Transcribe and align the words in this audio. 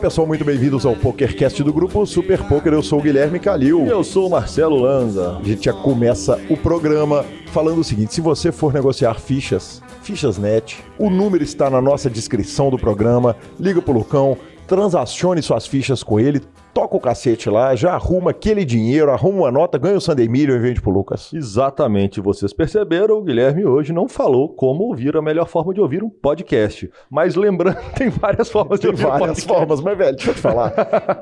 pessoal, 0.00 0.26
muito 0.26 0.46
bem-vindos 0.46 0.86
ao 0.86 0.96
PokerCast 0.96 1.62
do 1.62 1.74
grupo 1.74 2.06
Super 2.06 2.42
Poker. 2.44 2.72
Eu 2.72 2.82
sou 2.82 2.98
o 2.98 3.02
Guilherme 3.02 3.38
Calil. 3.38 3.86
Eu 3.86 4.02
sou 4.02 4.28
o 4.28 4.30
Marcelo 4.30 4.80
Lanza. 4.80 5.36
A 5.36 5.42
gente 5.44 5.66
já 5.66 5.74
começa 5.74 6.40
o 6.48 6.56
programa 6.56 7.22
falando 7.52 7.80
o 7.80 7.84
seguinte: 7.84 8.14
se 8.14 8.22
você 8.22 8.50
for 8.50 8.72
negociar 8.72 9.20
fichas, 9.20 9.82
fichas 10.02 10.38
net, 10.38 10.82
o 10.98 11.10
número 11.10 11.44
está 11.44 11.68
na 11.68 11.82
nossa 11.82 12.08
descrição 12.08 12.70
do 12.70 12.78
programa. 12.78 13.36
Liga 13.58 13.82
pro 13.82 13.92
Lucão, 13.92 14.38
transacione 14.66 15.42
suas 15.42 15.66
fichas 15.66 16.02
com 16.02 16.18
ele, 16.18 16.40
toca 16.72 16.96
o 16.96 17.00
cacete 17.00 17.48
lá, 17.48 17.74
já 17.74 17.92
arruma 17.92 18.30
aquele 18.30 18.64
dinheiro, 18.64 19.10
arruma 19.10 19.40
uma 19.40 19.50
nota, 19.50 19.78
ganha 19.78 19.96
o 19.96 20.00
Sandemilho 20.00 20.54
e 20.54 20.58
vende 20.58 20.80
pro 20.80 20.90
Lucas. 20.90 21.32
Exatamente, 21.32 22.20
vocês 22.20 22.52
perceberam, 22.52 23.18
o 23.18 23.22
Guilherme 23.22 23.64
hoje 23.64 23.92
não 23.92 24.08
falou 24.08 24.48
como 24.48 24.84
ouvir 24.84 25.16
a 25.16 25.22
melhor 25.22 25.46
forma 25.46 25.74
de 25.74 25.80
ouvir 25.80 26.02
um 26.02 26.10
podcast. 26.10 26.90
Mas 27.10 27.34
lembrando, 27.34 27.78
tem 27.96 28.08
várias 28.08 28.50
formas 28.50 28.80
tem 28.80 28.90
de 28.90 29.02
ouvir 29.04 29.18
várias 29.18 29.44
um 29.44 29.48
formas, 29.48 29.80
mas 29.80 29.96
velho, 29.96 30.16
deixa 30.16 30.30
eu 30.30 30.34
te 30.34 30.40
falar. 30.40 30.72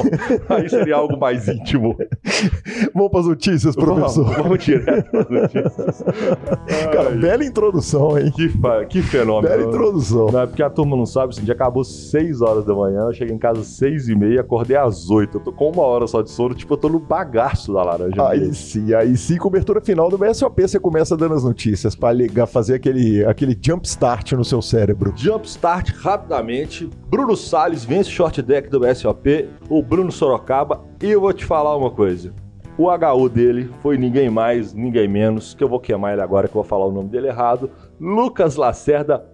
Aí 0.50 0.68
seria 0.70 0.96
algo 0.96 1.18
mais 1.18 1.48
íntimo. 1.48 1.96
Vamos 2.94 3.12
pras 3.12 3.26
notícias, 3.26 3.76
professor. 3.76 4.24
Vamos, 4.24 4.38
vamos 4.38 4.64
direto 4.64 5.12
para 5.12 5.42
notícias. 5.42 6.04
Cara, 6.94 7.10
Ai, 7.10 7.18
bela 7.18 7.46
introdução, 7.46 8.18
hein? 8.18 8.32
que, 8.36 8.50
que 8.90 9.02
fenômeno. 9.02 9.56
Bela 9.56 9.68
introdução. 9.68 10.28
Não, 10.32 10.42
é 10.42 10.48
porque 10.48 10.64
a 10.64 10.70
turma 10.70 10.96
não 10.96 11.06
sabe, 11.06 11.34
assim, 11.34 11.44
dia 11.44 11.54
acabou 11.54 11.84
6 11.84 12.42
horas 12.42 12.66
da 12.66 12.74
manhã, 12.74 13.02
eu 13.02 13.14
cheguei 13.14 13.36
em 13.36 13.40
casa 13.40 13.62
às 13.62 13.68
6 13.68 14.10
e 14.10 14.16
meia, 14.16 14.42
acordei 14.42 14.78
às 14.78 15.10
8. 15.10 15.38
Eu 15.38 15.42
tô 15.42 15.52
com 15.52 15.72
uma 15.72 15.84
hora 15.84 16.08
só 16.08 16.22
de 16.22 16.30
sono, 16.30 16.54
tipo, 16.54 16.74
eu 16.74 16.78
tô 16.78 16.90
no 16.90 17.00
bagaço 17.00 17.74
da 17.74 17.84
laranja. 17.84 18.28
Aí 18.28 18.40
mesmo. 18.40 18.54
sim, 18.56 18.94
aí 18.94 19.16
sim, 19.18 19.38
cobertura 19.38 19.82
final 19.82 20.10
do 20.10 20.18
BSOP, 20.18 20.62
você 20.62 20.80
começa 20.80 21.16
dando 21.18 21.36
as 21.36 21.44
notícias 21.44 21.96
pra 21.96 22.12
ligar, 22.12 22.48
fazer 22.48 22.76
aquele, 22.76 23.26
aquele 23.26 23.58
jump 23.60 23.88
start 23.88 24.34
no 24.34 24.44
seu 24.44 24.62
cérebro. 24.62 25.14
Jumpstart 25.16 25.92
rapidamente. 25.98 26.90
Bruno 27.10 27.36
Salles 27.36 27.84
vence 27.86 28.10
o 28.10 28.14
short 28.14 28.42
deck 28.42 28.70
do 28.70 28.80
BSOP, 28.80 29.50
o 29.70 29.82
Bruno 29.82 30.12
Sorocaba. 30.12 30.82
E 31.02 31.12
eu 31.12 31.22
vou 31.22 31.34
te 31.34 31.46
falar 31.46 31.76
uma 31.76 31.92
coisa. 31.92 32.34
O 32.78 32.90
HU 32.90 33.30
dele 33.30 33.72
foi 33.82 33.98
ninguém 33.98 34.30
mais, 34.30 34.74
ninguém 34.74 35.08
menos, 35.08 35.54
que 35.54 35.64
eu 35.64 35.70
vou 35.70 35.80
queimar 35.80 36.12
ele 36.12 36.22
agora, 36.22 36.46
que 36.46 36.52
eu 36.52 36.62
vou 36.62 36.70
falar 36.70 36.86
o 36.86 36.92
nome 36.92 37.08
dele 37.08 37.28
errado. 37.28 37.72
Lucas 37.98 38.58
Lacerda 38.58 39.26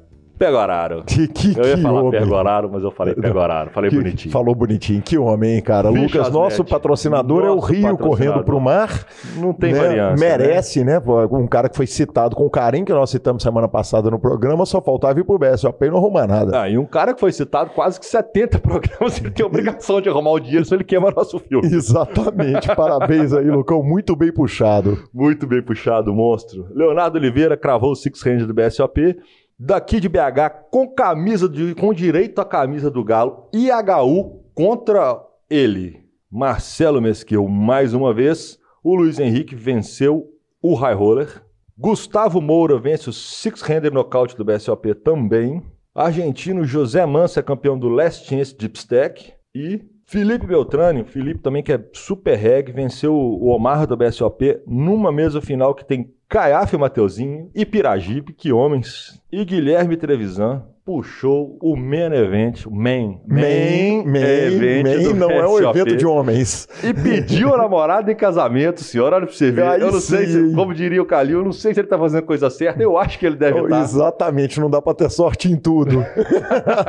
Pegoraro. 0.41 1.03
Que, 1.05 1.27
que, 1.27 1.55
Eu 1.55 1.65
ia 1.65 1.75
que 1.75 1.81
falar 1.83 2.01
homem. 2.01 2.19
Pegoraro, 2.19 2.67
mas 2.73 2.83
eu 2.83 2.89
falei 2.89 3.13
Pegoraro. 3.13 3.69
Falei 3.69 3.91
Que- 3.91 3.95
bonitinho. 3.95 4.31
Falou 4.31 4.55
bonitinho. 4.55 4.99
Que 5.03 5.15
homem, 5.15 5.57
hein, 5.57 5.61
cara. 5.61 5.91
Vixe, 5.91 6.17
Lucas, 6.17 6.33
nosso 6.33 6.65
patrocinador 6.65 7.45
é 7.45 7.51
o 7.51 7.57
Nosso 7.57 7.67
Rio 7.71 7.95
correndo 7.95 8.43
pro 8.43 8.59
mar. 8.59 9.05
Não 9.35 9.53
tem 9.53 9.71
né? 9.71 9.79
variância. 9.79 10.15
né? 10.27 10.37
Merece, 10.37 10.83
né? 10.83 10.99
Pô, 10.99 11.21
Um 11.37 11.45
cara 11.45 11.69
que 11.69 11.77
foi 11.77 11.85
citado 11.85 12.35
com 12.35 12.49
carinho, 12.49 12.83
que 12.85 12.91
nós 12.91 13.11
citamos 13.11 13.43
semana 13.43 13.67
passada 13.67 14.09
no 14.09 14.17
programa, 14.17 14.65
só 14.65 14.81
faltava 14.81 15.19
ir 15.19 15.23
pro 15.23 15.37
BSOP 15.37 15.85
e 15.85 15.89
não 15.91 15.97
arrumar 15.97 16.25
nada. 16.25 16.59
Ah, 16.63 16.67
e 16.67 16.75
um 16.75 16.85
cara 16.85 17.13
que 17.13 17.19
foi 17.19 17.31
citado 17.31 17.69
quase 17.75 17.99
que 17.99 18.05
70 18.07 18.57
programas, 18.59 19.19
ele 19.19 19.29
tem 19.29 19.43
a 19.43 19.47
obrigação 19.47 20.01
de 20.01 20.09
arrumar 20.09 20.31
o 20.31 20.39
dinheiro, 20.39 20.65
senão 20.65 20.77
ele 20.77 20.85
queima 20.85 21.11
nosso 21.15 21.37
filme. 21.37 21.67
Exatamente. 21.67 22.67
Parabéns 22.75 23.31
aí, 23.31 23.45
Lucão. 23.45 23.83
Muito 23.83 24.15
bem 24.15 24.33
puxado. 24.33 24.97
Muito 25.13 25.45
bem 25.45 25.61
puxado, 25.61 26.11
monstro. 26.11 26.65
Leonardo 26.73 27.19
Oliveira 27.19 27.55
cravou 27.55 27.91
o 27.91 27.95
Six 27.95 28.23
Range 28.23 28.45
do 28.47 28.53
BSOP. 28.55 29.15
Daqui 29.63 29.99
de 29.99 30.09
BH, 30.09 30.71
com 30.71 30.87
camisa 30.87 31.47
de, 31.47 31.75
com 31.75 31.93
direito 31.93 32.41
à 32.41 32.45
camisa 32.45 32.89
do 32.89 33.03
Galo. 33.03 33.47
E 33.53 33.69
HU 33.69 34.41
contra 34.55 35.23
ele. 35.47 36.03
Marcelo 36.31 36.99
Mesquil, 36.99 37.47
mais 37.47 37.93
uma 37.93 38.11
vez. 38.11 38.57
O 38.83 38.95
Luiz 38.95 39.19
Henrique 39.19 39.53
venceu 39.53 40.25
o 40.63 40.73
High 40.73 40.95
Roller. 40.95 41.43
Gustavo 41.77 42.41
Moura 42.41 42.79
vence 42.79 43.07
o 43.07 43.13
Six 43.13 43.61
Hander 43.69 43.93
Knockout 43.93 44.35
do 44.35 44.43
BSOP 44.43 44.95
também. 44.95 45.61
Argentino 45.93 46.63
José 46.63 47.05
Mansa, 47.05 47.43
campeão 47.43 47.77
do 47.77 47.87
Last 47.87 48.27
Chance 48.27 48.57
Deep 48.57 48.79
Stack. 48.79 49.31
E 49.53 49.79
Felipe 50.07 50.47
Beltrani, 50.47 51.03
Felipe 51.03 51.39
também 51.39 51.61
que 51.61 51.71
é 51.71 51.89
super 51.93 52.35
reg, 52.35 52.71
venceu 52.71 53.13
o 53.13 53.49
Omar 53.49 53.85
do 53.85 53.95
BSOP 53.95 54.59
numa 54.65 55.11
mesa 55.11 55.39
final 55.39 55.75
que 55.75 55.85
tem 55.85 56.11
Caiafe 56.31 56.77
Mateuzinho 56.77 57.51
e 57.53 57.65
Piragipe, 57.65 58.31
que 58.31 58.53
homens, 58.53 59.21
e 59.29 59.43
Guilherme 59.43 59.97
Trevisan. 59.97 60.65
Puxou 60.91 61.57
o 61.61 61.77
main 61.77 62.11
event, 62.11 62.65
o 62.65 62.75
main, 62.75 63.21
main, 63.25 64.03
main, 64.05 64.21
event 64.21 64.83
main 64.83 65.13
não 65.13 65.31
é 65.31 65.47
um 65.47 65.69
evento 65.69 65.95
de 65.95 66.05
homens. 66.05 66.67
E 66.83 66.93
pediu 66.93 67.53
a 67.53 67.57
namorada 67.57 68.11
em 68.11 68.15
casamento, 68.15 68.83
senhora, 68.83 69.15
olha 69.15 69.25
pra 69.25 69.33
você 69.33 69.51
ver. 69.51 69.63
Aí 69.63 69.79
eu 69.79 69.89
não 69.89 70.01
sim. 70.01 70.17
sei, 70.17 70.25
se, 70.25 70.53
como 70.53 70.73
diria 70.73 71.01
o 71.01 71.05
Calil, 71.05 71.39
eu 71.39 71.45
não 71.45 71.53
sei 71.53 71.73
se 71.73 71.79
ele 71.79 71.87
tá 71.87 71.97
fazendo 71.97 72.23
coisa 72.23 72.49
certa, 72.49 72.83
eu 72.83 72.97
acho 72.97 73.17
que 73.17 73.25
ele 73.25 73.37
deve 73.37 73.57
estar. 73.61 73.79
Oh, 73.79 73.81
exatamente, 73.81 74.59
não 74.59 74.69
dá 74.69 74.81
pra 74.81 74.93
ter 74.93 75.09
sorte 75.09 75.49
em 75.49 75.55
tudo. 75.55 76.05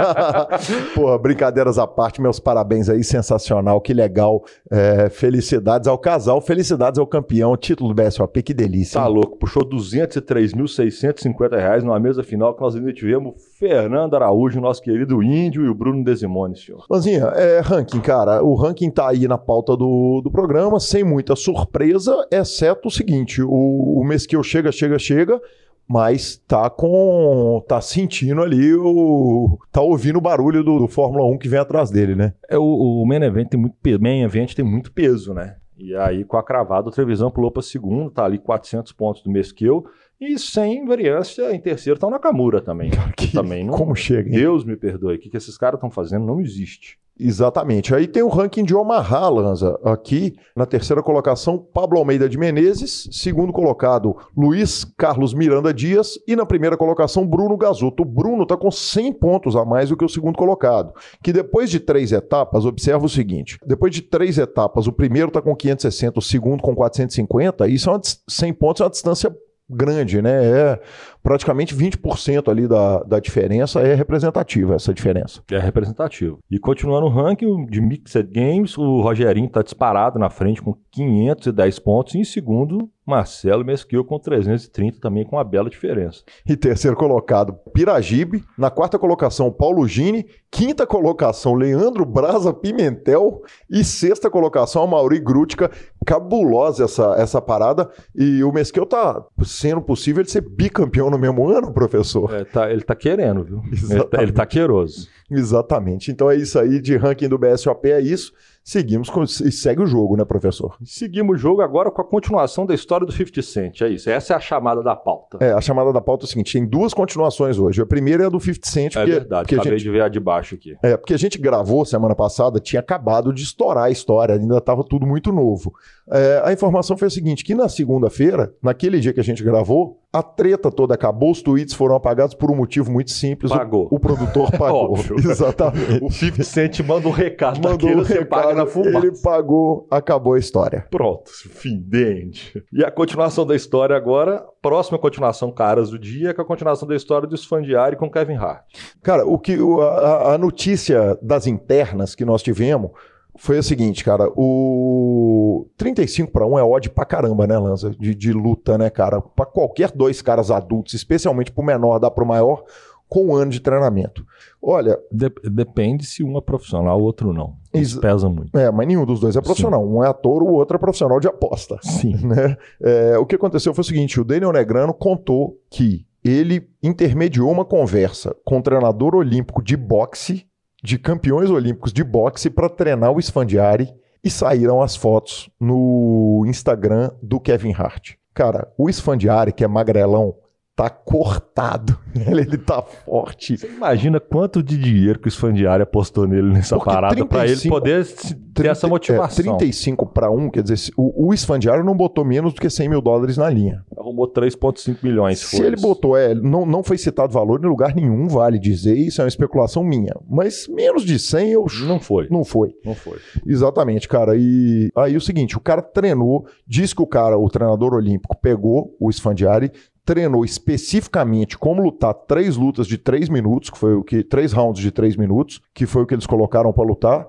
Pô, 0.96 1.16
brincadeiras 1.16 1.78
à 1.78 1.86
parte, 1.86 2.20
meus 2.20 2.40
parabéns 2.40 2.88
aí, 2.88 3.04
sensacional, 3.04 3.80
que 3.80 3.94
legal. 3.94 4.42
É, 4.68 5.08
felicidades 5.10 5.86
ao 5.86 5.96
casal, 5.96 6.40
felicidades 6.40 6.98
ao 6.98 7.06
campeão, 7.06 7.56
título 7.56 7.94
do 7.94 8.02
BSOP, 8.02 8.42
que 8.42 8.52
delícia. 8.52 9.00
Tá 9.00 9.06
louco, 9.06 9.38
puxou 9.38 9.62
203.650 9.62 11.56
reais 11.56 11.84
numa 11.84 12.00
mesa 12.00 12.24
final 12.24 12.52
que 12.52 12.62
nós 12.62 12.74
ainda 12.74 12.92
tivemos 12.92 13.34
Fernando 13.58 13.91
Araújo, 13.98 14.60
nosso 14.60 14.82
querido 14.82 15.22
Índio 15.22 15.64
e 15.64 15.68
o 15.68 15.74
Bruno 15.74 16.04
Desimone, 16.04 16.56
senhor. 16.56 16.84
Manzinha, 16.88 17.24
é 17.34 17.60
ranking, 17.60 18.00
cara. 18.00 18.42
O 18.42 18.54
ranking 18.54 18.90
tá 18.90 19.08
aí 19.08 19.26
na 19.26 19.38
pauta 19.38 19.76
do, 19.76 20.20
do 20.22 20.30
programa, 20.30 20.78
sem 20.80 21.04
muita 21.04 21.36
surpresa, 21.36 22.26
exceto 22.30 22.88
o 22.88 22.90
seguinte: 22.90 23.42
o, 23.42 23.48
o 23.48 24.04
mês 24.04 24.26
que 24.26 24.36
eu 24.36 24.42
chega, 24.42 24.72
chega, 24.72 24.98
chega 24.98 25.40
mas 25.88 26.36
tá 26.48 26.70
com. 26.70 27.62
tá 27.68 27.80
sentindo 27.80 28.40
ali 28.40 28.74
o. 28.74 29.58
tá 29.70 29.82
ouvindo 29.82 30.16
o 30.16 30.22
barulho 30.22 30.64
do, 30.64 30.78
do 30.78 30.88
Fórmula 30.88 31.24
1 31.26 31.38
que 31.38 31.48
vem 31.48 31.58
atrás 31.58 31.90
dele, 31.90 32.14
né? 32.14 32.32
É, 32.48 32.58
o, 32.58 32.62
o 32.62 33.06
main 33.06 33.22
event 33.22 33.48
tem 33.48 33.60
muito 33.60 33.76
peso. 33.82 34.00
Main 34.00 34.22
event 34.22 34.54
tem 34.54 34.64
muito 34.64 34.92
peso, 34.92 35.34
né? 35.34 35.56
E 35.76 35.96
aí, 35.96 36.24
com 36.24 36.36
a 36.36 36.42
cravada, 36.42 36.88
o 36.88 36.92
Trevisão 36.92 37.30
pulou 37.30 37.50
para 37.50 37.60
segundo, 37.60 38.10
tá 38.10 38.24
ali 38.24 38.38
400 38.38 38.92
pontos 38.92 39.22
do 39.22 39.30
eu. 39.60 39.84
E 40.22 40.38
sem 40.38 40.84
variância, 40.84 41.52
em 41.52 41.58
terceiro 41.58 41.98
tá 41.98 42.06
o 42.06 42.10
Nakamura 42.10 42.60
também. 42.60 42.92
Que, 43.16 43.32
também 43.32 43.64
não, 43.64 43.74
como 43.74 43.94
chega, 43.96 44.28
hein? 44.28 44.36
Deus 44.36 44.64
me 44.64 44.76
perdoe. 44.76 45.16
O 45.16 45.18
que, 45.18 45.28
que 45.28 45.36
esses 45.36 45.58
caras 45.58 45.78
estão 45.78 45.90
fazendo 45.90 46.24
não 46.24 46.40
existe. 46.40 46.96
Exatamente. 47.18 47.94
Aí 47.94 48.06
tem 48.06 48.22
o 48.22 48.28
ranking 48.28 48.64
de 48.64 48.74
Omaha, 48.74 49.28
Lanza. 49.28 49.78
Aqui, 49.84 50.34
na 50.56 50.64
terceira 50.64 51.02
colocação, 51.02 51.58
Pablo 51.58 51.98
Almeida 51.98 52.28
de 52.28 52.38
Menezes. 52.38 53.08
Segundo 53.10 53.52
colocado, 53.52 54.16
Luiz 54.36 54.84
Carlos 54.96 55.34
Miranda 55.34 55.74
Dias. 55.74 56.18
E 56.26 56.36
na 56.36 56.46
primeira 56.46 56.76
colocação, 56.76 57.26
Bruno 57.26 57.56
Gasoto. 57.56 58.04
O 58.04 58.06
Bruno 58.06 58.44
está 58.44 58.56
com 58.56 58.70
100 58.70 59.14
pontos 59.14 59.56
a 59.56 59.64
mais 59.64 59.88
do 59.88 59.96
que 59.96 60.04
o 60.04 60.08
segundo 60.08 60.38
colocado. 60.38 60.94
Que 61.22 61.32
depois 61.32 61.68
de 61.68 61.80
três 61.80 62.12
etapas, 62.12 62.64
observa 62.64 63.04
o 63.04 63.08
seguinte: 63.08 63.58
depois 63.66 63.92
de 63.92 64.02
três 64.02 64.38
etapas, 64.38 64.86
o 64.86 64.92
primeiro 64.92 65.28
está 65.28 65.42
com 65.42 65.54
560, 65.54 66.18
o 66.18 66.22
segundo 66.22 66.62
com 66.62 66.74
450. 66.74 67.66
Isso 67.68 67.90
é 67.90 67.92
uma, 67.92 68.00
100 68.28 68.52
pontos, 68.54 68.80
é 68.80 68.84
uma 68.84 68.90
distância 68.90 69.36
grande, 69.72 70.20
né? 70.22 70.44
É 70.44 70.80
praticamente 71.22 71.74
20% 71.74 72.48
ali 72.48 72.66
da, 72.66 73.02
da 73.04 73.20
diferença 73.20 73.80
é 73.80 73.94
representativa, 73.94 74.74
essa 74.74 74.92
diferença. 74.92 75.40
É 75.50 75.58
representativo. 75.58 76.38
E 76.50 76.58
continuando 76.58 77.06
o 77.06 77.10
ranking 77.10 77.66
de 77.66 77.80
Mixed 77.80 78.28
Games, 78.32 78.76
o 78.76 79.00
Rogerinho 79.00 79.46
está 79.46 79.62
disparado 79.62 80.18
na 80.18 80.30
frente 80.30 80.60
com 80.60 80.74
510 80.90 81.78
pontos 81.78 82.14
e 82.14 82.18
em 82.18 82.24
segundo 82.24 82.90
Marcelo 83.06 83.64
Mesquil 83.64 84.04
com 84.04 84.18
330 84.18 85.00
também 85.00 85.24
com 85.24 85.36
uma 85.36 85.44
bela 85.44 85.68
diferença. 85.68 86.22
E 86.46 86.56
terceiro 86.56 86.96
colocado, 86.96 87.54
Piragibe. 87.72 88.44
Na 88.56 88.70
quarta 88.70 88.98
colocação, 88.98 89.50
Paulo 89.50 89.86
Gini. 89.86 90.26
Quinta 90.50 90.86
colocação, 90.86 91.54
Leandro 91.54 92.04
Braza 92.04 92.52
Pimentel. 92.52 93.42
E 93.68 93.82
sexta 93.82 94.30
colocação, 94.30 94.86
Mauri 94.86 95.18
Grútica. 95.18 95.70
Cabulosa 96.06 96.84
essa, 96.84 97.14
essa 97.18 97.40
parada. 97.40 97.90
E 98.14 98.44
o 98.44 98.52
Mesquil 98.52 98.86
tá 98.86 99.24
sendo 99.44 99.82
possível 99.82 100.22
de 100.22 100.30
ser 100.30 100.42
bicampeão 100.42 101.10
no 101.12 101.18
mesmo 101.18 101.48
ano, 101.48 101.72
professor? 101.72 102.34
É, 102.34 102.44
tá, 102.44 102.70
ele 102.70 102.82
tá 102.82 102.94
querendo, 102.94 103.44
viu? 103.44 103.62
Ele 103.92 104.04
tá, 104.04 104.22
ele 104.22 104.32
tá 104.32 104.46
queiroso. 104.46 105.08
Exatamente. 105.30 106.10
Então 106.10 106.30
é 106.30 106.36
isso 106.36 106.58
aí 106.58 106.80
de 106.80 106.96
ranking 106.96 107.28
do 107.28 107.38
BSOP, 107.38 107.90
é 107.90 108.00
isso 108.00 108.32
seguimos 108.64 109.10
com, 109.10 109.24
e 109.24 109.50
segue 109.50 109.82
o 109.82 109.86
jogo, 109.86 110.16
né, 110.16 110.24
professor? 110.24 110.76
Seguimos 110.84 111.36
o 111.36 111.38
jogo 111.38 111.62
agora 111.62 111.90
com 111.90 112.00
a 112.00 112.04
continuação 112.04 112.64
da 112.64 112.74
história 112.74 113.06
do 113.06 113.12
50 113.12 113.42
Cent, 113.42 113.80
é 113.80 113.88
isso. 113.88 114.08
Essa 114.08 114.34
é 114.34 114.36
a 114.36 114.40
chamada 114.40 114.82
da 114.82 114.94
pauta. 114.94 115.38
É, 115.40 115.52
a 115.52 115.60
chamada 115.60 115.92
da 115.92 116.00
pauta 116.00 116.24
é 116.24 116.26
o 116.26 116.28
seguinte, 116.28 116.52
tem 116.52 116.64
duas 116.64 116.94
continuações 116.94 117.58
hoje. 117.58 117.82
A 117.82 117.86
primeira 117.86 118.24
é 118.24 118.26
a 118.26 118.28
do 118.28 118.38
50 118.38 118.68
Cent. 118.68 118.96
É 118.96 119.00
porque, 119.00 119.10
é 119.10 119.14
verdade, 119.14 119.42
porque 119.42 119.54
acabei 119.56 119.78
gente, 119.78 119.84
de 119.84 119.90
ver 119.90 120.02
a 120.02 120.08
de 120.08 120.20
baixo 120.20 120.54
aqui. 120.54 120.76
É, 120.82 120.96
porque 120.96 121.14
a 121.14 121.18
gente 121.18 121.38
gravou 121.38 121.84
semana 121.84 122.14
passada, 122.14 122.60
tinha 122.60 122.80
acabado 122.80 123.32
de 123.32 123.42
estourar 123.42 123.84
a 123.84 123.90
história, 123.90 124.36
ainda 124.36 124.58
estava 124.58 124.84
tudo 124.84 125.06
muito 125.06 125.32
novo. 125.32 125.74
É, 126.10 126.42
a 126.44 126.52
informação 126.52 126.96
foi 126.96 127.08
a 127.08 127.10
seguinte, 127.10 127.44
que 127.44 127.54
na 127.54 127.68
segunda-feira, 127.68 128.54
naquele 128.62 129.00
dia 129.00 129.12
que 129.12 129.20
a 129.20 129.24
gente 129.24 129.42
gravou, 129.42 130.01
a 130.12 130.22
treta 130.22 130.70
toda 130.70 130.94
acabou, 130.94 131.30
os 131.30 131.40
tweets 131.40 131.72
foram 131.72 131.94
apagados 131.94 132.34
por 132.34 132.50
um 132.50 132.54
motivo 132.54 132.92
muito 132.92 133.10
simples. 133.10 133.50
Pagou. 133.50 133.88
O, 133.90 133.96
o 133.96 134.00
produtor 134.00 134.50
pagou. 134.58 134.94
Exatamente. 135.16 136.04
O 136.04 136.10
50 136.10 136.42
Cent 136.44 136.80
manda 136.80 137.08
um 137.08 137.10
recado 137.10 137.56
Mandou 137.56 137.78
daquele, 137.78 137.94
um 138.00 138.04
você 138.04 138.24
paga 138.24 138.54
na 138.54 138.66
fumaça. 138.66 139.06
Ele 139.06 139.12
pagou, 139.22 139.86
acabou 139.90 140.34
a 140.34 140.38
história. 140.38 140.86
Pronto, 140.90 141.30
fim 141.30 141.78
dente. 141.80 142.62
E 142.72 142.84
a 142.84 142.90
continuação 142.90 143.46
da 143.46 143.56
história 143.56 143.96
agora, 143.96 144.44
próxima 144.60 144.98
continuação 144.98 145.50
Caras 145.50 145.90
do 145.90 145.98
Dia, 145.98 146.34
que 146.34 146.40
é 146.40 146.44
a 146.44 146.46
continuação 146.46 146.86
da 146.86 146.94
história 146.94 147.26
do 147.26 147.34
Sfandiari 147.34 147.96
com 147.96 148.10
Kevin 148.10 148.36
Hart. 148.36 148.64
Cara, 149.02 149.26
o 149.26 149.38
que, 149.38 149.56
a, 149.80 150.34
a 150.34 150.38
notícia 150.38 151.18
das 151.22 151.46
internas 151.46 152.14
que 152.14 152.24
nós 152.24 152.42
tivemos 152.42 152.90
foi 153.36 153.58
o 153.58 153.62
seguinte, 153.62 154.04
cara, 154.04 154.30
o 154.36 155.66
35 155.76 156.30
para 156.30 156.46
1 156.46 156.58
é 156.58 156.62
odd 156.62 156.90
pra 156.90 157.04
caramba, 157.04 157.46
né, 157.46 157.58
Lanza? 157.58 157.90
De, 157.90 158.14
de 158.14 158.32
luta, 158.32 158.76
né, 158.76 158.90
cara? 158.90 159.20
Pra 159.20 159.46
qualquer 159.46 159.90
dois 159.90 160.20
caras 160.20 160.50
adultos, 160.50 160.94
especialmente 160.94 161.50
pro 161.50 161.64
menor, 161.64 161.98
dá 161.98 162.10
pro 162.10 162.26
maior, 162.26 162.64
com 163.08 163.26
um 163.26 163.34
ano 163.34 163.50
de 163.50 163.60
treinamento. 163.60 164.24
Olha. 164.60 164.98
depende 165.10 166.06
se 166.06 166.24
um 166.24 166.36
é 166.36 166.40
profissional, 166.40 166.98
o 166.98 167.02
outro 167.02 167.32
não. 167.32 167.56
Isso 167.74 168.00
pesa 168.00 168.28
muito. 168.28 168.56
É, 168.56 168.70
mas 168.70 168.86
nenhum 168.86 169.04
dos 169.04 169.20
dois 169.20 169.36
é 169.36 169.40
profissional. 169.40 169.82
Sim. 169.82 169.88
Um 169.88 170.04
é 170.04 170.08
ator, 170.08 170.42
o 170.42 170.52
outro 170.52 170.76
é 170.76 170.78
profissional 170.78 171.20
de 171.20 171.28
aposta. 171.28 171.78
Sim. 171.82 172.14
Né? 172.24 172.56
É, 172.80 173.18
o 173.18 173.26
que 173.26 173.34
aconteceu 173.34 173.74
foi 173.74 173.82
o 173.82 173.84
seguinte: 173.84 174.20
o 174.20 174.24
Daniel 174.24 174.52
Negrano 174.52 174.94
contou 174.94 175.58
que 175.70 176.06
ele 176.24 176.68
intermediou 176.82 177.50
uma 177.50 177.64
conversa 177.64 178.34
com 178.44 178.58
o 178.58 178.62
treinador 178.62 179.14
olímpico 179.14 179.62
de 179.62 179.76
boxe 179.76 180.46
de 180.82 180.98
campeões 180.98 181.50
olímpicos 181.50 181.92
de 181.92 182.02
boxe 182.02 182.50
para 182.50 182.68
treinar 182.68 183.12
o 183.12 183.20
Sfandiari 183.20 183.94
e 184.24 184.30
saíram 184.30 184.82
as 184.82 184.96
fotos 184.96 185.48
no 185.60 186.44
Instagram 186.46 187.10
do 187.22 187.38
Kevin 187.38 187.72
Hart. 187.72 188.14
Cara, 188.34 188.72
o 188.76 188.88
Sfandiari, 188.88 189.52
que 189.52 189.64
é 189.64 189.68
magrelão, 189.68 190.34
tá 190.74 190.88
cortado. 190.88 191.98
Ele 192.26 192.56
tá 192.56 192.82
forte. 192.82 193.58
Você 193.58 193.66
imagina 193.66 194.18
quanto 194.18 194.62
de 194.62 194.76
dinheiro 194.76 195.18
que 195.18 195.28
o 195.28 195.30
Sfandiari 195.30 195.82
apostou 195.82 196.26
nele 196.26 196.52
nessa 196.52 196.76
Porque 196.76 196.90
parada 196.90 197.26
para 197.26 197.46
ele 197.46 197.68
poder 197.68 198.06
ter 198.06 198.34
30, 198.54 198.70
essa 198.70 198.88
motivação. 198.88 199.54
É, 199.54 199.56
35 199.58 200.06
para 200.06 200.30
1, 200.30 200.50
quer 200.50 200.62
dizer, 200.62 200.92
o, 200.96 201.30
o 201.30 201.84
não 201.84 201.96
botou 201.96 202.24
menos 202.24 202.54
do 202.54 202.60
que 202.60 202.68
100 202.68 202.88
mil 202.88 203.00
dólares 203.00 203.36
na 203.36 203.48
linha. 203.48 203.84
Arrumou 203.96 204.30
3,5 204.30 204.98
milhões. 205.02 205.38
Se 205.38 205.62
ele 205.62 205.76
isso. 205.76 205.86
botou, 205.86 206.16
é, 206.16 206.34
não, 206.34 206.66
não 206.66 206.82
foi 206.82 206.98
citado 206.98 207.32
valor 207.32 207.62
em 207.62 207.68
lugar 207.68 207.94
nenhum, 207.94 208.28
vale 208.28 208.58
dizer, 208.58 208.96
isso 208.96 209.20
é 209.20 209.24
uma 209.24 209.28
especulação 209.28 209.82
minha. 209.82 210.14
Mas 210.28 210.68
menos 210.68 211.04
de 211.04 211.18
100 211.18 211.50
eu. 211.50 211.66
Não 211.86 211.98
foi. 211.98 212.28
Não 212.30 212.44
foi. 212.44 212.74
Não 212.84 212.94
foi. 212.94 213.18
Exatamente, 213.46 214.08
cara. 214.08 214.34
E 214.36 214.90
aí 214.96 215.16
o 215.16 215.20
seguinte, 215.20 215.56
o 215.56 215.60
cara 215.60 215.82
treinou, 215.82 216.46
diz 216.66 216.92
que 216.92 217.02
o 217.02 217.06
cara, 217.06 217.38
o 217.38 217.48
treinador 217.48 217.94
olímpico, 217.94 218.36
pegou 218.40 218.94
o 219.00 219.10
Sfandiari, 219.10 219.70
treinou 220.04 220.44
especificamente 220.44 221.56
como 221.56 221.82
lutar 221.82 222.14
três 222.14 222.56
lutas 222.56 222.86
de 222.86 222.98
três 222.98 223.28
minutos, 223.28 223.70
que 223.70 223.78
foi 223.78 223.94
o 223.94 224.02
que 224.02 224.22
três 224.22 224.52
rounds 224.52 224.80
de 224.80 224.90
três 224.90 225.16
minutos, 225.16 225.60
que 225.72 225.86
foi 225.86 226.02
o 226.02 226.06
que 226.06 226.14
eles 226.14 226.26
colocaram 226.26 226.72
para 226.72 226.84
lutar, 226.84 227.26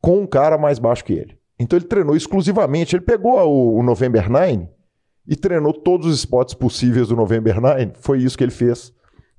com 0.00 0.20
um 0.20 0.26
cara 0.26 0.58
mais 0.58 0.78
baixo 0.78 1.04
que 1.04 1.12
ele. 1.12 1.36
Então 1.58 1.78
ele 1.78 1.86
treinou 1.86 2.16
exclusivamente, 2.16 2.96
ele 2.96 3.04
pegou 3.04 3.38
o, 3.38 3.78
o 3.78 3.82
November 3.82 4.30
9 4.30 4.68
e 5.28 5.36
treinou 5.36 5.72
todos 5.72 6.06
os 6.06 6.18
spots 6.18 6.54
possíveis 6.54 7.08
do 7.08 7.16
November 7.16 7.60
9, 7.60 7.92
foi 8.00 8.18
isso 8.18 8.36
que 8.36 8.44
ele 8.44 8.50
fez 8.50 8.92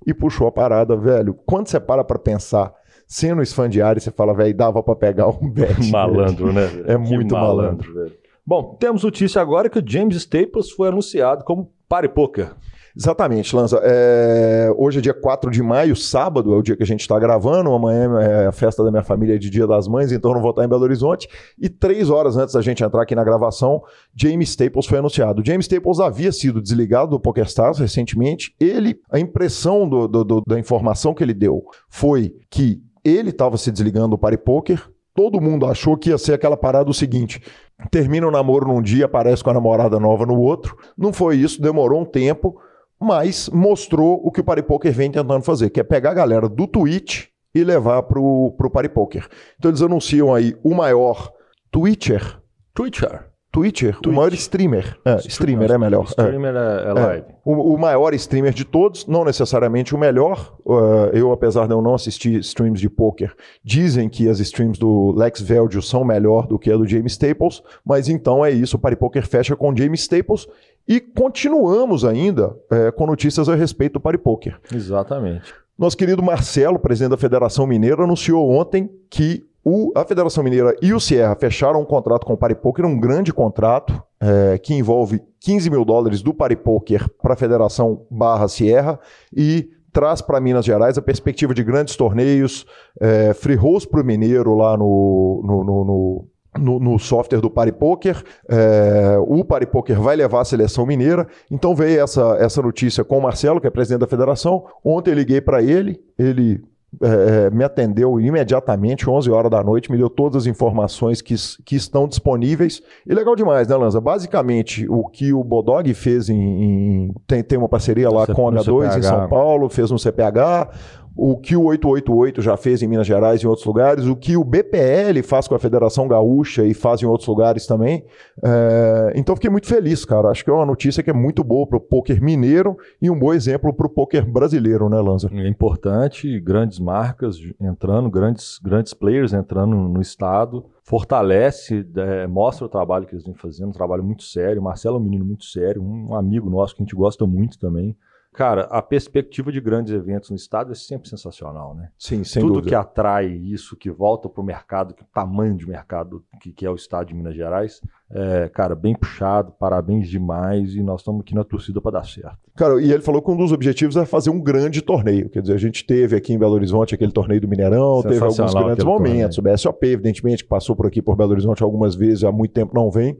e 0.06 0.14
puxou 0.14 0.48
a 0.48 0.52
parada, 0.52 0.96
velho. 0.96 1.34
Quando 1.46 1.68
você 1.68 1.80
para 1.80 2.04
para 2.04 2.18
pensar, 2.18 2.74
sendo 3.06 3.42
esfandiário, 3.42 4.02
você 4.02 4.12
fala, 4.12 4.34
velho, 4.34 4.56
dava 4.56 4.82
para 4.82 4.96
pegar 4.96 5.28
um 5.28 5.50
bet. 5.52 5.92
Malandro, 5.92 6.54
né? 6.54 6.70
É 6.86 6.98
muito 6.98 7.34
malandro. 7.34 7.94
malandro 7.94 7.94
velho. 7.94 8.14
Bom, 8.46 8.76
temos 8.80 9.04
notícia 9.04 9.42
agora 9.42 9.70
que 9.70 9.80
o 9.80 9.84
James 9.86 10.16
Staples 10.16 10.72
foi 10.72 10.88
anunciado 10.88 11.44
como 11.44 11.70
pare 11.90 12.08
poker. 12.08 12.54
Exatamente, 12.98 13.56
Lanza. 13.56 13.80
É... 13.84 14.74
Hoje 14.76 14.98
é 14.98 15.02
dia 15.02 15.14
4 15.14 15.52
de 15.52 15.62
maio, 15.62 15.96
sábado 15.96 16.52
é 16.52 16.58
o 16.58 16.64
dia 16.64 16.76
que 16.76 16.82
a 16.82 16.86
gente 16.86 17.02
está 17.02 17.20
gravando. 17.20 17.72
Amanhã 17.72 18.20
é 18.20 18.48
a 18.48 18.52
festa 18.52 18.84
da 18.84 18.90
minha 18.90 19.04
família 19.04 19.38
de 19.38 19.52
Dia 19.52 19.68
das 19.68 19.88
Mães, 19.88 20.12
então 20.12 20.34
não 20.34 20.42
vou 20.42 20.50
estar 20.50 20.66
em 20.66 20.68
Belo 20.68 20.82
Horizonte. 20.82 21.30
E 21.60 21.70
três 21.70 22.10
horas 22.10 22.36
antes 22.36 22.56
da 22.56 22.62
gente 22.62 22.84
entrar 22.84 23.04
aqui 23.04 23.14
na 23.14 23.24
gravação, 23.24 23.84
James 24.16 24.50
Staples 24.50 24.88
foi 24.88 24.98
anunciado. 24.98 25.44
James 25.46 25.66
Staples 25.66 26.00
havia 26.00 26.32
sido 26.32 26.60
desligado 26.60 27.12
do 27.12 27.20
PokerStars 27.20 27.78
recentemente. 27.78 28.56
Ele, 28.60 29.00
a 29.12 29.20
impressão 29.20 29.88
do, 29.88 30.08
do, 30.08 30.24
do, 30.24 30.42
da 30.48 30.60
informação 30.60 31.14
que 31.14 31.24
ele 31.24 31.36
deu 31.36 31.64
foi 31.88 32.34
que 32.50 32.82
ele 33.06 33.30
estava 33.30 33.58
se 33.58 33.72
desligando 33.72 34.10
do 34.10 34.18
Party 34.18 34.38
Poker. 34.40 34.84
Todo 35.14 35.42
mundo 35.42 35.68
achou 35.68 35.96
que 35.98 36.10
ia 36.10 36.18
ser 36.18 36.34
aquela 36.34 36.58
parada 36.58 36.90
o 36.90 36.94
seguinte: 36.96 37.44
termina 37.92 38.28
o 38.28 38.32
namoro 38.32 38.68
num 38.68 38.82
dia, 38.82 39.06
aparece 39.06 39.44
com 39.44 39.52
a 39.52 39.54
namorada 39.54 40.00
nova 40.00 40.26
no 40.26 40.40
outro. 40.40 40.76
Não 40.98 41.14
foi 41.14 41.36
isso, 41.36 41.62
demorou 41.62 42.02
um 42.02 42.06
tempo 42.06 42.60
mas 43.00 43.50
mostrou 43.50 44.20
o 44.24 44.32
que 44.32 44.42
o 44.42 44.44
Party 44.44 44.64
Poker 44.64 44.92
vem 44.92 45.12
tentando 45.12 45.44
fazer, 45.44 45.70
que 45.70 45.80
é 45.80 45.84
pegar 45.84 46.12
a 46.12 46.16
galera 46.16 46.50
do 46.50 46.68
Twitch 46.68 47.28
e 47.54 47.64
levar 47.64 48.04
pro, 48.04 48.54
pro 48.58 48.70
Party 48.70 48.90
Poker. 48.90 49.28
Então 49.58 49.70
eles 49.72 49.82
anunciam 49.82 50.34
aí 50.34 50.56
o 50.64 50.74
maior 50.74 51.32
Twitcher. 51.72 52.40
Twitcher. 52.74 53.26
Twitcher, 53.50 53.94
Twitch. 54.00 54.14
o 54.14 54.16
maior 54.16 54.34
streamer. 54.34 55.00
É, 55.04 55.16
streamer 55.28 55.72
é 55.72 55.78
melhor. 55.78 56.04
Streamer 56.04 56.56
é, 56.56 56.90
é 56.90 56.94
live. 56.94 57.26
É. 57.28 57.36
O, 57.44 57.74
o, 57.74 57.80
maior 57.80 58.14
streamer 58.14 58.54
de 58.54 58.66
todos, 58.66 59.08
não 59.08 59.24
necessariamente 59.24 59.96
o 59.96 59.98
melhor. 59.98 60.56
Uh, 60.66 61.10
eu, 61.14 61.32
apesar 61.32 61.66
de 61.66 61.74
eu 61.74 61.82
não 61.82 61.96
assistir 61.96 62.40
streams 62.42 62.80
de 62.80 62.90
poker, 62.90 63.34
dizem 63.64 64.10
que 64.10 64.30
as 64.30 64.40
streams 64.40 64.78
do 64.78 65.12
Lex 65.14 65.42
Veldio 65.42 65.82
são 65.82 66.04
melhor 66.04 66.46
do 66.46 66.60
que 66.60 66.72
a 66.72 66.78
do 66.78 66.86
James 66.86 67.14
Staples, 67.14 67.64
mas 67.84 68.10
então 68.10 68.46
é 68.46 68.52
isso, 68.52 68.76
o 68.76 68.80
Party 68.80 68.98
Poker 68.98 69.26
fecha 69.26 69.56
com 69.56 69.76
James 69.76 70.02
Staples 70.02 70.46
e 70.88 71.00
continuamos 71.00 72.06
ainda 72.06 72.56
é, 72.72 72.92
com 72.92 73.06
notícias 73.06 73.50
a 73.50 73.56
respeito 73.56 73.94
do 73.94 74.00
Party 74.00 74.18
Poker. 74.18 74.60
Exatamente. 74.74 75.54
Nosso 75.78 75.98
querido 75.98 76.24
Marcelo, 76.24 76.80
presidente 76.80 77.12
da 77.12 77.18
Federação 77.18 77.68
Mineira, 77.68 78.04
anunciou 78.04 78.50
ontem 78.50 78.90
que 79.10 79.46
o, 79.64 79.92
a 79.96 80.06
Federação 80.06 80.44
Mineira 80.44 80.74
e 80.82 80.94
o 80.94 81.00
Sierra 81.00 81.36
fecharam 81.36 81.82
um 81.82 81.86
contrato 81.86 82.26
com 82.26 82.34
o 82.34 82.38
Paripoker, 82.38 82.86
um 82.86 82.98
grande 82.98 83.34
contrato 83.34 84.02
é, 84.20 84.58
que 84.58 84.74
envolve 84.74 85.22
15 85.42 85.70
mil 85.70 85.84
dólares 85.84 86.22
do 86.22 86.34
Paripoker 86.34 87.10
para 87.22 87.34
a 87.34 87.38
Federação 87.38 88.06
barra 88.10 88.48
Sierra 88.48 88.98
e 89.36 89.70
traz 89.92 90.22
para 90.22 90.40
Minas 90.40 90.64
Gerais 90.64 90.98
a 90.98 91.02
perspectiva 91.02 91.54
de 91.54 91.64
grandes 91.64 91.96
torneios, 91.96 92.66
é, 93.00 93.34
free 93.34 93.56
host 93.56 93.90
para 93.90 94.02
o 94.02 94.06
Mineiro 94.06 94.56
lá 94.56 94.78
no, 94.78 95.42
no, 95.44 95.64
no, 95.64 95.86
no 95.86 96.28
no, 96.58 96.98
software 97.00 97.40
do 97.40 97.50
Paripoker. 97.50 98.24
É, 98.50 99.18
o 99.20 99.44
Paripoker 99.44 100.00
vai 100.00 100.16
levar 100.16 100.42
a 100.42 100.46
seleção 100.46 100.86
mineira. 100.86 101.28
Então 101.50 101.76
veio 101.76 102.02
essa, 102.02 102.38
essa 102.40 102.62
notícia 102.62 103.04
com 103.04 103.18
o 103.18 103.22
Marcelo, 103.22 103.62
que 103.62 103.68
é 103.68 103.70
presidente 103.70 104.02
da 104.02 104.08
federação. 104.08 104.66
Ontem 104.84 105.12
eu 105.12 105.16
liguei 105.16 105.42
para 105.42 105.62
ele, 105.62 106.00
ele 106.18 106.62
é, 107.02 107.50
me 107.50 107.64
atendeu 107.64 108.20
imediatamente, 108.20 109.10
11 109.10 109.30
horas 109.30 109.52
da 109.52 109.64
noite, 109.64 109.92
me 109.92 109.98
deu 109.98 110.10
todas 110.10 110.44
as 110.44 110.48
informações 110.48 111.22
que, 111.22 111.36
que 111.66 111.76
estão 111.76 112.08
disponíveis. 112.08 112.82
E 113.06 113.14
legal 113.14 113.36
demais, 113.36 113.68
né, 113.68 113.76
Lanza? 113.76 114.00
Basicamente, 114.00 114.88
o 114.90 115.06
que 115.08 115.34
o 115.34 115.44
Bodog 115.44 115.94
fez 115.94 116.30
em. 116.30 116.36
em 116.36 117.16
tem, 117.28 117.44
tem 117.44 117.58
uma 117.58 117.70
parceria 117.70 118.10
lá 118.10 118.26
com 118.26 118.48
a 118.48 118.52
H2 118.54 118.98
em 118.98 119.02
São 119.02 119.28
Paulo, 119.28 119.70
fez 119.70 119.92
um 119.92 119.98
CPH 119.98 120.70
o 121.18 121.36
que 121.36 121.56
o 121.56 121.64
888 121.64 122.42
já 122.44 122.56
fez 122.56 122.84
em 122.84 122.88
Minas 122.88 123.08
Gerais 123.08 123.42
e 123.42 123.46
em 123.46 123.48
outros 123.48 123.66
lugares, 123.66 124.06
o 124.06 124.16
que 124.16 124.38
o 124.38 124.44
BPL 124.44 125.24
faz 125.24 125.48
com 125.48 125.56
a 125.56 125.60
Federação 125.60 126.08
Gaúcha 126.08 126.64
e 126.64 126.76
faz 126.76 127.02
em 127.02 127.08
outros 127.08 127.28
lugares 127.28 127.66
também. 127.66 128.06
É, 128.44 129.14
então 129.16 129.36
fiquei 129.36 129.50
muito 129.50 129.68
feliz, 129.68 130.06
cara. 130.06 130.30
Acho 130.30 130.44
que 130.44 130.52
é 130.52 130.54
uma 130.54 130.66
notícia 130.66 131.02
que 131.02 131.10
é 131.10 131.14
muito 131.14 131.44
boa 131.44 131.66
para 131.66 131.78
o 131.78 131.82
poker 131.82 132.22
mineiro 132.22 132.78
e 133.02 133.10
um 133.10 133.18
bom 133.18 133.34
exemplo 133.34 133.74
para 133.74 133.88
o 133.88 133.90
poker 133.90 134.26
brasileiro, 134.30 134.88
né, 134.90 135.00
Lanza? 135.02 135.28
É 135.34 135.48
importante, 135.48 136.40
grandes 136.40 136.78
marcas 136.78 137.40
entrando, 137.60 138.12
grandes, 138.12 138.60
grandes 138.64 138.94
players 138.94 139.34
entrando 139.34 139.76
no 139.76 140.00
estado. 140.00 140.66
Fortalece, 140.84 141.86
é, 141.96 142.28
mostra 142.28 142.66
o 142.66 142.70
trabalho 142.70 143.08
que 143.08 143.16
eles 143.16 143.26
vêm 143.26 143.34
fazendo, 143.34 143.70
um 143.70 143.74
trabalho 143.74 144.04
muito 144.04 144.24
sério. 144.24 144.62
Marcelo 144.62 144.98
é 144.98 145.00
um 145.00 145.04
menino 145.04 145.26
muito 145.26 145.46
sério, 145.46 145.82
um 145.82 146.14
amigo 146.14 146.48
nosso 146.48 146.76
que 146.76 146.84
a 146.84 146.86
gente 146.86 146.96
gosta 146.96 147.26
muito 147.26 147.58
também. 147.58 147.98
Cara, 148.38 148.68
a 148.70 148.84
perspectiva 148.84 149.52
de 149.52 149.60
grandes 149.60 149.92
eventos 149.92 150.30
no 150.30 150.36
estado 150.36 150.72
é 150.72 150.76
sempre 150.76 151.10
sensacional, 151.10 151.74
né? 151.74 151.90
Sim, 151.98 152.24
sem 152.24 152.40
Tudo 152.40 152.54
dúvida. 152.54 152.70
que 152.70 152.76
atrai 152.76 153.26
isso, 153.26 153.76
que 153.76 153.90
volta 153.90 154.30
para 154.30 154.40
o 154.40 154.46
mercado, 154.46 154.94
que 154.94 155.02
o 155.02 155.08
tamanho 155.12 155.58
de 155.58 155.68
mercado 155.68 156.24
que, 156.40 156.54
que, 156.54 156.64
é 156.64 156.70
o 156.70 156.76
estado 156.76 157.08
de 157.08 157.16
Minas 157.16 157.34
Gerais, 157.34 157.82
é, 158.12 158.48
cara, 158.50 158.76
bem 158.76 158.94
puxado, 158.94 159.52
parabéns 159.60 160.08
demais 160.08 160.76
e 160.76 160.84
nós 160.84 161.02
estamos 161.02 161.22
aqui 161.22 161.34
na 161.34 161.44
torcida 161.44 161.82
para 161.82 161.94
dar 161.94 162.06
certo. 162.06 162.38
Cara, 162.56 162.80
e 162.80 162.92
ele 162.92 163.02
falou 163.02 163.24
que 163.24 163.32
um 163.32 163.36
dos 163.36 163.52
objetivos 163.52 163.98
é 163.98 164.06
fazer 164.06 164.30
um 164.30 164.40
grande 164.40 164.84
torneio. 164.84 165.32
Quer 165.32 165.42
dizer, 165.42 165.56
a 165.56 165.58
gente 165.58 165.84
teve 165.84 166.16
aqui 166.16 166.32
em 166.32 166.38
Belo 166.38 166.54
Horizonte 166.54 166.94
aquele 166.94 167.12
torneio 167.12 167.42
do 167.42 167.48
Mineirão, 167.48 168.04
teve 168.04 168.20
alguns 168.24 168.54
grandes 168.54 168.86
momentos. 168.86 169.36
Torneio. 169.36 169.52
O 169.52 169.56
BSOP, 169.56 169.84
evidentemente, 169.84 170.44
que 170.44 170.50
passou 170.50 170.76
por 170.76 170.86
aqui 170.86 171.02
por 171.02 171.16
Belo 171.16 171.32
Horizonte 171.32 171.64
algumas 171.64 171.96
vezes, 171.96 172.24
há 172.24 172.32
muito 172.32 172.52
tempo 172.52 172.76
não 172.76 172.92
vem. 172.92 173.18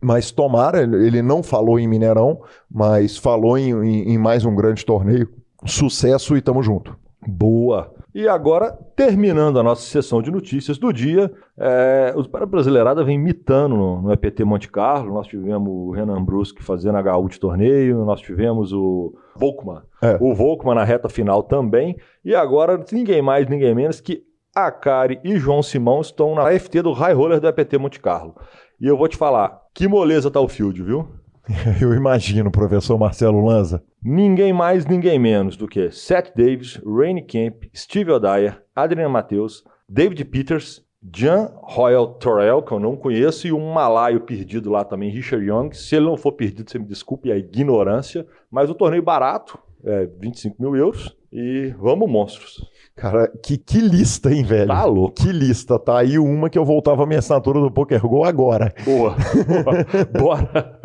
Mas 0.00 0.30
tomara, 0.30 0.82
ele 0.82 1.20
não 1.20 1.42
falou 1.42 1.78
em 1.78 1.86
Mineirão, 1.86 2.40
mas 2.70 3.16
falou 3.16 3.58
em, 3.58 3.70
em, 3.70 4.14
em 4.14 4.18
mais 4.18 4.44
um 4.44 4.54
grande 4.54 4.84
torneio. 4.84 5.28
Sucesso 5.66 6.36
e 6.36 6.40
tamo 6.40 6.62
junto. 6.62 6.96
Boa! 7.26 7.92
E 8.12 8.26
agora, 8.26 8.76
terminando 8.96 9.60
a 9.60 9.62
nossa 9.62 9.82
sessão 9.82 10.20
de 10.20 10.32
notícias 10.32 10.78
do 10.78 10.92
dia, 10.92 11.30
é, 11.56 12.12
os 12.16 12.26
para 12.26 12.44
brasileirada 12.44 13.04
vem 13.04 13.18
mitando 13.18 13.76
no, 13.76 14.02
no, 14.02 14.12
EPT 14.12 14.42
Monte 14.42 14.68
Carlo. 14.68 15.14
Nós 15.14 15.28
tivemos 15.28 15.68
o 15.70 15.90
Renan 15.92 16.24
Brusque 16.24 16.62
fazendo 16.62 16.96
a 16.96 17.16
HU 17.16 17.28
de 17.28 17.38
torneio, 17.38 18.04
nós 18.04 18.20
tivemos 18.20 18.72
o 18.72 19.14
Volkman, 19.36 19.82
é. 20.02 20.18
o 20.20 20.34
Volkman 20.34 20.74
na 20.74 20.82
reta 20.82 21.08
final 21.08 21.42
também. 21.42 21.96
E 22.24 22.34
agora, 22.34 22.82
ninguém 22.90 23.22
mais, 23.22 23.46
ninguém 23.48 23.74
menos 23.74 24.00
que 24.00 24.24
Akari 24.52 25.20
e 25.22 25.36
João 25.36 25.62
Simão 25.62 26.00
estão 26.00 26.34
na 26.34 26.50
FT 26.58 26.82
do 26.82 26.92
High 26.92 27.14
Roller 27.14 27.40
do 27.40 27.46
EPT 27.46 27.78
Monte 27.78 28.00
Carlo. 28.00 28.34
E 28.80 28.86
eu 28.86 28.96
vou 28.96 29.06
te 29.08 29.16
falar, 29.16 29.60
que 29.74 29.86
moleza 29.86 30.30
tá 30.30 30.40
o 30.40 30.48
field, 30.48 30.82
viu? 30.82 31.06
Eu 31.82 31.92
imagino, 31.92 32.50
professor 32.50 32.98
Marcelo 32.98 33.44
Lanza. 33.44 33.82
Ninguém 34.02 34.54
mais, 34.54 34.86
ninguém 34.86 35.18
menos 35.18 35.54
do 35.54 35.68
que 35.68 35.90
Seth 35.90 36.32
Davis, 36.34 36.80
Rainy 36.86 37.20
Camp, 37.20 37.64
Steve 37.76 38.10
O'Dyer, 38.10 38.62
Adrian 38.74 39.10
Matheus, 39.10 39.62
David 39.86 40.24
Peters, 40.24 40.82
Jan 41.14 41.50
Royal 41.62 42.14
Torrell, 42.14 42.62
que 42.62 42.72
eu 42.72 42.80
não 42.80 42.96
conheço, 42.96 43.46
e 43.46 43.52
um 43.52 43.70
malaio 43.70 44.22
perdido 44.22 44.70
lá 44.70 44.82
também, 44.82 45.10
Richard 45.10 45.44
Young. 45.44 45.74
Se 45.74 45.96
ele 45.96 46.06
não 46.06 46.16
for 46.16 46.32
perdido, 46.32 46.70
você 46.70 46.78
me 46.78 46.86
desculpe 46.86 47.30
a 47.30 47.36
ignorância. 47.36 48.26
Mas 48.50 48.70
o 48.70 48.74
torneio 48.74 49.02
barato, 49.02 49.58
é 49.84 50.06
25 50.18 50.56
mil 50.58 50.74
euros. 50.74 51.14
E 51.30 51.74
vamos, 51.78 52.10
monstros. 52.10 52.64
Cara, 53.00 53.32
que, 53.42 53.56
que 53.56 53.80
lista, 53.80 54.30
hein, 54.30 54.44
velho? 54.44 54.68
Tá 54.68 54.84
louco. 54.84 55.14
Que 55.14 55.32
lista. 55.32 55.78
Tá 55.78 55.98
aí 55.98 56.18
uma 56.18 56.50
que 56.50 56.58
eu 56.58 56.66
voltava 56.66 57.02
a 57.02 57.06
minha 57.06 57.18
assinatura 57.18 57.58
do 57.58 57.70
Poker 57.70 58.06
Go 58.06 58.24
agora. 58.24 58.74
Boa. 58.84 59.16
Bora. 60.20 60.78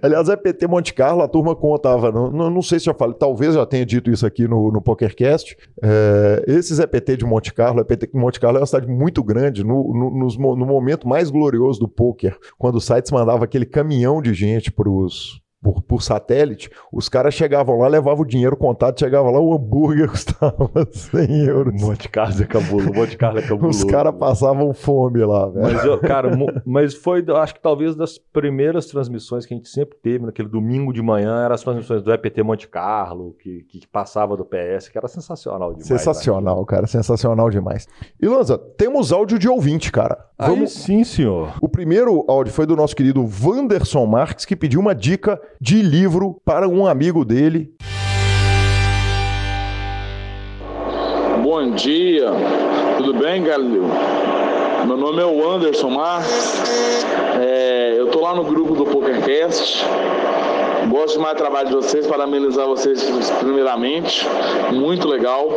Aliás, 0.00 0.28
é 0.28 0.36
PT 0.36 0.68
Monte 0.68 0.94
Carlo, 0.94 1.22
a 1.22 1.28
turma 1.28 1.56
contava, 1.56 2.12
não, 2.12 2.30
não 2.30 2.62
sei 2.62 2.78
se 2.78 2.84
já 2.84 2.94
falei, 2.94 3.16
talvez 3.18 3.54
já 3.54 3.66
tenha 3.66 3.84
dito 3.84 4.08
isso 4.08 4.24
aqui 4.24 4.46
no, 4.46 4.70
no 4.70 4.80
PokerCast. 4.80 5.56
É, 5.82 6.44
esses 6.46 6.78
EPT 6.78 7.16
de 7.16 7.24
Monte 7.24 7.52
Carlo, 7.52 7.80
EPT 7.80 8.10
de 8.12 8.16
Monte 8.16 8.38
Carlo 8.38 8.58
é 8.58 8.60
uma 8.60 8.66
cidade 8.66 8.86
muito 8.86 9.22
grande, 9.24 9.64
no, 9.64 9.92
no, 9.92 10.56
no 10.56 10.66
momento 10.66 11.08
mais 11.08 11.28
glorioso 11.28 11.80
do 11.80 11.88
poker, 11.88 12.38
quando 12.56 12.76
o 12.76 12.80
sites 12.80 13.10
mandava 13.10 13.44
aquele 13.44 13.66
caminhão 13.66 14.22
de 14.22 14.32
gente 14.32 14.70
para 14.70 14.88
os 14.88 15.42
por, 15.64 15.80
por 15.80 16.02
satélite, 16.02 16.70
os 16.92 17.08
caras 17.08 17.32
chegavam 17.32 17.78
lá, 17.78 17.88
levavam 17.88 18.22
o 18.22 18.26
dinheiro 18.26 18.54
contado, 18.54 19.00
chegava 19.00 19.30
lá, 19.30 19.40
o 19.40 19.54
hambúrguer 19.54 20.06
custava 20.12 20.70
100 20.92 21.46
euros. 21.46 21.80
Monte 21.80 22.06
Carlo 22.10 22.42
é 22.42 22.44
cabuloso, 22.44 22.92
Monte 22.92 23.16
Carlo 23.16 23.38
é 23.38 23.42
cabuloso. 23.42 23.78
Os 23.78 23.90
caras 23.90 24.14
passavam 24.14 24.74
fome 24.74 25.24
lá, 25.24 25.48
velho. 25.48 25.64
Mas, 25.64 25.84
eu, 25.86 25.98
cara, 25.98 26.30
mas 26.66 26.94
foi, 26.94 27.24
acho 27.36 27.54
que 27.54 27.62
talvez 27.62 27.96
das 27.96 28.18
primeiras 28.18 28.84
transmissões 28.86 29.46
que 29.46 29.54
a 29.54 29.56
gente 29.56 29.70
sempre 29.70 29.96
teve, 30.02 30.26
naquele 30.26 30.48
domingo 30.48 30.92
de 30.92 31.00
manhã, 31.00 31.42
eram 31.42 31.54
as 31.54 31.62
transmissões 31.62 32.02
do 32.02 32.12
EPT 32.12 32.42
Monte 32.42 32.68
Carlo, 32.68 33.34
que, 33.40 33.62
que 33.62 33.86
passava 33.86 34.36
do 34.36 34.44
PS, 34.44 34.88
que 34.88 34.98
era 34.98 35.08
sensacional 35.08 35.70
demais. 35.70 35.86
Sensacional, 35.86 36.58
né? 36.58 36.64
cara, 36.68 36.86
sensacional 36.86 37.48
demais. 37.48 37.88
E 38.20 38.28
Lanza, 38.28 38.58
temos 38.58 39.12
áudio 39.12 39.38
de 39.38 39.48
ouvinte, 39.48 39.90
cara. 39.90 40.26
Vamos... 40.38 40.76
Aí 40.76 40.82
sim, 40.82 41.04
senhor. 41.04 41.54
O 41.62 41.68
primeiro 41.68 42.22
áudio 42.28 42.52
foi 42.52 42.66
do 42.66 42.76
nosso 42.76 42.94
querido 42.94 43.24
Wanderson 43.42 44.04
Marques, 44.04 44.44
que 44.44 44.54
pediu 44.54 44.78
uma 44.78 44.94
dica 44.94 45.40
de 45.60 45.82
livro 45.82 46.40
para 46.44 46.68
um 46.68 46.86
amigo 46.86 47.24
dele. 47.24 47.74
Bom 51.42 51.70
dia, 51.72 52.26
tudo 52.96 53.14
bem, 53.14 53.42
Galileu? 53.42 53.84
Meu 54.86 54.96
nome 54.96 55.22
é 55.22 55.24
o 55.24 55.50
Anderson 55.50 55.90
Marques, 55.90 56.62
é, 57.40 57.94
eu 57.96 58.08
tô 58.08 58.20
lá 58.20 58.34
no 58.34 58.44
grupo 58.44 58.74
do 58.74 58.84
PokerCast. 58.84 59.84
Gosto 60.88 61.18
mais 61.18 61.34
do 61.34 61.38
trabalho 61.38 61.68
de 61.68 61.74
vocês, 61.74 62.06
parabenizar 62.06 62.66
vocês 62.66 63.02
primeiramente, 63.40 64.26
muito 64.72 65.08
legal. 65.08 65.48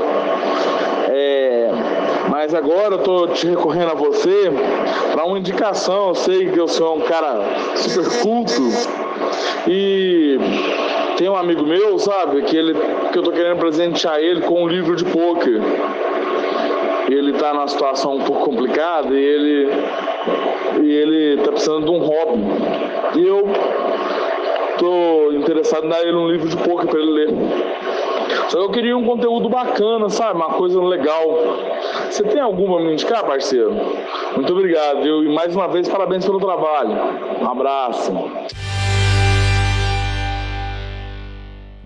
É, 1.09 1.66
mas 2.37 2.53
agora 2.53 2.93
eu 2.93 2.99
tô 2.99 3.27
te 3.29 3.47
recorrendo 3.47 3.93
a 3.93 3.95
você 3.95 4.51
para 5.11 5.25
uma 5.25 5.39
indicação. 5.39 6.09
Eu 6.09 6.13
sei 6.13 6.51
que 6.51 6.59
eu 6.59 6.67
sou 6.67 6.95
um 6.95 7.01
cara 7.01 7.41
super 7.75 8.21
culto 8.21 8.51
e 9.67 10.37
tem 11.17 11.27
um 11.27 11.35
amigo 11.35 11.65
meu, 11.65 11.97
sabe, 11.97 12.43
que, 12.43 12.55
ele, 12.55 12.75
que 13.11 13.17
eu 13.17 13.23
tô 13.23 13.31
querendo 13.31 13.57
presentear 13.57 14.19
ele 14.19 14.41
com 14.41 14.65
um 14.65 14.67
livro 14.67 14.95
de 14.95 15.03
poker. 15.05 15.59
Ele 17.09 17.33
tá 17.33 17.55
numa 17.55 17.67
situação 17.67 18.17
um 18.17 18.23
pouco 18.23 18.45
complicada 18.45 19.11
e 19.15 19.23
ele, 19.23 19.69
e 20.83 20.91
ele 20.91 21.41
tá 21.41 21.51
precisando 21.51 21.85
de 21.85 21.91
um 21.91 21.97
hobby. 21.97 22.43
E 23.15 23.27
eu 23.27 23.47
tô 24.77 25.31
interessado 25.31 25.85
em 25.85 25.89
dar 25.89 26.01
ele 26.01 26.15
um 26.15 26.27
livro 26.27 26.47
de 26.47 26.57
poker 26.57 26.87
para 26.87 26.99
ele 26.99 27.11
ler. 27.11 27.29
Só 28.49 28.57
que 28.57 28.63
eu 28.63 28.71
queria 28.71 28.97
um 28.97 29.05
conteúdo 29.05 29.49
bacana, 29.49 30.09
sabe? 30.09 30.37
Uma 30.37 30.53
coisa 30.53 30.81
legal. 30.81 31.25
Você 32.09 32.23
tem 32.23 32.39
alguma 32.39 32.79
me 32.79 32.93
indicar, 32.93 33.25
parceiro? 33.25 33.73
Muito 34.35 34.53
obrigado, 34.53 35.01
viu? 35.01 35.23
E 35.23 35.33
mais 35.33 35.55
uma 35.55 35.67
vez, 35.67 35.89
parabéns 35.89 36.25
pelo 36.25 36.39
trabalho. 36.39 36.91
Um 37.41 37.49
abraço. 37.49 38.11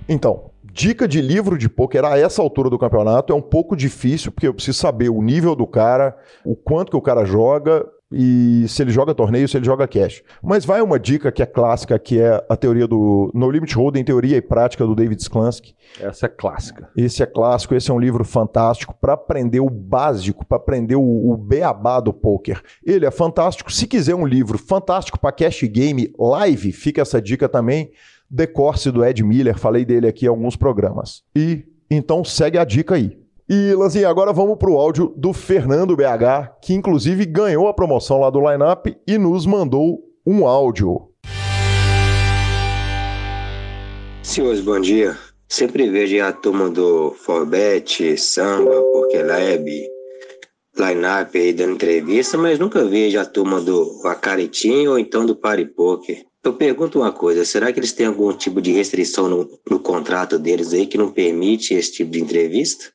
Então, 0.08 0.52
dica 0.64 1.08
de 1.08 1.22
livro 1.22 1.58
de 1.58 1.70
poker 1.70 2.06
a 2.06 2.18
essa 2.18 2.42
altura 2.42 2.70
do 2.70 2.78
campeonato 2.78 3.34
é 3.34 3.36
um 3.36 3.42
pouco 3.42 3.76
difícil, 3.76 4.32
porque 4.32 4.48
eu 4.48 4.54
preciso 4.54 4.78
saber 4.78 5.10
o 5.10 5.22
nível 5.22 5.56
do 5.56 5.66
cara, 5.66 6.18
o 6.46 6.56
quanto 6.56 6.92
que 6.92 6.98
o 6.98 7.02
cara 7.02 7.24
joga 7.26 7.86
e 8.12 8.66
se 8.68 8.82
ele 8.82 8.92
joga 8.92 9.16
torneio, 9.16 9.48
se 9.48 9.58
ele 9.58 9.66
joga 9.66 9.88
cash. 9.88 10.22
Mas 10.44 10.66
vai 10.66 10.82
uma 10.82 11.00
dica 11.00 11.32
que 11.32 11.42
é 11.42 11.46
clássica, 11.46 11.98
que 11.98 12.20
é 12.20 12.44
a 12.50 12.56
teoria 12.56 12.88
do 12.88 13.32
No 13.34 13.50
Limit 13.50 13.74
Hold'em, 13.76 14.04
teoria 14.04 14.38
e 14.38 14.42
prática 14.42 14.86
do 14.86 14.94
David 14.94 15.22
Sklansky. 15.22 15.74
Essa 16.00 16.26
é 16.26 16.30
clássica. 16.30 16.90
Esse 16.96 17.24
é 17.24 17.26
clássico, 17.26 17.74
esse 17.74 17.90
é 17.90 17.94
um 17.94 18.00
livro 18.00 18.24
fantástico 18.24 18.96
para 19.00 19.14
aprender 19.14 19.60
o 19.60 19.70
básico, 19.70 20.46
para 20.46 20.58
aprender 20.58 20.96
o, 20.96 21.32
o 21.32 21.38
beabá 21.38 22.00
do 22.00 22.14
poker. 22.14 22.62
Ele 22.86 23.06
é 23.06 23.12
fantástico. 23.12 23.72
Se 23.72 23.88
quiser 23.88 24.16
um 24.16 24.26
livro 24.26 24.58
fantástico 24.58 25.20
para 25.20 25.32
cash 25.32 25.64
game 25.64 26.14
live, 26.18 26.72
fica 26.72 27.02
essa 27.02 27.22
dica 27.22 27.48
também. 27.48 27.92
The 28.34 28.48
Course 28.48 28.90
do 28.92 29.04
Ed 29.04 29.24
Miller, 29.24 29.58
falei 29.58 29.86
dele 29.86 30.08
aqui 30.08 30.26
em 30.26 30.30
alguns 30.30 30.56
programas. 30.56 31.24
E 31.36 31.66
então 31.90 32.24
segue 32.24 32.58
a 32.58 32.64
dica 32.64 32.96
aí. 32.96 33.21
E, 33.54 33.74
Lanzinha, 33.76 34.08
agora 34.08 34.32
vamos 34.32 34.58
para 34.58 34.72
o 34.72 34.78
áudio 34.78 35.14
do 35.18 35.34
Fernando 35.34 35.94
BH, 35.94 36.62
que 36.62 36.74
inclusive 36.74 37.26
ganhou 37.26 37.68
a 37.68 37.74
promoção 37.74 38.22
lá 38.22 38.30
do 38.30 38.40
lineup 38.40 38.86
e 39.06 39.18
nos 39.18 39.46
mandou 39.46 40.00
um 40.26 40.48
áudio. 40.48 41.10
Senhores, 44.24 44.62
bom 44.62 44.80
dia. 44.80 45.18
Sempre 45.50 45.90
vejo 45.90 46.24
a 46.24 46.32
turma 46.32 46.70
do 46.70 47.12
Forbet, 47.12 48.18
Samba, 48.18 48.72
Pokelab, 48.94 49.70
Lineup 50.78 51.36
aí 51.36 51.52
dando 51.52 51.74
entrevista, 51.74 52.38
mas 52.38 52.58
nunca 52.58 52.86
vejo 52.86 53.20
a 53.20 53.26
turma 53.26 53.60
do 53.60 54.00
Acaritim 54.06 54.88
ou 54.88 54.98
então 54.98 55.26
do 55.26 55.36
Party 55.36 55.66
Poker. 55.66 56.24
Eu 56.42 56.54
pergunto 56.54 57.00
uma 57.00 57.12
coisa, 57.12 57.44
será 57.44 57.74
que 57.74 57.82
eles 57.82 57.92
têm 57.92 58.06
algum 58.06 58.32
tipo 58.32 58.62
de 58.62 58.72
restrição 58.72 59.28
no, 59.28 59.60
no 59.70 59.78
contrato 59.82 60.40
deles 60.40 60.72
aí 60.72 60.88
que 60.88 60.98
não 60.98 61.12
permite 61.12 61.74
esse 61.74 61.92
tipo 61.92 62.12
de 62.12 62.22
entrevista? 62.22 62.86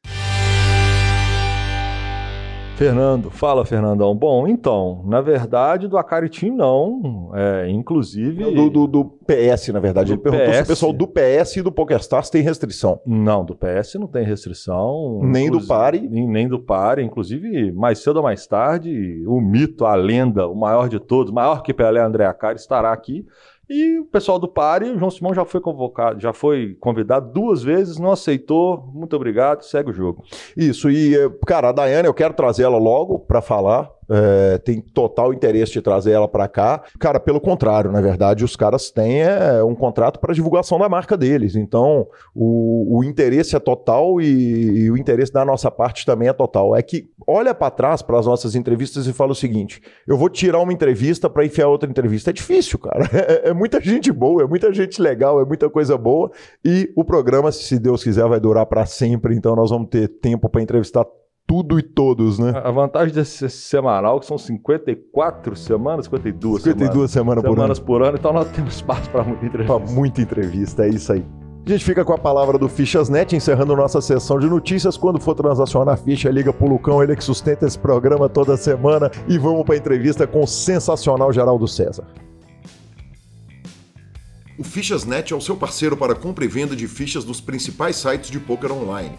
Fernando, 2.77 3.31
fala 3.31 3.65
Fernandão. 3.65 4.15
Bom, 4.15 4.47
então, 4.47 5.03
na 5.07 5.23
verdade, 5.23 5.89
do 5.89 5.97
Acaritim 5.97 6.51
não. 6.51 7.31
É, 7.35 7.71
inclusive. 7.71 8.45
Do, 8.53 8.69
do, 8.69 8.87
do, 8.87 9.05
PS, 9.05 9.69
na 9.69 9.81
verdade. 9.81 10.13
Ele 10.13 10.21
perguntou 10.21 10.47
PS. 10.47 10.57
se 10.57 10.63
o 10.63 10.67
pessoal 10.67 10.93
do 10.93 11.09
PS 11.09 11.57
e 11.57 11.63
do 11.63 11.73
PokerStars 11.73 12.29
tem 12.29 12.43
restrição. 12.43 13.01
Não, 13.07 13.43
do 13.43 13.57
PS 13.57 13.95
não 13.95 14.07
tem 14.07 14.27
restrição. 14.27 15.21
Nem 15.23 15.51
do 15.51 15.67
Pare. 15.67 16.07
Nem, 16.07 16.29
nem 16.29 16.47
do 16.47 16.61
Pare. 16.61 17.03
Inclusive, 17.03 17.73
mais 17.73 18.01
cedo 18.01 18.19
ou 18.19 18.23
mais 18.23 18.47
tarde, 18.47 19.25
o 19.27 19.41
mito, 19.41 19.87
a 19.87 19.95
lenda, 19.95 20.47
o 20.47 20.55
maior 20.55 20.91
de 20.91 21.01
todos, 21.01 21.33
maior 21.33 21.63
que 21.63 21.73
Pelé 21.73 22.03
André 22.03 22.27
Acari, 22.27 22.59
estará 22.59 22.93
aqui 22.93 23.25
e 23.69 23.99
o 23.99 24.05
pessoal 24.05 24.39
do 24.39 24.47
Pare, 24.47 24.91
o 24.91 24.99
João 24.99 25.11
Simão 25.11 25.35
já 25.35 25.45
foi 25.45 25.61
convocado, 25.61 26.21
já 26.21 26.33
foi 26.33 26.77
convidado 26.81 27.33
duas 27.33 27.63
vezes, 27.63 27.99
não 27.99 28.13
aceitou. 28.13 28.91
Muito 28.95 29.17
obrigado, 29.17 29.63
segue 29.63 29.91
o 29.91 29.93
jogo. 29.93 30.25
Isso, 30.57 30.89
e, 30.89 31.17
eh, 31.17 31.31
cara, 31.47 31.71
a 31.71 31.73
Daiane, 31.73 32.07
eu 32.07 32.15
quero 32.15 32.35
trazer 32.35 32.63
ela 32.63 32.79
logo 32.79 33.19
para 33.19 33.43
falar 33.43 33.91
é, 34.09 34.59
tem 34.59 34.81
total 34.81 35.33
interesse 35.33 35.73
de 35.73 35.83
trazer 35.83 36.13
ela 36.13 36.29
para 36.29 36.49
cá. 36.49 36.83
Cara, 36.99 37.19
pelo 37.19 37.41
contrário, 37.41 37.91
na 37.91 38.01
verdade, 38.01 38.45
os 38.45 38.57
caras 38.57 38.91
têm 38.91 39.23
é, 39.23 39.63
um 39.63 39.75
contrato 39.75 40.21
para 40.21 40.35
divulgação 40.35 40.79
da 40.79 40.89
marca 40.89 41.17
deles. 41.17 41.57
Então, 41.57 42.07
o, 42.35 42.99
o 42.99 43.05
interesse 43.05 43.57
é 43.57 43.59
total 43.59 44.21
e, 44.21 44.85
e, 44.85 44.91
o 44.91 44.97
interesse 44.97 45.33
da 45.33 45.45
nossa 45.45 45.71
parte 45.71 46.07
também 46.07 46.29
é 46.29 46.33
total. 46.33 46.77
É 46.77 46.83
que 46.83 47.09
olha 47.27 47.55
para 47.55 47.71
trás 47.71 48.03
para 48.03 48.19
as 48.19 48.27
nossas 48.27 48.55
entrevistas 48.55 49.07
e 49.07 49.13
fala 49.13 49.33
o 49.33 49.35
seguinte: 49.35 49.81
eu 50.07 50.17
vou 50.17 50.29
tirar 50.29 50.61
uma 50.61 50.73
entrevista 50.73 51.29
para 51.29 51.45
enfiar 51.45 51.69
outra 51.69 51.91
entrevista. 51.91 52.31
É 52.31 52.33
difícil, 52.33 52.79
cara. 52.79 53.07
É, 53.27 53.49
é 53.49 53.53
muita 53.55 53.81
gente 53.81 54.13
boa, 54.13 54.43
é 54.43 54.47
muita 54.47 54.73
gente 54.73 55.01
legal, 55.01 55.41
é 55.41 55.45
muita 55.45 55.71
coisa 55.71 55.97
boa. 55.97 56.31
E 56.65 56.93
o 56.95 57.05
programa, 57.05 57.51
se 57.51 57.79
Deus 57.79 58.05
quiser, 58.05 58.29
vai 58.29 58.39
durar 58.39 58.67
para 58.67 58.85
sempre. 58.85 59.35
Então, 59.35 59.57
nós 59.57 59.71
vamos 59.71 59.89
ter 59.89 60.07
tempo 60.07 60.49
para 60.49 60.63
entrevistar 60.63 61.05
tudo 61.47 61.79
e 61.79 61.83
todos, 61.83 62.39
né? 62.39 62.53
A 62.65 62.71
vantagem 62.71 63.15
desse 63.15 63.49
semanal 63.49 64.19
que 64.19 64.27
são 64.27 64.37
54 64.37 65.55
semanas, 65.55 66.07
52, 66.07 66.63
52 66.63 67.11
semanas, 67.11 67.43
semanas, 67.43 67.61
semanas 67.61 67.79
por, 67.79 68.03
ano. 68.03 68.17
então 68.19 68.33
nós 68.33 68.49
temos 68.49 68.75
espaço 68.75 69.09
para 69.11 69.23
muita 69.23 69.47
entrevista. 69.47 69.79
Para 69.79 69.93
muita 69.93 70.21
entrevista, 70.21 70.85
é 70.85 70.89
isso 70.89 71.13
aí. 71.13 71.25
A 71.65 71.71
gente 71.71 71.85
fica 71.85 72.05
com 72.05 72.13
a 72.13 72.19
palavra 72.19 72.59
do 72.59 72.69
Fichasnet, 72.69 73.35
encerrando 73.35 73.75
nossa 73.75 74.01
sessão 74.01 74.39
de 74.39 74.47
notícias. 74.49 74.97
Quando 74.97 75.19
for 75.19 75.35
transacionar 75.35 75.95
a 75.95 75.97
ficha, 75.97 76.31
liga 76.31 76.53
pro 76.53 76.69
Lucão, 76.69 77.03
ele 77.03 77.17
que 77.17 77.25
sustenta 77.25 77.67
esse 77.67 77.77
programa 77.77 78.29
toda 78.29 78.57
semana. 78.57 79.11
E 79.27 79.37
vamos 79.37 79.65
para 79.65 79.75
a 79.75 79.79
entrevista 79.79 80.29
com 80.29 80.45
o 80.45 80.47
sensacional 80.47 81.33
Geraldo 81.33 81.67
César. 81.67 82.05
O 84.57 84.63
Fichasnet 84.63 85.33
é 85.33 85.37
o 85.37 85.41
seu 85.41 85.57
parceiro 85.57 85.97
para 85.97 86.15
compra 86.15 86.45
e 86.45 86.49
venda 86.49 86.77
de 86.77 86.87
fichas 86.87 87.25
dos 87.25 87.41
principais 87.41 87.97
sites 87.97 88.31
de 88.31 88.39
poker 88.39 88.71
online. 88.71 89.19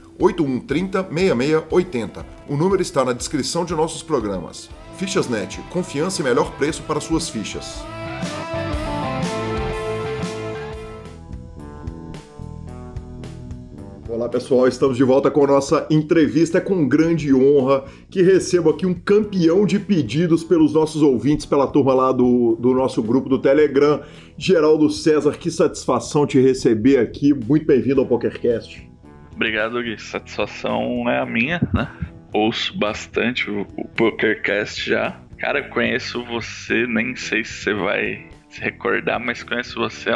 8130 0.21 1.07
6680. 1.11 2.25
O 2.47 2.55
número 2.55 2.81
está 2.81 3.03
na 3.03 3.11
descrição 3.11 3.65
de 3.65 3.73
nossos 3.73 4.03
programas. 4.03 4.69
Fichasnet, 4.97 5.59
confiança 5.71 6.21
e 6.21 6.23
melhor 6.23 6.51
preço 6.57 6.83
para 6.83 7.01
suas 7.01 7.27
fichas. 7.27 7.83
Olá 14.07 14.29
pessoal, 14.29 14.67
estamos 14.67 14.97
de 14.97 15.03
volta 15.03 15.31
com 15.31 15.43
a 15.45 15.47
nossa 15.47 15.87
entrevista. 15.89 16.59
É 16.59 16.61
com 16.61 16.87
grande 16.87 17.33
honra 17.33 17.85
que 18.09 18.21
recebo 18.21 18.69
aqui 18.69 18.85
um 18.85 18.93
campeão 18.93 19.65
de 19.65 19.79
pedidos 19.79 20.43
pelos 20.43 20.73
nossos 20.73 21.01
ouvintes, 21.01 21.47
pela 21.47 21.65
turma 21.65 21.95
lá 21.95 22.11
do, 22.11 22.55
do 22.59 22.73
nosso 22.73 23.01
grupo 23.01 23.27
do 23.27 23.39
Telegram. 23.39 24.01
Geraldo 24.37 24.89
César, 24.91 25.31
que 25.31 25.49
satisfação 25.49 26.27
te 26.27 26.39
receber 26.39 26.97
aqui. 26.97 27.33
Muito 27.33 27.65
bem-vindo 27.65 28.01
ao 28.01 28.05
PokerCast. 28.05 28.90
Obrigado, 29.41 29.81
Gui. 29.81 29.99
Satisfação 29.99 31.09
é 31.09 31.17
a 31.17 31.25
minha, 31.25 31.59
né? 31.73 31.87
Ouço 32.31 32.77
bastante 32.77 33.49
o, 33.49 33.61
o 33.75 33.87
PokerCast 33.87 34.87
já. 34.87 35.19
Cara, 35.39 35.63
conheço 35.63 36.23
você, 36.25 36.85
nem 36.85 37.15
sei 37.15 37.43
se 37.43 37.53
você 37.53 37.73
vai 37.73 38.27
se 38.47 38.61
recordar, 38.61 39.19
mas 39.19 39.41
conheço 39.41 39.79
você 39.79 40.11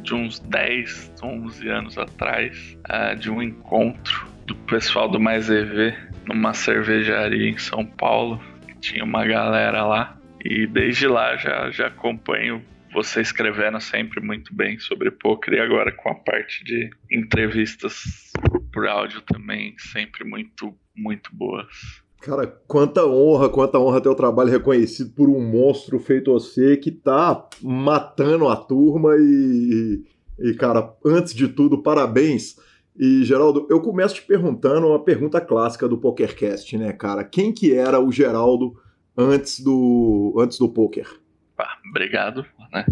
de 0.00 0.14
uns 0.14 0.40
10, 0.40 1.12
11 1.22 1.68
anos 1.68 1.98
atrás, 1.98 2.78
uh, 2.88 3.14
de 3.14 3.30
um 3.30 3.42
encontro 3.42 4.26
do 4.46 4.54
pessoal 4.54 5.10
do 5.10 5.20
Mais 5.20 5.50
EV 5.50 5.94
numa 6.24 6.54
cervejaria 6.54 7.50
em 7.50 7.58
São 7.58 7.84
Paulo. 7.84 8.40
Tinha 8.80 9.04
uma 9.04 9.26
galera 9.26 9.84
lá 9.84 10.16
e 10.42 10.66
desde 10.66 11.06
lá 11.06 11.36
já, 11.36 11.70
já 11.70 11.88
acompanho 11.88 12.64
você 12.92 13.20
escrevendo 13.20 13.80
sempre 13.80 14.20
muito 14.20 14.54
bem 14.54 14.78
sobre 14.78 15.10
poker 15.10 15.54
e 15.54 15.60
agora 15.60 15.92
com 15.92 16.10
a 16.10 16.14
parte 16.14 16.64
de 16.64 16.90
entrevistas 17.10 18.32
por 18.72 18.86
áudio 18.86 19.20
também 19.22 19.74
sempre 19.78 20.24
muito, 20.24 20.74
muito 20.96 21.34
boas. 21.34 22.02
Cara, 22.20 22.46
quanta 22.66 23.06
honra, 23.06 23.48
quanta 23.48 23.78
honra 23.78 24.00
ter 24.00 24.08
o 24.08 24.14
trabalho 24.14 24.50
reconhecido 24.50 25.10
por 25.14 25.30
um 25.30 25.40
monstro 25.40 25.98
feito 25.98 26.32
você 26.32 26.76
que 26.76 26.90
tá 26.90 27.48
matando 27.62 28.46
a 28.48 28.56
turma 28.56 29.16
e, 29.18 30.04
e, 30.38 30.54
cara, 30.54 30.94
antes 31.04 31.32
de 31.32 31.48
tudo, 31.48 31.82
parabéns. 31.82 32.56
E, 32.94 33.24
Geraldo, 33.24 33.66
eu 33.70 33.80
começo 33.80 34.16
te 34.16 34.22
perguntando 34.22 34.88
uma 34.88 35.02
pergunta 35.02 35.40
clássica 35.40 35.88
do 35.88 35.96
PokerCast, 35.96 36.76
né, 36.76 36.92
cara? 36.92 37.24
Quem 37.24 37.52
que 37.52 37.74
era 37.74 37.98
o 37.98 38.12
Geraldo 38.12 38.78
antes 39.16 39.60
do, 39.60 40.36
antes 40.38 40.58
do 40.58 40.68
poker? 40.68 41.08
Ah, 41.56 41.78
obrigado, 41.88 42.44
né? 42.72 42.84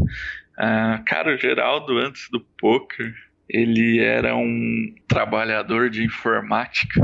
Ah, 0.57 1.03
cara, 1.07 1.35
o 1.35 1.39
Geraldo 1.39 1.99
antes 1.99 2.29
do 2.31 2.41
poker 2.41 3.15
ele 3.49 3.99
era 3.99 4.37
um 4.37 4.95
trabalhador 5.07 5.89
de 5.89 6.05
informática. 6.05 7.01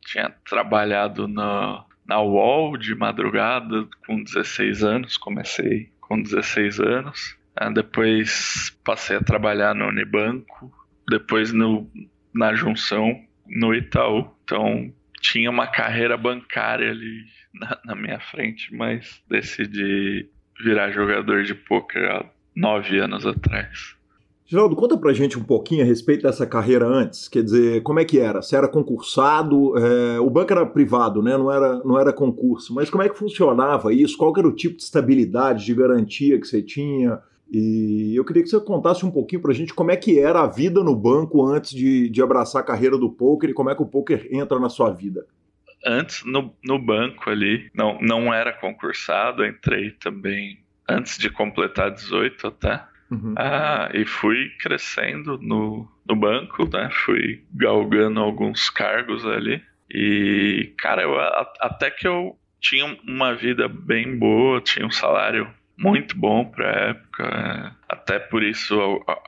Tinha 0.00 0.30
trabalhado 0.48 1.28
na, 1.28 1.84
na 2.06 2.20
UOL 2.20 2.76
de 2.76 2.94
madrugada 2.94 3.86
com 4.06 4.22
16 4.22 4.82
anos, 4.82 5.16
comecei 5.16 5.90
com 6.00 6.20
16 6.20 6.80
anos. 6.80 7.36
Ah, 7.54 7.70
depois 7.70 8.76
passei 8.84 9.16
a 9.16 9.22
trabalhar 9.22 9.74
no 9.74 9.86
Unibanco, 9.86 10.72
depois 11.08 11.52
no, 11.52 11.88
na 12.34 12.54
Junção, 12.54 13.20
no 13.46 13.74
Itaú. 13.74 14.30
Então 14.44 14.92
tinha 15.20 15.50
uma 15.50 15.66
carreira 15.66 16.16
bancária 16.16 16.90
ali 16.90 17.24
na, 17.54 17.78
na 17.84 17.94
minha 17.94 18.20
frente, 18.20 18.74
mas 18.74 19.22
decidi 19.28 20.28
virar 20.62 20.90
jogador 20.90 21.42
de 21.44 21.54
pôquer 21.54 22.10
há 22.10 22.24
nove 22.54 22.98
anos 22.98 23.26
atrás. 23.26 23.96
Geraldo, 24.48 24.76
conta 24.76 24.96
pra 24.96 25.12
gente 25.12 25.36
um 25.36 25.42
pouquinho 25.42 25.82
a 25.82 25.84
respeito 25.84 26.22
dessa 26.22 26.46
carreira 26.46 26.86
antes. 26.86 27.26
Quer 27.26 27.42
dizer, 27.42 27.82
como 27.82 27.98
é 27.98 28.04
que 28.04 28.20
era? 28.20 28.40
Você 28.40 28.54
era 28.54 28.68
concursado? 28.68 29.76
É, 29.76 30.20
o 30.20 30.30
banco 30.30 30.52
era 30.52 30.64
privado, 30.64 31.20
né? 31.20 31.36
Não 31.36 31.50
era, 31.50 31.82
não 31.84 31.98
era 31.98 32.12
concurso. 32.12 32.72
Mas 32.72 32.88
como 32.88 33.02
é 33.02 33.08
que 33.08 33.18
funcionava 33.18 33.92
isso? 33.92 34.16
Qual 34.16 34.32
era 34.36 34.46
o 34.46 34.54
tipo 34.54 34.76
de 34.76 34.84
estabilidade, 34.84 35.64
de 35.64 35.74
garantia 35.74 36.38
que 36.38 36.46
você 36.46 36.62
tinha? 36.62 37.18
E 37.50 38.12
eu 38.14 38.24
queria 38.24 38.42
que 38.42 38.48
você 38.48 38.60
contasse 38.60 39.04
um 39.04 39.10
pouquinho 39.10 39.42
pra 39.42 39.52
gente 39.52 39.74
como 39.74 39.90
é 39.90 39.96
que 39.96 40.18
era 40.18 40.42
a 40.42 40.46
vida 40.46 40.82
no 40.82 40.94
banco 40.94 41.44
antes 41.44 41.72
de, 41.72 42.08
de 42.08 42.22
abraçar 42.22 42.62
a 42.62 42.64
carreira 42.64 42.96
do 42.96 43.10
poker 43.10 43.50
e 43.50 43.54
como 43.54 43.70
é 43.70 43.74
que 43.74 43.82
o 43.82 43.86
poker 43.86 44.28
entra 44.30 44.60
na 44.60 44.68
sua 44.68 44.92
vida. 44.92 45.26
Antes, 45.86 46.24
no, 46.24 46.52
no 46.64 46.78
banco 46.78 47.30
ali, 47.30 47.70
não, 47.72 47.98
não 48.00 48.34
era 48.34 48.52
concursado, 48.52 49.46
entrei 49.46 49.92
também 49.92 50.58
antes 50.88 51.16
de 51.16 51.30
completar 51.30 51.92
18 51.92 52.46
até. 52.48 52.82
Uhum. 53.10 53.34
Ah, 53.36 53.88
e 53.94 54.04
fui 54.04 54.50
crescendo 54.58 55.38
no, 55.40 55.88
no 56.04 56.16
banco, 56.16 56.68
né? 56.72 56.90
Fui 56.90 57.44
galgando 57.54 58.20
alguns 58.20 58.68
cargos 58.68 59.24
ali. 59.24 59.62
E, 59.88 60.74
cara, 60.78 61.02
eu, 61.02 61.16
até 61.60 61.90
que 61.90 62.08
eu 62.08 62.36
tinha 62.60 62.84
uma 63.06 63.34
vida 63.34 63.68
bem 63.68 64.18
boa, 64.18 64.60
tinha 64.60 64.84
um 64.84 64.90
salário 64.90 65.48
muito 65.78 66.16
bom 66.16 66.44
pra 66.44 66.68
época. 66.68 67.24
É. 67.24 67.70
Até 67.88 68.18
por 68.18 68.42
isso 68.42 68.76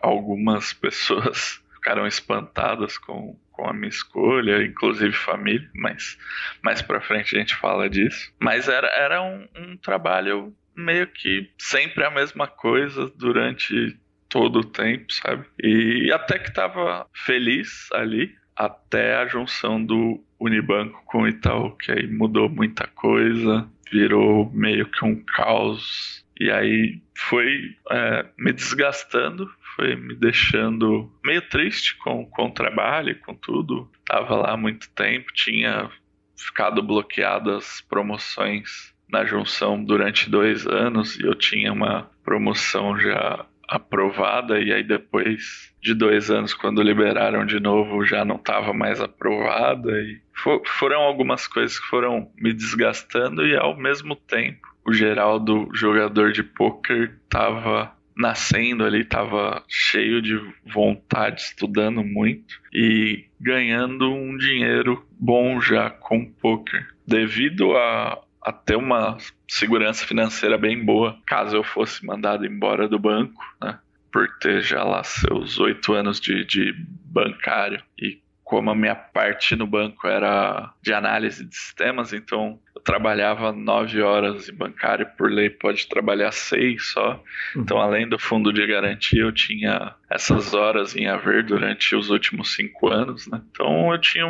algumas 0.03 0.73
pessoas 0.75 1.63
ficaram 1.79 2.07
espantadas 2.07 2.99
com, 2.99 3.39
com 3.53 3.69
a 3.69 3.73
minha 3.73 3.89
escolha, 3.89 4.65
inclusive 4.65 5.13
família, 5.13 5.69
mas 5.75 6.19
mais 6.63 6.83
pra 6.83 7.01
frente 7.01 7.35
a 7.35 7.39
gente 7.39 7.57
fala 7.57 7.89
disso. 7.89 8.33
Mas 8.41 8.69
era, 8.69 8.89
era 8.89 9.23
um, 9.23 9.49
um 9.57 9.77
trabalho 9.77 10.53
meio 10.77 11.07
que 11.07 11.51
sempre 11.59 12.05
a 12.05 12.11
mesma 12.11 12.47
coisa 12.47 13.11
durante 13.17 13.99
todo 14.29 14.61
o 14.61 14.65
tempo, 14.65 15.13
sabe? 15.13 15.47
E 15.63 16.13
até 16.13 16.39
que 16.39 16.53
tava 16.53 17.07
feliz 17.13 17.89
ali, 17.93 18.35
até 18.55 19.17
a 19.17 19.27
junção 19.27 19.83
do 19.83 20.23
Unibanco 20.39 21.03
com 21.07 21.23
o 21.23 21.29
Itaú, 21.29 21.77
que 21.77 21.91
aí 21.91 22.07
mudou 22.07 22.49
muita 22.49 22.87
coisa, 22.89 23.69
virou 23.91 24.51
meio 24.53 24.87
que 24.87 25.05
um 25.05 25.17
caos. 25.25 26.25
E 26.39 26.51
aí 26.51 27.01
foi 27.15 27.77
é, 27.91 28.27
me 28.39 28.53
desgastando, 28.53 29.51
foi 29.79 29.95
me 29.95 30.17
deixando 30.17 31.09
meio 31.25 31.41
triste 31.41 31.97
com, 31.99 32.27
com 32.27 32.47
o 32.47 32.53
trabalho, 32.53 33.17
com 33.21 33.33
tudo. 33.33 33.89
Tava 34.05 34.35
lá 34.35 34.53
há 34.55 34.57
muito 34.57 34.91
tempo, 34.91 35.33
tinha 35.33 35.89
ficado 36.37 36.83
bloqueadas 36.83 37.81
promoções 37.89 38.93
na 39.09 39.25
junção 39.25 39.83
durante 39.83 40.29
dois 40.29 40.67
anos 40.67 41.17
e 41.17 41.23
eu 41.23 41.35
tinha 41.35 41.73
uma 41.73 42.11
promoção 42.25 42.99
já 42.99 43.47
aprovada 43.69 44.59
e 44.59 44.73
aí 44.73 44.83
depois 44.83 45.73
de 45.81 45.95
dois 45.95 46.31
anos 46.31 46.55
quando 46.55 46.83
liberaram 46.83 47.45
de 47.45 47.61
novo 47.61 48.05
já 48.05 48.25
não 48.25 48.37
estava 48.37 48.73
mais 48.73 49.01
aprovada 49.01 49.91
e 50.01 50.21
for, 50.33 50.63
foram 50.67 51.01
algumas 51.01 51.47
coisas 51.47 51.79
que 51.79 51.87
foram 51.87 52.31
me 52.37 52.53
desgastando 52.53 53.47
e 53.47 53.55
ao 53.57 53.77
mesmo 53.77 54.17
tempo 54.17 54.67
o 54.87 54.93
Geraldo 54.93 55.69
jogador 55.75 56.33
de 56.33 56.43
poker 56.43 57.19
estava 57.25 57.93
nascendo 58.19 58.85
ali, 58.85 59.03
estava 59.03 59.63
cheio 59.69 60.21
de 60.21 60.39
vontade, 60.67 61.41
estudando 61.41 62.03
muito 62.03 62.61
e 62.73 63.25
ganhando 63.41 64.13
um 64.13 64.37
dinheiro 64.37 65.07
bom 65.19 65.61
já 65.61 65.89
com 65.89 66.27
poker 66.27 66.87
devido 67.07 67.77
a 67.77 68.21
a 68.49 68.53
ter 68.53 68.77
uma 68.77 69.19
segurança 69.47 70.07
financeira 70.07 70.57
bem 70.57 70.83
boa, 70.83 71.19
caso 71.27 71.57
eu 71.57 71.63
fosse 71.63 72.07
mandado 72.07 72.47
embora 72.47 72.89
do 72.89 72.99
banco, 72.99 73.43
né? 73.61 73.79
Por 74.11 74.27
ter 74.39 74.63
já 74.63 74.83
lá 74.85 75.05
seus 75.05 75.59
oito 75.59 75.93
anos 75.93 76.19
de, 76.19 76.47
de 76.47 76.73
bancário 77.05 77.83
e 78.01 78.21
como 78.49 78.71
a 78.71 78.75
minha 78.75 78.95
parte 78.95 79.55
no 79.55 79.67
banco 79.67 80.09
era 80.09 80.73
de 80.81 80.91
análise 80.95 81.45
de 81.45 81.55
sistemas, 81.55 82.15
então 82.15 82.59
eu 82.75 82.81
trabalhava 82.81 83.53
nove 83.53 84.01
horas 84.01 84.49
em 84.49 84.55
bancário, 84.55 85.07
por 85.19 85.31
lei 85.31 85.51
pode 85.51 85.87
trabalhar 85.87 86.33
seis 86.33 86.93
só. 86.93 87.23
Uhum. 87.55 87.61
Então, 87.61 87.79
além 87.79 88.09
do 88.09 88.19
fundo 88.19 88.51
de 88.51 88.67
garantia, 88.67 89.21
eu 89.21 89.33
tinha 89.33 89.95
essas 90.09 90.55
horas 90.55 90.97
em 90.97 91.07
haver 91.07 91.45
durante 91.45 91.95
os 91.95 92.09
últimos 92.09 92.55
cinco 92.55 92.89
anos, 92.89 93.27
né? 93.27 93.43
Então, 93.51 93.93
eu 93.93 94.01
tinha 94.01 94.27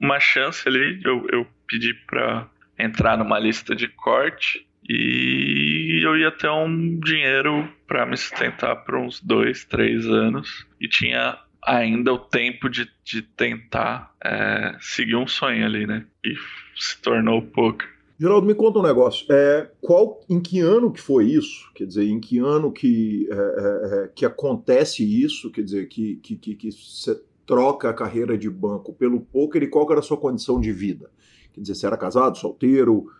uma 0.00 0.18
chance 0.18 0.68
ali, 0.68 1.00
eu, 1.04 1.24
eu 1.30 1.46
pedi 1.68 1.94
para 1.94 2.48
entrar 2.76 3.16
numa 3.16 3.38
lista 3.38 3.76
de 3.76 3.86
corte 3.86 4.66
e 4.88 6.00
eu 6.02 6.16
ia 6.18 6.32
ter 6.32 6.50
um 6.50 6.98
dinheiro 6.98 7.72
para 7.86 8.04
me 8.04 8.16
sustentar 8.16 8.74
por 8.84 8.96
uns 8.96 9.20
dois, 9.20 9.64
três 9.64 10.08
anos 10.08 10.66
e 10.80 10.88
tinha 10.88 11.38
ainda 11.64 12.12
o 12.12 12.18
tempo 12.18 12.68
de, 12.68 12.90
de 13.04 13.22
tentar 13.22 14.14
é, 14.24 14.76
seguir 14.80 15.16
um 15.16 15.26
sonho 15.26 15.64
ali, 15.64 15.86
né? 15.86 16.06
E 16.24 16.34
se 16.76 17.00
tornou 17.00 17.42
pouco. 17.42 17.84
Geraldo, 18.18 18.46
me 18.46 18.54
conta 18.54 18.78
um 18.78 18.82
negócio. 18.82 19.26
É, 19.30 19.70
qual, 19.80 20.20
em 20.28 20.40
que 20.40 20.60
ano 20.60 20.92
que 20.92 21.00
foi 21.00 21.24
isso? 21.24 21.70
Quer 21.74 21.86
dizer, 21.86 22.04
em 22.06 22.20
que 22.20 22.38
ano 22.38 22.70
que, 22.70 23.26
é, 23.30 23.34
é, 23.34 24.04
é 24.04 24.08
que 24.08 24.26
acontece 24.26 25.02
isso? 25.02 25.50
Quer 25.50 25.62
dizer, 25.62 25.88
que, 25.88 26.16
que, 26.16 26.36
que, 26.36 26.54
que 26.54 26.70
você 26.70 27.18
troca 27.46 27.88
a 27.88 27.94
carreira 27.94 28.36
de 28.36 28.50
banco 28.50 28.92
pelo 28.92 29.20
poker 29.20 29.62
e 29.62 29.68
qual 29.68 29.90
era 29.90 30.00
a 30.00 30.02
sua 30.02 30.18
condição 30.18 30.60
de 30.60 30.70
vida? 30.70 31.10
Quer 31.52 31.62
dizer, 31.62 31.74
você 31.74 31.86
era 31.86 31.96
casado, 31.96 32.36
solteiro, 32.36 33.10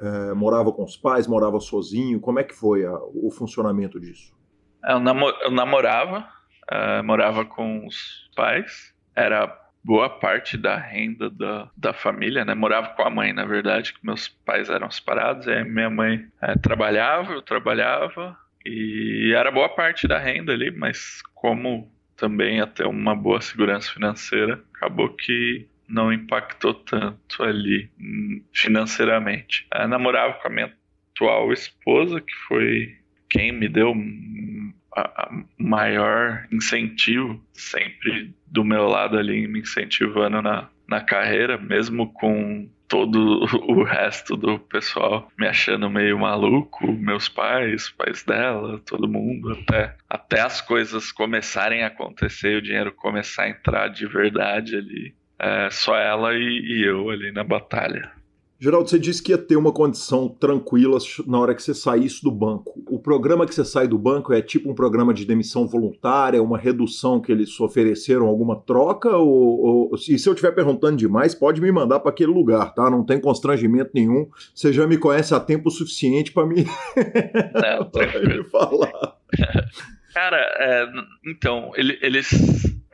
é, 0.00 0.34
morava 0.34 0.72
com 0.72 0.84
os 0.84 0.96
pais, 0.96 1.26
morava 1.26 1.60
sozinho? 1.60 2.20
Como 2.20 2.38
é 2.38 2.44
que 2.44 2.54
foi 2.54 2.84
a, 2.84 2.92
o 3.14 3.30
funcionamento 3.30 4.00
disso? 4.00 4.32
Eu, 4.84 4.98
eu 5.42 5.50
namorava, 5.50 6.28
uh, 6.72 7.02
morava 7.04 7.44
com 7.44 7.86
os 7.86 8.30
pais, 8.34 8.94
era 9.14 9.46
boa 9.82 10.10
parte 10.10 10.56
da 10.56 10.76
renda 10.76 11.30
da, 11.30 11.70
da 11.76 11.92
família, 11.92 12.44
né? 12.44 12.54
Morava 12.54 12.88
com 12.88 13.02
a 13.02 13.10
mãe, 13.10 13.32
na 13.32 13.44
verdade, 13.44 13.94
que 13.94 14.04
meus 14.04 14.28
pais 14.28 14.68
eram 14.68 14.90
separados, 14.90 15.48
aí 15.48 15.64
minha 15.64 15.90
mãe 15.90 16.26
é, 16.42 16.54
trabalhava, 16.56 17.32
eu 17.32 17.42
trabalhava, 17.42 18.36
e 18.64 19.32
era 19.34 19.50
boa 19.50 19.68
parte 19.68 20.06
da 20.06 20.18
renda 20.18 20.52
ali, 20.52 20.70
mas 20.70 21.22
como 21.34 21.90
também 22.16 22.60
até 22.60 22.84
uma 22.86 23.14
boa 23.14 23.40
segurança 23.40 23.90
financeira, 23.92 24.62
acabou 24.74 25.08
que 25.10 25.66
não 25.88 26.12
impactou 26.12 26.74
tanto 26.74 27.42
ali 27.42 27.88
hum, 27.98 28.42
financeiramente. 28.52 29.66
Eu 29.74 29.88
namorava 29.88 30.34
com 30.34 30.48
a 30.48 30.50
minha 30.50 30.72
atual 31.14 31.52
esposa, 31.52 32.20
que 32.20 32.34
foi 32.46 32.98
quem 33.30 33.52
me 33.52 33.68
deu 33.68 33.94
a 35.00 35.30
maior 35.58 36.46
incentivo, 36.50 37.42
sempre 37.52 38.34
do 38.46 38.64
meu 38.64 38.86
lado 38.86 39.18
ali, 39.18 39.46
me 39.46 39.60
incentivando 39.60 40.40
na, 40.42 40.68
na 40.88 41.00
carreira, 41.00 41.58
mesmo 41.58 42.12
com 42.12 42.68
todo 42.88 43.44
o 43.68 43.84
resto 43.84 44.36
do 44.36 44.58
pessoal 44.58 45.30
me 45.38 45.46
achando 45.46 45.90
meio 45.90 46.18
maluco, 46.18 46.90
meus 46.90 47.28
pais, 47.28 47.90
pais 47.90 48.22
dela, 48.22 48.80
todo 48.86 49.06
mundo, 49.06 49.52
até, 49.52 49.94
até 50.08 50.40
as 50.40 50.60
coisas 50.60 51.12
começarem 51.12 51.84
a 51.84 51.88
acontecer, 51.88 52.56
o 52.56 52.62
dinheiro 52.62 52.90
começar 52.90 53.44
a 53.44 53.50
entrar 53.50 53.88
de 53.88 54.06
verdade 54.06 54.76
ali. 54.76 55.14
É, 55.38 55.68
só 55.70 55.96
ela 55.96 56.34
e, 56.34 56.40
e 56.40 56.84
eu 56.84 57.10
ali 57.10 57.30
na 57.30 57.44
batalha. 57.44 58.10
Geraldo, 58.60 58.90
você 58.90 58.98
disse 58.98 59.22
que 59.22 59.30
ia 59.30 59.38
ter 59.38 59.54
uma 59.54 59.70
condição 59.70 60.28
tranquila 60.28 60.98
na 61.28 61.38
hora 61.38 61.54
que 61.54 61.62
você 61.62 61.72
saísse 61.72 62.20
do 62.24 62.30
banco. 62.30 62.82
O 62.88 62.98
programa 62.98 63.46
que 63.46 63.54
você 63.54 63.64
sai 63.64 63.86
do 63.86 63.96
banco 63.96 64.32
é 64.32 64.42
tipo 64.42 64.68
um 64.68 64.74
programa 64.74 65.14
de 65.14 65.24
demissão 65.24 65.64
voluntária, 65.68 66.42
uma 66.42 66.58
redução 66.58 67.20
que 67.20 67.30
eles 67.30 67.60
ofereceram, 67.60 68.26
alguma 68.26 68.60
troca? 68.60 69.16
Ou, 69.16 69.60
ou 69.60 69.94
e 69.94 70.18
se 70.18 70.28
eu 70.28 70.32
estiver 70.32 70.50
perguntando 70.50 70.96
demais, 70.96 71.36
pode 71.36 71.60
me 71.60 71.70
mandar 71.70 72.00
para 72.00 72.10
aquele 72.10 72.32
lugar, 72.32 72.74
tá? 72.74 72.90
Não 72.90 73.04
tem 73.04 73.20
constrangimento 73.20 73.92
nenhum. 73.94 74.28
Você 74.52 74.72
já 74.72 74.88
me 74.88 74.98
conhece 74.98 75.32
há 75.32 75.38
tempo 75.38 75.70
suficiente 75.70 76.32
para 76.32 76.44
me... 76.44 76.64
me 78.26 78.44
falar. 78.50 79.16
Cara, 80.12 80.36
é, 80.58 80.86
então, 81.24 81.70
ele, 81.76 81.96
eles 82.02 82.28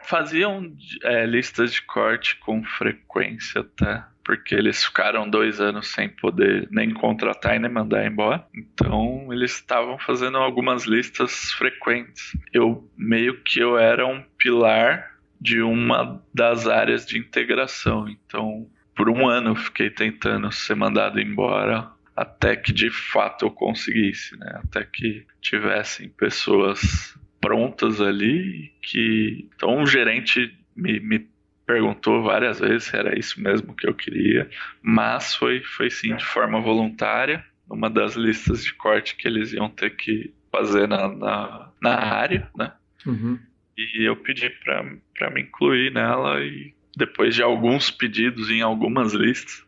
faziam 0.03 0.71
é, 1.03 1.25
listas 1.25 1.73
de 1.73 1.81
corte 1.81 2.39
com 2.41 2.63
frequência, 2.63 3.65
tá? 3.75 4.11
Porque 4.25 4.55
eles 4.55 4.83
ficaram 4.83 5.29
dois 5.29 5.61
anos 5.61 5.89
sem 5.89 6.09
poder 6.09 6.67
nem 6.71 6.91
contratar 6.91 7.57
e 7.57 7.59
nem 7.59 7.71
mandar 7.71 8.07
embora. 8.07 8.47
Então 8.55 9.33
eles 9.33 9.53
estavam 9.53 9.99
fazendo 9.99 10.39
algumas 10.39 10.85
listas 10.85 11.53
frequentes. 11.53 12.37
Eu 12.53 12.89
meio 12.97 13.43
que 13.43 13.61
eu 13.61 13.79
era 13.79 14.07
um 14.07 14.23
pilar 14.39 15.13
de 15.41 15.61
uma 15.61 16.23
das 16.33 16.67
áreas 16.67 17.05
de 17.05 17.19
integração. 17.19 18.09
Então 18.09 18.67
por 18.97 19.11
um 19.11 19.29
ano 19.29 19.51
eu 19.51 19.57
fiquei 19.57 19.91
tentando 19.91 20.51
ser 20.53 20.75
mandado 20.75 21.21
embora 21.21 21.91
até 22.17 22.55
que 22.55 22.73
de 22.73 22.91
fato 22.91 23.45
eu 23.45 23.51
conseguisse, 23.51 24.37
né? 24.39 24.61
Até 24.63 24.85
que 24.85 25.27
tivessem 25.41 26.09
pessoas 26.09 27.19
prontas 27.41 28.01
ali 28.01 28.73
que 28.81 29.49
então 29.55 29.83
o 29.83 29.87
gerente 29.87 30.57
me, 30.75 31.01
me 31.01 31.29
perguntou 31.67 32.23
várias 32.23 32.61
vezes 32.61 32.85
se 32.85 32.97
era 32.97 33.19
isso 33.19 33.41
mesmo 33.41 33.75
que 33.75 33.87
eu 33.89 33.95
queria, 33.95 34.49
mas 34.83 35.35
foi 35.35 35.63
foi 35.63 35.91
sim 35.91 36.15
de 36.15 36.25
forma 36.25 36.61
voluntária, 36.61 37.45
uma 37.69 37.89
das 37.89 38.15
listas 38.15 38.63
de 38.65 38.75
corte 38.75 39.17
que 39.17 39.27
eles 39.27 39.53
iam 39.53 39.69
ter 39.69 39.91
que 39.97 40.33
fazer 40.51 40.87
na, 40.87 41.09
na, 41.09 41.73
na 41.83 41.95
área, 41.95 42.49
né? 42.57 42.73
Uhum. 43.07 43.39
E 43.77 44.05
eu 44.05 44.17
pedi 44.17 44.51
para 44.51 45.31
me 45.31 45.43
incluir 45.43 45.93
nela 45.93 46.41
e 46.45 46.73
depois 46.97 47.35
de 47.35 47.43
alguns 47.43 47.91
pedidos 47.91 48.51
em 48.51 48.63
algumas 48.63 49.13
listas, 49.13 49.65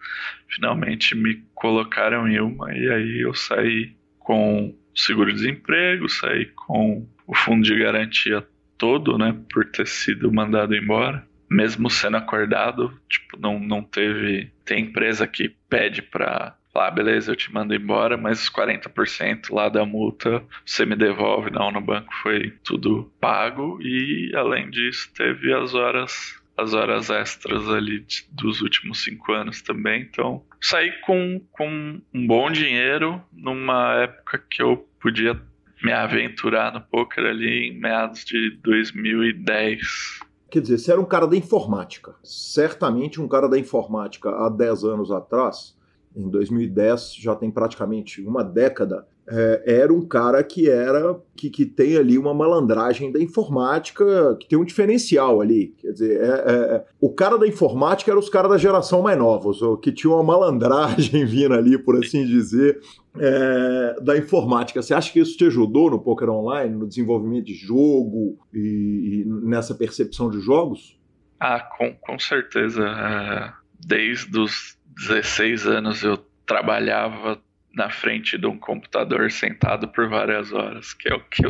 finalmente 0.49 1.17
me 1.17 1.43
colocaram 1.55 2.29
em 2.29 2.41
uma 2.41 2.73
e 2.73 2.89
aí 2.89 3.21
eu 3.21 3.35
saí 3.35 3.97
com 4.19 4.77
seguro-desemprego, 4.95 6.09
saí 6.09 6.47
com 6.47 7.07
o 7.27 7.35
fundo 7.35 7.65
de 7.65 7.77
garantia 7.77 8.47
todo, 8.79 9.19
né, 9.19 9.37
por 9.53 9.65
ter 9.65 9.87
sido 9.87 10.33
mandado 10.33 10.75
embora. 10.75 11.27
Mesmo 11.49 11.89
sendo 11.89 12.17
acordado, 12.17 12.99
tipo, 13.09 13.39
não, 13.39 13.59
não 13.59 13.83
teve. 13.83 14.51
Tem 14.65 14.83
empresa 14.83 15.27
que 15.27 15.55
pede 15.69 16.03
pra 16.03 16.57
falar, 16.73 16.89
ah, 16.89 16.91
beleza, 16.91 17.33
eu 17.33 17.37
te 17.37 17.53
mando 17.53 17.75
embora, 17.75 18.17
mas 18.17 18.43
os 18.43 18.51
40% 18.51 19.51
lá 19.51 19.69
da 19.69 19.87
multa 19.87 20.43
você 20.65 20.85
me 20.85 20.95
devolve. 20.95 21.51
Não, 21.51 21.71
no 21.71 21.81
banco 21.81 22.13
foi 22.23 22.51
tudo 22.63 23.11
pago 23.21 23.79
e, 23.81 24.33
além 24.35 24.71
disso, 24.71 25.11
teve 25.15 25.53
as 25.53 25.75
horas 25.75 26.37
as 26.57 26.73
horas 26.73 27.11
extras 27.11 27.69
ali 27.69 28.01
de, 28.01 28.25
dos 28.33 28.63
últimos 28.63 29.05
cinco 29.05 29.33
anos 29.33 29.61
também. 29.61 30.03
Então, 30.03 30.43
saí 30.61 30.91
com, 31.03 31.41
com 31.53 32.01
um 32.15 32.27
bom 32.27 32.51
dinheiro 32.51 33.23
numa 33.33 34.03
época 34.03 34.43
que 34.51 34.63
eu 34.63 34.89
podia 35.01 35.39
me 35.83 35.93
aventurar 35.93 36.73
no 36.73 36.81
poker 36.81 37.27
ali 37.27 37.69
em 37.69 37.79
meados 37.79 38.25
de 38.25 38.59
2010. 38.63 40.21
Quer 40.51 40.61
dizer, 40.61 40.79
você 40.79 40.93
era 40.93 41.01
um 41.01 41.05
cara 41.05 41.27
da 41.27 41.37
informática. 41.37 42.15
Certamente 42.23 43.21
um 43.21 43.29
cara 43.29 43.49
da 43.49 43.59
informática 43.59 44.31
há 44.31 44.49
10 44.49 44.85
anos 44.85 45.11
atrás, 45.11 45.77
em 46.15 46.29
2010, 46.29 47.15
já 47.17 47.35
tem 47.35 47.51
praticamente 47.51 48.23
uma 48.23 48.43
década, 48.43 49.07
é, 49.29 49.63
era 49.67 49.93
um 49.93 50.07
cara 50.07 50.43
que 50.45 50.71
era 50.71 51.21
que, 51.35 51.51
que 51.51 51.67
tem 51.67 51.97
ali 51.97 52.17
uma 52.17 52.33
malandragem 52.33 53.11
da 53.11 53.21
informática, 53.21 54.37
que 54.39 54.49
tem 54.49 54.59
um 54.59 54.65
diferencial 54.65 55.41
ali. 55.41 55.75
Quer 55.79 55.93
dizer, 55.93 56.21
é, 56.21 56.27
é, 56.27 56.55
é 56.77 56.85
o 57.01 57.11
cara 57.11 57.37
da 57.37 57.47
informática 57.47 58.11
era 58.11 58.19
os 58.19 58.29
caras 58.29 58.51
da 58.53 58.57
geração 58.57 59.03
mais 59.03 59.19
novos, 59.19 59.61
que 59.83 59.91
tinha 59.91 60.13
uma 60.13 60.23
malandragem 60.23 61.25
vindo 61.27 61.55
ali, 61.55 61.77
por 61.77 61.97
assim 61.97 62.25
dizer, 62.25 62.81
é, 63.19 64.01
da 64.01 64.17
informática. 64.17 64.83
Você 64.83 64.95
acha 64.95 65.13
que 65.13 65.21
isso 65.21 65.37
te 65.37 65.47
ajudou 65.47 65.91
no 65.91 65.99
poker 65.99 66.29
online, 66.29 66.75
no 66.75 66.87
desenvolvimento 66.87 67.47
de 67.47 67.55
jogo 67.55 68.39
e, 68.53 69.23
e 69.23 69.25
nessa 69.27 69.75
percepção 69.75 70.31
de 70.31 70.41
jogos? 70.41 70.99
Ah, 71.41 71.61
com, 71.61 71.93
com 71.95 72.19
certeza. 72.19 72.87
É, 72.87 73.53
desde 73.87 74.39
os 74.39 74.79
16 74.97 75.67
anos 75.67 76.03
eu 76.03 76.19
trabalhava 76.47 77.41
na 77.77 77.91
frente 77.91 78.39
de 78.39 78.47
um 78.47 78.57
computador 78.59 79.31
sentado 79.31 79.87
por 79.89 80.09
várias 80.09 80.51
horas, 80.51 80.95
que 80.95 81.11
é 81.11 81.15
o 81.15 81.21
que 81.21 81.43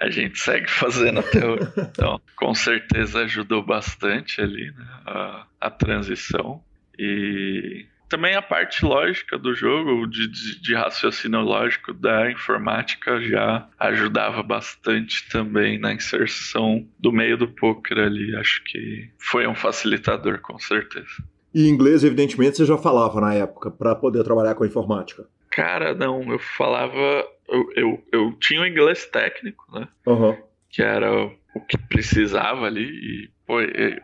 a 0.00 0.08
gente 0.08 0.38
segue 0.38 0.66
fazendo 0.70 1.20
até 1.20 1.46
hoje. 1.46 1.70
Então, 1.76 2.18
com 2.34 2.54
certeza 2.54 3.20
ajudou 3.24 3.62
bastante 3.62 4.40
ali 4.40 4.70
né, 4.70 4.86
a, 5.06 5.46
a 5.60 5.70
transição. 5.70 6.64
E 6.98 7.84
também 8.08 8.34
a 8.34 8.42
parte 8.42 8.84
lógica 8.84 9.38
do 9.38 9.54
jogo, 9.54 10.06
de, 10.06 10.26
de, 10.28 10.60
de, 10.60 10.74
raciocínio 10.74 11.40
lógico 11.40 11.92
da 11.92 12.30
informática 12.30 13.20
já 13.20 13.68
ajudava 13.78 14.42
bastante 14.42 15.28
também 15.28 15.78
na 15.78 15.92
inserção 15.92 16.86
do 16.98 17.12
meio 17.12 17.36
do 17.36 17.48
poker 17.48 17.98
ali. 17.98 18.34
Acho 18.36 18.62
que 18.64 19.10
foi 19.18 19.46
um 19.46 19.54
facilitador, 19.54 20.40
com 20.40 20.58
certeza. 20.58 21.22
E 21.54 21.68
inglês, 21.68 22.04
evidentemente, 22.04 22.56
você 22.56 22.64
já 22.64 22.78
falava 22.78 23.20
na 23.20 23.34
época, 23.34 23.70
para 23.70 23.94
poder 23.94 24.22
trabalhar 24.24 24.54
com 24.54 24.64
a 24.64 24.66
informática. 24.66 25.26
Cara, 25.50 25.94
não, 25.94 26.22
eu 26.30 26.38
falava. 26.38 27.26
Eu, 27.48 27.72
eu, 27.74 28.04
eu 28.12 28.32
tinha 28.38 28.60
o 28.60 28.66
inglês 28.66 29.06
técnico, 29.06 29.64
né? 29.72 29.88
Uhum. 30.06 30.36
Que 30.70 30.82
era 30.82 31.10
o 31.54 31.60
que 31.66 31.78
precisava 31.78 32.66
ali. 32.66 32.84
E, 32.84 33.30
pô, 33.46 33.56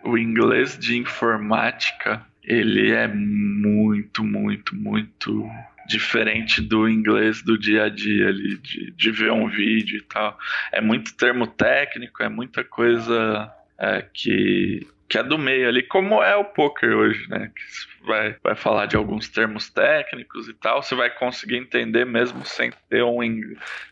o 0.04 0.18
inglês 0.18 0.78
de 0.78 0.96
informática, 0.96 2.24
ele 2.44 2.92
é 2.92 3.08
muito, 3.08 4.22
muito, 4.22 4.74
muito 4.74 5.48
diferente 5.86 6.60
do 6.60 6.88
inglês 6.88 7.42
do 7.42 7.58
dia 7.58 7.84
a 7.84 7.88
dia 7.88 8.28
ali, 8.28 8.58
de, 8.58 8.90
de 8.90 9.10
ver 9.10 9.32
um 9.32 9.48
vídeo 9.48 9.98
e 9.98 10.02
tal. 10.02 10.38
É 10.72 10.80
muito 10.80 11.16
termo 11.16 11.46
técnico, 11.46 12.22
é 12.22 12.28
muita 12.28 12.64
coisa 12.64 13.52
é, 13.78 14.02
que 14.12 14.86
que 15.06 15.18
é 15.18 15.22
do 15.22 15.38
meio 15.38 15.68
ali, 15.68 15.82
como 15.82 16.22
é 16.22 16.34
o 16.34 16.44
poker 16.44 16.96
hoje, 16.96 17.28
né? 17.28 17.50
Que 17.54 18.06
vai, 18.06 18.36
vai 18.42 18.56
falar 18.56 18.86
de 18.86 18.96
alguns 18.96 19.28
termos 19.28 19.68
técnicos 19.68 20.48
e 20.48 20.54
tal, 20.54 20.82
você 20.82 20.94
vai 20.94 21.10
conseguir 21.10 21.56
entender 21.56 22.04
mesmo 22.04 22.44
sem 22.44 22.72
ter 22.88 23.04
um. 23.04 23.20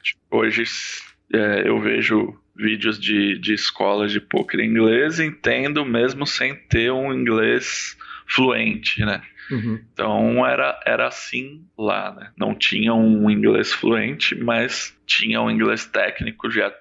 Tipo, 0.03 0.21
hoje 0.31 0.65
é, 1.33 1.69
eu 1.69 1.79
vejo 1.79 2.42
vídeos 2.55 2.99
de, 2.99 3.39
de 3.39 3.55
escolas 3.55 4.13
de 4.13 4.21
poker 4.21 4.61
em 4.61 4.69
inglês 4.69 5.19
entendo 5.19 5.85
mesmo 5.85 6.27
sem 6.27 6.55
ter 6.55 6.93
um 6.93 7.13
inglês 7.13 7.97
fluente, 8.27 9.05
né? 9.05 9.23
Uhum. 9.51 9.81
Então 9.93 10.47
era, 10.47 10.81
era 10.87 11.07
assim 11.07 11.65
lá, 11.77 12.15
né? 12.15 12.31
Não 12.37 12.55
tinha 12.55 12.95
um 12.95 13.31
inglês 13.31 13.73
fluente, 13.73 14.35
mas 14.35 14.97
tinha 15.07 15.41
um 15.43 15.51
inglês 15.51 15.85
técnico, 15.85 16.51
já 16.51 16.73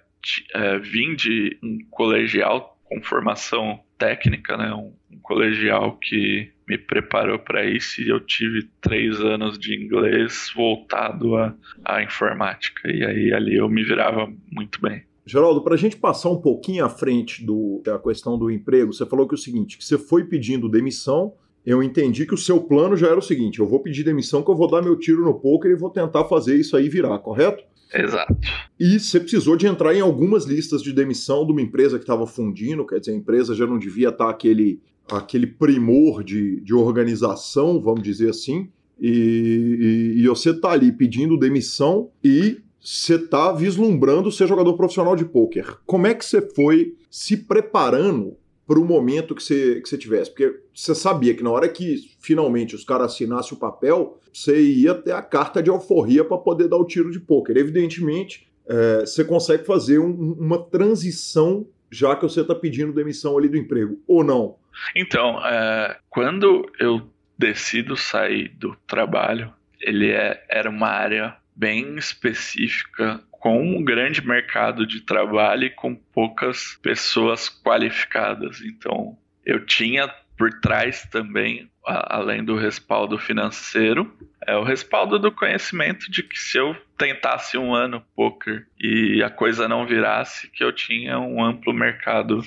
é, 0.53 0.77
vim 0.79 1.15
de 1.15 1.57
um 1.63 1.79
colegial 1.89 2.77
com 2.84 3.01
formação 3.01 3.79
técnica, 3.97 4.57
né? 4.57 4.73
Um, 4.73 4.93
um 5.12 5.19
colegial 5.21 5.97
que 5.97 6.51
me 6.67 6.77
preparou 6.77 7.39
para 7.39 7.65
isso 7.65 8.01
e 8.01 8.10
eu 8.10 8.19
tive 8.19 8.63
três 8.79 9.19
anos 9.19 9.60
de 9.60 9.75
inglês 9.75 10.51
voltado 10.55 11.36
à 11.84 12.01
informática. 12.01 12.89
E 12.89 13.03
aí 13.03 13.34
ali 13.34 13.55
eu 13.57 13.67
me 13.67 13.84
virava 13.84 14.31
muito 14.49 14.81
bem. 14.81 15.03
Geraldo, 15.25 15.62
para 15.62 15.75
a 15.75 15.77
gente 15.77 15.97
passar 15.97 16.29
um 16.29 16.41
pouquinho 16.41 16.84
à 16.84 16.89
frente 16.89 17.45
da 17.84 17.99
questão 17.99 18.38
do 18.38 18.49
emprego, 18.49 18.91
você 18.91 19.05
falou 19.05 19.27
que 19.27 19.36
é 19.36 19.38
o 19.38 19.41
seguinte, 19.41 19.77
que 19.77 19.86
você 19.86 19.97
foi 19.97 20.23
pedindo 20.25 20.67
demissão, 20.67 21.34
eu 21.65 21.84
entendi 21.84 22.25
que 22.25 22.34
o 22.34 22.38
seu 22.38 22.60
plano 22.62 22.97
já 22.97 23.07
era 23.07 23.19
o 23.19 23.21
seguinte, 23.21 23.60
eu 23.60 23.67
vou 23.67 23.79
pedir 23.79 24.03
demissão 24.03 24.41
que 24.41 24.49
eu 24.49 24.55
vou 24.55 24.69
dar 24.69 24.81
meu 24.81 24.97
tiro 24.97 25.23
no 25.23 25.36
poker 25.36 25.71
e 25.71 25.75
vou 25.75 25.91
tentar 25.91 26.25
fazer 26.25 26.55
isso 26.55 26.75
aí 26.75 26.89
virar, 26.89 27.19
correto? 27.19 27.63
Exato. 27.93 28.36
E 28.79 28.99
você 28.99 29.19
precisou 29.19 29.55
de 29.55 29.67
entrar 29.67 29.93
em 29.93 29.99
algumas 29.99 30.45
listas 30.45 30.81
de 30.81 30.91
demissão 30.93 31.45
de 31.45 31.51
uma 31.51 31.62
empresa 31.62 31.97
que 31.97 32.03
estava 32.03 32.25
fundindo, 32.25 32.86
quer 32.86 32.99
dizer, 32.99 33.12
a 33.12 33.15
empresa 33.15 33.53
já 33.53 33.67
não 33.67 33.77
devia 33.77 34.10
estar 34.10 34.25
tá 34.25 34.31
aquele, 34.31 34.81
aquele 35.12 35.45
primor 35.45 36.23
de, 36.23 36.62
de 36.62 36.73
organização, 36.73 37.79
vamos 37.79 38.01
dizer 38.01 38.29
assim, 38.29 38.69
e, 38.99 40.15
e, 40.17 40.21
e 40.21 40.27
você 40.27 40.51
está 40.51 40.71
ali 40.71 40.91
pedindo 40.91 41.38
demissão 41.38 42.10
e 42.23 42.62
você 42.81 43.15
está 43.15 43.51
vislumbrando 43.51 44.31
ser 44.31 44.47
jogador 44.47 44.73
profissional 44.73 45.15
de 45.15 45.25
pôquer. 45.25 45.77
Como 45.85 46.07
é 46.07 46.13
que 46.13 46.25
você 46.25 46.41
foi 46.41 46.95
se 47.09 47.37
preparando 47.37 48.35
para 48.67 48.79
o 48.79 48.85
momento 48.85 49.35
que 49.35 49.43
você, 49.43 49.79
que 49.81 49.87
você 49.87 49.97
tivesse? 49.97 50.31
Porque 50.31 50.59
você 50.73 50.95
sabia 50.95 51.35
que 51.35 51.43
na 51.43 51.51
hora 51.51 51.69
que 51.69 51.97
finalmente 52.19 52.73
os 52.73 52.83
caras 52.83 53.13
assinassem 53.13 53.55
o 53.55 53.59
papel, 53.59 54.19
você 54.33 54.59
ia 54.59 54.95
ter 54.95 55.11
a 55.11 55.21
carta 55.21 55.61
de 55.61 55.69
alforria 55.69 56.23
para 56.23 56.37
poder 56.37 56.67
dar 56.67 56.77
o 56.77 56.85
tiro 56.85 57.11
de 57.11 57.19
pôquer. 57.19 57.57
Evidentemente, 57.57 58.47
é, 58.67 59.01
você 59.01 59.23
consegue 59.23 59.63
fazer 59.63 59.99
um, 59.99 60.33
uma 60.39 60.57
transição 60.57 61.67
já 61.91 62.15
que 62.15 62.23
você 62.23 62.41
está 62.41 62.55
pedindo 62.55 62.93
demissão 62.93 63.37
ali 63.37 63.49
do 63.49 63.57
emprego, 63.57 64.01
ou 64.07 64.23
não? 64.23 64.55
Então, 64.95 65.45
é, 65.45 65.97
quando 66.09 66.65
eu 66.79 67.01
decido 67.37 67.97
sair 67.97 68.47
do 68.47 68.75
trabalho, 68.87 69.51
ele 69.81 70.09
é, 70.09 70.41
era 70.49 70.69
uma 70.69 70.87
área 70.87 71.35
bem 71.62 71.95
específica 71.95 73.21
com 73.30 73.62
um 73.62 73.84
grande 73.84 74.28
mercado 74.28 74.84
de 74.84 75.02
trabalho 75.02 75.65
e 75.65 75.69
com 75.69 75.93
poucas 75.93 76.80
pessoas 76.82 77.47
qualificadas. 77.50 78.62
Então, 78.62 79.15
eu 79.45 79.63
tinha 79.63 80.08
por 80.36 80.60
trás 80.60 81.04
também, 81.12 81.69
além 81.86 82.43
do 82.43 82.56
respaldo 82.56 83.15
financeiro, 83.19 84.12
é 84.47 84.58
o 84.58 84.63
respaldo 84.63 85.19
do 85.19 85.32
conhecimento 85.32 86.10
de 86.10 86.24
que 86.24 86.39
se 86.39 86.58
eu 86.58 86.76
tentasse 86.97 87.60
um 87.60 87.76
ano 87.76 88.04
poker 88.15 88.65
e 88.80 89.21
a 89.21 89.30
coisa 89.30 89.67
não 89.67 89.86
virasse, 89.86 90.50
que 90.50 90.63
eu 90.63 90.74
tinha 90.74 91.19
um 91.19 91.43
amplo 91.43 91.71
mercado 91.76 92.41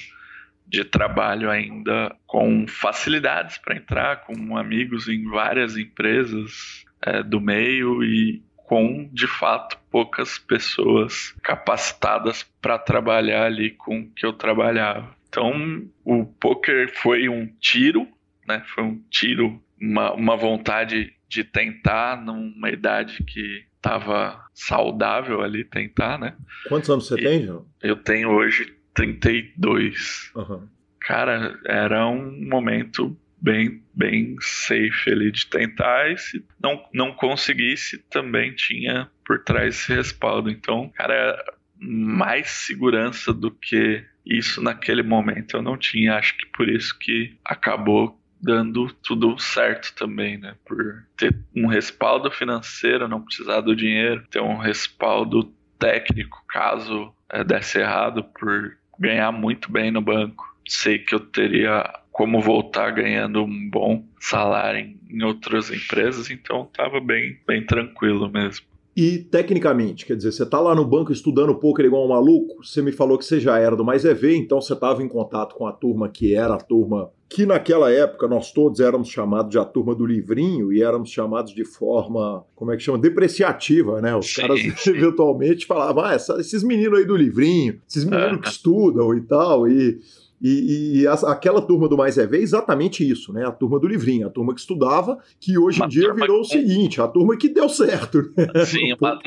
de 0.66 0.84
trabalho 0.84 1.48
ainda 1.48 2.16
com 2.26 2.66
facilidades 2.66 3.58
para 3.58 3.76
entrar, 3.76 4.22
com 4.22 4.56
amigos 4.56 5.06
em 5.06 5.24
várias 5.30 5.76
empresas 5.76 6.84
é, 7.00 7.22
do 7.22 7.40
meio 7.40 8.02
e 8.02 8.42
com 8.64 9.08
de 9.12 9.26
fato 9.26 9.78
poucas 9.90 10.38
pessoas 10.38 11.34
capacitadas 11.42 12.44
para 12.60 12.78
trabalhar 12.78 13.44
ali 13.44 13.70
com 13.70 14.00
o 14.00 14.10
que 14.10 14.26
eu 14.26 14.32
trabalhava. 14.32 15.14
Então, 15.28 15.84
o 16.04 16.24
poker 16.24 16.92
foi 16.94 17.28
um 17.28 17.46
tiro, 17.60 18.08
né? 18.46 18.62
Foi 18.74 18.84
um 18.84 19.00
tiro, 19.10 19.60
uma, 19.80 20.12
uma 20.12 20.36
vontade 20.36 21.12
de 21.28 21.44
tentar 21.44 22.20
numa 22.22 22.70
idade 22.70 23.22
que 23.24 23.64
estava 23.76 24.42
saudável 24.54 25.42
ali 25.42 25.64
tentar, 25.64 26.18
né? 26.18 26.34
Quantos 26.68 26.88
anos 26.88 27.06
você 27.06 27.16
e 27.16 27.22
tem, 27.22 27.44
João? 27.44 27.66
Eu 27.82 27.96
tenho 27.96 28.30
hoje 28.30 28.74
32. 28.94 30.30
Uhum. 30.34 30.68
Cara, 31.00 31.58
era 31.66 32.06
um 32.06 32.48
momento 32.48 33.14
bem, 33.44 33.82
bem 33.94 34.36
safe 34.40 35.10
ali 35.10 35.30
de 35.30 35.46
tentar. 35.46 36.10
E 36.10 36.16
se 36.16 36.44
não, 36.60 36.82
não 36.94 37.12
conseguisse, 37.12 37.98
também 38.10 38.54
tinha 38.54 39.10
por 39.24 39.44
trás 39.44 39.74
esse 39.76 39.94
respaldo. 39.94 40.50
Então, 40.50 40.90
cara, 40.94 41.36
mais 41.78 42.48
segurança 42.48 43.32
do 43.34 43.50
que 43.50 44.02
Isso 44.24 44.62
naquele 44.62 45.02
momento 45.02 45.58
eu 45.58 45.62
não 45.62 45.76
tinha, 45.76 46.16
acho 46.16 46.34
que 46.38 46.46
por 46.46 46.66
isso 46.66 46.98
que 46.98 47.36
acabou 47.44 48.18
dando 48.40 48.90
tudo 49.02 49.38
certo 49.38 49.94
também, 49.94 50.38
né? 50.38 50.54
Por 50.64 51.04
ter 51.14 51.36
um 51.54 51.66
respaldo 51.66 52.30
financeiro, 52.30 53.06
não 53.06 53.20
precisar 53.20 53.60
do 53.60 53.76
dinheiro, 53.76 54.26
ter 54.30 54.40
um 54.40 54.56
respaldo 54.56 55.52
técnico 55.78 56.42
caso 56.48 57.14
é, 57.30 57.44
desse 57.44 57.78
errado, 57.78 58.24
por 58.24 58.78
ganhar 58.98 59.30
muito 59.30 59.70
bem 59.70 59.90
no 59.90 60.00
banco. 60.00 60.56
Sei 60.66 60.98
que 60.98 61.14
eu 61.14 61.20
teria 61.20 61.84
como 62.14 62.40
voltar 62.40 62.92
ganhando 62.92 63.42
um 63.42 63.68
bom 63.68 64.04
salário 64.20 64.78
em, 64.78 65.00
em 65.10 65.24
outras 65.24 65.68
empresas, 65.68 66.30
então 66.30 66.62
estava 66.62 67.00
bem, 67.00 67.36
bem 67.44 67.66
tranquilo 67.66 68.30
mesmo. 68.30 68.64
E 68.96 69.18
tecnicamente, 69.18 70.06
quer 70.06 70.16
dizer, 70.16 70.30
você 70.30 70.44
está 70.44 70.60
lá 70.60 70.76
no 70.76 70.84
banco 70.84 71.10
estudando 71.10 71.56
poker 71.56 71.84
igual 71.84 72.06
um 72.06 72.10
maluco, 72.10 72.64
você 72.64 72.80
me 72.80 72.92
falou 72.92 73.18
que 73.18 73.24
você 73.24 73.40
já 73.40 73.58
era 73.58 73.74
do 73.74 73.84
Mais 73.84 74.04
EV, 74.04 74.36
então 74.36 74.60
você 74.60 74.74
estava 74.74 75.02
em 75.02 75.08
contato 75.08 75.56
com 75.56 75.66
a 75.66 75.72
turma 75.72 76.08
que 76.08 76.36
era 76.36 76.54
a 76.54 76.58
turma 76.58 77.10
que 77.28 77.44
naquela 77.44 77.90
época 77.90 78.28
nós 78.28 78.52
todos 78.52 78.78
éramos 78.78 79.08
chamados 79.08 79.50
de 79.50 79.58
a 79.58 79.64
turma 79.64 79.92
do 79.92 80.06
livrinho 80.06 80.72
e 80.72 80.80
éramos 80.80 81.10
chamados 81.10 81.52
de 81.52 81.64
forma, 81.64 82.44
como 82.54 82.70
é 82.70 82.76
que 82.76 82.82
chama, 82.84 82.96
depreciativa, 82.96 84.00
né? 84.00 84.14
Os 84.14 84.32
sim, 84.32 84.40
caras 84.40 84.60
sim. 84.60 84.90
eventualmente 84.94 85.66
falavam, 85.66 86.04
ah, 86.04 86.14
esses 86.14 86.62
meninos 86.62 86.96
aí 86.96 87.04
do 87.04 87.16
livrinho, 87.16 87.80
esses 87.88 88.04
meninos 88.04 88.40
que 88.40 88.48
estudam 88.48 89.12
e 89.16 89.20
tal, 89.22 89.66
e 89.66 89.98
e, 90.46 91.00
e 91.00 91.06
a, 91.06 91.14
aquela 91.32 91.62
turma 91.62 91.88
do 91.88 91.96
Mais 91.96 92.18
é 92.18 92.26
Ver 92.26 92.40
é 92.40 92.42
exatamente 92.42 93.08
isso, 93.08 93.32
né? 93.32 93.46
A 93.46 93.50
turma 93.50 93.80
do 93.80 93.88
livrinho, 93.88 94.26
a 94.26 94.30
turma 94.30 94.52
que 94.52 94.60
estudava, 94.60 95.18
que 95.40 95.56
hoje 95.56 95.80
uma 95.80 95.86
em 95.86 95.88
dia 95.88 96.12
virou 96.12 96.40
o 96.40 96.44
seguinte, 96.44 97.00
a 97.00 97.08
turma 97.08 97.34
que 97.38 97.48
deu 97.48 97.66
certo. 97.66 98.30
Né? 98.36 98.64
Sim, 98.66 98.92
uma, 99.00 99.18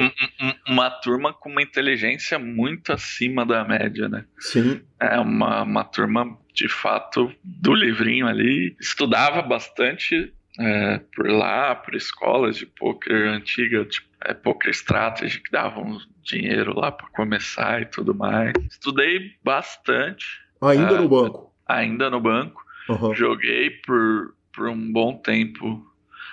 uma, 0.67 0.89
turma 0.91 1.33
com 1.33 1.49
uma 1.49 1.63
inteligência 1.63 2.37
muito 2.37 2.93
acima 2.93 3.43
da 3.43 3.65
média, 3.65 4.07
né? 4.07 4.25
Sim. 4.37 4.79
É 4.99 5.19
uma, 5.19 5.63
uma 5.63 5.83
turma, 5.83 6.37
de 6.53 6.69
fato, 6.69 7.31
do 7.43 7.73
livrinho 7.73 8.27
ali. 8.27 8.75
Estudava 8.79 9.41
bastante 9.41 10.31
é, 10.59 11.01
por 11.15 11.27
lá, 11.31 11.73
por 11.73 11.95
escolas 11.95 12.57
de 12.57 12.67
poker 12.67 13.29
antiga, 13.29 13.83
tipo 13.85 14.07
é, 14.23 14.33
Poker 14.33 14.69
Strategy, 14.71 15.41
que 15.41 15.51
davam 15.51 15.97
dinheiro 16.23 16.77
lá 16.77 16.91
para 16.91 17.07
começar 17.09 17.81
e 17.81 17.85
tudo 17.85 18.13
mais. 18.13 18.53
Estudei 18.69 19.31
bastante 19.43 20.46
Ainda 20.61 20.93
uh, 20.93 21.01
no 21.01 21.09
banco? 21.09 21.53
Ainda 21.67 22.09
no 22.09 22.19
banco. 22.19 22.63
Uhum. 22.89 23.13
Joguei 23.13 23.69
por, 23.69 24.33
por 24.53 24.69
um 24.69 24.91
bom 24.91 25.17
tempo 25.17 25.85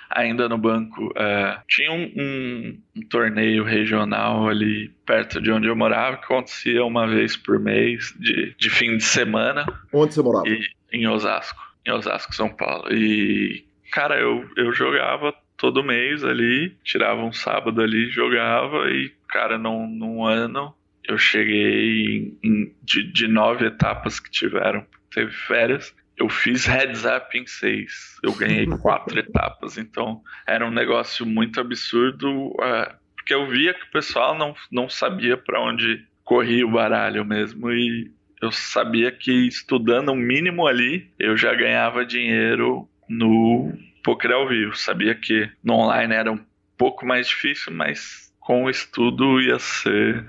ainda 0.09 0.47
no 0.47 0.57
banco. 0.57 1.07
Uh, 1.07 1.61
tinha 1.67 1.91
um, 1.91 2.11
um, 2.15 2.81
um, 2.95 3.01
torneio 3.07 3.63
regional 3.63 4.47
ali 4.47 4.89
perto 5.05 5.41
de 5.41 5.51
onde 5.51 5.67
eu 5.67 5.75
morava 5.75 6.17
que 6.17 6.25
acontecia 6.25 6.83
uma 6.83 7.07
vez 7.07 7.35
por 7.35 7.59
mês, 7.59 8.13
de, 8.19 8.55
de 8.57 8.69
fim 8.69 8.97
de 8.97 9.03
semana. 9.03 9.65
Onde 9.91 10.13
você 10.13 10.21
morava? 10.21 10.47
E, 10.47 10.61
em 10.91 11.07
Osasco, 11.07 11.61
em 11.85 11.91
Osasco, 11.91 12.33
São 12.33 12.49
Paulo. 12.49 12.91
E, 12.93 13.65
cara, 13.91 14.17
eu, 14.19 14.47
eu 14.55 14.71
jogava 14.71 15.33
todo 15.57 15.83
mês 15.83 16.23
ali, 16.23 16.75
tirava 16.83 17.21
um 17.21 17.33
sábado 17.33 17.81
ali, 17.81 18.09
jogava 18.09 18.89
e, 18.89 19.11
cara, 19.27 19.57
num, 19.57 19.87
num 19.87 20.25
ano 20.25 20.73
eu 21.07 21.17
cheguei 21.17 22.37
em, 22.43 22.75
de, 22.81 23.11
de 23.11 23.27
nove 23.27 23.65
etapas 23.65 24.19
que 24.19 24.29
tiveram, 24.29 24.85
teve 25.13 25.31
férias. 25.31 25.95
Eu 26.17 26.29
fiz 26.29 26.65
heads 26.65 27.03
up 27.03 27.37
em 27.37 27.45
seis. 27.45 28.17
Eu 28.23 28.33
ganhei 28.33 28.65
quatro 28.81 29.17
etapas. 29.19 29.77
Então 29.77 30.21
era 30.47 30.65
um 30.65 30.71
negócio 30.71 31.25
muito 31.25 31.59
absurdo. 31.59 32.47
Uh, 32.51 32.93
porque 33.15 33.33
eu 33.33 33.47
via 33.47 33.73
que 33.73 33.83
o 33.83 33.91
pessoal 33.91 34.37
não, 34.37 34.55
não 34.71 34.87
sabia 34.87 35.35
para 35.35 35.59
onde 35.61 36.05
corria 36.23 36.65
o 36.65 36.71
baralho 36.71 37.25
mesmo. 37.25 37.71
E 37.71 38.11
eu 38.41 38.51
sabia 38.51 39.11
que 39.11 39.31
estudando 39.47 40.09
o 40.09 40.13
um 40.13 40.15
mínimo 40.15 40.67
ali, 40.67 41.11
eu 41.19 41.35
já 41.35 41.53
ganhava 41.53 42.05
dinheiro 42.05 42.87
no 43.09 43.73
poker 44.03 44.31
ao 44.31 44.47
vivo. 44.47 44.75
Sabia 44.75 45.15
que 45.15 45.49
no 45.63 45.73
online 45.73 46.13
era 46.13 46.31
um 46.31 46.39
pouco 46.77 47.05
mais 47.05 47.27
difícil, 47.27 47.73
mas 47.73 48.33
com 48.39 48.65
o 48.65 48.69
estudo 48.69 49.41
ia 49.41 49.57
ser 49.59 50.25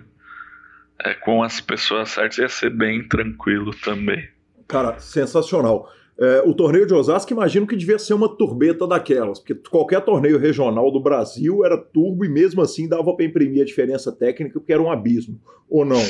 é, 1.04 1.14
com 1.14 1.42
as 1.42 1.60
pessoas 1.60 2.10
certas 2.10 2.38
ia 2.38 2.48
ser 2.48 2.70
bem 2.70 3.06
tranquilo 3.06 3.72
também. 3.74 4.28
Cara, 4.66 4.98
sensacional. 4.98 5.90
É, 6.18 6.42
o 6.46 6.54
torneio 6.54 6.86
de 6.86 6.94
Osasco, 6.94 7.30
imagino 7.32 7.66
que 7.66 7.76
devia 7.76 7.98
ser 7.98 8.14
uma 8.14 8.28
turbeta 8.28 8.86
daquelas, 8.86 9.38
porque 9.38 9.54
qualquer 9.68 10.00
torneio 10.00 10.38
regional 10.38 10.90
do 10.90 10.98
Brasil 10.98 11.62
era 11.62 11.76
turbo 11.76 12.24
e 12.24 12.28
mesmo 12.28 12.62
assim 12.62 12.88
dava 12.88 13.14
para 13.14 13.26
imprimir 13.26 13.62
a 13.62 13.66
diferença 13.66 14.10
técnica, 14.10 14.58
porque 14.58 14.72
era 14.72 14.82
um 14.82 14.90
abismo, 14.90 15.38
ou 15.68 15.84
não? 15.84 16.02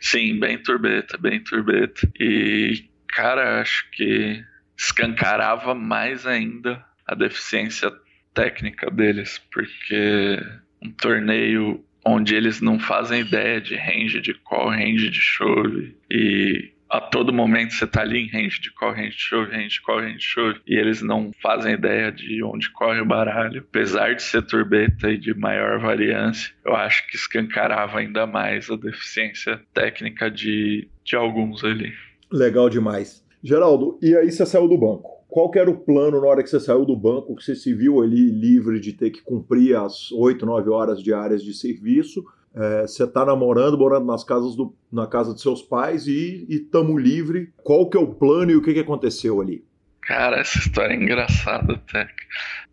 Sim, 0.00 0.38
bem 0.38 0.62
turbeta, 0.62 1.16
bem 1.16 1.42
turbeta. 1.42 2.06
E, 2.20 2.84
cara, 3.08 3.60
acho 3.60 3.90
que 3.92 4.44
escancarava 4.76 5.74
mais 5.74 6.26
ainda 6.26 6.84
a 7.06 7.14
deficiência 7.14 7.90
técnica 8.34 8.90
deles, 8.90 9.40
porque 9.50 10.38
um 10.82 10.92
torneio 10.92 11.82
onde 12.08 12.34
eles 12.34 12.60
não 12.60 12.78
fazem 12.78 13.20
ideia 13.20 13.60
de 13.60 13.76
range 13.76 14.20
de 14.20 14.34
qual 14.34 14.70
range 14.70 15.10
de 15.10 15.20
chove 15.20 15.96
e 16.10 16.72
a 16.90 17.00
todo 17.00 17.32
momento 17.32 17.74
você 17.74 17.86
tá 17.86 18.00
ali 18.00 18.24
em 18.24 18.28
range 18.28 18.60
de 18.60 18.72
qual 18.72 18.92
range 18.92 19.16
de 19.16 19.22
chove, 19.22 19.52
range 19.52 19.68
de 19.68 19.82
qual 19.82 20.00
range 20.00 20.18
de 20.18 20.24
chove, 20.24 20.60
e 20.66 20.74
eles 20.74 21.02
não 21.02 21.30
fazem 21.42 21.74
ideia 21.74 22.10
de 22.10 22.42
onde 22.42 22.70
corre 22.72 23.00
o 23.00 23.06
baralho. 23.06 23.64
Apesar 23.68 24.14
de 24.14 24.22
ser 24.22 24.42
turbeta 24.46 25.10
e 25.10 25.18
de 25.18 25.34
maior 25.34 25.78
variância, 25.80 26.52
eu 26.64 26.74
acho 26.74 27.06
que 27.08 27.16
escancarava 27.16 27.98
ainda 27.98 28.26
mais 28.26 28.70
a 28.70 28.76
deficiência 28.76 29.60
técnica 29.74 30.30
de, 30.30 30.88
de 31.04 31.14
alguns 31.14 31.62
ali. 31.62 31.92
Legal 32.32 32.70
demais. 32.70 33.24
Geraldo, 33.42 33.98
e 34.02 34.16
aí 34.16 34.32
você 34.32 34.44
saiu 34.46 34.66
do 34.66 34.78
banco? 34.78 35.17
Qual 35.28 35.50
era 35.54 35.70
o 35.70 35.78
plano 35.78 36.20
na 36.20 36.26
hora 36.26 36.42
que 36.42 36.48
você 36.48 36.58
saiu 36.58 36.86
do 36.86 36.96
banco, 36.96 37.36
que 37.36 37.44
você 37.44 37.54
se 37.54 37.74
viu 37.74 38.02
ali 38.02 38.30
livre 38.30 38.80
de 38.80 38.94
ter 38.94 39.10
que 39.10 39.22
cumprir 39.22 39.76
as 39.76 40.10
8, 40.10 40.44
9 40.44 40.70
horas 40.70 41.02
diárias 41.02 41.42
de 41.42 41.52
serviço? 41.52 42.24
É, 42.54 42.86
você 42.86 43.04
está 43.04 43.26
namorando, 43.26 43.76
morando 43.76 44.06
nas 44.06 44.24
casas 44.24 44.56
do, 44.56 44.74
na 44.90 45.06
casa 45.06 45.34
dos 45.34 45.42
seus 45.42 45.60
pais 45.60 46.06
e 46.06 46.46
estamos 46.48 47.00
livre. 47.00 47.52
Qual 47.62 47.88
que 47.90 47.96
é 47.96 48.00
o 48.00 48.14
plano 48.14 48.50
e 48.50 48.56
o 48.56 48.62
que, 48.62 48.72
que 48.72 48.80
aconteceu 48.80 49.40
ali? 49.40 49.62
Cara, 50.00 50.40
essa 50.40 50.58
história 50.58 50.94
é 50.94 50.96
engraçada 50.96 51.74
até. 51.74 52.08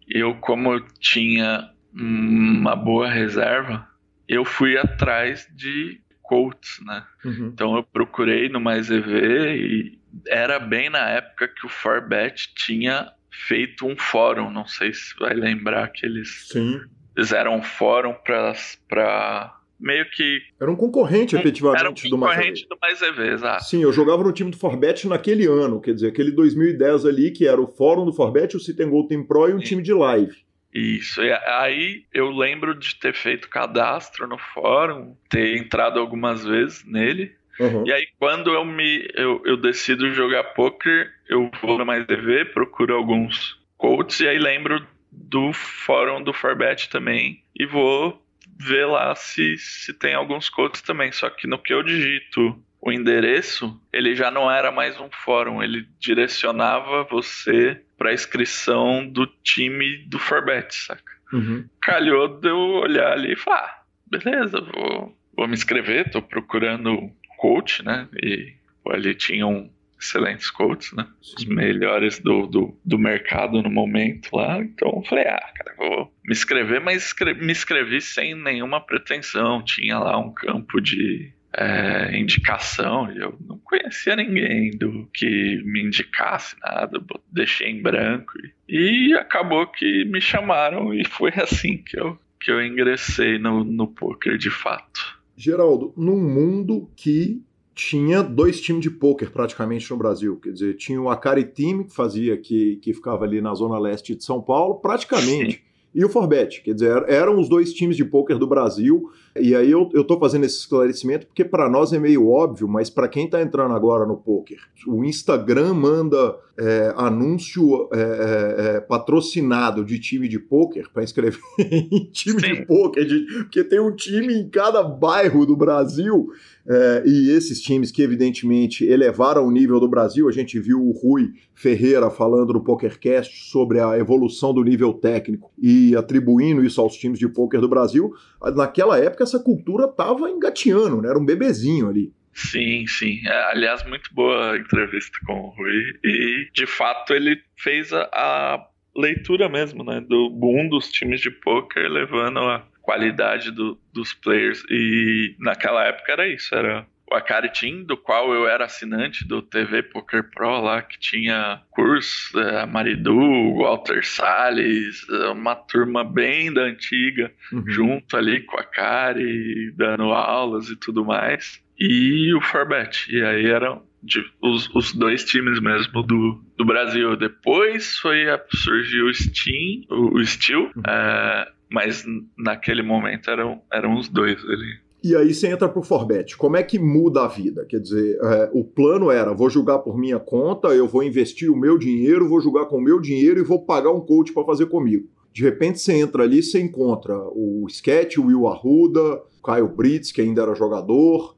Eu, 0.08 0.36
como 0.36 0.74
eu 0.74 0.86
tinha 1.00 1.70
uma 1.94 2.76
boa 2.76 3.10
reserva, 3.10 3.86
eu 4.28 4.46
fui 4.46 4.78
atrás 4.78 5.46
de 5.54 6.00
coaches, 6.28 6.80
né? 6.86 7.04
Uhum. 7.24 7.52
Então 7.54 7.76
eu 7.76 7.84
procurei 7.84 8.50
no 8.50 8.60
Mais 8.60 8.90
EV 8.90 9.12
e 9.56 10.00
era 10.28 10.60
bem 10.60 10.90
na 10.90 11.10
época 11.10 11.48
que 11.48 11.66
o 11.66 11.70
Forbet 11.70 12.54
tinha 12.56 13.12
feito 13.48 13.86
um 13.86 13.98
fórum, 13.98 14.50
não 14.50 14.66
sei 14.66 14.94
se 14.94 15.14
vai 15.20 15.34
lembrar 15.34 15.90
que 15.90 16.06
eles 16.06 16.48
Sim. 16.48 16.82
fizeram 17.16 17.56
um 17.56 17.64
fórum 17.64 18.14
para 18.24 19.56
meio 19.80 20.10
que 20.10 20.42
era 20.60 20.72
um 20.72 20.76
concorrente 20.76 21.36
um, 21.36 21.40
efetivamente 21.40 21.80
era 21.82 21.90
um 21.90 21.94
do 21.94 22.10
concorrente 22.10 22.68
do 22.68 22.78
Mais 22.82 23.02
EV, 23.02 23.34
exato. 23.34 23.64
Sim, 23.66 23.84
eu 23.84 23.92
jogava 23.92 24.24
no 24.24 24.32
time 24.32 24.50
do 24.50 24.58
Forbet 24.58 25.08
naquele 25.08 25.46
ano, 25.46 25.82
quer 25.82 25.94
dizer, 25.94 26.08
aquele 26.08 26.32
2010 26.32 27.06
ali 27.06 27.32
que 27.32 27.46
era 27.46 27.60
o 27.60 27.68
fórum 27.68 28.06
do 28.06 28.14
Forbet, 28.14 28.56
o 28.56 28.60
Sit 28.60 28.78
Gold 28.78 29.10
Team 29.10 29.24
Pro 29.26 29.50
e 29.50 29.54
um 29.54 29.60
Sim. 29.60 29.66
time 29.66 29.84
de 29.84 29.94
live. 29.94 30.45
Isso, 30.78 31.24
e 31.24 31.32
aí 31.32 32.04
eu 32.14 32.30
lembro 32.30 32.76
de 32.76 32.96
ter 32.96 33.14
feito 33.14 33.48
cadastro 33.48 34.28
no 34.28 34.38
fórum, 34.38 35.16
ter 35.30 35.58
entrado 35.58 36.00
algumas 36.00 36.44
vezes 36.44 36.84
nele, 36.86 37.34
Uhum. 37.60 37.88
E 37.88 37.94
aí, 37.94 38.08
quando 38.20 38.54
eu 38.54 38.66
me 38.66 39.08
eu, 39.14 39.42
eu 39.46 39.58
decido 39.58 40.12
jogar 40.14 40.44
poker, 40.44 41.12
eu 41.30 41.50
vou 41.62 41.78
no 41.78 41.86
Mais 41.86 42.06
TV, 42.06 42.46
procuro 42.46 42.96
alguns 42.96 43.58
coaches 43.78 44.20
e 44.20 44.28
aí 44.28 44.38
lembro 44.38 44.86
do 45.12 45.54
fórum 45.54 46.22
do 46.22 46.34
Forbet 46.34 46.90
também 46.90 47.42
e 47.56 47.66
vou 47.66 48.22
ver 48.60 48.86
lá 48.86 49.16
se, 49.16 49.58
se 49.58 49.94
tem 49.94 50.14
alguns 50.14 50.50
coaches 50.50 50.82
também. 50.82 51.12
Só 51.12 51.30
que 51.30 51.48
no 51.48 51.58
que 51.58 51.74
eu 51.74 51.82
digito 51.82 52.62
o 52.86 52.92
endereço, 52.92 53.82
ele 53.92 54.16
já 54.16 54.30
não 54.30 54.50
era 54.50 54.72
mais 54.72 55.00
um 55.00 55.10
fórum, 55.10 55.64
ele 55.64 55.88
direcionava 56.00 57.04
você 57.06 57.82
para 57.98 58.14
inscrição 58.14 59.08
do 59.08 59.26
time 59.26 60.06
do 60.06 60.20
Forbet, 60.20 60.72
saca? 60.72 61.16
Uhum. 61.34 61.68
Calhou 61.82 62.28
de 62.28 62.48
eu 62.48 62.58
olhar 62.58 63.14
ali 63.14 63.34
e 63.34 63.36
falar, 63.36 63.64
ah, 63.64 63.84
beleza, 64.06 64.62
vou, 64.62 65.18
vou 65.36 65.48
me 65.48 65.56
inscrever, 65.56 66.12
tô 66.12 66.22
procurando 66.22 67.10
coach, 67.40 67.84
né? 67.84 68.08
E 68.22 68.54
ali 68.88 69.16
tinham 69.16 69.68
excelentes 70.00 70.52
coaches, 70.52 70.94
né? 70.94 71.08
Sim. 71.24 71.34
Os 71.38 71.46
melhores 71.46 72.20
do, 72.20 72.46
do, 72.46 72.80
do, 72.86 73.00
mercado 73.00 73.64
no 73.64 73.70
momento 73.72 74.36
lá. 74.36 74.60
Então 74.60 74.94
eu 74.98 75.04
falei, 75.10 75.26
ah, 75.26 75.52
cara, 75.56 75.76
vou 75.76 76.14
me 76.24 76.34
inscrever, 76.34 76.80
mas 76.80 77.16
me 77.42 77.52
inscrevi 77.52 78.00
sem 78.00 78.36
nenhuma 78.36 78.80
pretensão. 78.80 79.64
Tinha 79.64 79.98
lá 79.98 80.20
um 80.20 80.32
campo 80.32 80.80
de 80.80 81.34
é, 81.58 82.18
indicação 82.18 83.12
e 83.12 83.20
eu 83.20 83.38
não 83.48 83.58
conhecia 83.60 84.16
ninguém 84.16 84.72
do 84.72 85.08
que 85.14 85.62
me 85.66 85.84
indicasse 85.84 86.56
nada, 86.62 87.02
deixei 87.32 87.70
em 87.70 87.82
branco. 87.82 88.34
E, 88.68 89.10
e 89.10 89.14
acabou 89.14 89.68
que 89.68 90.06
me 90.06 90.20
chamaram 90.20 90.94
e 90.94 91.06
foi 91.06 91.32
assim 91.36 91.78
que 91.78 92.00
eu, 92.00 92.18
que 92.40 92.52
eu 92.52 92.64
ingressei 92.64 93.38
no, 93.38 93.64
no 93.64 93.88
poker 93.88 94.38
de 94.38 94.50
fato. 94.50 95.20
Geraldo, 95.38 95.94
num 95.98 96.18
mundo 96.18 96.90
que 96.96 97.42
tinha 97.74 98.24
dois 98.24 98.62
times 98.62 98.82
de 98.82 98.90
pôquer 98.90 99.30
praticamente 99.30 99.92
no 99.92 99.98
Brasil. 99.98 100.40
Quer 100.42 100.52
dizer, 100.54 100.78
tinha 100.78 101.02
o 101.02 101.10
Akari 101.10 101.44
Team, 101.44 101.84
que 101.84 101.94
fazia, 101.94 102.38
que, 102.38 102.78
que 102.78 102.94
ficava 102.94 103.26
ali 103.26 103.42
na 103.42 103.54
zona 103.54 103.78
leste 103.78 104.16
de 104.16 104.24
São 104.24 104.42
Paulo, 104.42 104.76
praticamente. 104.76 105.58
Sim. 105.58 105.66
E 105.94 106.04
o 106.04 106.10
Forbet, 106.10 106.62
quer 106.62 106.74
dizer, 106.74 107.06
eram 107.08 107.40
os 107.40 107.48
dois 107.48 107.74
times 107.74 107.96
de 107.96 108.04
pôquer 108.04 108.38
do 108.38 108.48
Brasil. 108.48 109.10
E 109.38 109.54
aí 109.54 109.70
eu, 109.70 109.90
eu 109.94 110.04
tô 110.04 110.18
fazendo 110.18 110.46
esse 110.46 110.60
esclarecimento 110.60 111.28
porque 111.28 111.44
para 111.44 111.70
nós 111.70 111.92
é 111.92 112.00
meio 112.00 112.30
óbvio, 112.30 112.68
mas 112.68 112.90
para 112.90 113.08
quem 113.08 113.26
está 113.26 113.42
entrando 113.42 113.74
agora 113.74 114.06
no 114.06 114.16
pôquer, 114.16 114.60
o 114.88 115.04
Instagram 115.04 115.74
manda 115.74 116.38
é, 116.58 116.94
anúncio 116.96 117.90
é, 117.92 118.00
é, 118.00 118.76
é 118.78 118.80
patrocinado 118.80 119.84
de 119.84 120.00
time 120.00 120.30
de 120.30 120.40
pôquer 120.40 120.88
para 120.90 121.04
inscrever 121.04 121.40
em 121.60 122.10
time 122.12 122.40
Sim. 122.40 122.54
de 122.54 122.66
pôquer, 122.66 123.06
porque 123.40 123.64
tem 123.64 123.80
um 123.80 123.94
time 123.94 124.34
em 124.34 124.50
cada 124.50 124.82
bairro 124.82 125.46
do 125.46 125.56
Brasil 125.56 126.30
é, 126.68 127.04
e 127.06 127.30
esses 127.30 127.62
times 127.62 127.92
que, 127.92 128.02
evidentemente, 128.02 128.86
elevaram 128.86 129.46
o 129.46 129.52
nível 129.52 129.80
do 129.80 129.88
Brasil, 129.88 130.28
a 130.28 130.32
gente 130.32 130.60
viu 130.60 130.82
o 130.82 130.92
Rui 130.92 131.34
Ferreira 131.54 132.10
falando 132.10 132.54
no 132.54 132.64
PokerCast 132.64 133.52
sobre 133.52 133.80
a 133.80 133.98
evolução 134.00 134.52
do 134.52 134.64
nível 134.64 134.92
técnico 134.94 135.52
e 135.62 135.96
atribuindo 135.96 136.64
isso 136.64 136.82
aos 136.82 136.96
times 136.96 137.20
de 137.20 137.28
pôquer 137.28 137.62
do 137.62 137.70
Brasil. 137.70 138.12
Naquela 138.56 138.98
época, 138.98 139.25
essa 139.26 139.40
cultura 139.40 139.86
estava 139.86 140.30
engateando, 140.30 141.02
né? 141.02 141.10
era 141.10 141.20
um 141.20 141.26
bebezinho 141.26 141.90
ali. 141.90 142.14
Sim, 142.34 142.86
sim. 142.86 143.22
É, 143.26 143.52
aliás, 143.52 143.86
muito 143.88 144.14
boa 144.14 144.52
a 144.52 144.58
entrevista 144.58 145.18
com 145.26 145.34
o 145.34 145.50
Rui. 145.50 146.00
E, 146.04 146.50
de 146.54 146.68
fato, 146.68 147.14
ele 147.14 147.42
fez 147.58 147.94
a, 147.94 148.10
a 148.12 148.68
leitura 148.96 149.48
mesmo, 149.48 149.86
né? 149.86 150.02
Do 150.02 150.30
boom 150.30 150.68
dos 150.68 150.92
times 150.92 151.22
de 151.22 151.32
poker, 151.32 151.90
levando 151.90 152.40
a 152.40 152.68
qualidade 152.82 153.52
do, 153.52 153.80
dos 153.94 154.14
players. 154.14 154.64
E 154.70 155.36
naquela 155.40 155.86
época 155.86 156.12
era 156.12 156.28
isso, 156.28 156.54
era 156.54 156.86
o 157.10 157.16
Akari 157.16 157.52
Team, 157.52 157.84
do 157.84 157.96
qual 157.96 158.34
eu 158.34 158.48
era 158.48 158.66
assinante 158.66 159.28
do 159.28 159.42
TV 159.42 159.84
Poker 159.84 160.30
Pro 160.32 160.62
lá, 160.62 160.82
que 160.82 161.00
tinha 161.00 161.62
curso, 161.70 162.38
a 162.40 162.62
é, 162.62 162.66
Maridu, 162.66 163.56
Walter 163.58 164.06
Salles, 164.06 165.06
é, 165.10 165.28
uma 165.30 165.56
turma 165.56 166.04
bem 166.04 166.52
da 166.52 166.64
antiga, 166.64 167.32
uhum. 167.52 167.64
junto 167.68 168.18
ali 168.18 168.42
com 168.42 168.58
a 168.58 168.62
Akari, 168.62 169.72
dando 169.76 170.12
aulas 170.12 170.70
e 170.70 170.76
tudo 170.76 171.06
mais. 171.06 171.62
E 171.80 172.34
o 172.34 172.42
Forbet. 172.42 173.08
E 173.14 173.22
aí 173.22 173.46
eram 173.48 173.84
de, 174.02 174.24
os, 174.42 174.74
os, 174.74 174.94
dois 174.94 175.26
times 175.26 175.60
mesmo 175.60 176.02
do, 176.04 176.42
do 176.58 176.66
Brasil. 176.66 177.16
Depois 177.16 177.98
foi 177.98 178.30
a, 178.30 178.42
surgiu 178.50 179.08
o 179.08 179.14
Steam, 179.14 179.84
o, 179.90 180.18
o 180.18 180.26
Steel, 180.26 180.72
uhum. 180.76 180.84
é, 180.88 181.52
mas 181.70 182.06
naquele 182.38 182.82
momento 182.82 183.30
eram, 183.30 183.62
eram 183.72 183.96
os 183.96 184.08
dois 184.10 184.44
ali. 184.46 184.85
E 185.06 185.16
aí 185.16 185.36
você 185.36 185.50
entra 185.50 185.70
pro 185.70 185.84
Forbet. 185.84 186.36
Como 186.36 186.58
é 186.58 186.64
que 186.64 186.80
muda 186.80 187.26
a 187.26 187.28
vida? 187.28 187.64
Quer 187.70 187.80
dizer, 187.80 188.18
é, 188.24 188.50
o 188.52 188.64
plano 188.64 189.12
era: 189.12 189.36
vou 189.36 189.52
jogar 189.52 189.78
por 189.78 189.96
minha 189.96 190.18
conta, 190.18 190.70
eu 190.70 190.88
vou 190.88 191.04
investir 191.04 191.48
o 191.52 191.56
meu 191.56 191.78
dinheiro, 191.78 192.28
vou 192.28 192.42
jogar 192.42 192.66
com 192.66 192.78
o 192.78 192.82
meu 192.82 193.00
dinheiro 193.00 193.40
e 193.40 193.44
vou 193.44 193.64
pagar 193.64 193.92
um 193.92 194.02
coach 194.02 194.34
para 194.34 194.44
fazer 194.44 194.66
comigo. 194.66 195.08
De 195.32 195.44
repente 195.44 195.80
você 195.80 195.94
entra 195.94 196.24
ali, 196.24 196.42
você 196.42 196.60
encontra 196.60 197.16
o 197.20 197.68
Sketch, 197.70 198.18
o 198.18 198.26
Will 198.26 198.48
Arruda, 198.48 199.22
Kyle 199.46 199.68
Brits, 199.68 200.12
que 200.12 200.22
ainda 200.22 200.42
era 200.42 200.56
jogador. 200.56 201.36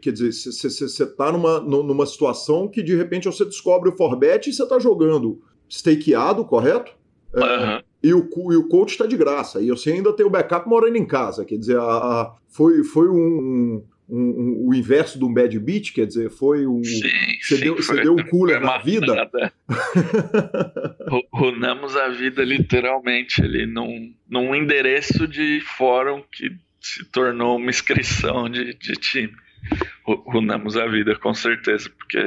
Quer 0.00 0.12
dizer, 0.12 0.32
você 0.32 0.68
está 0.68 1.32
numa, 1.32 1.58
numa 1.58 2.06
situação 2.06 2.68
que 2.68 2.80
de 2.80 2.94
repente 2.94 3.24
você 3.24 3.44
descobre 3.44 3.88
o 3.88 3.96
Forbet 3.96 4.48
e 4.48 4.52
você 4.52 4.62
está 4.62 4.78
jogando 4.78 5.42
stakeado, 5.68 6.44
correto? 6.44 6.92
Uhum. 7.34 7.82
E 8.02 8.14
o, 8.14 8.28
e 8.52 8.56
o 8.56 8.68
coach 8.68 8.90
está 8.90 9.06
de 9.06 9.16
graça. 9.16 9.60
E 9.60 9.68
você 9.68 9.92
ainda 9.92 10.12
tem 10.12 10.24
o 10.24 10.30
backup 10.30 10.68
morando 10.68 10.96
em 10.96 11.06
casa. 11.06 11.44
Quer 11.44 11.56
dizer, 11.56 11.78
a, 11.78 11.82
a, 11.82 12.34
foi, 12.48 12.82
foi 12.82 13.08
um, 13.08 13.84
um, 14.08 14.18
um, 14.18 14.68
o 14.68 14.74
inverso 14.74 15.18
do 15.18 15.28
bad 15.28 15.58
beat, 15.58 15.92
quer 15.92 16.06
dizer, 16.06 16.30
foi 16.30 16.66
um. 16.66 16.82
Sim, 16.82 17.08
você, 17.40 17.56
sim, 17.56 17.62
deu, 17.62 17.76
você 17.76 18.02
deu 18.02 18.14
um 18.14 18.24
cooler 18.24 18.60
na 18.60 18.78
vida. 18.78 19.30
Runamos 21.32 21.94
a 21.96 22.08
vida 22.08 22.42
literalmente 22.42 23.42
ali 23.42 23.66
num, 23.66 24.12
num 24.28 24.54
endereço 24.54 25.28
de 25.28 25.60
fórum 25.76 26.22
que 26.32 26.50
se 26.80 27.04
tornou 27.04 27.58
uma 27.58 27.70
inscrição 27.70 28.48
de, 28.48 28.74
de 28.74 28.92
time. 28.94 29.32
Runamos 30.06 30.76
a 30.76 30.86
vida, 30.86 31.14
com 31.16 31.32
certeza, 31.34 31.90
porque 31.90 32.18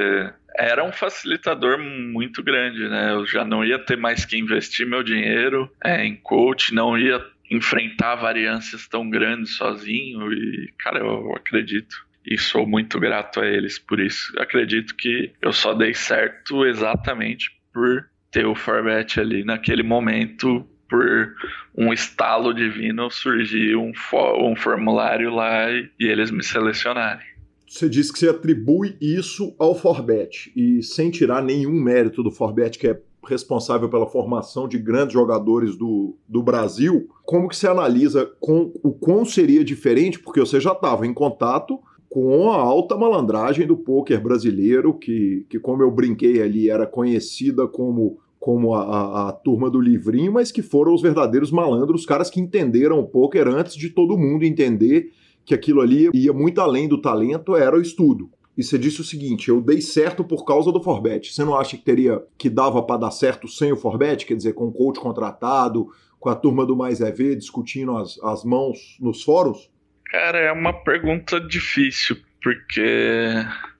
era 0.56 0.84
um 0.84 0.92
facilitador 0.92 1.78
muito 1.78 2.42
grande, 2.42 2.88
né? 2.88 3.12
Eu 3.12 3.26
já 3.26 3.44
não 3.44 3.64
ia 3.64 3.78
ter 3.78 3.96
mais 3.96 4.24
que 4.24 4.38
investir 4.38 4.86
meu 4.86 5.02
dinheiro 5.02 5.70
é, 5.84 6.04
em 6.04 6.16
coach, 6.16 6.72
não 6.72 6.96
ia 6.96 7.20
enfrentar 7.50 8.14
variâncias 8.14 8.88
tão 8.88 9.08
grandes 9.08 9.56
sozinho 9.56 10.32
e, 10.32 10.72
cara, 10.78 11.00
eu 11.00 11.34
acredito 11.34 11.94
e 12.24 12.38
sou 12.38 12.66
muito 12.66 12.98
grato 12.98 13.40
a 13.40 13.46
eles 13.46 13.78
por 13.78 14.00
isso. 14.00 14.32
Acredito 14.38 14.94
que 14.96 15.32
eu 15.42 15.52
só 15.52 15.74
dei 15.74 15.92
certo 15.92 16.64
exatamente 16.64 17.50
por 17.72 18.08
ter 18.30 18.46
o 18.46 18.54
Forbet 18.54 19.20
ali 19.20 19.44
naquele 19.44 19.82
momento, 19.82 20.66
por 20.88 21.34
um 21.76 21.92
estalo 21.92 22.52
divino 22.52 23.10
surgir 23.10 23.76
um, 23.76 23.92
um 24.40 24.56
formulário 24.56 25.34
lá 25.34 25.70
e, 25.70 25.90
e 25.98 26.06
eles 26.06 26.30
me 26.30 26.42
selecionarem. 26.42 27.26
Você 27.68 27.88
disse 27.88 28.12
que 28.12 28.18
você 28.18 28.28
atribui 28.28 28.96
isso 29.00 29.54
ao 29.58 29.74
Forbet 29.74 30.52
e 30.54 30.82
sem 30.82 31.10
tirar 31.10 31.42
nenhum 31.42 31.72
mérito 31.72 32.22
do 32.22 32.30
Forbet, 32.30 32.78
que 32.78 32.86
é 32.86 33.00
responsável 33.26 33.88
pela 33.88 34.06
formação 34.06 34.68
de 34.68 34.78
grandes 34.78 35.14
jogadores 35.14 35.76
do, 35.76 36.16
do 36.28 36.42
Brasil, 36.42 37.08
como 37.24 37.48
que 37.48 37.56
você 37.56 37.66
analisa 37.66 38.30
com, 38.38 38.72
o 38.82 38.92
quão 38.92 39.24
seria 39.24 39.64
diferente, 39.64 40.18
porque 40.18 40.40
você 40.40 40.60
já 40.60 40.72
estava 40.72 41.06
em 41.06 41.14
contato 41.14 41.80
com 42.08 42.52
a 42.52 42.56
alta 42.56 42.96
malandragem 42.96 43.66
do 43.66 43.76
poker 43.76 44.22
brasileiro, 44.22 44.94
que, 44.94 45.44
que 45.48 45.58
como 45.58 45.82
eu 45.82 45.90
brinquei 45.90 46.40
ali, 46.40 46.70
era 46.70 46.86
conhecida 46.86 47.66
como 47.66 48.20
como 48.44 48.74
a, 48.74 48.82
a, 48.82 49.28
a, 49.30 49.32
turma 49.32 49.70
do 49.70 49.80
livrinho, 49.80 50.30
mas 50.30 50.52
que 50.52 50.60
foram 50.60 50.92
os 50.92 51.00
verdadeiros 51.00 51.50
malandros, 51.50 52.02
os 52.02 52.06
caras 52.06 52.28
que 52.28 52.38
entenderam 52.38 52.98
o 52.98 53.08
poker 53.08 53.48
antes 53.48 53.74
de 53.74 53.88
todo 53.88 54.18
mundo 54.18 54.44
entender 54.44 55.10
que 55.46 55.54
aquilo 55.54 55.80
ali 55.80 56.10
ia 56.12 56.30
muito 56.30 56.60
além 56.60 56.86
do 56.86 57.00
talento, 57.00 57.56
era 57.56 57.74
o 57.74 57.80
estudo. 57.80 58.28
E 58.54 58.62
você 58.62 58.76
disse 58.76 59.00
o 59.00 59.04
seguinte: 59.04 59.48
eu 59.48 59.62
dei 59.62 59.80
certo 59.80 60.22
por 60.22 60.44
causa 60.44 60.70
do 60.70 60.82
Forbet. 60.82 61.32
Você 61.32 61.42
não 61.42 61.56
acha 61.56 61.74
que 61.78 61.82
teria 61.82 62.22
que 62.36 62.50
dava 62.50 62.82
para 62.82 63.00
dar 63.00 63.10
certo 63.12 63.48
sem 63.48 63.72
o 63.72 63.78
Forbet? 63.78 64.26
Quer 64.26 64.36
dizer, 64.36 64.52
com 64.52 64.66
o 64.66 64.72
coach 64.72 65.00
contratado, 65.00 65.88
com 66.20 66.28
a 66.28 66.34
turma 66.34 66.66
do 66.66 66.76
Mais 66.76 67.00
EV 67.00 67.36
discutindo 67.36 67.96
as, 67.96 68.22
as 68.22 68.44
mãos 68.44 68.98
nos 69.00 69.22
fóruns? 69.22 69.70
Cara, 70.04 70.38
é 70.38 70.52
uma 70.52 70.74
pergunta 70.74 71.40
difícil, 71.40 72.18
porque 72.42 73.32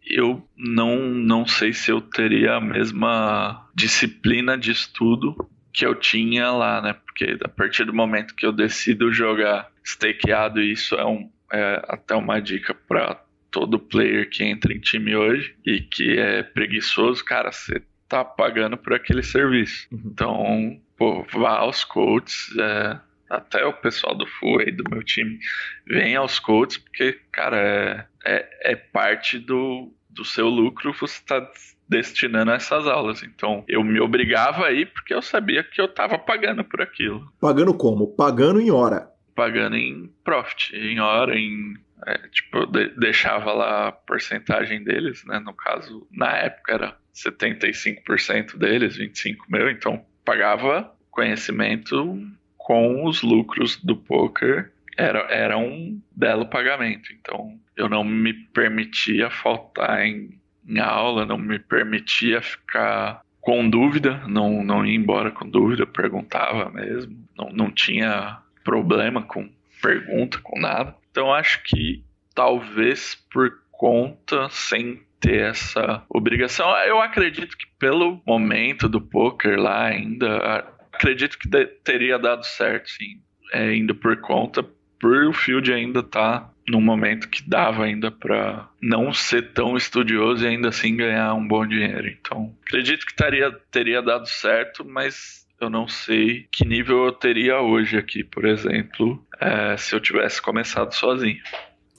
eu 0.07 0.43
não, 0.57 1.05
não 1.05 1.47
sei 1.47 1.75
se 1.75 1.91
eu 1.91 2.01
teria 2.01 2.55
a 2.55 2.61
mesma 2.63 3.64
disciplina 3.75 4.57
de 4.57 4.71
estudo 4.71 5.35
que 5.73 5.85
eu 5.85 5.95
tinha 5.95 6.51
lá, 6.53 6.81
né? 6.81 6.93
Porque 6.93 7.37
a 7.43 7.49
partir 7.49 7.85
do 7.85 7.93
momento 7.93 8.35
que 8.35 8.47
eu 8.47 8.53
decido 8.53 9.13
jogar 9.13 9.71
stakeado, 9.83 10.61
isso 10.61 10.95
é 10.95 11.05
um, 11.05 11.31
é 11.53 11.83
até 11.89 12.15
uma 12.15 12.41
dica 12.41 12.73
para 12.73 13.21
todo 13.51 13.79
player 13.79 14.29
que 14.29 14.45
entra 14.45 14.73
em 14.73 14.81
time 14.81 15.15
hoje 15.15 15.57
e 15.65 15.81
que 15.81 16.19
é 16.19 16.43
preguiçoso, 16.43 17.25
cara, 17.25 17.53
você 17.53 17.83
tá 18.09 18.25
pagando 18.25 18.77
por 18.77 18.93
aquele 18.93 19.23
serviço. 19.23 19.89
Uhum. 19.93 20.03
Então, 20.07 20.81
pô, 20.97 21.25
vá 21.33 21.59
aos 21.59 21.85
coaches, 21.85 22.57
é, 22.59 23.01
até 23.29 23.65
o 23.65 23.73
pessoal 23.73 24.15
do 24.15 24.27
Full 24.27 24.61
aí 24.61 24.71
do 24.71 24.85
meu 24.89 25.03
time, 25.03 25.39
vem 25.87 26.15
aos 26.17 26.39
coaches, 26.39 26.79
porque, 26.79 27.19
cara, 27.33 27.57
é, 27.57 28.07
é, 28.25 28.73
é 28.73 28.77
parte 28.77 29.39
do, 29.39 29.93
do 30.11 30.25
seu 30.25 30.49
lucro, 30.49 30.93
você 30.93 31.19
está 31.19 31.49
destinando 31.89 32.51
a 32.51 32.55
essas 32.55 32.87
aulas. 32.87 33.23
Então, 33.23 33.65
eu 33.69 33.83
me 33.85 34.01
obrigava 34.01 34.67
a 34.67 34.73
ir 34.73 34.93
porque 34.93 35.15
eu 35.15 35.23
sabia 35.23 35.63
que 35.63 35.81
eu 35.81 35.87
estava 35.87 36.19
pagando 36.19 36.65
por 36.65 36.81
aquilo. 36.81 37.27
Pagando 37.41 37.75
como? 37.75 38.09
Pagando 38.15 38.61
em 38.61 38.71
hora 38.71 39.15
pagando 39.35 39.77
em 39.77 40.11
profit, 40.23 40.75
em 40.75 41.01
hora, 41.01 41.37
em. 41.37 41.75
É, 42.07 42.19
tipo, 42.29 42.67
de, 42.67 42.89
deixava 42.99 43.53
lá 43.53 43.89
a 43.89 43.93
porcentagem 43.93 44.83
deles, 44.85 45.25
né? 45.25 45.39
No 45.39 45.55
caso, 45.55 46.07
na 46.13 46.37
época 46.37 46.73
era 46.73 46.97
75% 47.15 48.59
deles, 48.59 48.99
25% 48.99 49.37
meu, 49.49 49.71
então 49.71 50.05
pagava 50.25 50.93
conhecimento 51.11 52.19
com 52.59 53.05
os 53.07 53.23
lucros 53.23 53.77
do 53.77 53.97
poker. 53.97 54.73
Era, 54.97 55.21
era 55.31 55.59
um 55.59 56.01
belo 56.15 56.47
pagamento, 56.47 57.13
então 57.13 57.59
eu 57.77 57.89
não 57.89 58.05
me 58.05 58.33
permitia 58.33 59.29
faltar 59.29 60.07
em, 60.07 60.39
em 60.67 60.79
aula, 60.79 61.27
não 61.27 61.39
me 61.39 61.59
permitia 61.59 62.41
ficar 62.41 63.23
com 63.41 63.69
dúvida, 63.69 64.23
não, 64.27 64.65
não 64.65 64.87
ia 64.87 64.97
embora 64.97 65.31
com 65.31 65.49
dúvida, 65.49 65.87
perguntava 65.87 66.71
mesmo, 66.71 67.17
não, 67.37 67.51
não 67.51 67.71
tinha 67.71 68.39
problema 68.65 69.23
com 69.23 69.49
pergunta, 69.83 70.39
com 70.43 70.59
nada. 70.59 70.95
Então 71.11 71.33
acho 71.33 71.63
que 71.65 72.03
talvez 72.35 73.15
por 73.31 73.53
conta, 73.71 74.49
sem 74.51 75.03
ter 75.21 75.43
essa 75.43 76.03
obrigação, 76.09 76.69
eu 76.87 77.01
acredito 77.01 77.57
que 77.57 77.67
pelo 77.79 78.23
momento 78.27 78.89
do 78.89 79.01
poker 79.01 79.59
lá 79.59 79.85
ainda, 79.85 80.65
acredito 80.93 81.39
que 81.39 81.49
teria 81.85 82.19
dado 82.19 82.45
certo, 82.45 82.91
sim. 82.91 83.21
É, 83.53 83.75
indo 83.75 83.95
por 83.95 84.17
conta, 84.21 84.65
por 84.99 85.27
o 85.27 85.33
Field 85.33 85.71
ainda 85.73 86.03
tá 86.03 86.51
num 86.69 86.81
momento 86.81 87.29
que 87.29 87.49
dava 87.49 87.85
ainda 87.85 88.11
para 88.11 88.69
não 88.81 89.13
ser 89.13 89.53
tão 89.53 89.77
estudioso 89.77 90.45
e 90.45 90.49
ainda 90.49 90.69
assim 90.69 90.97
ganhar 90.97 91.35
um 91.35 91.47
bom 91.47 91.67
dinheiro. 91.67 92.09
Então, 92.09 92.55
acredito 92.67 93.07
que 93.07 93.15
taria, 93.15 93.51
teria 93.71 94.01
dado 94.01 94.27
certo, 94.27 94.85
mas 94.85 95.47
eu 95.61 95.71
não 95.71 95.87
sei 95.87 96.47
que 96.51 96.67
nível 96.67 97.05
eu 97.05 97.13
teria 97.13 97.61
hoje 97.61 97.97
aqui, 97.97 98.25
por 98.25 98.45
exemplo, 98.45 99.23
é, 99.41 99.77
se 99.77 99.95
eu 99.95 100.01
tivesse 100.01 100.41
começado 100.41 100.93
sozinho. 100.93 101.41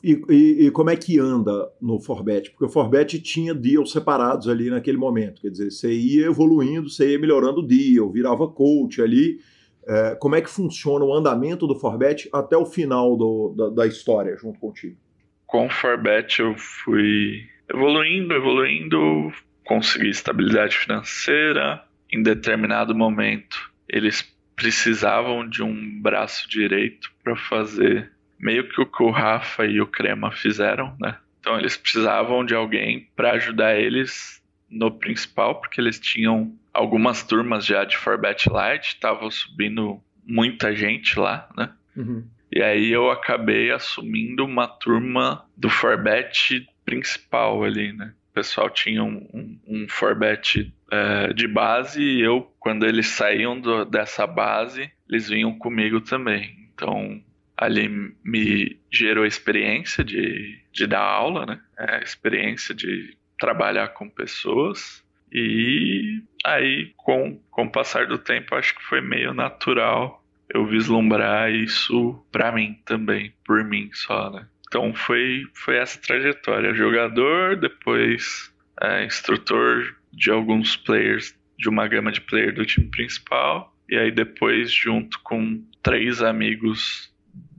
E, 0.04 0.22
e, 0.30 0.66
e, 0.68 0.72
como 0.72 0.92
é 0.92 0.96
que 0.96 1.18
anda 1.20 1.68
no 1.82 2.00
Forbet? 2.00 2.52
Porque 2.52 2.66
o 2.66 2.70
Forbet 2.70 3.20
tinha 3.20 3.56
deals 3.56 3.92
separados 3.92 4.48
ali 4.48 4.70
naquele 4.70 4.98
momento. 4.98 5.42
Quer 5.42 5.50
dizer, 5.50 5.72
você 5.72 5.92
ia 5.92 6.28
evoluindo, 6.28 6.90
você 6.92 7.14
ia 7.14 7.20
melhorando 7.20 7.62
o 7.62 7.66
deal, 7.66 8.12
virava 8.12 8.48
coach 8.48 9.02
ali. 9.02 9.40
É, 9.88 10.16
como 10.16 10.36
é 10.36 10.42
que 10.42 10.50
funciona 10.50 11.06
o 11.06 11.14
andamento 11.14 11.68
do 11.68 11.76
Forbet 11.76 12.28
até 12.34 12.58
o 12.58 12.66
final 12.66 13.16
do, 13.16 13.54
da, 13.56 13.70
da 13.70 13.88
história 13.88 14.36
junto 14.38 14.60
contigo? 14.60 14.98
Com 15.46 15.68
o 15.68 15.70
Forbet 15.70 16.40
eu 16.42 16.56
fui 16.58 17.48
evoluindo, 17.70 18.34
evoluindo, 18.34 19.32
consegui 19.66 20.10
estabilidade 20.10 20.76
financeira. 20.76 21.84
Em 22.12 22.22
determinado 22.24 22.96
momento, 22.96 23.72
eles 23.88 24.24
precisavam 24.56 25.48
de 25.48 25.62
um 25.62 26.02
braço 26.02 26.50
direito 26.50 27.12
para 27.24 27.36
fazer 27.36 28.12
meio 28.40 28.68
que 28.68 28.82
o 28.82 28.86
que 28.86 29.04
o 29.04 29.12
Rafa 29.12 29.66
e 29.66 29.82
o 29.82 29.88
Crema 29.88 30.32
fizeram, 30.32 30.96
né? 31.00 31.18
Então 31.40 31.60
eles 31.60 31.78
precisavam 31.78 32.44
de 32.44 32.56
alguém 32.56 33.08
para 33.16 33.34
ajudar 33.34 33.76
eles 33.78 34.42
no 34.70 34.92
principal, 34.92 35.60
porque 35.60 35.80
eles 35.80 36.00
tinham 36.00 36.52
algumas 36.76 37.24
turmas 37.24 37.66
já 37.66 37.84
de 37.86 37.98
Forbet 37.98 38.50
Light, 38.50 38.90
estavam 38.90 39.32
subindo 39.32 40.02
muita 40.26 40.76
gente 40.76 41.18
lá, 41.18 41.50
né? 41.58 41.72
Uhum. 41.96 42.28
E 42.52 42.62
aí 42.62 42.92
eu 42.92 43.10
acabei 43.10 43.72
assumindo 43.72 44.46
uma 44.46 44.68
turma 44.68 45.46
do 45.58 45.70
Forbet 45.70 46.68
principal 46.84 47.64
ali, 47.64 47.94
né? 47.94 48.14
O 48.32 48.34
pessoal 48.34 48.70
tinha 48.70 49.04
um, 49.04 49.28
um, 49.34 49.60
um 49.68 49.90
Forbet 49.90 50.74
é, 50.92 51.34
de 51.34 51.48
base 51.48 52.02
e 52.02 52.22
eu, 52.22 52.54
quando 52.60 52.86
eles 52.86 53.08
saíam 53.08 53.60
do, 53.60 53.86
dessa 53.86 54.28
base, 54.28 54.92
eles 55.10 55.30
vinham 55.30 55.58
comigo 55.58 56.02
também. 56.02 56.70
Então 56.74 57.22
ali 57.58 57.88
me 58.24 58.78
gerou 58.92 59.26
experiência 59.26 60.04
de, 60.04 60.62
de 60.74 60.86
dar 60.86 61.02
aula, 61.02 61.46
né? 61.46 61.62
É, 61.78 62.04
experiência 62.04 62.76
de 62.76 63.18
trabalhar 63.40 63.90
com 63.90 64.10
pessoas. 64.10 65.05
E 65.38 66.24
aí, 66.46 66.94
com, 66.96 67.38
com 67.52 67.66
o 67.66 67.70
passar 67.70 68.08
do 68.08 68.18
tempo, 68.18 68.56
acho 68.56 68.74
que 68.74 68.84
foi 68.84 69.02
meio 69.02 69.34
natural 69.34 70.26
eu 70.54 70.66
vislumbrar 70.66 71.52
isso 71.52 72.18
para 72.32 72.54
mim 72.54 72.80
também, 72.86 73.34
por 73.44 73.62
mim 73.66 73.90
só, 73.92 74.30
né? 74.32 74.48
Então 74.66 74.94
foi, 74.94 75.44
foi 75.54 75.76
essa 75.76 76.00
trajetória. 76.00 76.74
Jogador, 76.74 77.58
depois 77.58 78.54
é, 78.82 79.04
instrutor 79.04 79.98
de 80.14 80.32
alguns 80.32 80.78
players, 80.78 81.38
de 81.58 81.68
uma 81.68 81.86
gama 81.86 82.14
de 82.14 82.22
players 82.22 82.56
do 82.56 82.66
time 82.66 82.88
principal. 82.88 83.76
E 83.90 83.98
aí 83.98 84.12
depois, 84.12 84.72
junto 84.72 85.20
com 85.20 85.62
três 85.84 86.22
amigos 86.22 87.14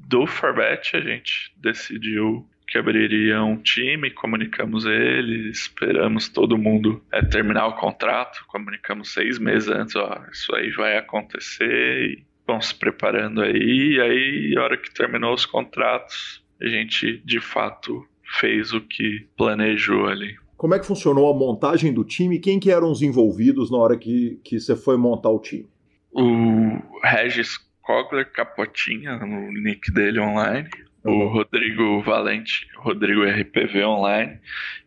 do 0.09 0.27
Forbet, 0.27 0.97
a 0.97 1.01
gente 1.01 1.53
decidiu 1.59 2.49
que 2.67 2.79
abriria 2.79 3.43
um 3.43 3.57
time, 3.57 4.11
comunicamos 4.11 4.85
ele, 4.85 5.51
esperamos 5.51 6.29
todo 6.29 6.59
mundo 6.59 7.03
é, 7.13 7.23
terminar 7.23 7.67
o 7.69 7.77
contrato, 7.77 8.45
comunicamos 8.49 9.13
seis 9.13 9.39
meses 9.39 9.69
antes, 9.69 9.95
ó, 9.95 10.25
isso 10.33 10.55
aí 10.55 10.71
vai 10.71 10.97
acontecer 10.97 12.11
e 12.11 12.25
vão 12.47 12.61
se 12.61 12.75
preparando 12.75 13.43
aí, 13.43 13.95
e 13.95 14.01
aí, 14.01 14.55
a 14.57 14.63
hora 14.63 14.77
que 14.77 14.93
terminou 14.93 15.35
os 15.35 15.47
contratos, 15.47 16.45
a 16.61 16.67
gente 16.67 17.23
de 17.25 17.41
fato 17.41 18.07
fez 18.41 18.73
o 18.73 18.81
que 18.81 19.27
planejou 19.37 20.07
ali. 20.07 20.37
Como 20.57 20.75
é 20.75 20.79
que 20.79 20.87
funcionou 20.87 21.31
a 21.31 21.37
montagem 21.37 21.93
do 21.93 22.03
time? 22.03 22.39
Quem 22.39 22.59
que 22.59 22.71
eram 22.71 22.91
os 22.91 23.03
envolvidos 23.03 23.71
na 23.71 23.77
hora 23.77 23.97
que, 23.97 24.41
que 24.43 24.59
você 24.59 24.75
foi 24.75 24.97
montar 24.97 25.29
o 25.29 25.39
time? 25.39 25.69
O 26.11 26.99
Regis 27.05 27.59
Kogler 27.87 28.29
Capotinha, 28.33 29.17
no 29.17 29.53
nick 29.53 29.93
dele 29.93 30.19
online. 30.19 30.69
Uhum. 31.05 31.21
O 31.21 31.29
Rodrigo 31.29 32.03
Valente, 32.03 32.67
Rodrigo 32.75 33.23
RPV 33.23 33.85
online. 33.85 34.41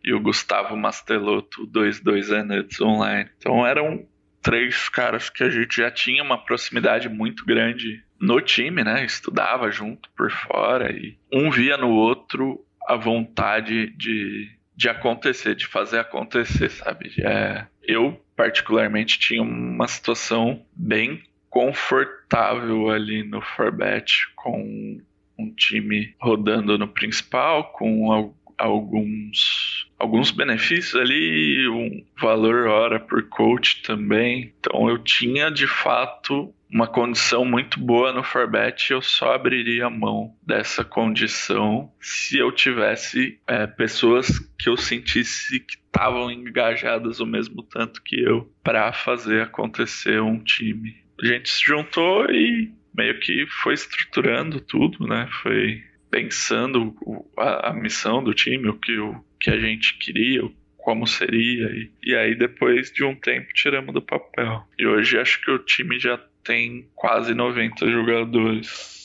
E 0.04 0.12
o 0.12 0.20
Gustavo 0.20 0.76
Mastelotto, 0.76 1.66
22 1.66 2.30
Anuts 2.30 2.78
online. 2.78 3.30
Então 3.38 3.66
eram 3.66 4.06
três 4.42 4.90
caras 4.90 5.30
que 5.30 5.42
a 5.42 5.48
gente 5.48 5.78
já 5.78 5.90
tinha 5.90 6.22
uma 6.22 6.36
proximidade 6.36 7.08
muito 7.08 7.44
grande 7.46 8.04
no 8.20 8.38
time, 8.38 8.84
né? 8.84 9.02
Estudava 9.02 9.70
junto 9.70 10.10
por 10.10 10.30
fora 10.30 10.92
e 10.92 11.16
um 11.32 11.50
via 11.50 11.78
no 11.78 11.88
outro 11.88 12.62
a 12.86 12.96
vontade 12.96 13.94
de, 13.96 14.50
de 14.76 14.88
acontecer, 14.90 15.54
de 15.54 15.66
fazer 15.66 16.00
acontecer, 16.00 16.68
sabe? 16.70 17.14
É, 17.22 17.64
eu, 17.82 18.22
particularmente, 18.36 19.18
tinha 19.18 19.42
uma 19.42 19.88
situação 19.88 20.62
bem 20.76 21.22
confortável 21.50 22.88
ali 22.90 23.24
no 23.24 23.42
Forbet 23.42 24.28
com 24.36 25.00
um 25.38 25.54
time 25.54 26.14
rodando 26.20 26.78
no 26.78 26.88
principal, 26.88 27.72
com 27.72 28.32
alguns 28.56 29.88
alguns 29.98 30.30
benefícios 30.30 30.94
ali, 30.94 31.68
um 31.68 32.04
valor 32.18 32.66
hora 32.68 33.00
por 33.00 33.28
coach 33.28 33.82
também. 33.82 34.54
Então 34.58 34.88
eu 34.88 34.98
tinha 34.98 35.50
de 35.50 35.66
fato 35.66 36.54
uma 36.72 36.86
condição 36.86 37.44
muito 37.44 37.80
boa 37.80 38.12
no 38.12 38.22
Forbet, 38.22 38.92
eu 38.92 39.02
só 39.02 39.34
abriria 39.34 39.90
mão 39.90 40.34
dessa 40.46 40.84
condição 40.84 41.90
se 42.00 42.38
eu 42.38 42.52
tivesse 42.52 43.40
é, 43.46 43.66
pessoas 43.66 44.38
que 44.56 44.68
eu 44.68 44.76
sentisse 44.76 45.58
que 45.58 45.74
estavam 45.74 46.30
engajadas 46.30 47.18
o 47.18 47.26
mesmo 47.26 47.62
tanto 47.64 48.00
que 48.02 48.20
eu 48.20 48.48
para 48.62 48.92
fazer 48.92 49.42
acontecer 49.42 50.22
um 50.22 50.38
time 50.38 50.94
a 51.22 51.26
gente 51.26 51.50
se 51.50 51.64
juntou 51.64 52.26
e 52.30 52.72
meio 52.94 53.18
que 53.20 53.46
foi 53.46 53.74
estruturando 53.74 54.60
tudo, 54.60 55.06
né? 55.06 55.28
Foi 55.42 55.82
pensando 56.10 56.94
a, 57.36 57.70
a 57.70 57.72
missão 57.72 58.22
do 58.22 58.34
time, 58.34 58.68
o 58.68 58.74
que, 58.74 58.98
o 58.98 59.24
que 59.38 59.50
a 59.50 59.58
gente 59.58 59.96
queria, 59.98 60.42
como 60.76 61.06
seria. 61.06 61.66
E, 61.70 61.90
e 62.04 62.14
aí, 62.14 62.34
depois 62.34 62.90
de 62.90 63.04
um 63.04 63.14
tempo, 63.14 63.52
tiramos 63.54 63.94
do 63.94 64.02
papel. 64.02 64.64
E 64.78 64.86
hoje 64.86 65.18
acho 65.18 65.40
que 65.42 65.50
o 65.50 65.58
time 65.58 65.98
já 65.98 66.18
tem 66.42 66.88
quase 66.94 67.34
90 67.34 67.88
jogadores. 67.90 68.99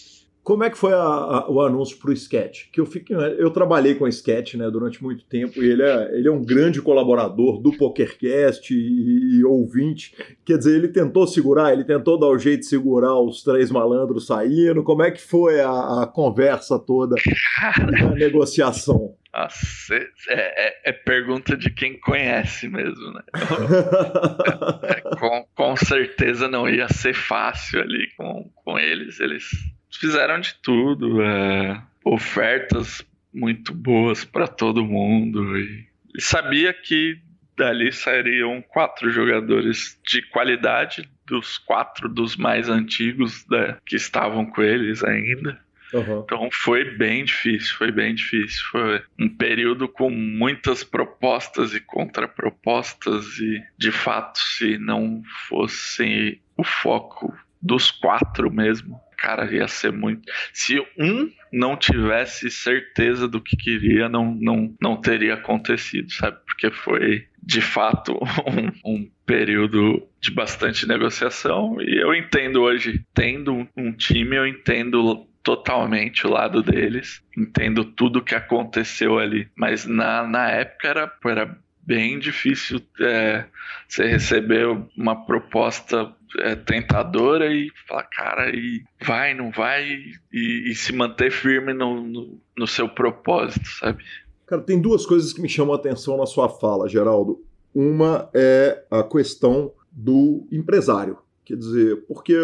Como 0.46 0.64
é 0.64 0.70
que 0.70 0.78
foi 0.78 0.94
a, 0.94 0.98
a, 0.98 1.50
o 1.50 1.60
anúncio 1.60 1.98
para 1.98 2.12
o 2.12 2.14
Sketch? 2.14 2.70
Que 2.72 2.80
eu, 2.80 2.86
fico, 2.86 3.12
eu 3.12 3.50
trabalhei 3.50 3.96
com 3.96 4.06
o 4.06 4.08
Sketch 4.08 4.54
né, 4.54 4.70
durante 4.70 5.04
muito 5.04 5.26
tempo 5.26 5.62
e 5.62 5.72
ele 5.72 5.82
é, 5.82 6.16
ele 6.16 6.28
é 6.28 6.32
um 6.32 6.46
grande 6.46 6.84
colaborador 6.84 7.60
do 7.60 7.76
PokerCast 7.76 8.72
e, 8.72 9.40
e, 9.40 9.44
ouvinte. 9.44 10.16
Quer 10.46 10.60
dizer, 10.60 10.76
ele 10.76 10.90
tentou 10.90 11.26
segurar, 11.26 11.74
ele 11.74 11.84
tentou 11.84 12.20
dar 12.20 12.28
o 12.28 12.38
jeito 12.38 12.60
de 12.60 12.68
segurar 12.68 13.20
os 13.20 13.42
três 13.42 13.72
malandros 13.72 14.28
saindo. 14.28 14.84
Como 14.84 15.02
é 15.02 15.10
que 15.10 15.20
foi 15.20 15.62
a, 15.62 16.04
a 16.04 16.08
conversa 16.14 16.78
toda, 16.78 17.16
a 17.60 18.12
negociação? 18.14 19.16
Nossa, 19.34 19.96
é, 19.96 20.08
é, 20.30 20.90
é, 20.90 20.92
pergunta 20.94 21.58
de 21.58 21.72
quem 21.72 22.00
conhece 22.00 22.70
mesmo, 22.70 23.14
né? 23.14 23.22
é, 24.84 25.02
com, 25.18 25.46
com 25.56 25.76
certeza 25.76 26.48
não 26.48 26.70
ia 26.70 26.88
ser 26.88 27.16
fácil 27.16 27.82
ali 27.82 28.08
com, 28.16 28.50
com 28.64 28.78
eles. 28.78 29.20
Eles 29.20 29.50
fizeram 29.98 30.40
de 30.40 30.56
tudo, 30.56 31.22
é, 31.22 31.82
ofertas 32.04 33.06
muito 33.34 33.74
boas 33.74 34.24
para 34.24 34.48
todo 34.48 34.86
mundo 34.86 35.58
e, 35.58 35.86
e 36.16 36.22
sabia 36.22 36.74
que 36.74 37.20
dali 37.58 37.92
sairiam 37.92 38.62
quatro 38.62 39.10
jogadores 39.10 40.00
de 40.06 40.22
qualidade 40.30 41.10
dos 41.26 41.58
quatro 41.58 42.08
dos 42.08 42.36
mais 42.36 42.70
antigos 42.70 43.46
né, 43.50 43.78
que 43.86 43.96
estavam 43.96 44.46
com 44.46 44.62
eles 44.62 45.04
ainda. 45.04 45.60
Uhum. 45.94 46.22
Então 46.24 46.50
foi 46.52 46.84
bem 46.98 47.24
difícil, 47.24 47.76
foi 47.78 47.92
bem 47.92 48.14
difícil. 48.14 48.64
Foi 48.70 49.02
um 49.20 49.30
período 49.30 49.88
com 49.88 50.10
muitas 50.10 50.84
propostas 50.84 51.74
e 51.74 51.80
contrapropostas, 51.80 53.38
e 53.40 53.64
de 53.78 53.92
fato, 53.92 54.40
se 54.40 54.78
não 54.78 55.24
fosse 55.48 56.42
o 56.58 56.64
foco 56.64 57.34
dos 57.62 57.92
quatro 57.92 58.52
mesmo, 58.52 59.00
cara, 59.18 59.52
ia 59.54 59.68
ser 59.68 59.92
muito. 59.92 60.22
Se 60.54 60.80
um 60.98 61.30
não 61.52 61.78
tivesse 61.78 62.50
certeza 62.50 63.28
do 63.28 63.42
que 63.42 63.56
queria, 63.56 64.10
não, 64.10 64.36
não, 64.36 64.76
não 64.82 64.98
teria 64.98 65.36
acontecido, 65.36 66.12
sabe? 66.12 66.38
Porque 66.46 66.70
foi 66.72 67.26
de 67.42 67.62
fato 67.62 68.18
um, 68.84 68.94
um 68.94 69.12
período 69.26 70.06
de 70.20 70.32
bastante 70.32 70.88
negociação 70.88 71.78
e 71.80 72.02
eu 72.02 72.14
entendo 72.14 72.62
hoje, 72.62 73.06
tendo 73.14 73.68
um 73.76 73.92
time, 73.92 74.36
eu 74.36 74.48
entendo 74.48 75.28
totalmente 75.44 76.26
o 76.26 76.32
lado 76.32 76.64
deles, 76.64 77.24
entendo 77.38 77.86
tudo 77.86 78.24
que 78.24 78.34
aconteceu 78.34 79.20
ali, 79.20 79.48
mas 79.56 79.86
na, 79.86 80.26
na 80.28 80.50
época 80.50 80.88
era, 80.88 81.14
era 81.26 81.58
bem 81.86 82.18
difícil 82.18 82.82
é, 83.00 83.46
você 83.88 84.08
receber 84.08 84.66
uma 84.98 85.26
proposta 85.26 86.12
é, 86.40 86.56
tentadora 86.56 87.54
e 87.54 87.70
falar, 87.88 88.04
cara, 88.04 88.50
e 88.56 88.84
vai, 89.06 89.34
não 89.34 89.52
vai, 89.52 89.86
e, 90.32 90.72
e 90.72 90.76
se 90.76 90.94
manter 90.94 91.32
firme 91.32 91.74
no, 91.74 92.02
no, 92.02 92.40
no, 92.58 92.68
seu 92.68 92.88
propósito, 92.90 93.68
sabe? 93.68 94.04
Cara, 94.46 94.62
tem 94.62 94.80
duas 94.80 95.06
coisas 95.06 95.34
que 95.34 95.42
me 95.42 95.50
chamam 95.50 95.74
a 95.74 95.78
atenção 95.78 96.18
na 96.18 96.26
sua 96.26 96.50
fala, 96.50 96.88
Geraldo. 96.88 97.44
Uma 97.74 98.30
é 98.34 98.84
a 98.90 99.04
questão 99.04 99.72
do 99.92 100.48
empresário. 100.52 101.18
Quer 101.46 101.58
dizer, 101.58 102.06
porque 102.08 102.36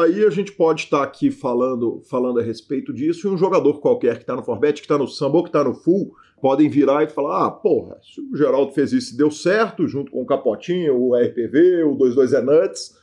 aí 0.00 0.22
a 0.22 0.30
gente 0.30 0.52
pode 0.52 0.82
estar 0.82 1.02
aqui 1.02 1.30
falando, 1.30 2.02
falando 2.10 2.40
a 2.40 2.42
respeito 2.42 2.92
disso 2.92 3.26
e 3.26 3.30
um 3.30 3.38
jogador 3.38 3.80
qualquer 3.80 4.16
que 4.16 4.22
está 4.22 4.36
no 4.36 4.42
Forbet, 4.42 4.74
que 4.74 4.84
está 4.84 4.98
no 4.98 5.08
Samba 5.08 5.38
ou 5.38 5.42
que 5.42 5.48
está 5.48 5.64
no 5.64 5.72
Full, 5.72 6.14
podem 6.42 6.68
virar 6.68 7.02
e 7.02 7.08
falar: 7.08 7.46
ah, 7.46 7.50
porra, 7.50 7.98
se 8.02 8.20
o 8.20 8.36
Geraldo 8.36 8.72
fez 8.72 8.92
isso 8.92 9.14
e 9.14 9.16
deu 9.16 9.30
certo, 9.30 9.88
junto 9.88 10.12
com 10.12 10.20
o 10.20 10.26
Capotinho, 10.26 10.94
o 10.94 11.16
RPV, 11.16 11.84
o 11.84 11.96
22 11.96 12.34
é 12.34 12.42
Nuts, 12.42 12.98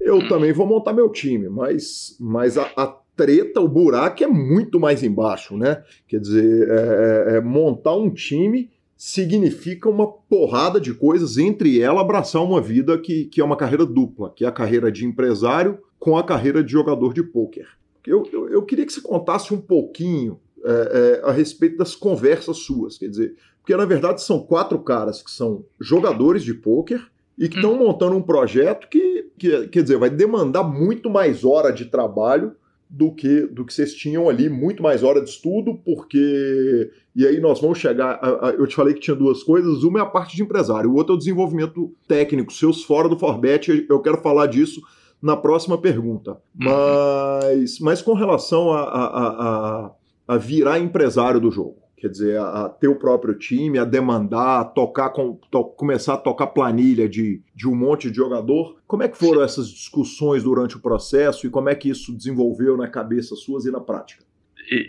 eu 0.00 0.16
hum. 0.16 0.28
também 0.28 0.52
vou 0.52 0.66
montar 0.66 0.92
meu 0.92 1.10
time. 1.10 1.48
Mas, 1.48 2.16
mas 2.20 2.56
a, 2.58 2.70
a 2.76 2.86
treta, 3.16 3.60
o 3.60 3.68
buraco 3.68 4.22
é 4.22 4.26
muito 4.26 4.78
mais 4.78 5.02
embaixo, 5.02 5.56
né? 5.56 5.82
Quer 6.06 6.20
dizer, 6.20 6.68
é, 6.68 7.34
é, 7.34 7.36
é 7.36 7.40
montar 7.40 7.94
um 7.94 8.10
time 8.10 8.70
significa 8.96 9.88
uma 9.88 10.10
porrada 10.10 10.80
de 10.80 10.94
coisas, 10.94 11.36
entre 11.36 11.80
ela 11.80 12.00
abraçar 12.00 12.42
uma 12.42 12.60
vida 12.60 12.98
que, 12.98 13.26
que 13.26 13.40
é 13.40 13.44
uma 13.44 13.56
carreira 13.56 13.84
dupla, 13.84 14.32
que 14.34 14.44
é 14.44 14.48
a 14.48 14.52
carreira 14.52 14.90
de 14.90 15.04
empresário 15.04 15.78
com 15.98 16.16
a 16.16 16.24
carreira 16.24 16.64
de 16.64 16.72
jogador 16.72 17.12
de 17.12 17.22
pôquer. 17.22 17.68
Eu, 18.06 18.26
eu, 18.32 18.48
eu 18.48 18.62
queria 18.62 18.86
que 18.86 18.92
você 18.92 19.00
contasse 19.00 19.52
um 19.52 19.60
pouquinho 19.60 20.40
é, 20.64 21.20
é, 21.24 21.28
a 21.28 21.32
respeito 21.32 21.76
das 21.76 21.94
conversas 21.94 22.58
suas, 22.58 22.96
quer 22.96 23.08
dizer, 23.08 23.34
porque 23.60 23.76
na 23.76 23.84
verdade 23.84 24.22
são 24.22 24.40
quatro 24.40 24.78
caras 24.78 25.22
que 25.22 25.30
são 25.30 25.64
jogadores 25.78 26.42
de 26.42 26.54
pôquer 26.54 27.04
e 27.38 27.48
que 27.48 27.56
estão 27.56 27.74
hum. 27.74 27.78
montando 27.78 28.16
um 28.16 28.22
projeto 28.22 28.88
que, 28.88 29.30
que, 29.38 29.68
quer 29.68 29.82
dizer, 29.82 29.98
vai 29.98 30.10
demandar 30.10 30.62
muito 30.62 31.10
mais 31.10 31.44
hora 31.44 31.72
de 31.72 31.84
trabalho 31.86 32.52
do 32.88 33.12
que 33.12 33.40
do 33.46 33.64
que 33.64 33.74
vocês 33.74 33.94
tinham 33.94 34.28
ali, 34.28 34.48
muito 34.48 34.82
mais 34.82 35.02
hora 35.02 35.20
de 35.20 35.28
estudo, 35.28 35.74
porque 35.84 36.90
e 37.14 37.26
aí 37.26 37.40
nós 37.40 37.60
vamos 37.60 37.78
chegar. 37.78 38.18
A, 38.22 38.48
a, 38.48 38.50
eu 38.50 38.66
te 38.66 38.76
falei 38.76 38.94
que 38.94 39.00
tinha 39.00 39.16
duas 39.16 39.42
coisas, 39.42 39.82
uma 39.82 39.98
é 39.98 40.02
a 40.02 40.06
parte 40.06 40.36
de 40.36 40.42
empresário, 40.42 40.90
o 40.90 40.94
outro 40.94 41.14
é 41.14 41.16
o 41.16 41.18
desenvolvimento 41.18 41.92
técnico, 42.06 42.52
seus 42.52 42.84
fora 42.84 43.08
do 43.08 43.18
Forbet. 43.18 43.86
Eu 43.88 44.00
quero 44.00 44.18
falar 44.18 44.46
disso 44.46 44.80
na 45.20 45.36
próxima 45.36 45.78
pergunta. 45.78 46.32
Uhum. 46.60 46.68
Mas, 46.68 47.80
mas 47.80 48.02
com 48.02 48.14
relação 48.14 48.72
a, 48.72 48.82
a, 48.82 49.28
a, 49.28 49.90
a 50.28 50.36
virar 50.36 50.78
empresário 50.78 51.40
do 51.40 51.50
jogo. 51.50 51.85
Quer 52.06 52.12
dizer, 52.12 52.38
a, 52.38 52.66
a, 52.66 52.68
ter 52.68 52.86
o 52.86 52.94
próprio 52.94 53.34
time, 53.34 53.78
a 53.78 53.84
demandar, 53.84 54.60
a 54.60 54.64
tocar 54.64 55.10
com, 55.10 55.34
to, 55.50 55.64
começar 55.64 56.14
a 56.14 56.16
tocar 56.16 56.46
planilha 56.46 57.08
de, 57.08 57.42
de 57.52 57.68
um 57.68 57.74
monte 57.74 58.08
de 58.08 58.16
jogador. 58.16 58.76
Como 58.86 59.02
é 59.02 59.08
que 59.08 59.18
foram 59.18 59.42
essas 59.42 59.68
discussões 59.68 60.44
durante 60.44 60.76
o 60.76 60.80
processo 60.80 61.48
e 61.48 61.50
como 61.50 61.68
é 61.68 61.74
que 61.74 61.88
isso 61.88 62.16
desenvolveu 62.16 62.76
na 62.76 62.86
cabeça 62.86 63.34
suas 63.34 63.66
e 63.66 63.72
na 63.72 63.80
prática? 63.80 64.24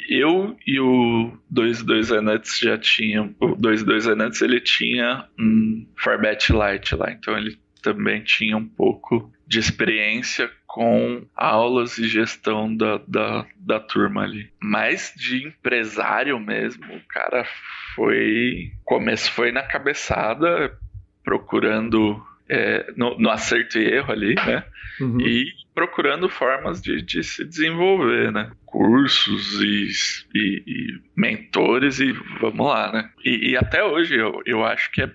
Eu 0.09 0.55
e 0.65 0.79
o 0.79 1.31
22 1.49 2.11
Anuts 2.11 2.59
já 2.59 2.77
tinham. 2.77 3.33
O 3.39 3.55
22 3.55 4.07
Anuts 4.07 4.41
ele 4.41 4.61
tinha 4.61 5.27
um 5.39 5.87
Farbet 5.95 6.51
Lite 6.51 6.95
lá, 6.95 7.11
então 7.11 7.35
ele 7.35 7.57
também 7.87 8.21
tinha 8.21 8.57
um 8.57 8.67
pouco 8.67 9.31
de 9.47 9.59
experiência 9.59 10.51
com 10.67 11.25
aulas 11.33 11.97
e 11.97 12.05
gestão 12.05 12.75
da, 12.75 12.99
da, 13.07 13.45
da 13.55 13.79
turma 13.79 14.23
ali. 14.23 14.51
Mas 14.61 15.13
de 15.15 15.47
empresário 15.47 16.37
mesmo, 16.37 16.83
o 16.83 17.01
cara 17.07 17.45
foi. 17.95 18.73
Começo 18.83 19.31
foi 19.31 19.53
na 19.53 19.63
cabeçada, 19.63 20.77
procurando 21.23 22.21
é, 22.49 22.91
no, 22.97 23.17
no, 23.17 23.29
acerto 23.29 23.79
e 23.79 23.85
erro 23.85 24.11
ali, 24.11 24.35
né? 24.35 24.65
Uhum. 24.99 25.21
E 25.21 25.45
procurando 25.73 26.27
formas 26.27 26.81
de, 26.81 27.01
de, 27.01 27.23
se 27.23 27.45
desenvolver, 27.45 28.33
né? 28.33 28.51
Cursos 28.65 29.61
e, 29.61 29.87
e, 30.35 30.63
e, 30.67 31.01
mentores 31.15 32.01
e 32.01 32.11
vamos 32.41 32.67
lá, 32.67 32.91
né? 32.91 33.09
E, 33.23 33.51
e 33.51 33.57
até 33.57 33.81
hoje 33.81 34.15
eu, 34.15 34.41
eu 34.45 34.65
acho 34.65 34.91
que 34.91 35.03
é 35.03 35.11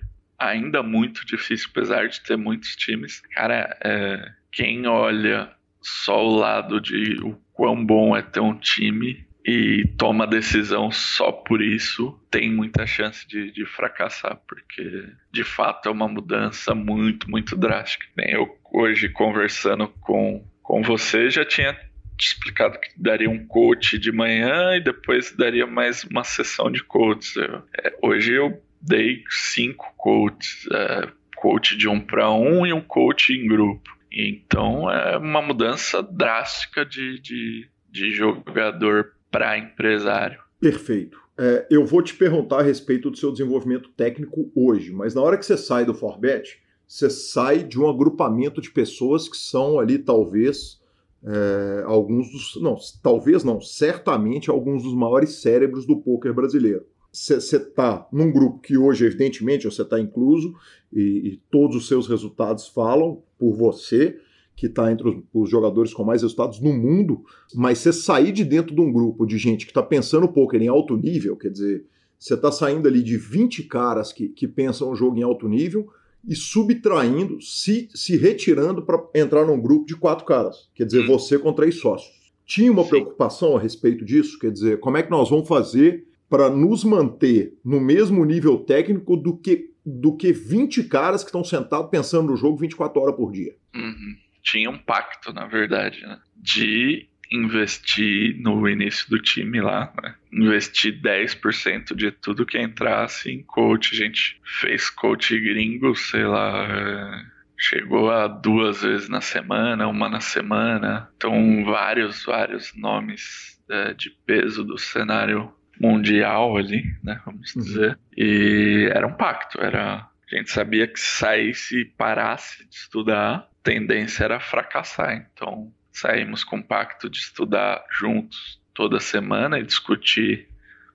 ainda 0.47 0.83
muito 0.83 1.25
difícil, 1.25 1.69
apesar 1.71 2.07
de 2.07 2.21
ter 2.21 2.37
muitos 2.37 2.75
times. 2.75 3.21
Cara, 3.33 3.77
é, 3.83 4.31
quem 4.51 4.85
olha 4.87 5.51
só 5.81 6.25
o 6.25 6.35
lado 6.35 6.79
de 6.79 7.19
o 7.21 7.37
quão 7.53 7.85
bom 7.85 8.15
é 8.15 8.21
ter 8.21 8.39
um 8.39 8.57
time 8.57 9.25
e 9.45 9.85
toma 9.97 10.25
decisão 10.25 10.89
só 10.89 11.31
por 11.31 11.61
isso, 11.61 12.17
tem 12.31 12.49
muita 12.49 12.87
chance 12.87 13.27
de, 13.27 13.51
de 13.51 13.65
fracassar, 13.65 14.39
porque 14.47 15.09
de 15.31 15.43
fato 15.43 15.89
é 15.89 15.91
uma 15.91 16.07
mudança 16.07 16.73
muito, 16.73 17.29
muito 17.29 17.55
drástica. 17.55 18.05
Eu 18.17 18.57
hoje 18.71 19.09
conversando 19.09 19.87
com, 19.87 20.45
com 20.61 20.81
você 20.81 21.29
já 21.29 21.43
tinha 21.43 21.73
te 22.17 22.27
explicado 22.27 22.79
que 22.79 22.89
daria 22.95 23.29
um 23.29 23.45
coach 23.45 23.97
de 23.97 24.11
manhã 24.11 24.75
e 24.75 24.81
depois 24.81 25.35
daria 25.35 25.67
mais 25.67 26.03
uma 26.05 26.23
sessão 26.23 26.71
de 26.71 26.81
coaches. 26.83 27.35
é, 27.37 27.97
hoje 28.01 28.33
eu 28.33 28.61
dei 28.83 29.23
cinco 29.29 29.93
coaches, 29.97 30.67
é, 30.71 31.07
coach 31.37 31.77
de 31.77 31.87
um 31.87 32.01
para 32.01 32.29
um 32.31 32.65
e 32.65 32.73
um 32.73 32.81
coach 32.81 33.31
em 33.31 33.47
grupo. 33.47 33.89
Então 34.11 34.91
é 34.91 35.17
uma 35.17 35.41
mudança 35.41 36.03
drástica 36.03 36.85
de, 36.85 37.19
de, 37.19 37.69
de 37.89 38.11
jogador 38.11 39.13
para 39.31 39.57
empresário. 39.57 40.39
Perfeito. 40.59 41.17
É, 41.37 41.65
eu 41.71 41.85
vou 41.85 42.03
te 42.03 42.13
perguntar 42.13 42.59
a 42.59 42.63
respeito 42.63 43.09
do 43.09 43.17
seu 43.17 43.31
desenvolvimento 43.31 43.89
técnico 43.89 44.51
hoje, 44.55 44.91
mas 44.91 45.15
na 45.15 45.21
hora 45.21 45.37
que 45.37 45.45
você 45.45 45.57
sai 45.57 45.83
do 45.83 45.95
Forbet, 45.95 46.61
você 46.87 47.09
sai 47.09 47.63
de 47.63 47.79
um 47.79 47.89
agrupamento 47.89 48.61
de 48.61 48.69
pessoas 48.69 49.27
que 49.27 49.37
são 49.37 49.79
ali 49.79 49.97
talvez 49.97 50.79
é, 51.25 51.83
alguns 51.85 52.29
dos. 52.31 52.61
Não, 52.61 52.77
talvez 53.01 53.43
não, 53.43 53.59
certamente 53.59 54.51
alguns 54.51 54.83
dos 54.83 54.93
maiores 54.93 55.41
cérebros 55.41 55.87
do 55.87 55.97
poker 55.97 56.33
brasileiro 56.33 56.85
você 57.13 57.37
está 57.37 58.07
num 58.11 58.31
grupo 58.31 58.59
que 58.59 58.75
hoje, 58.75 59.05
evidentemente, 59.05 59.65
você 59.65 59.83
está 59.83 59.99
incluso 59.99 60.55
e, 60.91 61.01
e, 61.33 61.41
todos 61.51 61.75
os 61.75 61.87
seus 61.87 62.07
resultados 62.07 62.67
falam 62.67 63.21
por 63.37 63.53
você, 63.53 64.19
que 64.55 64.65
está 64.65 64.91
entre 64.91 65.07
os, 65.07 65.23
os, 65.31 65.49
jogadores 65.49 65.93
com 65.93 66.03
mais 66.03 66.23
resultados 66.23 66.59
no 66.59 66.73
mundo, 66.73 67.23
mas 67.53 67.77
você 67.77 67.93
sair 67.93 68.31
de 68.31 68.43
dentro 68.43 68.73
de 68.73 68.81
um 68.81 68.91
grupo 68.91 69.27
de 69.27 69.37
gente 69.37 69.65
que 69.65 69.71
está 69.71 69.83
pensando 69.83 70.27
poker 70.27 70.59
em 70.61 70.67
alto 70.67 70.97
nível, 70.97 71.37
quer 71.37 71.49
dizer, 71.49 71.85
você 72.17 72.33
está 72.33 72.51
saindo 72.51 72.87
ali 72.87 73.03
de 73.03 73.15
20 73.15 73.63
caras 73.63 74.11
que, 74.11 74.29
que 74.29 74.47
pensam 74.47 74.89
o 74.89 74.95
jogo 74.95 75.17
em 75.17 75.23
alto 75.23 75.47
nível 75.47 75.87
e 76.27 76.35
subtraindo, 76.35 77.39
se, 77.41 77.89
se 77.93 78.17
retirando 78.17 78.81
para 78.81 79.03
entrar 79.13 79.45
num 79.45 79.61
grupo 79.61 79.85
de 79.85 79.95
quatro 79.95 80.25
caras, 80.25 80.67
quer 80.73 80.85
dizer, 80.85 81.03
hum. 81.03 81.07
você 81.07 81.37
com 81.37 81.53
três 81.53 81.79
sócios. 81.79 82.23
Tinha 82.45 82.71
uma 82.71 82.83
Sim. 82.83 82.89
preocupação 82.89 83.55
a 83.55 83.59
respeito 83.59 84.03
disso? 84.03 84.39
Quer 84.39 84.51
dizer, 84.51 84.79
como 84.79 84.97
é 84.97 85.03
que 85.03 85.11
nós 85.11 85.29
vamos 85.29 85.47
fazer 85.47 86.07
para 86.33 86.49
nos 86.49 86.83
manter 86.83 87.53
no 87.63 87.79
mesmo 87.79 88.25
nível 88.25 88.57
técnico 88.57 89.15
do 89.15 89.37
que, 89.37 89.69
do 89.85 90.17
que 90.17 90.33
20 90.33 90.85
caras 90.85 91.21
que 91.21 91.27
estão 91.27 91.43
sentados 91.43 91.91
pensando 91.91 92.31
no 92.31 92.35
jogo 92.35 92.57
24 92.57 92.99
horas 92.99 93.15
por 93.15 93.31
dia. 93.31 93.53
Uhum. 93.75 94.15
Tinha 94.41 94.67
um 94.67 94.79
pacto, 94.79 95.31
na 95.31 95.45
verdade, 95.45 96.01
né? 96.01 96.19
de 96.35 97.07
investir 97.31 98.41
no 98.41 98.67
início 98.67 99.07
do 99.11 99.19
time 99.19 99.61
lá, 99.61 99.93
né? 100.01 100.15
investir 100.33 100.99
10% 100.99 101.95
de 101.95 102.11
tudo 102.11 102.47
que 102.47 102.59
entrasse 102.59 103.29
em 103.29 103.43
coach. 103.43 103.93
A 103.93 104.03
gente 104.03 104.41
fez 104.59 104.89
coach 104.89 105.39
gringo, 105.39 105.95
sei 105.95 106.25
lá, 106.25 106.65
é, 106.67 107.25
chegou 107.55 108.09
a 108.09 108.27
duas 108.27 108.81
vezes 108.81 109.07
na 109.07 109.21
semana, 109.21 109.87
uma 109.87 110.09
na 110.09 110.19
semana. 110.19 111.11
Então, 111.15 111.63
vários, 111.63 112.25
vários 112.25 112.75
nomes 112.75 113.61
é, 113.69 113.93
de 113.93 114.09
peso 114.25 114.63
do 114.63 114.79
cenário 114.79 115.53
mundial 115.79 116.57
ali, 116.57 116.83
né? 117.03 117.21
Vamos 117.25 117.55
uhum. 117.55 117.61
dizer. 117.61 117.99
E 118.15 118.89
era 118.93 119.07
um 119.07 119.13
pacto, 119.13 119.61
era. 119.61 120.07
A 120.31 120.35
gente 120.35 120.49
sabia 120.49 120.87
que 120.87 120.99
se 120.99 121.19
saísse 121.19 121.81
e 121.81 121.85
parasse 121.85 122.67
de 122.67 122.75
estudar, 122.75 123.35
a 123.35 123.47
tendência 123.61 124.23
era 124.23 124.39
fracassar. 124.39 125.27
Então 125.33 125.71
saímos 125.91 126.43
com 126.43 126.57
um 126.57 126.61
pacto 126.61 127.09
de 127.09 127.19
estudar 127.19 127.83
juntos 127.91 128.59
toda 128.73 128.99
semana 128.99 129.59
e 129.59 129.63
discutir 129.63 130.47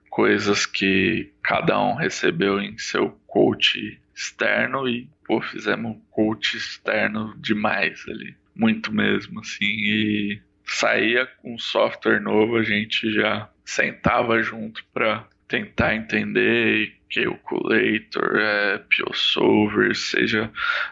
coisas 0.09 0.65
que 0.65 1.31
cada 1.41 1.79
um 1.79 1.95
recebeu 1.95 2.59
em 2.59 2.77
seu 2.77 3.11
coach 3.25 4.01
externo 4.13 4.87
e 4.89 5.09
pô, 5.25 5.39
fizemos 5.41 5.95
um 5.95 5.99
coach 6.11 6.57
externo 6.57 7.33
demais 7.37 8.03
ali, 8.09 8.35
muito 8.53 8.91
mesmo 8.91 9.39
assim 9.39 9.65
e 9.65 10.41
saía 10.65 11.25
com 11.25 11.55
um 11.55 11.59
software 11.59 12.19
novo, 12.19 12.57
a 12.57 12.63
gente 12.63 13.11
já 13.13 13.49
sentava 13.69 14.41
junto 14.41 14.83
para 14.91 15.27
tentar 15.47 15.95
entender 15.95 16.93
calculator, 17.13 18.39
é, 18.39 18.77
PioSolver, 18.89 19.95
seja, 19.95 20.51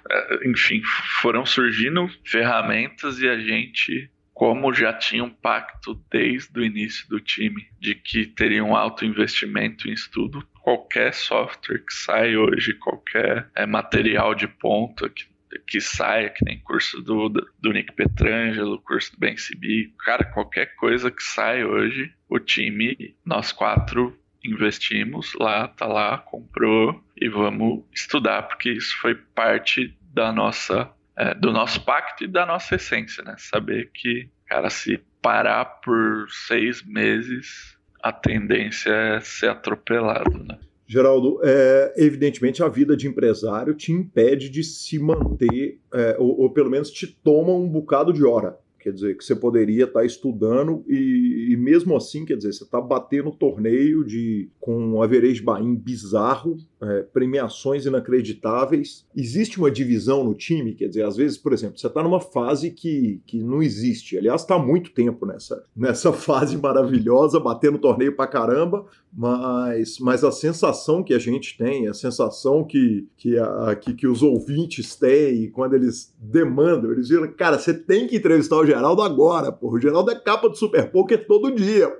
é, 0.09 0.49
enfim, 0.49 0.81
foram 1.21 1.45
surgindo 1.45 2.09
ferramentas 2.23 3.19
e 3.19 3.27
a 3.27 3.37
gente, 3.37 4.09
como 4.33 4.73
já 4.73 4.93
tinha 4.93 5.23
um 5.23 5.29
pacto 5.29 5.99
desde 6.11 6.59
o 6.59 6.63
início 6.63 7.07
do 7.09 7.19
time 7.19 7.67
de 7.79 7.95
que 7.95 8.25
teria 8.25 8.63
um 8.63 8.75
alto 8.75 9.05
investimento 9.05 9.89
em 9.89 9.93
estudo, 9.93 10.47
qualquer 10.61 11.13
software 11.13 11.83
que 11.83 11.93
sai 11.93 12.35
hoje, 12.35 12.73
qualquer 12.73 13.49
é, 13.55 13.65
material 13.65 14.35
de 14.35 14.47
ponta 14.47 15.09
que 15.09 15.25
que 15.67 15.79
saia, 15.79 16.29
que 16.29 16.43
nem 16.43 16.59
curso 16.59 17.01
do, 17.01 17.29
do 17.29 17.71
Nick 17.71 17.93
Petrangelo, 17.93 18.81
curso 18.81 19.11
do 19.13 19.19
Ben 19.19 19.37
Sibi, 19.37 19.93
cara, 19.99 20.23
qualquer 20.25 20.75
coisa 20.75 21.11
que 21.11 21.23
sai 21.23 21.63
hoje, 21.63 22.13
o 22.29 22.39
time, 22.39 23.15
nós 23.25 23.51
quatro 23.51 24.17
investimos 24.43 25.33
lá, 25.33 25.67
tá 25.67 25.85
lá, 25.85 26.17
comprou 26.17 27.03
e 27.15 27.27
vamos 27.27 27.83
estudar, 27.93 28.43
porque 28.43 28.71
isso 28.71 28.97
foi 28.99 29.15
parte 29.15 29.97
da 30.13 30.31
nossa, 30.31 30.89
é, 31.15 31.33
do 31.33 31.51
nosso 31.51 31.83
pacto 31.83 32.23
e 32.23 32.27
da 32.27 32.45
nossa 32.45 32.75
essência, 32.75 33.23
né? 33.23 33.35
Saber 33.37 33.91
que, 33.93 34.29
cara, 34.45 34.69
se 34.69 34.99
parar 35.21 35.65
por 35.65 36.27
seis 36.29 36.83
meses, 36.83 37.77
a 38.01 38.11
tendência 38.11 38.91
é 38.91 39.19
ser 39.19 39.49
atropelado, 39.49 40.43
né? 40.43 40.57
Geraldo, 40.87 41.39
é, 41.43 41.93
evidentemente 41.97 42.63
a 42.63 42.69
vida 42.69 42.95
de 42.95 43.07
empresário 43.07 43.73
te 43.73 43.91
impede 43.91 44.49
de 44.49 44.63
se 44.63 44.97
manter, 44.97 45.79
é, 45.93 46.15
ou, 46.17 46.39
ou, 46.39 46.49
pelo 46.49 46.69
menos 46.69 46.89
te 46.89 47.05
toma 47.05 47.51
um 47.51 47.67
bocado 47.67 48.13
de 48.13 48.23
hora. 48.23 48.57
Quer 48.79 48.93
dizer, 48.93 49.17
que 49.17 49.25
você 49.25 49.35
poderia 49.35 49.83
estar 49.83 49.99
tá 49.99 50.05
estudando 50.05 50.85
e, 50.87 51.49
e, 51.51 51.57
mesmo 51.57 51.93
assim, 51.93 52.23
quer 52.23 52.37
dizer, 52.37 52.53
você 52.53 52.63
está 52.63 52.79
batendo 52.79 53.31
torneio 53.31 54.05
de, 54.05 54.47
com 54.61 54.77
um 54.77 55.01
average 55.01 55.41
buy 55.41 55.61
bizarro, 55.75 56.55
é, 56.81 57.01
premiações 57.01 57.85
inacreditáveis. 57.85 59.05
Existe 59.15 59.59
uma 59.59 59.71
divisão 59.71 60.23
no 60.23 60.33
time, 60.33 60.73
quer 60.73 60.87
dizer, 60.87 61.03
às 61.03 61.15
vezes, 61.15 61.37
por 61.37 61.53
exemplo, 61.53 61.77
você 61.77 61.87
está 61.87 62.03
numa 62.03 62.19
fase 62.19 62.71
que, 62.71 63.21
que 63.25 63.41
não 63.41 63.61
existe. 63.61 64.17
Aliás, 64.17 64.41
está 64.41 64.55
há 64.55 64.59
muito 64.59 64.91
tempo 64.91 65.25
nessa, 65.25 65.63
nessa 65.75 66.13
fase 66.13 66.57
maravilhosa, 66.57 67.39
batendo 67.39 67.79
torneio 67.79 68.15
pra 68.15 68.27
caramba, 68.27 68.85
mas, 69.11 69.97
mas 69.99 70.23
a 70.23 70.31
sensação 70.31 71.03
que 71.03 71.13
a 71.13 71.19
gente 71.19 71.57
tem, 71.57 71.87
a 71.87 71.93
sensação 71.93 72.63
que, 72.63 73.07
que, 73.17 73.37
a, 73.37 73.75
que, 73.75 73.93
que 73.93 74.07
os 74.07 74.21
ouvintes 74.21 74.95
têm, 74.95 75.49
quando 75.49 75.73
eles 75.73 76.13
demandam, 76.19 76.91
eles 76.91 77.07
dizem, 77.07 77.31
cara, 77.31 77.57
você 77.57 77.73
tem 77.73 78.05
que 78.05 78.17
entrevistar 78.17 78.57
o 78.57 78.65
Geraldo 78.65 79.01
agora, 79.01 79.51
pô. 79.51 79.71
O 79.71 79.79
Geraldo 79.79 80.11
é 80.11 80.15
capa 80.15 80.47
do 80.47 80.55
Super 80.55 80.91
Poker 80.91 81.25
todo 81.25 81.51
dia. 81.51 81.91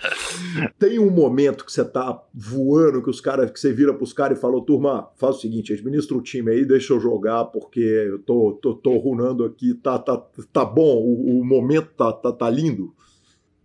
tem 0.78 0.98
um 0.98 1.10
momento 1.10 1.64
que 1.64 1.72
você 1.72 1.84
tá 1.84 2.20
voando, 2.34 3.02
que 3.02 3.10
os 3.10 3.20
caras, 3.20 3.50
que 3.50 3.60
você 3.60 3.72
vira 3.72 3.99
pros 4.00 4.14
caras 4.14 4.38
e 4.38 4.40
falou: 4.40 4.62
turma, 4.62 5.10
faz 5.18 5.36
o 5.36 5.40
seguinte, 5.40 5.74
administra 5.74 6.16
o 6.16 6.22
time 6.22 6.50
aí, 6.50 6.64
deixa 6.64 6.94
eu 6.94 7.00
jogar, 7.00 7.44
porque 7.44 7.80
eu 7.80 8.18
tô, 8.18 8.58
tô, 8.62 8.74
tô 8.74 8.96
runando 8.96 9.44
aqui, 9.44 9.74
tá, 9.74 9.98
tá, 9.98 10.16
tá 10.50 10.64
bom, 10.64 10.96
o, 10.96 11.40
o 11.40 11.44
momento 11.44 11.88
tá, 11.88 12.10
tá, 12.10 12.32
tá 12.32 12.48
lindo? 12.48 12.94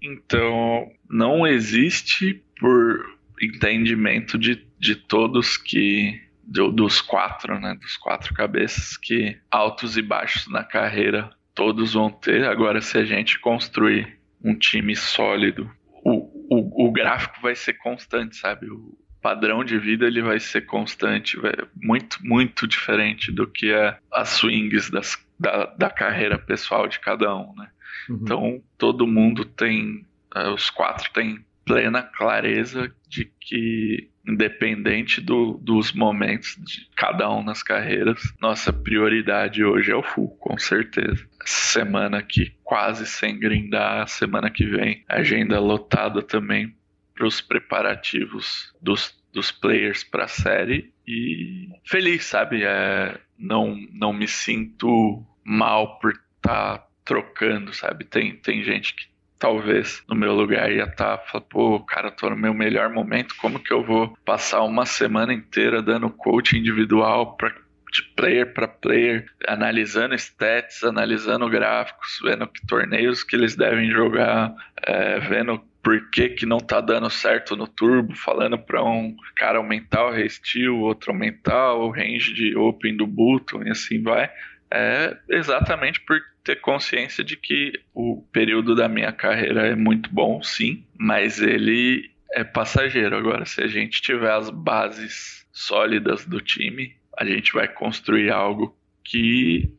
Então, 0.03 0.91
não 1.09 1.47
existe 1.47 2.43
por 2.59 3.17
entendimento 3.41 4.37
de, 4.37 4.67
de 4.77 4.95
todos 4.95 5.55
que. 5.55 6.21
Do, 6.47 6.71
dos 6.71 7.01
quatro, 7.01 7.59
né? 7.59 7.75
Dos 7.81 7.97
quatro 7.97 8.31
cabeças 8.33 8.97
que 8.97 9.35
altos 9.49 9.97
e 9.97 10.01
baixos 10.01 10.47
na 10.51 10.63
carreira 10.63 11.31
todos 11.55 11.93
vão 11.93 12.11
ter. 12.11 12.43
Agora, 12.43 12.81
se 12.81 12.99
a 12.99 13.05
gente 13.05 13.39
construir 13.39 14.19
um 14.43 14.53
time 14.53 14.95
sólido, 14.95 15.67
o, 16.03 16.29
o, 16.47 16.87
o 16.87 16.91
gráfico 16.91 17.41
vai 17.41 17.55
ser 17.55 17.73
constante, 17.73 18.35
sabe? 18.35 18.69
O, 18.69 18.95
padrão 19.25 19.63
de 19.63 19.79
vida 19.79 20.05
ele 20.05 20.21
vai 20.21 20.39
ser 20.39 20.67
constante, 20.67 21.35
vai, 21.39 21.51
muito, 21.75 22.19
muito 22.23 22.67
diferente 22.67 23.31
do 23.31 23.47
que 23.47 23.71
é 23.71 23.97
as 24.13 24.29
swings 24.29 24.91
das, 24.91 25.17
da, 25.39 25.65
da 25.65 25.89
carreira 25.89 26.37
pessoal 26.37 26.87
de 26.87 26.99
cada 26.99 27.35
um, 27.35 27.51
né? 27.55 27.67
Uhum. 28.07 28.19
Então, 28.21 28.63
todo 28.77 29.07
mundo 29.07 29.43
tem, 29.43 30.05
uh, 30.35 30.53
os 30.53 30.69
quatro 30.69 31.11
têm 31.11 31.43
plena 31.65 32.03
clareza 32.03 32.93
de 33.09 33.25
que, 33.41 34.11
independente 34.27 35.19
do, 35.19 35.59
dos 35.59 35.91
momentos 35.91 36.55
de 36.59 36.87
cada 36.95 37.27
um 37.31 37.41
nas 37.41 37.63
carreiras, 37.63 38.31
nossa 38.39 38.71
prioridade 38.71 39.63
hoje 39.63 39.91
é 39.91 39.95
o 39.95 40.03
full, 40.03 40.37
com 40.37 40.55
certeza. 40.59 41.25
Semana 41.43 42.21
que 42.21 42.53
quase 42.63 43.07
sem 43.07 43.39
grindar, 43.39 44.07
semana 44.07 44.51
que 44.51 44.67
vem, 44.67 45.03
agenda 45.09 45.59
lotada 45.59 46.21
também 46.21 46.75
para 47.15 47.25
os 47.25 47.41
preparativos 47.41 48.73
dos, 48.81 49.17
dos 49.33 49.51
players 49.51 50.03
para 50.03 50.25
a 50.25 50.27
série 50.27 50.93
e 51.07 51.69
feliz, 51.85 52.25
sabe? 52.25 52.63
É, 52.63 53.17
não, 53.39 53.75
não 53.93 54.13
me 54.13 54.27
sinto 54.27 55.25
mal 55.43 55.97
por 55.99 56.11
estar 56.11 56.77
tá 56.79 56.87
trocando, 57.03 57.73
sabe? 57.73 58.03
Tem, 58.03 58.35
tem 58.35 58.63
gente 58.63 58.93
que 58.93 59.05
talvez 59.39 60.03
no 60.07 60.15
meu 60.15 60.33
lugar 60.33 60.71
ia 60.71 60.83
estar 60.83 61.17
tá, 61.17 61.41
pô, 61.41 61.79
cara, 61.81 62.11
tô 62.11 62.29
no 62.29 62.35
meu 62.35 62.53
melhor 62.53 62.89
momento, 62.89 63.35
como 63.37 63.59
que 63.59 63.73
eu 63.73 63.83
vou 63.83 64.17
passar 64.25 64.63
uma 64.63 64.85
semana 64.85 65.33
inteira 65.33 65.81
dando 65.81 66.09
coach 66.09 66.57
individual 66.57 67.35
para 67.37 67.53
de 67.95 68.03
player 68.13 68.53
para 68.53 68.67
player, 68.67 69.25
analisando 69.47 70.13
stats, 70.15 70.83
analisando 70.83 71.49
gráficos, 71.49 72.19
vendo 72.21 72.45
que 72.45 72.65
torneios 72.67 73.23
que 73.23 73.37
eles 73.37 73.55
devem 73.55 73.89
jogar, 73.89 74.53
é, 74.85 75.19
vendo 75.21 75.63
por 75.85 76.09
que, 76.09 76.29
que 76.29 76.47
não 76.47 76.57
tá 76.57 76.81
dando 76.81 77.11
certo 77.11 77.55
no 77.55 77.67
turbo, 77.67 78.15
falando 78.15 78.57
para 78.57 78.83
um 78.83 79.15
cara 79.35 79.59
aumentar 79.59 80.07
o 80.07 80.11
resteel, 80.11 80.79
outro 80.79 81.11
aumentar 81.11 81.75
o 81.75 81.91
range 81.91 82.33
de 82.33 82.57
open 82.57 82.97
do 82.97 83.05
button 83.05 83.61
e 83.61 83.69
assim 83.69 84.01
vai. 84.01 84.27
É 84.71 85.15
exatamente 85.29 86.01
por 86.01 86.19
ter 86.43 86.55
consciência 86.55 87.23
de 87.23 87.37
que 87.37 87.71
o 87.93 88.23
período 88.33 88.73
da 88.73 88.89
minha 88.89 89.11
carreira 89.11 89.67
é 89.67 89.75
muito 89.75 90.11
bom, 90.11 90.41
sim, 90.41 90.83
mas 90.97 91.39
ele 91.39 92.09
é 92.33 92.43
passageiro. 92.43 93.15
Agora, 93.15 93.45
se 93.45 93.61
a 93.61 93.67
gente 93.67 94.01
tiver 94.01 94.31
as 94.31 94.49
bases 94.49 95.45
sólidas 95.53 96.25
do 96.25 96.41
time, 96.41 96.95
a 97.15 97.23
gente 97.23 97.53
vai 97.53 97.67
construir 97.67 98.31
algo 98.31 98.75
que 99.03 99.71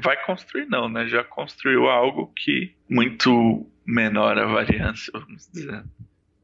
vai 0.00 0.16
construir 0.24 0.66
não, 0.66 0.88
né? 0.88 1.08
Já 1.08 1.24
construiu 1.24 1.88
algo 1.88 2.32
que 2.36 2.72
muito 2.88 3.66
menor 3.88 4.38
a 4.38 4.46
variância, 4.46 5.10
vamos 5.14 5.48
dizer. 5.50 5.82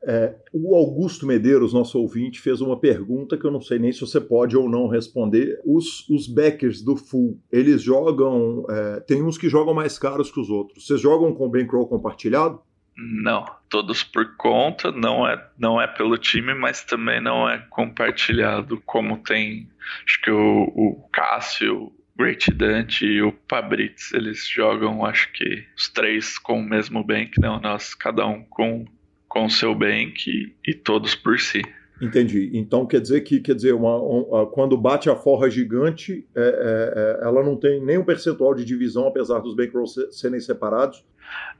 É, 0.07 0.35
o 0.53 0.75
Augusto 0.75 1.27
Medeiros, 1.27 1.73
nosso 1.73 1.99
ouvinte, 1.99 2.41
fez 2.41 2.61
uma 2.61 2.79
pergunta 2.79 3.37
que 3.39 3.45
eu 3.45 3.51
não 3.51 3.61
sei 3.61 3.79
nem 3.79 3.93
se 3.93 4.01
você 4.01 4.21
pode 4.21 4.57
ou 4.57 4.69
não 4.69 4.89
responder. 4.89 5.61
Os, 5.65 6.09
os 6.09 6.27
backers 6.27 6.83
do 6.83 6.97
Full, 6.97 7.39
eles 7.53 7.83
jogam. 7.83 8.67
É, 8.69 9.01
tem 9.01 9.23
uns 9.23 9.39
que 9.39 9.49
jogam 9.49 9.75
mais 9.75 9.99
caros 9.99 10.31
que 10.31 10.41
os 10.41 10.51
outros. 10.51 10.87
Vocês 10.87 11.01
jogam 11.01 11.35
com 11.35 11.49
bankroll 11.49 11.87
compartilhado? 11.87 12.61
Não, 12.97 13.45
todos 13.69 14.05
por 14.05 14.37
conta, 14.37 14.93
não 14.93 15.27
é, 15.27 15.51
não 15.59 15.81
é 15.81 15.87
pelo 15.87 16.17
time, 16.17 16.55
mas 16.55 16.85
também 16.85 17.21
não 17.21 17.49
é 17.49 17.59
compartilhado 17.71 18.81
como 18.87 19.19
tem. 19.19 19.69
Acho 20.07 20.21
que 20.23 20.31
o, 20.31 20.73
o 20.77 21.09
Cássio, 21.13 21.91
Great 22.17 22.51
Dante 22.53 23.05
e 23.05 23.23
o 23.23 23.33
Pabritz, 23.33 24.13
eles 24.13 24.49
jogam, 24.49 25.05
acho 25.05 25.33
que 25.33 25.65
os 25.77 25.89
três 25.89 26.39
com 26.39 26.61
o 26.61 26.63
mesmo 26.63 27.03
bank, 27.03 27.41
não, 27.41 27.61
nós, 27.61 27.95
cada 27.95 28.27
um 28.27 28.43
com 28.45 28.87
com 29.35 29.47
o 29.47 29.51
seu 29.51 29.75
bank 29.75 30.31
e, 30.31 30.55
e 30.65 30.73
todos 30.73 31.17
por 31.17 31.41
si. 31.41 31.61
Entendi. 32.01 32.51
Então 32.55 32.87
quer 32.87 33.01
dizer 33.01 33.23
que 33.23 33.41
quer 33.41 33.55
dizer 33.57 33.73
uma, 33.73 33.97
uma 33.97 34.47
quando 34.47 34.77
bate 34.77 35.11
a 35.11 35.17
forra 35.17 35.51
gigante, 35.51 36.25
é, 36.37 36.41
é, 36.41 37.21
é, 37.23 37.27
ela 37.27 37.43
não 37.43 37.57
tem 37.57 37.85
nenhum 37.85 38.05
percentual 38.05 38.55
de 38.55 38.65
divisão, 38.65 39.09
apesar 39.09 39.41
dos 39.41 39.57
bankrolls 39.57 39.97
serem 40.13 40.39
separados. 40.39 41.05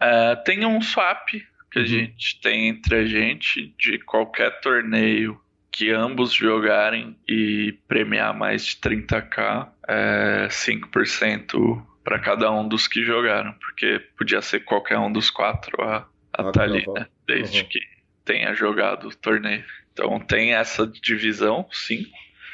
É, 0.01 0.37
tem 0.37 0.65
um 0.65 0.81
swap 0.81 1.29
que 1.73 1.79
a 1.79 1.83
uhum. 1.83 1.87
gente 1.87 2.41
tem 2.41 2.69
entre 2.69 2.95
a 2.95 3.05
gente 3.05 3.75
de 3.77 3.99
qualquer 3.99 4.61
torneio 4.61 5.37
que 5.73 5.91
ambos 5.91 6.33
jogarem 6.33 7.17
e 7.29 7.77
premiar 7.89 8.33
mais 8.33 8.67
de 8.67 8.77
30k, 8.77 9.69
é 9.89 10.49
5% 10.49 11.85
para 12.03 12.19
cada 12.19 12.51
um 12.53 12.67
dos 12.69 12.87
que 12.87 13.05
jogaram, 13.05 13.53
porque 13.55 14.01
podia 14.17 14.43
ser 14.43 14.61
qualquer 14.61 14.99
um 14.99 15.11
dos 15.11 15.31
quatro 15.31 15.83
a, 15.83 16.07
a 16.33 16.53
tá 16.53 16.63
ali, 16.63 16.85
né? 16.93 17.07
Desde 17.27 17.61
uhum. 17.61 17.69
que 17.69 17.81
tenha 18.25 18.55
jogado 18.55 19.09
o 19.09 19.15
torneio. 19.15 19.65
Então 19.93 20.19
tem 20.21 20.55
essa 20.55 20.87
divisão, 20.87 21.67
sim, 21.73 22.07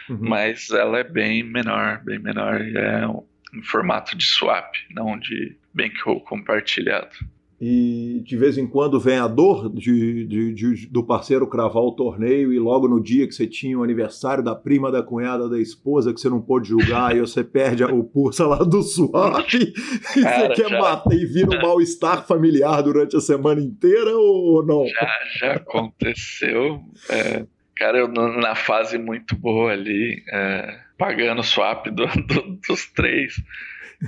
uhum. 0.09 0.19
mas 0.21 0.71
ela 0.71 0.99
é 0.99 1.05
bem 1.05 1.43
menor, 1.43 2.03
bem 2.05 2.19
menor. 2.19 2.61
É 2.61 3.07
um, 3.07 3.27
um 3.55 3.63
formato 3.63 4.17
de 4.17 4.25
swap, 4.25 4.75
não 4.91 5.19
de 5.19 5.57
bankroll 5.75 6.21
compartilhado 6.21 7.17
e 7.61 8.23
de 8.25 8.39
vez 8.39 8.57
em 8.57 8.67
quando 8.67 8.99
vem 8.99 9.19
a 9.19 9.29
dor 9.29 9.69
de, 9.69 10.25
de, 10.25 10.55
de, 10.55 10.87
do 10.87 11.05
parceiro 11.05 11.47
cravar 11.47 11.83
o 11.83 11.93
torneio 11.93 12.55
e 12.55 12.59
logo 12.59 12.89
no 12.89 13.03
dia 13.03 13.27
que 13.29 13.35
você 13.35 13.47
tinha 13.47 13.79
o 13.79 13.83
aniversário 13.83 14.43
da 14.43 14.55
prima, 14.55 14.91
da 14.91 15.03
cunhada, 15.03 15.47
da 15.47 15.61
esposa, 15.61 16.15
que 16.15 16.21
você 16.21 16.31
não 16.31 16.41
pôde 16.41 16.71
julgar 16.71 17.15
e 17.15 17.21
você 17.21 17.45
perde 17.45 17.85
o 17.85 18.03
pulsa 18.03 18.47
lá 18.47 18.57
do 18.59 18.83
swap 18.83 19.53
e 19.53 20.23
Cara, 20.23 20.55
você 20.55 20.63
quer 20.63 20.71
já... 20.71 20.81
matar 20.81 21.15
e 21.15 21.27
vira 21.27 21.51
um 21.51 21.61
mal-estar 21.61 22.27
familiar 22.27 22.83
durante 22.83 23.15
a 23.15 23.21
semana 23.21 23.61
inteira 23.61 24.17
ou 24.17 24.65
não? 24.65 24.87
Já, 24.87 25.19
já 25.39 25.53
aconteceu. 25.57 26.81
É, 27.11 27.45
cara, 27.77 27.99
eu 27.99 28.09
na 28.09 28.55
fase 28.55 28.97
muito 28.97 29.37
boa 29.37 29.73
ali, 29.73 30.23
é, 30.33 30.79
pagando 30.97 31.41
o 31.41 31.45
swap 31.45 31.89
do, 31.89 32.07
do, 32.07 32.59
dos 32.67 32.87
três. 32.87 33.35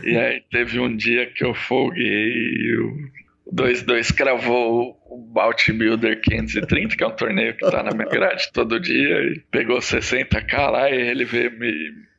E 0.03 0.17
aí 0.17 0.43
teve 0.51 0.81
um 0.81 0.97
dia 0.97 1.27
que 1.27 1.45
eu 1.45 1.53
folguei 1.53 2.31
e 2.31 3.22
2-2 3.51 4.15
cravou 4.15 4.99
o 5.07 5.19
Bounty 5.19 5.73
Builder 5.73 6.21
530, 6.21 6.97
que 6.97 7.05
é 7.05 7.07
um 7.07 7.17
torneio 7.17 7.55
que 7.57 7.71
tá 7.71 7.83
na 7.83 7.91
minha 7.91 8.09
grade 8.09 8.51
todo 8.53 8.81
dia, 8.81 9.19
e 9.23 9.41
pegou 9.51 9.79
60k 9.79 10.71
lá 10.71 10.91
e 10.91 10.95
ele 10.95 11.25
veio 11.25 11.51
me, 11.59 11.73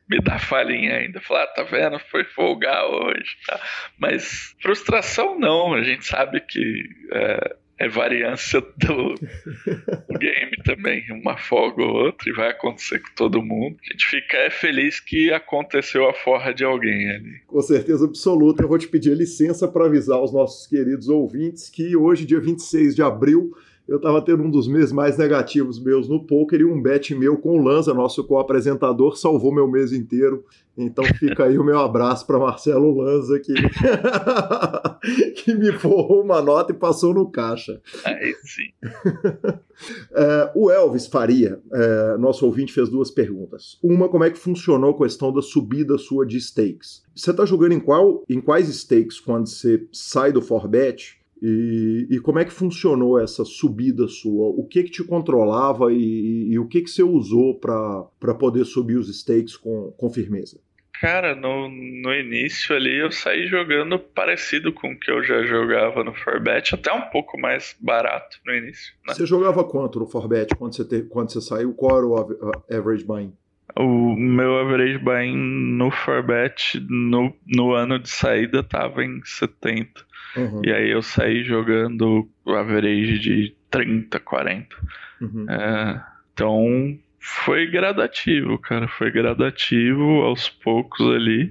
me 0.08 0.20
dá 0.20 0.38
falhinha 0.38 0.96
ainda. 0.96 1.20
Falar, 1.20 1.44
ah, 1.44 1.46
tá 1.48 1.62
vendo? 1.62 1.98
Foi 2.10 2.24
folgar 2.24 2.84
hoje. 2.84 3.36
Tá? 3.46 3.60
Mas 3.98 4.54
frustração 4.60 5.38
não, 5.38 5.74
a 5.74 5.82
gente 5.82 6.04
sabe 6.04 6.40
que 6.40 6.84
é, 7.12 7.56
é 7.78 7.88
variância 7.88 8.60
do, 8.60 9.14
do, 9.14 10.18
game 10.18 10.56
também. 10.64 11.04
Uma 11.10 11.36
folga 11.36 11.82
ou 11.82 12.06
outra 12.06 12.30
e 12.30 12.32
vai 12.32 12.50
acontecer 12.50 13.00
com 13.00 13.14
todo 13.16 13.42
mundo. 13.42 13.76
A 13.88 13.92
gente 13.92 14.06
fica 14.06 14.36
é 14.36 14.50
feliz 14.50 15.00
que 15.00 15.32
aconteceu 15.32 16.08
a 16.08 16.14
forra 16.14 16.52
de 16.52 16.64
alguém 16.64 17.10
ali. 17.10 17.40
Com 17.46 17.60
certeza 17.60 18.04
absoluta. 18.04 18.62
Eu 18.62 18.68
vou 18.68 18.78
te 18.78 18.88
pedir 18.88 19.16
licença 19.16 19.66
para 19.66 19.86
avisar 19.86 20.22
os 20.22 20.32
nossos 20.32 20.66
queridos 20.66 21.08
ouvintes 21.08 21.68
que 21.68 21.96
hoje, 21.96 22.24
dia 22.24 22.40
26 22.40 22.94
de 22.94 23.02
abril, 23.02 23.52
eu 23.86 23.98
estava 23.98 24.22
tendo 24.22 24.42
um 24.42 24.50
dos 24.50 24.66
meses 24.66 24.92
mais 24.92 25.18
negativos 25.18 25.78
meus 25.78 26.08
no 26.08 26.24
poker 26.24 26.60
e 26.60 26.64
um 26.64 26.80
bet 26.80 27.14
meu 27.14 27.36
com 27.36 27.58
o 27.58 27.62
Lanza, 27.62 27.92
nosso 27.92 28.24
co-apresentador, 28.24 29.16
salvou 29.16 29.54
meu 29.54 29.68
mês 29.68 29.92
inteiro. 29.92 30.44
Então 30.76 31.04
fica 31.04 31.44
aí 31.44 31.58
o 31.58 31.64
meu 31.64 31.78
abraço 31.78 32.26
para 32.26 32.38
Marcelo 32.38 32.96
Lanza, 32.96 33.38
que, 33.38 33.52
que 35.36 35.54
me 35.54 35.70
forrou 35.72 36.22
uma 36.22 36.40
nota 36.42 36.72
e 36.72 36.74
passou 36.74 37.14
no 37.14 37.30
caixa. 37.30 37.80
Aí 38.04 38.34
sim. 38.42 38.70
É, 40.12 40.52
o 40.54 40.70
Elvis 40.70 41.08
Faria, 41.08 41.60
é, 41.72 42.16
nosso 42.16 42.46
ouvinte, 42.46 42.72
fez 42.72 42.88
duas 42.88 43.10
perguntas. 43.10 43.76
Uma, 43.82 44.08
como 44.08 44.22
é 44.22 44.30
que 44.30 44.38
funcionou 44.38 44.90
a 44.90 44.98
questão 44.98 45.32
da 45.32 45.42
subida 45.42 45.98
sua 45.98 46.24
de 46.24 46.40
stakes? 46.40 47.02
Você 47.14 47.32
está 47.32 47.44
jogando 47.44 47.72
em, 47.72 47.80
qual, 47.80 48.22
em 48.30 48.40
quais 48.40 48.68
stakes 48.68 49.18
quando 49.18 49.48
você 49.48 49.84
sai 49.92 50.30
do 50.30 50.40
Forbet? 50.40 51.18
E, 51.46 52.06
e, 52.10 52.20
como 52.20 52.38
é 52.38 52.44
que 52.46 52.52
funcionou 52.54 53.20
essa 53.20 53.44
subida 53.44 54.08
sua? 54.08 54.46
O 54.46 54.66
que 54.66 54.82
que 54.82 54.90
te 54.90 55.04
controlava 55.04 55.92
e, 55.92 55.98
e, 55.98 56.52
e 56.52 56.58
o 56.58 56.66
que 56.66 56.80
que 56.80 56.88
você 56.88 57.02
usou 57.02 57.60
para 57.60 58.34
poder 58.38 58.64
subir 58.64 58.96
os 58.96 59.14
stakes 59.14 59.54
com, 59.54 59.92
com 59.94 60.08
firmeza? 60.08 60.58
Cara, 60.98 61.34
no, 61.34 61.68
no 61.68 62.14
início 62.14 62.74
ali 62.74 62.98
eu 62.98 63.12
saí 63.12 63.46
jogando 63.46 63.98
parecido 63.98 64.72
com 64.72 64.92
o 64.92 64.98
que 64.98 65.10
eu 65.10 65.22
já 65.22 65.42
jogava 65.42 66.02
no 66.02 66.14
Forbet, 66.14 66.74
até 66.74 66.90
um 66.90 67.10
pouco 67.10 67.38
mais 67.38 67.76
barato 67.78 68.38
no 68.46 68.54
início. 68.54 68.94
Né? 69.06 69.12
Você 69.12 69.26
jogava 69.26 69.62
quanto 69.64 69.98
no 69.98 70.06
Forbet 70.06 70.54
quando 70.56 70.74
você, 70.74 70.82
te, 70.82 71.02
quando 71.02 71.30
você 71.30 71.42
saiu? 71.42 71.74
Qual 71.74 71.98
era 71.98 72.06
o 72.06 72.52
average 72.74 73.04
buy-in? 73.04 73.34
O 73.76 74.16
meu 74.16 74.56
average 74.56 74.96
buy-in 74.96 75.36
no 75.76 75.90
Forbet 75.90 76.80
no, 76.88 77.36
no 77.46 77.74
ano 77.74 77.98
de 77.98 78.08
saída 78.08 78.62
tava 78.62 79.04
em 79.04 79.20
70. 79.22 80.06
Uhum. 80.36 80.62
E 80.64 80.72
aí 80.72 80.90
eu 80.90 81.02
saí 81.02 81.44
jogando 81.44 82.28
o 82.44 82.52
average 82.52 83.18
de 83.18 83.54
30, 83.70 84.18
40. 84.20 84.76
Uhum. 85.20 85.46
É, 85.50 86.04
então 86.32 86.98
foi 87.18 87.66
gradativo, 87.66 88.58
cara. 88.58 88.86
Foi 88.88 89.10
gradativo 89.10 90.22
aos 90.22 90.48
poucos 90.48 91.06
ali. 91.14 91.50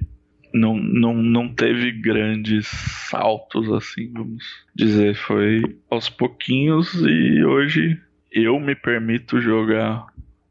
Não, 0.52 0.76
não, 0.76 1.14
não 1.14 1.52
teve 1.52 1.90
grandes 1.90 2.68
saltos, 2.68 3.70
assim, 3.72 4.12
vamos 4.12 4.44
dizer. 4.74 5.16
Foi 5.16 5.62
aos 5.90 6.08
pouquinhos 6.08 6.94
e 6.94 7.44
hoje 7.44 8.00
eu 8.30 8.60
me 8.60 8.74
permito 8.74 9.40
jogar 9.40 10.06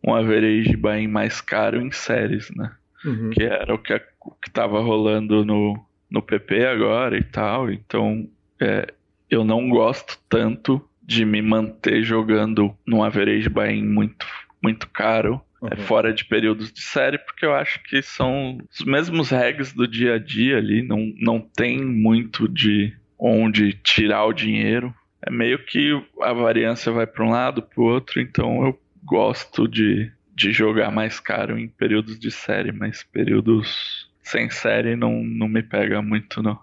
um 0.05 0.13
average 0.13 0.75
buy 0.75 1.07
mais 1.07 1.39
caro 1.39 1.81
em 1.81 1.91
séries, 1.91 2.51
né? 2.55 2.71
Uhum. 3.05 3.29
Que 3.29 3.43
era 3.43 3.73
o 3.73 3.77
que, 3.77 3.93
o 4.21 4.31
que 4.31 4.51
tava 4.51 4.81
rolando 4.81 5.45
no, 5.45 5.79
no 6.13 6.21
PP 6.21 6.63
agora 6.67 7.17
e 7.17 7.23
tal, 7.23 7.71
então 7.71 8.29
é, 8.61 8.93
eu 9.27 9.43
não 9.43 9.67
gosto 9.67 10.19
tanto 10.29 10.79
de 11.01 11.25
me 11.25 11.41
manter 11.41 12.03
jogando 12.03 12.77
num 12.85 13.03
average 13.03 13.49
buy 13.49 13.81
muito, 13.81 14.23
muito 14.61 14.87
caro, 14.89 15.41
é, 15.63 15.65
uhum. 15.65 15.69
é, 15.71 15.75
fora 15.75 16.13
de 16.13 16.23
períodos 16.23 16.71
de 16.71 16.81
série, 16.81 17.17
porque 17.17 17.43
eu 17.43 17.55
acho 17.55 17.81
que 17.83 17.99
são 18.03 18.59
os 18.71 18.85
mesmos 18.85 19.31
regs 19.31 19.73
do 19.73 19.87
dia 19.87 20.13
a 20.13 20.19
dia 20.19 20.57
ali, 20.57 20.83
não, 20.83 21.11
não 21.17 21.39
tem 21.41 21.83
muito 21.83 22.47
de 22.47 22.93
onde 23.17 23.73
tirar 23.73 24.25
o 24.25 24.33
dinheiro. 24.33 24.93
É 25.25 25.31
meio 25.31 25.57
que 25.65 25.99
a 26.21 26.31
variância 26.31 26.91
vai 26.91 27.07
para 27.07 27.25
um 27.25 27.31
lado, 27.31 27.63
para 27.63 27.81
o 27.81 27.85
outro, 27.85 28.21
então 28.21 28.63
eu 28.67 28.79
gosto 29.03 29.67
de, 29.67 30.11
de 30.35 30.51
jogar 30.51 30.91
mais 30.91 31.19
caro 31.19 31.57
em 31.57 31.67
períodos 31.67 32.19
de 32.19 32.29
série, 32.29 32.71
mas 32.71 33.03
períodos 33.03 34.02
sem 34.23 34.49
série 34.49 34.95
não, 34.95 35.23
não 35.23 35.47
me 35.47 35.61
pega 35.61 36.01
muito, 36.01 36.41
não. 36.41 36.57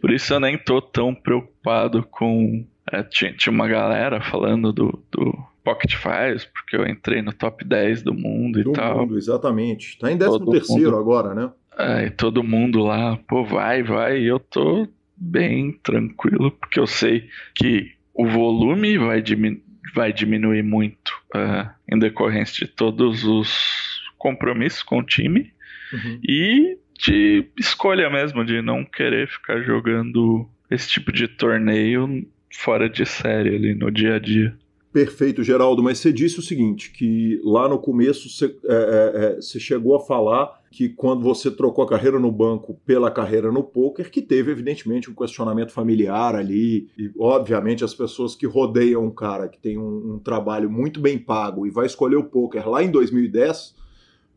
Por 0.00 0.10
isso 0.10 0.32
eu 0.32 0.40
nem 0.40 0.56
tô 0.56 0.80
tão 0.80 1.14
preocupado 1.14 2.02
com. 2.04 2.64
É, 2.90 3.02
tinha, 3.02 3.32
tinha, 3.32 3.52
uma 3.52 3.66
galera 3.66 4.20
falando 4.20 4.72
do, 4.72 5.02
do 5.10 5.44
Pocket 5.62 5.94
Files, 5.94 6.44
porque 6.44 6.76
eu 6.76 6.86
entrei 6.86 7.22
no 7.22 7.32
top 7.32 7.64
10 7.64 8.02
do 8.02 8.14
mundo 8.14 8.62
do 8.62 8.70
e 8.70 8.72
tal. 8.74 9.00
Mundo, 9.00 9.16
exatamente. 9.16 9.98
Tá 9.98 10.12
em 10.12 10.18
13 10.18 10.44
terceiro 10.50 10.96
agora, 10.96 11.34
né? 11.34 11.50
É, 11.76 12.06
e 12.06 12.10
todo 12.10 12.44
mundo 12.44 12.80
lá, 12.80 13.18
pô, 13.26 13.44
vai, 13.44 13.82
vai. 13.82 14.20
E 14.20 14.26
eu 14.26 14.38
tô 14.38 14.86
bem 15.16 15.72
tranquilo, 15.82 16.50
porque 16.50 16.78
eu 16.78 16.86
sei 16.86 17.28
que 17.54 17.92
o 18.12 18.26
volume 18.26 18.98
vai, 18.98 19.20
diminu 19.20 19.60
vai 19.94 20.12
diminuir 20.12 20.62
muito 20.62 21.12
uh, 21.36 21.70
em 21.88 21.98
decorrência 21.98 22.66
de 22.66 22.72
todos 22.72 23.22
os 23.24 24.02
compromissos 24.18 24.82
com 24.82 24.98
o 24.98 25.02
time. 25.04 25.52
Uhum. 25.92 26.18
E 26.22 26.78
de 26.98 27.46
escolha 27.58 28.08
mesmo, 28.10 28.44
de 28.44 28.62
não 28.62 28.84
querer 28.84 29.28
ficar 29.28 29.60
jogando 29.62 30.48
esse 30.70 30.88
tipo 30.88 31.12
de 31.12 31.28
torneio 31.28 32.26
fora 32.52 32.88
de 32.88 33.04
série 33.04 33.54
ali 33.54 33.74
no 33.74 33.90
dia 33.90 34.16
a 34.16 34.18
dia. 34.18 34.56
Perfeito, 34.94 35.42
Geraldo, 35.42 35.82
mas 35.82 35.98
você 35.98 36.12
disse 36.12 36.38
o 36.38 36.42
seguinte, 36.42 36.92
que 36.92 37.40
lá 37.42 37.68
no 37.68 37.80
começo 37.80 38.28
você, 38.28 38.44
é, 38.44 38.74
é, 38.74 39.24
é, 39.24 39.34
você 39.40 39.58
chegou 39.58 39.96
a 39.96 39.98
falar 39.98 40.60
que 40.70 40.88
quando 40.88 41.20
você 41.20 41.50
trocou 41.50 41.84
a 41.84 41.88
carreira 41.88 42.16
no 42.16 42.30
banco 42.30 42.80
pela 42.86 43.10
carreira 43.10 43.50
no 43.50 43.64
poker, 43.64 44.08
que 44.08 44.22
teve 44.22 44.52
evidentemente 44.52 45.10
um 45.10 45.14
questionamento 45.14 45.72
familiar 45.72 46.36
ali, 46.36 46.88
e 46.96 47.10
obviamente 47.18 47.82
as 47.82 47.92
pessoas 47.92 48.36
que 48.36 48.46
rodeiam 48.46 49.04
um 49.04 49.10
cara 49.10 49.48
que 49.48 49.58
tem 49.58 49.76
um, 49.76 50.14
um 50.14 50.18
trabalho 50.20 50.70
muito 50.70 51.00
bem 51.00 51.18
pago 51.18 51.66
e 51.66 51.70
vai 51.70 51.86
escolher 51.86 52.16
o 52.16 52.22
poker 52.22 52.68
lá 52.68 52.80
em 52.80 52.90
2010, 52.92 53.74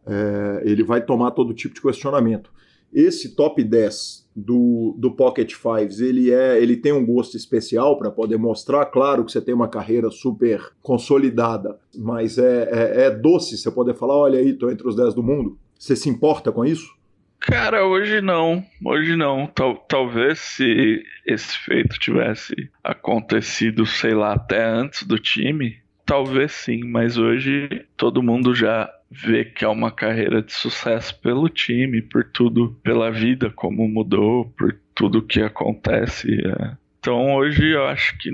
é, 0.08 0.62
ele 0.64 0.84
vai 0.84 1.02
tomar 1.02 1.32
todo 1.32 1.54
tipo 1.54 1.76
de 1.76 1.82
questionamento. 1.82 2.52
Esse 2.94 3.36
top 3.36 3.64
10 3.64 4.28
do, 4.36 4.96
do 4.98 5.12
Pocket 5.12 5.54
Fives, 5.54 6.00
ele 6.00 6.32
é, 6.32 6.62
ele 6.62 6.78
tem 6.78 6.94
um 6.94 7.06
gosto 7.06 7.36
especial 7.36 7.98
para 7.98 8.10
poder 8.10 8.38
mostrar, 8.38 8.86
claro 8.86 9.26
que 9.26 9.32
você 9.32 9.42
tem 9.42 9.54
uma 9.54 9.68
carreira 9.68 10.10
super 10.10 10.62
consolidada, 10.82 11.78
mas 11.96 12.38
é, 12.38 12.70
é, 12.72 13.06
é 13.06 13.12
doce 13.12 13.58
você 13.58 13.70
poder 13.70 13.94
falar, 13.96 14.16
olha 14.16 14.40
aí, 14.40 14.54
tô 14.54 14.70
entre 14.70 14.88
os 14.88 14.96
10 14.96 15.14
do 15.14 15.24
mundo. 15.24 15.58
Você 15.78 15.96
se 15.96 16.10
importa 16.10 16.52
com 16.52 16.66
isso? 16.66 16.98
Cara, 17.40 17.86
hoje 17.86 18.20
não. 18.20 18.64
Hoje 18.84 19.16
não. 19.16 19.48
Tal, 19.48 19.76
talvez 19.88 20.40
se 20.40 21.04
esse 21.26 21.58
feito 21.60 22.00
tivesse 22.00 22.56
acontecido, 22.84 23.86
sei 23.86 24.14
lá, 24.14 24.34
até 24.34 24.66
antes 24.66 25.04
do 25.04 25.20
time, 25.20 25.78
talvez 26.08 26.54
sim, 26.54 26.84
mas 26.86 27.18
hoje 27.18 27.86
todo 27.98 28.24
mundo 28.24 28.56
já 28.56 28.90
ver 29.12 29.54
que 29.54 29.64
é 29.64 29.68
uma 29.68 29.92
carreira 29.92 30.42
de 30.42 30.54
sucesso 30.54 31.20
pelo 31.20 31.50
time, 31.50 32.02
por 32.02 32.24
tudo, 32.24 32.80
pela 32.82 33.12
vida 33.12 33.52
como 33.52 33.88
mudou, 33.88 34.46
por 34.58 34.76
tudo 34.96 35.22
que 35.22 35.42
acontece. 35.42 36.28
É. 36.32 36.78
Então 37.00 37.36
hoje 37.36 37.74
eu 37.74 37.86
acho 37.86 38.18
que 38.18 38.32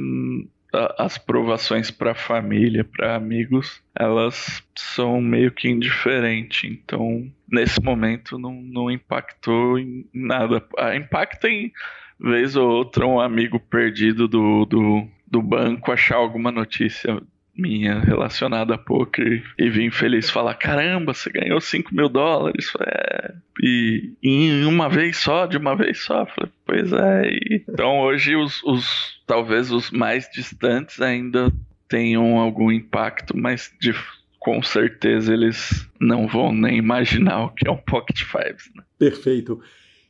as 0.98 1.18
provações 1.18 1.92
para 1.92 2.16
família, 2.16 2.84
para 2.84 3.16
amigos, 3.16 3.84
elas 3.96 4.64
são 4.76 5.22
meio 5.22 5.52
que 5.52 5.70
indiferentes. 5.70 6.70
Então, 6.70 7.30
nesse 7.52 7.80
momento, 7.82 8.40
não, 8.40 8.54
não 8.54 8.90
impactou 8.90 9.78
em 9.78 10.08
nada. 10.12 10.66
Ah, 10.78 10.96
impacta 10.96 11.48
em 11.48 11.72
vez 12.20 12.56
ou 12.56 12.68
outra 12.68 13.06
um 13.06 13.20
amigo 13.20 13.60
perdido 13.60 14.28
do, 14.28 14.66
do, 14.66 15.08
do 15.28 15.42
banco 15.44 15.92
achar 15.92 16.16
alguma 16.16 16.52
notícia 16.52 17.22
minha 17.56 18.00
relacionada 18.00 18.76
a 18.76 18.78
poker 18.78 19.44
e 19.58 19.70
vim 19.70 19.92
feliz 19.92 20.30
falar: 20.30 20.56
caramba, 20.56 21.14
você 21.14 21.30
ganhou 21.30 21.62
5 21.62 21.94
mil 21.94 22.10
dólares. 22.10 22.72
É, 22.80 23.34
e, 23.62 24.14
em 24.24 24.66
uma 24.66 24.90
vez 24.90 25.18
só, 25.18 25.46
de 25.46 25.58
uma 25.58 25.76
vez 25.76 26.04
só. 26.04 26.26
Falei, 26.26 26.52
pois 26.66 26.92
é. 26.92 27.28
E, 27.28 27.64
então 27.70 28.00
hoje 28.00 28.36
os, 28.36 28.64
os 28.64 29.20
talvez 29.28 29.72
os 29.72 29.92
mais 29.92 30.30
distantes 30.34 31.02
ainda 31.02 31.52
tenham 31.88 32.40
algum 32.40 32.72
impacto, 32.72 33.38
mas 33.38 33.72
de, 33.80 33.94
com 34.40 34.62
certeza 34.64 35.34
eles 35.34 35.88
não 36.00 36.28
vão 36.28 36.52
nem 36.52 36.78
imaginar 36.78 37.46
o 37.46 37.50
que 37.50 37.68
é 37.68 37.72
um 37.72 37.78
Pocket 37.78 38.24
Fives. 38.24 38.72
Né? 38.76 38.84
Perfeito. 38.98 39.62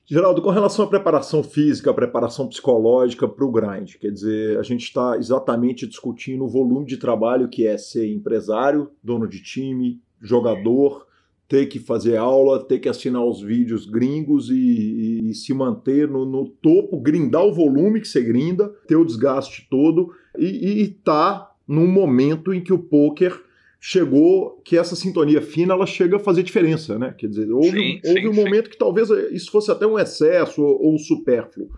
Geraldo, 0.05 0.41
com 0.41 0.49
relação 0.49 0.83
à 0.83 0.87
preparação 0.87 1.41
física, 1.41 1.89
à 1.89 1.93
preparação 1.93 2.47
psicológica 2.47 3.25
para 3.25 3.45
o 3.45 3.51
grind, 3.51 3.95
quer 3.95 4.11
dizer, 4.11 4.59
a 4.59 4.63
gente 4.63 4.83
está 4.83 5.17
exatamente 5.17 5.87
discutindo 5.87 6.43
o 6.43 6.49
volume 6.49 6.85
de 6.85 6.97
trabalho 6.97 7.47
que 7.47 7.65
é 7.65 7.77
ser 7.77 8.11
empresário, 8.11 8.91
dono 9.01 9.25
de 9.25 9.41
time, 9.41 10.01
jogador, 10.21 11.07
ter 11.47 11.67
que 11.67 11.79
fazer 11.79 12.17
aula, 12.17 12.63
ter 12.65 12.79
que 12.79 12.89
assinar 12.89 13.23
os 13.23 13.41
vídeos 13.41 13.85
gringos 13.85 14.49
e, 14.49 14.55
e, 14.55 15.29
e 15.29 15.35
se 15.35 15.53
manter 15.53 16.07
no, 16.09 16.25
no, 16.25 16.49
topo, 16.49 16.99
grindar 16.99 17.45
o 17.45 17.53
volume 17.53 18.01
que 18.01 18.07
você 18.07 18.21
grinda, 18.21 18.69
ter 18.87 18.97
o 18.97 19.05
desgaste 19.05 19.67
todo 19.69 20.11
e 20.37 20.81
estar 20.81 21.39
tá 21.39 21.51
num 21.65 21.87
momento 21.87 22.53
em 22.53 22.61
que 22.61 22.73
o 22.73 22.79
poker 22.79 23.42
chegou 23.85 24.61
que 24.63 24.77
essa 24.77 24.95
sintonia 24.95 25.41
fina 25.41 25.73
ela 25.73 25.85
chega 25.85 26.15
a 26.15 26.19
fazer 26.19 26.41
diferença, 26.41 26.97
né? 26.97 27.13
Quer 27.17 27.27
dizer, 27.27 27.51
houve, 27.51 27.71
sim, 27.71 27.99
houve 28.05 28.21
sim, 28.21 28.27
um 28.29 28.33
sim. 28.33 28.41
momento 28.41 28.69
que 28.69 28.77
talvez 28.77 29.09
isso 29.09 29.51
fosse 29.51 29.69
até 29.69 29.85
um 29.85 29.99
excesso 29.99 30.63
ou, 30.63 30.83
ou 30.83 30.95
um 30.95 30.97
supérfluo. 30.97 31.69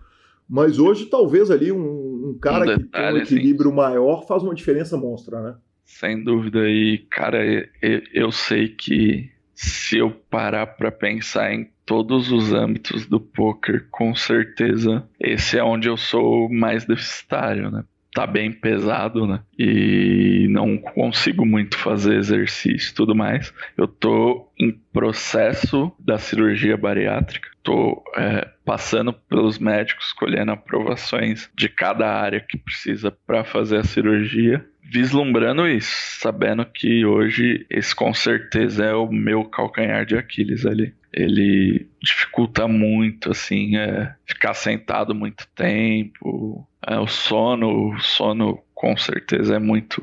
Mas 0.48 0.78
hoje, 0.78 1.06
talvez 1.06 1.50
ali 1.50 1.72
um, 1.72 2.28
um 2.30 2.38
cara 2.40 2.62
um 2.62 2.78
detalhe, 2.78 2.84
que 2.86 2.90
tem 2.92 3.12
um 3.12 3.40
equilíbrio 3.40 3.72
maior 3.72 4.24
faz 4.24 4.44
uma 4.44 4.54
diferença 4.54 4.96
monstra, 4.96 5.42
né? 5.42 5.56
Sem 5.84 6.22
dúvida. 6.22 6.60
E, 6.68 6.98
cara, 7.10 7.44
eu, 7.82 8.02
eu 8.14 8.30
sei 8.30 8.68
que 8.68 9.28
se 9.52 9.98
eu 9.98 10.12
parar 10.30 10.64
para 10.64 10.92
pensar 10.92 11.52
em 11.52 11.68
todos 11.84 12.30
os 12.30 12.52
âmbitos 12.52 13.04
do 13.06 13.18
poker, 13.18 13.88
com 13.90 14.14
certeza 14.14 15.04
esse 15.18 15.58
é 15.58 15.64
onde 15.64 15.88
eu 15.88 15.96
sou 15.96 16.48
mais 16.52 16.86
deficitário, 16.86 17.68
né? 17.68 17.84
Tá 18.16 18.26
bem 18.26 18.50
pesado, 18.50 19.26
né? 19.26 19.42
E 19.58 20.46
não 20.48 20.78
consigo 20.78 21.44
muito 21.44 21.76
fazer 21.76 22.16
exercício 22.16 22.90
e 22.90 22.94
tudo 22.94 23.14
mais. 23.14 23.52
Eu 23.76 23.86
tô 23.86 24.50
em 24.58 24.72
processo 24.90 25.92
da 26.00 26.16
cirurgia 26.16 26.78
bariátrica. 26.78 27.50
Tô 27.62 28.02
é, 28.16 28.48
passando 28.64 29.12
pelos 29.12 29.58
médicos, 29.58 30.14
colhendo 30.14 30.50
aprovações 30.50 31.50
de 31.54 31.68
cada 31.68 32.10
área 32.10 32.40
que 32.40 32.56
precisa 32.56 33.10
para 33.10 33.44
fazer 33.44 33.80
a 33.80 33.84
cirurgia 33.84 34.64
vislumbrando 34.82 35.68
isso, 35.68 36.20
sabendo 36.20 36.64
que 36.64 37.04
hoje 37.04 37.66
esse 37.68 37.94
com 37.94 38.14
certeza 38.14 38.84
é 38.84 38.94
o 38.94 39.10
meu 39.10 39.44
calcanhar 39.44 40.06
de 40.06 40.16
Aquiles 40.16 40.64
ali. 40.64 40.94
Ele 41.16 41.88
dificulta 42.02 42.68
muito, 42.68 43.30
assim, 43.30 43.76
é, 43.76 44.14
ficar 44.26 44.52
sentado 44.52 45.14
muito 45.14 45.46
tempo, 45.54 46.68
é, 46.86 46.98
o 46.98 47.06
sono, 47.06 47.94
o 47.94 47.98
sono 48.00 48.62
com 48.74 48.94
certeza 48.96 49.56
é 49.56 49.58
muito, 49.58 50.00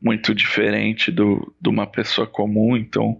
muito 0.00 0.32
diferente 0.32 1.10
do, 1.10 1.52
de 1.60 1.68
uma 1.68 1.86
pessoa 1.86 2.26
comum, 2.26 2.76
então 2.76 3.18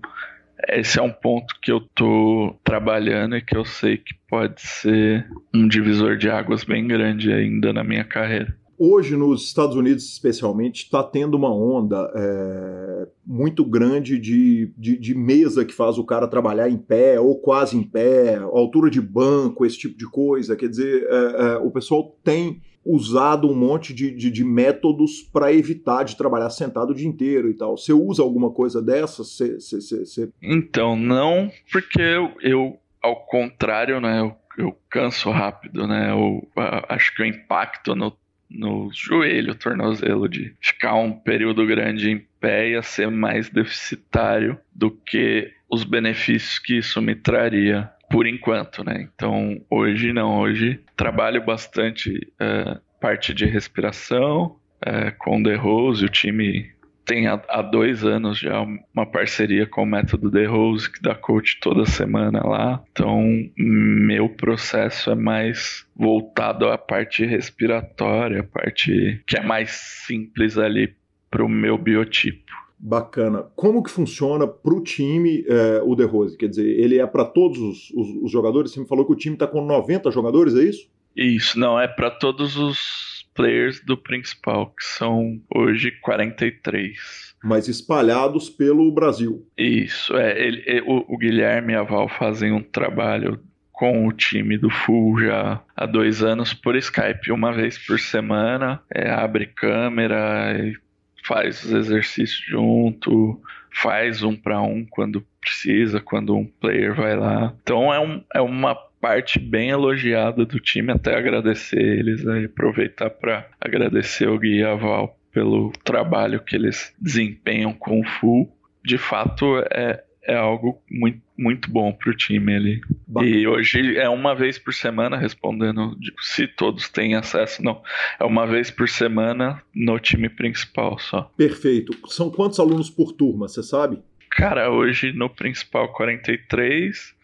esse 0.68 1.01
é 1.01 1.03
um 1.03 1.11
ponto 1.11 1.59
que 1.61 1.72
eu 1.72 1.80
tô 1.80 2.57
trabalhando 2.62 3.36
e 3.36 3.43
que 3.43 3.57
eu 3.57 3.64
sei 3.64 3.97
que 3.97 4.14
pode 4.28 4.61
ser 4.61 5.26
um 5.53 5.66
divisor 5.66 6.16
de 6.16 6.30
águas 6.30 6.62
bem 6.62 6.86
grande 6.86 7.32
ainda 7.32 7.72
na 7.72 7.82
minha 7.82 8.05
carreira 8.05 8.57
hoje 8.83 9.16
nos 9.16 9.45
Estados 9.45 9.76
Unidos 9.76 10.05
especialmente 10.05 10.85
está 10.85 11.05
tendo 11.05 11.37
uma 11.37 11.55
onda 11.55 12.11
é, 12.16 13.09
muito 13.24 13.64
grande 13.64 14.18
de, 14.18 14.72
de, 14.76 14.99
de, 14.99 15.14
mesa 15.14 15.64
que 15.64 15.72
faz 15.72 15.99
o 15.99 16.05
cara 16.05 16.26
trabalhar 16.26 16.68
em 16.68 16.76
pé 16.76 17.20
ou 17.20 17.39
quase 17.39 17.76
em 17.76 17.83
pé, 17.85 18.37
altura 18.39 18.91
de 18.91 19.01
banco, 19.01 19.64
esse 19.64 19.78
tipo 19.78 19.97
de 19.97 20.07
coisa. 20.07 20.57
Quer 20.57 20.68
dizer, 20.68 21.07
é, 21.09 21.14
é, 21.14 21.57
o 21.59 21.70
pessoal 21.70 22.16
tem 22.24 22.61
usado 22.85 23.49
um 23.49 23.55
monte 23.55 23.95
de, 23.95 24.11
de, 24.11 24.28
de 24.28 24.45
métodos 24.45 25.22
para 25.33 25.53
evitar 25.53 26.03
de 26.03 26.16
trabalhar 26.16 26.51
sentado 26.51 26.91
o 26.91 26.95
dia 26.95 27.07
inteiro 27.07 27.49
e 27.49 27.55
tal. 27.55 27.76
Você 27.76 27.93
usa 27.93 28.20
alguma 28.20 28.51
coisa 28.51 28.83
dessas? 28.83 29.37
Cê, 29.37 29.61
cê, 29.61 29.80
cê, 29.80 30.28
então, 30.43 30.97
não, 30.97 31.49
porque 31.70 32.03
eu, 32.03 32.33
eu 32.41 32.76
ao 33.01 33.24
contrário, 33.26 34.01
né, 34.01 34.20
eu, 34.20 34.35
eu 34.59 34.76
canso 34.91 35.30
rápido, 35.30 35.87
né? 35.87 36.11
Eu, 36.11 36.49
acho 36.89 37.14
que 37.14 37.22
o 37.22 37.26
impacto 37.26 37.95
no 37.95 38.11
no 38.55 38.90
joelho, 38.92 39.55
tornozelo, 39.55 40.28
de 40.28 40.55
ficar 40.61 40.94
um 40.94 41.12
período 41.12 41.66
grande 41.66 42.11
em 42.11 42.26
pé 42.40 42.70
ia 42.70 42.82
ser 42.82 43.11
mais 43.11 43.48
deficitário 43.48 44.59
do 44.74 44.90
que 44.90 45.53
os 45.70 45.84
benefícios 45.84 46.59
que 46.59 46.78
isso 46.78 47.00
me 47.00 47.14
traria 47.14 47.90
por 48.11 48.26
enquanto, 48.26 48.84
né? 48.84 49.09
Então 49.14 49.61
hoje 49.70 50.12
não, 50.12 50.38
hoje 50.38 50.80
trabalho 50.96 51.42
bastante 51.44 52.30
é, 52.38 52.78
parte 53.00 53.32
de 53.32 53.46
respiração 53.46 54.57
é, 54.84 55.11
com 55.11 55.40
o 55.40 55.42
The 55.42 55.55
Rose, 55.55 56.05
o 56.05 56.09
time 56.09 56.70
tem 57.05 57.26
há, 57.26 57.62
dois 57.62 58.05
anos 58.05 58.38
já 58.38 58.61
uma 58.94 59.07
parceria 59.07 59.66
com 59.66 59.82
o 59.82 59.86
Método 59.86 60.30
The 60.30 60.46
Rose, 60.46 60.90
que 60.90 61.03
dá 61.03 61.14
coach 61.14 61.59
toda 61.61 61.84
semana 61.84 62.46
lá. 62.46 62.82
Então, 62.92 63.22
meu 63.57 64.28
processo 64.28 65.11
é 65.11 65.14
mais 65.14 65.86
voltado 65.96 66.68
à 66.68 66.78
parte 66.78 67.24
respiratória, 67.24 68.40
a 68.40 68.44
parte 68.44 69.22
que 69.26 69.36
é 69.36 69.42
mais 69.42 69.70
simples 70.07 70.57
ali 70.59 70.94
para 71.30 71.44
o 71.44 71.48
meu 71.48 71.76
biotipo. 71.78 72.53
Bacana. 72.78 73.44
Como 73.55 73.82
que 73.82 73.90
funciona 73.90 74.46
para 74.46 74.74
o 74.74 74.82
time 74.82 75.44
é, 75.46 75.80
o 75.84 75.94
The 75.94 76.03
Rose? 76.03 76.36
Quer 76.36 76.48
dizer, 76.48 76.66
ele 76.66 76.98
é 76.98 77.07
para 77.07 77.24
todos 77.24 77.59
os, 77.59 77.90
os, 77.90 78.24
os, 78.24 78.30
jogadores? 78.30 78.72
Você 78.72 78.80
me 78.80 78.88
falou 78.88 79.07
que 79.07 79.12
o 79.12 79.16
time 79.16 79.36
está 79.36 79.46
com 79.46 79.64
90 79.64 80.11
jogadores, 80.11 80.57
é 80.57 80.64
isso? 80.64 80.90
Isso, 81.16 81.59
não, 81.59 81.78
é 81.78 81.86
para 81.86 82.11
todos 82.11 82.57
os 82.57 83.21
players 83.35 83.80
do 83.80 83.97
principal, 83.97 84.66
que 84.66 84.85
são 84.85 85.41
hoje 85.55 85.91
43. 86.03 87.35
Mas 87.43 87.68
espalhados 87.68 88.49
pelo 88.49 88.93
Brasil. 88.93 89.47
Isso, 89.57 90.16
é. 90.16 90.41
Ele, 90.41 90.83
o, 90.87 91.14
o 91.14 91.18
Guilherme 91.18 91.72
e 91.72 91.76
a 91.76 91.83
Val 91.83 92.09
fazem 92.09 92.53
um 92.53 92.62
trabalho 92.62 93.41
com 93.72 94.07
o 94.07 94.12
time 94.12 94.57
do 94.57 94.70
Full 94.70 95.20
já 95.20 95.61
há 95.76 95.87
dois 95.87 96.22
anos 96.22 96.55
por 96.55 96.76
Skype, 96.76 97.33
uma 97.33 97.53
vez 97.53 97.78
por 97.85 97.99
semana. 97.99 98.80
É, 98.95 99.11
abre 99.11 99.47
câmera 99.47 100.57
e 100.57 100.76
faz 101.24 101.64
os 101.64 101.72
exercícios 101.72 102.45
junto, 102.47 103.41
faz 103.72 104.22
um 104.22 104.37
para 104.37 104.61
um 104.61 104.85
quando 104.89 105.26
precisa, 105.41 106.01
quando 106.01 106.37
um 106.37 106.47
player 106.47 106.95
vai 106.95 107.16
lá. 107.16 107.53
Então 107.62 107.93
é, 107.93 107.99
um, 107.99 108.22
é 108.33 108.41
uma 108.41 108.78
parte 109.03 109.40
bem 109.40 109.70
elogiada 109.70 110.46
do 110.46 110.61
time, 110.61 110.92
até 110.92 111.16
agradecer 111.16 111.82
eles, 111.82 112.24
aí, 112.24 112.44
aproveitar 112.44 113.11
para 113.11 113.50
agradecer 113.61 114.28
o 114.28 114.38
Gui 114.38 114.61
e 114.61 114.62
a 114.62 114.76
Val 114.76 115.18
pelo 115.32 115.72
trabalho 115.82 116.40
que 116.40 116.55
eles 116.55 116.94
desempenham 117.00 117.72
com 117.72 118.00
o 118.00 118.05
Full. 118.05 118.57
De 118.84 118.96
fato, 118.96 119.59
é, 119.72 120.05
é 120.22 120.36
algo 120.36 120.80
muito, 120.88 121.20
muito 121.36 121.68
bom 121.68 121.92
para 121.92 122.11
o 122.11 122.16
time 122.16 122.55
ali. 122.55 122.80
E 123.22 123.44
hoje 123.44 123.98
é 123.98 124.09
uma 124.09 124.36
vez 124.36 124.57
por 124.57 124.72
semana, 124.72 125.16
respondendo 125.16 125.98
se 126.20 126.46
todos 126.46 126.88
têm 126.88 127.16
acesso, 127.16 127.61
não. 127.61 127.82
É 128.20 128.24
uma 128.24 128.46
vez 128.46 128.70
por 128.70 128.88
semana 128.88 129.61
no 129.74 129.98
time 129.98 130.28
principal 130.28 130.96
só. 131.00 131.22
Perfeito. 131.36 131.92
São 132.09 132.30
quantos 132.30 132.61
alunos 132.61 132.88
por 132.88 133.11
turma, 133.11 133.48
você 133.48 133.64
sabe? 133.64 133.98
Cara, 134.30 134.70
hoje 134.70 135.12
no 135.12 135.28
principal 135.28 135.92
43, 135.92 137.16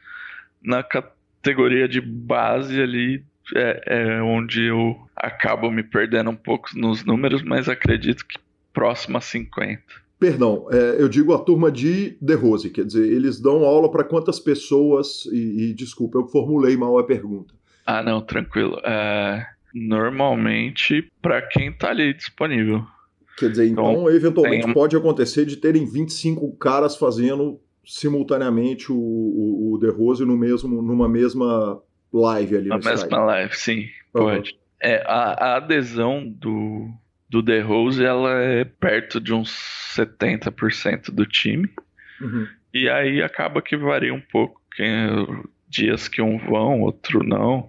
na 0.61 0.83
categoria 1.49 1.89
de 1.89 2.01
base 2.01 2.81
ali 2.81 3.25
é, 3.57 3.83
é, 3.87 4.23
onde 4.23 4.65
eu 4.65 4.95
acabo 5.17 5.71
me 5.71 5.83
perdendo 5.83 6.29
um 6.29 6.37
pouco 6.37 6.69
nos 6.75 7.05
números, 7.05 7.43
mas 7.43 7.69
acredito 7.69 8.27
que 8.27 8.39
próximo 8.73 9.17
a 9.17 9.21
50. 9.21 9.83
Perdão, 10.19 10.67
é, 10.71 11.01
eu 11.01 11.09
digo 11.09 11.33
a 11.33 11.39
turma 11.39 11.71
de 11.73 12.19
The 12.25 12.35
Rose, 12.35 12.69
quer 12.71 12.85
dizer, 12.85 13.11
eles 13.11 13.41
dão 13.41 13.65
aula 13.65 13.91
para 13.91 14.05
quantas 14.05 14.39
pessoas? 14.39 15.25
E, 15.33 15.71
e, 15.71 15.75
desculpa, 15.75 16.19
eu 16.19 16.27
formulei 16.27 16.77
mal 16.77 16.99
a 16.99 17.05
pergunta. 17.05 17.55
Ah, 17.87 18.03
não, 18.03 18.21
tranquilo. 18.21 18.79
É, 18.85 19.47
normalmente 19.73 21.11
para 21.23 21.41
quem 21.41 21.71
está 21.71 21.91
ali 21.91 22.13
disponível. 22.13 22.85
Quer 23.39 23.51
dizer, 23.51 23.69
então, 23.69 23.93
então 23.93 24.11
eventualmente 24.11 24.65
tem... 24.65 24.75
pode 24.75 24.97
acontecer 24.97 25.47
de 25.47 25.57
terem 25.57 25.87
25 25.87 26.57
caras 26.57 26.97
fazendo 26.97 27.61
simultaneamente 27.89 28.93
o, 28.93 28.97
o, 28.97 29.73
o 29.73 29.79
The 29.81 29.89
Rose 29.89 30.23
no 30.25 30.37
mesmo, 30.37 30.83
numa 30.83 31.09
mesma 31.09 31.83
live 32.13 32.57
ali. 32.59 32.69
Na 32.69 32.77
mesma 32.77 32.95
Skype. 32.95 33.15
live, 33.15 33.57
sim, 33.57 33.81
uhum. 34.15 34.23
pode. 34.23 34.59
É, 34.81 35.03
a, 35.07 35.33
a, 35.33 35.57
adesão 35.57 36.29
do, 36.29 36.91
do 37.29 37.43
The 37.43 37.61
Rose 37.61 38.05
ela 38.05 38.31
é 38.43 38.65
perto 38.65 39.19
de 39.19 39.33
uns 39.33 39.51
70% 39.97 41.11
do 41.11 41.25
time. 41.25 41.69
Uhum. 42.21 42.47
E 42.75 42.89
aí 42.91 43.23
acaba 43.23 43.63
que 43.63 43.77
varia 43.77 44.13
um 44.13 44.21
pouco. 44.21 44.61
Dias 45.69 46.07
que 46.07 46.23
um 46.23 46.39
vão, 46.39 46.83
outro 46.83 47.25
não. 47.25 47.69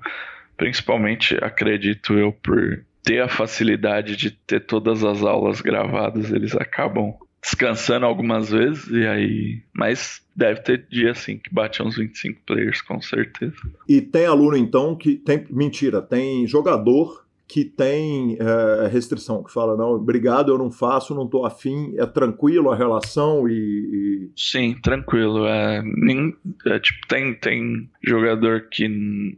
Principalmente, 0.55 1.35
acredito 1.41 2.13
eu, 2.13 2.31
por 2.31 2.83
ter 3.01 3.21
a 3.21 3.27
facilidade 3.27 4.15
de 4.15 4.29
ter 4.29 4.59
todas 4.59 5.03
as 5.03 5.23
aulas 5.23 5.61
gravadas, 5.61 6.31
eles 6.31 6.55
acabam 6.55 7.15
descansando 7.41 8.05
algumas 8.05 8.49
vezes 8.49 8.87
e 8.89 9.05
aí. 9.05 9.61
Mas 9.73 10.21
deve 10.35 10.61
ter 10.61 10.85
dia 10.89 11.11
assim 11.11 11.37
que 11.37 11.53
bate 11.53 11.81
uns 11.81 11.95
25 11.97 12.41
players, 12.45 12.81
com 12.81 13.01
certeza. 13.01 13.55
E 13.87 14.01
tem 14.01 14.25
aluno 14.25 14.57
então 14.57 14.95
que 14.95 15.15
tem. 15.15 15.45
Mentira, 15.49 16.01
tem 16.01 16.45
jogador 16.47 17.25
que 17.49 17.65
tem 17.65 18.37
é, 18.39 18.87
restrição, 18.89 19.43
que 19.43 19.51
fala, 19.51 19.75
não, 19.75 19.93
obrigado, 19.93 20.51
eu 20.51 20.57
não 20.57 20.69
faço, 20.69 21.15
não 21.15 21.27
tô 21.27 21.47
afim, 21.47 21.95
é 21.97 22.05
tranquilo 22.05 22.69
a 22.69 22.75
relação 22.75 23.49
e. 23.49 23.53
e... 23.53 24.31
Sim, 24.35 24.75
tranquilo. 24.83 25.47
É, 25.47 25.81
nem, 25.83 26.35
é, 26.67 26.79
tipo, 26.79 27.07
tem, 27.07 27.33
tem 27.33 27.89
jogador 28.03 28.67
que 28.69 28.87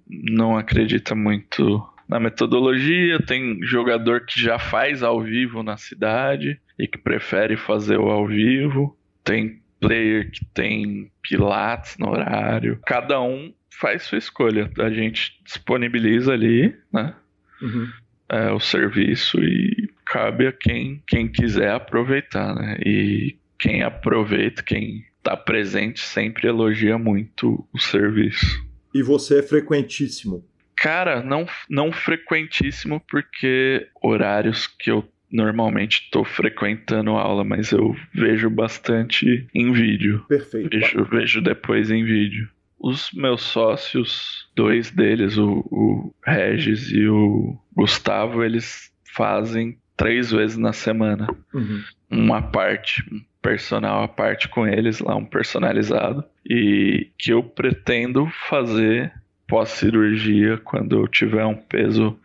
não 0.10 0.58
acredita 0.58 1.16
muito 1.16 1.82
na 2.10 2.20
metodologia, 2.20 3.18
tem 3.26 3.58
jogador 3.64 4.26
que 4.26 4.38
já 4.41 4.60
faz 4.60 5.02
ao 5.02 5.22
vivo 5.22 5.64
na 5.64 5.78
cidade 5.78 6.60
e 6.82 6.88
que 6.88 6.97
prefere 6.97 7.55
fazer 7.55 7.97
o 7.97 8.09
ao 8.09 8.27
vivo, 8.27 8.97
tem 9.23 9.61
player 9.79 10.32
que 10.32 10.43
tem 10.45 11.11
pilates 11.21 11.95
no 11.99 12.09
horário. 12.09 12.79
Cada 12.88 13.21
um 13.21 13.53
faz 13.79 14.03
sua 14.03 14.17
escolha. 14.17 14.71
A 14.79 14.89
gente 14.89 15.39
disponibiliza 15.45 16.34
ali, 16.34 16.75
né? 16.91 17.13
Uhum. 17.61 17.88
É, 18.27 18.51
o 18.51 18.59
serviço 18.59 19.38
e 19.43 19.91
cabe 20.05 20.47
a 20.47 20.51
quem, 20.51 21.03
quem 21.05 21.27
quiser 21.27 21.71
aproveitar, 21.71 22.55
né? 22.55 22.77
E 22.84 23.38
quem 23.59 23.84
aproveita, 23.84 24.63
quem 24.63 25.05
tá 25.21 25.38
presente, 25.38 25.99
sempre 25.99 26.47
elogia 26.47 26.97
muito 26.97 27.67
o 27.71 27.79
serviço. 27.79 28.59
E 28.93 29.03
você 29.03 29.39
é 29.39 29.43
frequentíssimo? 29.43 30.43
Cara, 30.75 31.21
não, 31.21 31.45
não 31.69 31.91
frequentíssimo, 31.91 32.99
porque 33.07 33.88
horários 34.01 34.65
que 34.65 34.89
eu 34.89 35.07
normalmente 35.32 36.01
estou 36.03 36.23
frequentando 36.23 37.11
aula, 37.11 37.43
mas 37.43 37.71
eu 37.71 37.95
vejo 38.13 38.49
bastante 38.49 39.47
em 39.53 39.71
vídeo. 39.71 40.25
Perfeito. 40.27 40.69
Vejo, 40.69 41.05
vejo 41.05 41.41
depois 41.41 41.89
em 41.89 42.03
vídeo. 42.03 42.49
Os 42.79 43.11
meus 43.13 43.41
sócios, 43.41 44.49
dois 44.55 44.89
deles, 44.89 45.38
o, 45.38 45.59
o 45.71 46.15
Regis 46.25 46.91
e 46.91 47.07
o 47.07 47.57
Gustavo, 47.75 48.43
eles 48.43 48.91
fazem 49.13 49.77
três 49.95 50.32
vezes 50.32 50.57
na 50.57 50.73
semana. 50.73 51.27
Uhum. 51.53 51.84
Uma 52.09 52.41
parte, 52.41 53.03
um 53.11 53.21
personal 53.41 54.03
à 54.03 54.07
parte 54.07 54.49
com 54.49 54.67
eles, 54.67 54.99
lá 54.99 55.15
um 55.15 55.25
personalizado. 55.25 56.23
E 56.43 57.11
que 57.19 57.32
eu 57.32 57.43
pretendo 57.43 58.27
fazer 58.49 59.13
pós-cirurgia 59.52 60.58
quando 60.60 60.97
eu 60.97 61.08
tiver 61.10 61.45
um 61.45 61.58
peso 61.58 62.18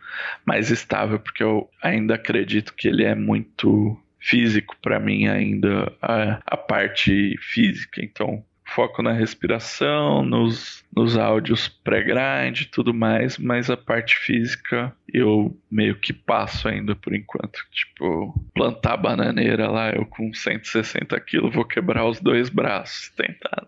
mais 0.45 0.71
estável, 0.71 1.19
porque 1.19 1.43
eu 1.43 1.69
ainda 1.83 2.15
acredito 2.15 2.73
que 2.73 2.87
ele 2.87 3.03
é 3.03 3.13
muito 3.13 3.99
físico 4.17 4.77
para 4.81 4.97
mim 4.97 5.27
ainda 5.27 5.91
a, 6.01 6.39
a 6.45 6.55
parte 6.55 7.37
física. 7.41 8.01
Então 8.01 8.41
foco 8.67 9.01
na 9.01 9.13
respiração, 9.13 10.23
nos, 10.23 10.83
nos 10.95 11.17
áudios 11.17 11.67
pré-grind 11.67 12.61
e 12.61 12.65
tudo 12.65 12.93
mais, 12.93 13.37
mas 13.37 13.69
a 13.69 13.77
parte 13.77 14.17
física 14.17 14.93
eu 15.11 15.55
meio 15.71 15.95
que 15.95 16.11
passo 16.11 16.67
ainda 16.67 16.95
por 16.95 17.15
enquanto. 17.15 17.59
Tipo, 17.71 18.33
plantar 18.53 18.97
bananeira 18.97 19.69
lá, 19.69 19.91
eu 19.91 20.05
com 20.05 20.33
160 20.33 21.19
quilos 21.21 21.53
vou 21.53 21.65
quebrar 21.65 22.05
os 22.05 22.19
dois 22.19 22.49
braços 22.49 23.11
tentando. 23.15 23.67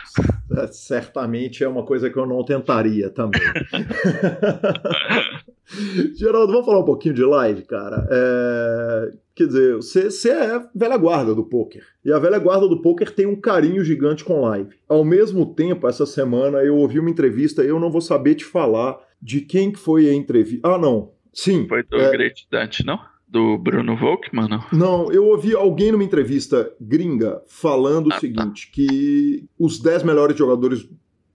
Certamente 0.72 1.62
é 1.62 1.68
uma 1.68 1.84
coisa 1.84 2.10
que 2.10 2.18
eu 2.18 2.26
não 2.26 2.44
tentaria 2.44 3.10
também. 3.10 3.40
Geraldo, 6.14 6.52
vamos 6.52 6.66
falar 6.66 6.80
um 6.80 6.84
pouquinho 6.84 7.14
de 7.14 7.24
live, 7.24 7.62
cara. 7.62 8.06
É... 8.10 9.12
Quer 9.34 9.46
dizer, 9.46 9.76
você, 9.76 10.10
você 10.10 10.30
é 10.30 10.62
velha 10.74 10.96
guarda 10.96 11.34
do 11.34 11.44
poker. 11.44 11.82
E 12.04 12.12
a 12.12 12.18
velha 12.18 12.38
guarda 12.38 12.68
do 12.68 12.82
poker 12.82 13.10
tem 13.14 13.26
um 13.26 13.40
carinho 13.40 13.82
gigante 13.82 14.22
com 14.24 14.42
live. 14.42 14.74
Ao 14.88 15.04
mesmo 15.04 15.54
tempo, 15.54 15.88
essa 15.88 16.04
semana 16.04 16.58
eu 16.58 16.76
ouvi 16.76 16.98
uma 16.98 17.08
entrevista, 17.08 17.62
eu 17.62 17.80
não 17.80 17.90
vou 17.90 18.00
saber 18.00 18.34
te 18.34 18.44
falar 18.44 18.98
de 19.20 19.40
quem 19.40 19.70
que 19.70 19.78
foi 19.78 20.08
a 20.08 20.14
entrevista. 20.14 20.68
Ah, 20.68 20.76
não. 20.76 21.12
Sim. 21.32 21.66
Foi 21.68 21.82
do 21.82 21.96
é... 21.96 22.10
Great 22.10 22.46
Dante, 22.50 22.84
não? 22.84 22.98
Do 23.26 23.56
Bruno 23.56 23.96
Volkmann, 23.96 24.48
não? 24.48 24.64
Não, 24.72 25.12
eu 25.12 25.24
ouvi 25.24 25.54
alguém 25.54 25.92
numa 25.92 26.02
entrevista 26.02 26.70
gringa 26.80 27.40
falando 27.46 28.12
ah, 28.12 28.16
o 28.16 28.20
seguinte, 28.20 28.66
tá. 28.66 28.72
que 28.72 29.48
os 29.56 29.78
10 29.78 30.02
melhores 30.02 30.36
jogadores 30.36 30.88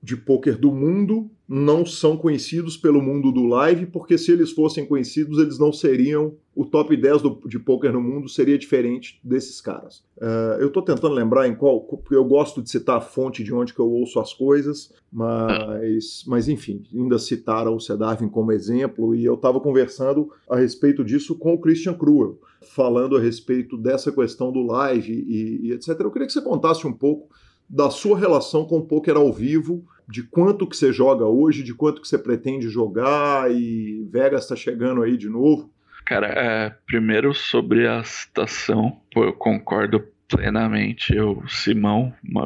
de 0.04 0.18
pôquer 0.18 0.58
do 0.58 0.72
mundo 0.72 1.32
não 1.48 1.86
são 1.86 2.18
conhecidos 2.18 2.76
pelo 2.76 3.02
mundo 3.02 3.32
do 3.32 3.46
live, 3.46 3.86
porque 3.86 4.18
se 4.18 4.32
eles 4.32 4.52
fossem 4.52 4.86
conhecidos, 4.86 5.38
eles 5.38 5.60
não 5.60 5.72
seriam. 5.72 6.34
O 6.56 6.66
top 6.66 6.96
10 6.96 7.22
do, 7.22 7.42
de 7.46 7.60
pôquer 7.60 7.94
no 7.94 8.02
mundo 8.02 8.28
seria 8.28 8.58
diferente 8.58 9.20
desses 9.24 9.62
caras. 9.62 10.04
Uh, 10.18 10.60
eu 10.60 10.68
estou 10.68 10.82
tentando 10.82 11.14
lembrar 11.14 11.48
em 11.48 11.54
qual. 11.54 11.82
Porque 11.82 12.16
eu 12.16 12.26
gosto 12.26 12.64
de 12.64 12.70
citar 12.70 12.98
a 12.98 13.02
fonte 13.02 13.44
de 13.44 13.54
onde 13.54 13.74
que 13.74 13.80
eu 13.80 13.92
ouço 13.92 14.20
as 14.20 14.34
coisas, 14.34 14.92
mas, 15.12 16.24
mas 16.26 16.48
enfim, 16.48 16.84
ainda 16.94 17.20
citaram 17.20 17.76
o 17.76 17.80
Cedarvin 17.80 18.30
como 18.30 18.52
exemplo, 18.52 19.14
e 19.14 19.24
eu 19.24 19.36
estava 19.36 19.60
conversando 19.60 20.32
a 20.50 20.56
respeito 20.56 21.04
disso 21.04 21.36
com 21.36 21.54
o 21.54 21.60
Christian 21.60 21.94
Cruel, 21.94 22.40
falando 22.62 23.18
a 23.18 23.20
respeito 23.20 23.78
dessa 23.78 24.12
questão 24.12 24.52
do 24.52 24.64
live 24.64 25.14
e, 25.14 25.68
e 25.68 25.72
etc. 25.74 25.90
Eu 26.00 26.12
queria 26.12 26.26
que 26.26 26.34
você 26.34 26.42
contasse 26.42 26.88
um 26.88 26.94
pouco 26.94 27.30
da 27.70 27.90
sua 27.90 28.18
relação 28.18 28.66
com 28.66 28.78
o 28.78 28.86
poker 28.86 29.18
ao 29.18 29.32
vivo 29.34 29.84
de 30.08 30.24
quanto 30.24 30.68
que 30.68 30.76
você 30.76 30.94
joga 30.94 31.26
hoje, 31.26 31.64
de 31.64 31.74
quanto 31.74 32.02
que 32.02 32.08
você 32.08 32.18
pretende 32.18 32.70
jogar 32.70 33.52
e 33.52 34.08
Vegas 34.12 34.44
está 34.44 34.56
chegando 34.56 35.02
aí 35.02 35.18
de 35.18 35.30
novo? 35.30 35.72
Cara, 36.06 36.28
é, 36.28 36.70
primeiro 36.86 37.34
sobre 37.34 37.88
a 37.88 38.04
citação, 38.04 39.02
eu 39.16 39.34
concordo 39.34 40.06
plenamente. 40.28 41.16
Eu, 41.16 41.44
Simão, 41.48 42.14
uma, 42.24 42.46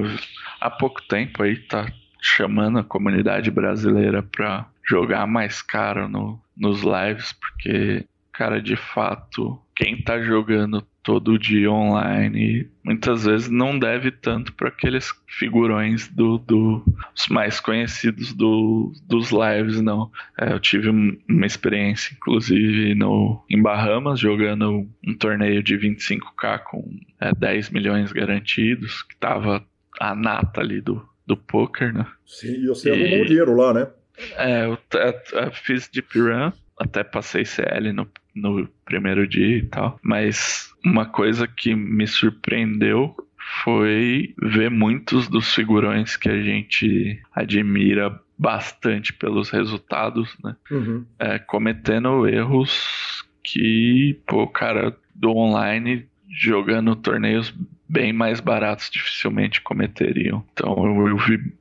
há 0.61 0.69
pouco 0.69 1.01
tempo 1.07 1.43
aí 1.43 1.57
tá 1.57 1.91
chamando 2.21 2.79
a 2.79 2.83
comunidade 2.83 3.51
brasileira 3.51 4.23
para 4.23 4.67
jogar 4.87 5.27
mais 5.27 5.61
caro 5.61 6.07
no, 6.07 6.39
nos 6.55 6.81
lives, 6.81 7.33
porque, 7.33 8.05
cara, 8.31 8.61
de 8.61 8.75
fato, 8.75 9.59
quem 9.79 9.95
tá 9.95 10.21
jogando 10.21 10.85
todo 11.01 11.39
dia 11.39 11.71
online. 11.71 12.69
Muitas 12.83 13.23
vezes 13.23 13.49
não 13.49 13.79
deve 13.79 14.11
tanto 14.11 14.53
para 14.53 14.67
aqueles 14.67 15.09
figurões 15.25 16.09
do, 16.09 16.37
do 16.37 16.83
os 17.15 17.29
mais 17.29 17.61
conhecidos 17.61 18.33
do, 18.33 18.91
dos 19.07 19.31
lives, 19.31 19.79
não. 19.79 20.11
É, 20.37 20.51
eu 20.51 20.59
tive 20.59 20.89
uma 20.89 21.45
experiência, 21.45 22.13
inclusive, 22.13 22.93
no, 22.93 23.41
em 23.49 23.61
Bahamas, 23.61 24.19
jogando 24.19 24.85
um 25.07 25.17
torneio 25.17 25.63
de 25.63 25.77
25k 25.77 26.59
com 26.65 26.83
é, 27.21 27.33
10 27.33 27.69
milhões 27.69 28.11
garantidos, 28.11 29.03
que 29.03 29.15
tava 29.15 29.65
a 29.97 30.13
nata 30.13 30.59
ali 30.59 30.81
do, 30.81 31.07
do 31.25 31.37
poker, 31.37 31.93
né? 31.93 32.05
Sim, 32.27 32.63
e 32.63 32.67
você 32.67 32.89
e, 32.89 32.91
arrumou 32.91 33.25
dinheiro 33.25 33.55
lá, 33.55 33.73
né? 33.73 33.87
É, 34.35 34.65
eu, 34.65 34.77
eu, 34.93 35.41
eu 35.41 35.51
fiz 35.53 35.87
Deep 35.87 36.19
Run, 36.19 36.51
até 36.79 37.03
passei 37.03 37.45
CL 37.45 37.91
no, 37.91 38.07
no 38.33 38.67
primeiro 38.85 39.27
dia 39.27 39.57
e 39.57 39.63
tal. 39.63 39.99
Mas 40.01 40.73
uma 40.83 41.05
coisa 41.05 41.47
que 41.47 41.75
me 41.75 42.07
surpreendeu 42.07 43.15
foi 43.63 44.33
ver 44.41 44.69
muitos 44.69 45.27
dos 45.27 45.53
figurões 45.53 46.15
que 46.15 46.29
a 46.29 46.41
gente 46.41 47.21
admira 47.33 48.19
bastante 48.37 49.11
pelos 49.11 49.49
resultados, 49.49 50.35
né? 50.43 50.55
Uhum. 50.71 51.05
É, 51.19 51.39
cometendo 51.39 52.27
erros 52.27 53.25
que, 53.43 54.17
pô, 54.25 54.47
cara 54.47 54.95
do 55.13 55.35
online 55.35 56.07
jogando 56.29 56.95
torneios 56.95 57.53
bem 57.87 58.13
mais 58.13 58.39
baratos 58.39 58.89
dificilmente 58.89 59.61
cometeriam. 59.61 60.45
Então 60.53 60.75
eu, 60.85 61.07
eu 61.07 61.17
vi 61.17 61.53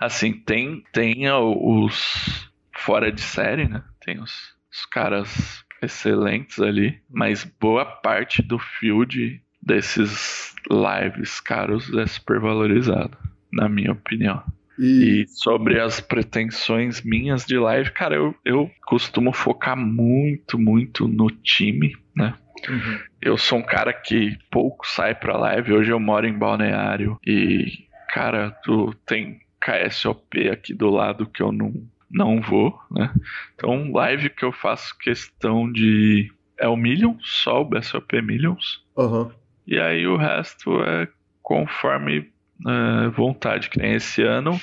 assim, 0.00 0.32
tem 0.32 0.84
tem 0.92 1.30
os 1.30 2.50
fora 2.72 3.12
de 3.12 3.20
série, 3.20 3.68
né? 3.68 3.82
Tem 4.04 4.20
os 4.20 4.57
os 4.70 4.86
caras 4.86 5.64
excelentes 5.82 6.58
ali, 6.60 6.98
mas 7.08 7.44
boa 7.60 7.84
parte 7.84 8.42
do 8.42 8.58
field 8.58 9.40
desses 9.62 10.54
lives 10.70 11.40
caros 11.40 11.92
é 11.94 12.06
super 12.06 12.40
valorizado, 12.40 13.16
na 13.52 13.68
minha 13.68 13.92
opinião. 13.92 14.42
E... 14.78 15.22
e... 15.22 15.28
sobre 15.28 15.80
as 15.80 16.00
pretensões 16.00 17.02
minhas 17.02 17.44
de 17.44 17.58
live, 17.58 17.90
cara, 17.90 18.14
eu, 18.14 18.34
eu 18.44 18.70
costumo 18.86 19.32
focar 19.32 19.76
muito, 19.76 20.58
muito 20.58 21.08
no 21.08 21.30
time, 21.30 21.94
né? 22.16 22.34
Uhum. 22.68 22.98
Eu 23.20 23.38
sou 23.38 23.58
um 23.58 23.62
cara 23.62 23.92
que 23.92 24.36
pouco 24.50 24.86
sai 24.86 25.14
pra 25.14 25.36
live. 25.36 25.72
Hoje 25.72 25.90
eu 25.92 26.00
moro 26.00 26.26
em 26.26 26.36
balneário 26.36 27.18
e, 27.24 27.86
cara, 28.12 28.50
tu 28.62 28.94
tem 29.06 29.40
KSOP 29.60 30.48
aqui 30.48 30.74
do 30.74 30.90
lado 30.90 31.26
que 31.26 31.42
eu 31.42 31.52
não 31.52 31.72
não 32.10 32.40
vou, 32.40 32.78
né? 32.90 33.12
Então, 33.54 33.92
live 33.92 34.30
que 34.30 34.44
eu 34.44 34.52
faço 34.52 34.96
questão 34.98 35.70
de. 35.70 36.32
É 36.58 36.66
o 36.66 36.76
Million, 36.76 37.14
só 37.20 37.62
o 37.62 37.64
BSOP 37.64 38.20
Millions. 38.20 38.82
Uhum. 38.96 39.30
E 39.66 39.78
aí 39.78 40.06
o 40.06 40.16
resto 40.16 40.82
é 40.82 41.06
conforme 41.42 42.30
é, 42.66 43.08
vontade. 43.10 43.70
Que 43.70 43.78
nem 43.78 43.94
esse 43.94 44.22
ano 44.22 44.60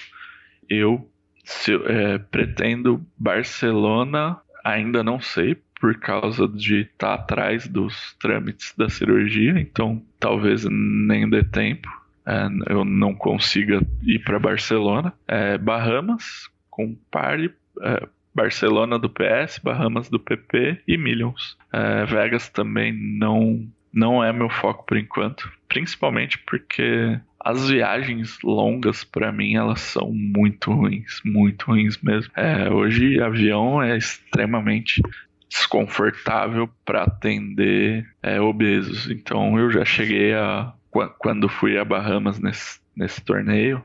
eu 0.69 1.09
se, 1.43 1.73
é, 1.73 2.17
pretendo 2.17 3.05
Barcelona, 3.17 4.38
ainda 4.63 5.03
não 5.03 5.22
sei, 5.22 5.55
por 5.80 5.95
causa 5.99 6.47
de 6.47 6.81
estar 6.81 7.09
tá 7.09 7.13
atrás 7.13 7.67
dos 7.67 8.15
trâmites 8.19 8.73
da 8.76 8.89
cirurgia, 8.89 9.59
então 9.59 10.01
talvez 10.19 10.65
nem 10.65 11.30
dê 11.30 11.43
tempo. 11.43 11.88
É, 12.26 12.47
eu 12.69 12.84
não 12.84 13.13
consiga 13.13 13.85
ir 14.01 14.19
para 14.19 14.39
Barcelona. 14.39 15.13
É, 15.27 15.57
Bahamas, 15.59 16.49
com 16.76 16.93
Party, 17.10 17.52
é, 17.81 18.07
Barcelona 18.34 18.99
do 18.99 19.10
PS, 19.10 19.60
Bahamas 19.64 20.10
do 20.10 20.19
PP 20.19 20.81
e 20.85 20.97
Millions. 20.97 21.57
É, 21.72 22.06
Vegas 22.06 22.49
também 22.49 22.91
não, 22.91 23.65
não 23.93 24.22
é 24.22 24.34
meu 24.34 24.49
foco 24.49 24.85
por 24.85 24.97
enquanto, 24.97 25.49
principalmente 25.69 26.38
porque 26.39 27.18
as 27.39 27.69
viagens 27.69 28.38
longas 28.43 29.06
para 29.06 29.31
mim 29.31 29.56
elas 29.56 29.80
são 29.80 30.11
muito 30.11 30.73
ruins, 30.73 31.22
muito 31.23 31.68
ruins 31.68 31.97
mesmo. 32.02 32.31
É, 32.35 32.69
hoje 32.69 33.22
avião 33.22 33.81
é 33.81 33.97
extremamente 33.97 35.02
desconfortável 35.47 36.69
para 36.84 37.03
atender 37.03 38.06
é, 38.22 38.41
obesos. 38.41 39.10
Então 39.10 39.57
eu 39.57 39.72
já 39.72 39.85
cheguei 39.85 40.34
a 40.34 40.73
quando 41.19 41.49
fui 41.49 41.77
a 41.77 41.84
Bahamas 41.84 42.39
nesse, 42.39 42.80
nesse 42.95 43.22
torneio, 43.22 43.84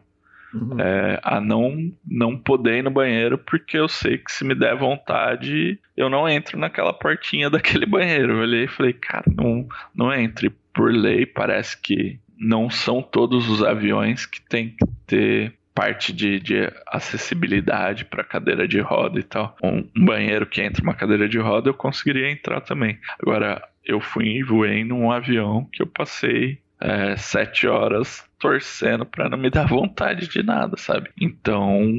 Uhum. 0.52 0.80
É, 0.80 1.20
a 1.22 1.40
não, 1.40 1.92
não 2.06 2.36
poder 2.36 2.78
ir 2.78 2.82
no 2.82 2.90
banheiro, 2.90 3.38
porque 3.38 3.78
eu 3.78 3.88
sei 3.88 4.18
que 4.18 4.32
se 4.32 4.44
me 4.44 4.54
der 4.54 4.76
vontade, 4.76 5.78
eu 5.96 6.08
não 6.08 6.28
entro 6.28 6.58
naquela 6.58 6.92
portinha 6.92 7.48
daquele 7.50 7.86
banheiro. 7.86 8.34
Eu 8.34 8.40
olhei 8.40 8.64
e 8.64 8.68
falei, 8.68 8.92
cara, 8.92 9.24
não, 9.34 9.66
não 9.94 10.12
entre. 10.12 10.50
Por 10.72 10.92
lei, 10.92 11.26
parece 11.26 11.80
que 11.82 12.20
não 12.38 12.70
são 12.70 13.02
todos 13.02 13.50
os 13.50 13.60
aviões 13.60 14.24
que 14.24 14.40
tem 14.40 14.68
que 14.70 14.86
ter 15.04 15.52
parte 15.74 16.12
de, 16.12 16.38
de 16.38 16.72
acessibilidade 16.86 18.04
para 18.04 18.22
cadeira 18.22 18.68
de 18.68 18.80
roda 18.80 19.18
e 19.18 19.22
tal. 19.22 19.56
Um, 19.62 19.88
um, 19.96 20.04
banheiro 20.04 20.46
que 20.46 20.62
entra 20.62 20.82
uma 20.82 20.94
cadeira 20.94 21.28
de 21.28 21.38
roda, 21.38 21.68
eu 21.68 21.74
conseguiria 21.74 22.30
entrar 22.30 22.60
também. 22.60 22.98
Agora, 23.20 23.62
eu 23.84 24.00
fui 24.00 24.26
e 24.26 24.42
voei 24.42 24.84
num 24.84 25.10
avião 25.10 25.68
que 25.72 25.82
eu 25.82 25.86
passei 25.86 26.60
é, 26.80 27.16
sete 27.16 27.66
horas 27.66 28.24
torcendo 28.38 29.04
para 29.04 29.28
não 29.28 29.36
me 29.36 29.50
dar 29.50 29.66
vontade 29.66 30.28
de 30.28 30.42
nada, 30.42 30.76
sabe? 30.76 31.10
Então, 31.20 31.92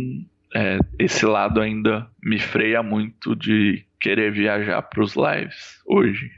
é, 0.53 0.79
esse 0.97 1.25
lado 1.25 1.61
ainda 1.61 2.07
me 2.21 2.39
freia 2.39 2.81
muito 2.81 3.35
de 3.35 3.85
querer 3.99 4.31
viajar 4.31 4.81
para 4.81 5.03
os 5.03 5.15
lives 5.15 5.79
hoje. 5.85 6.31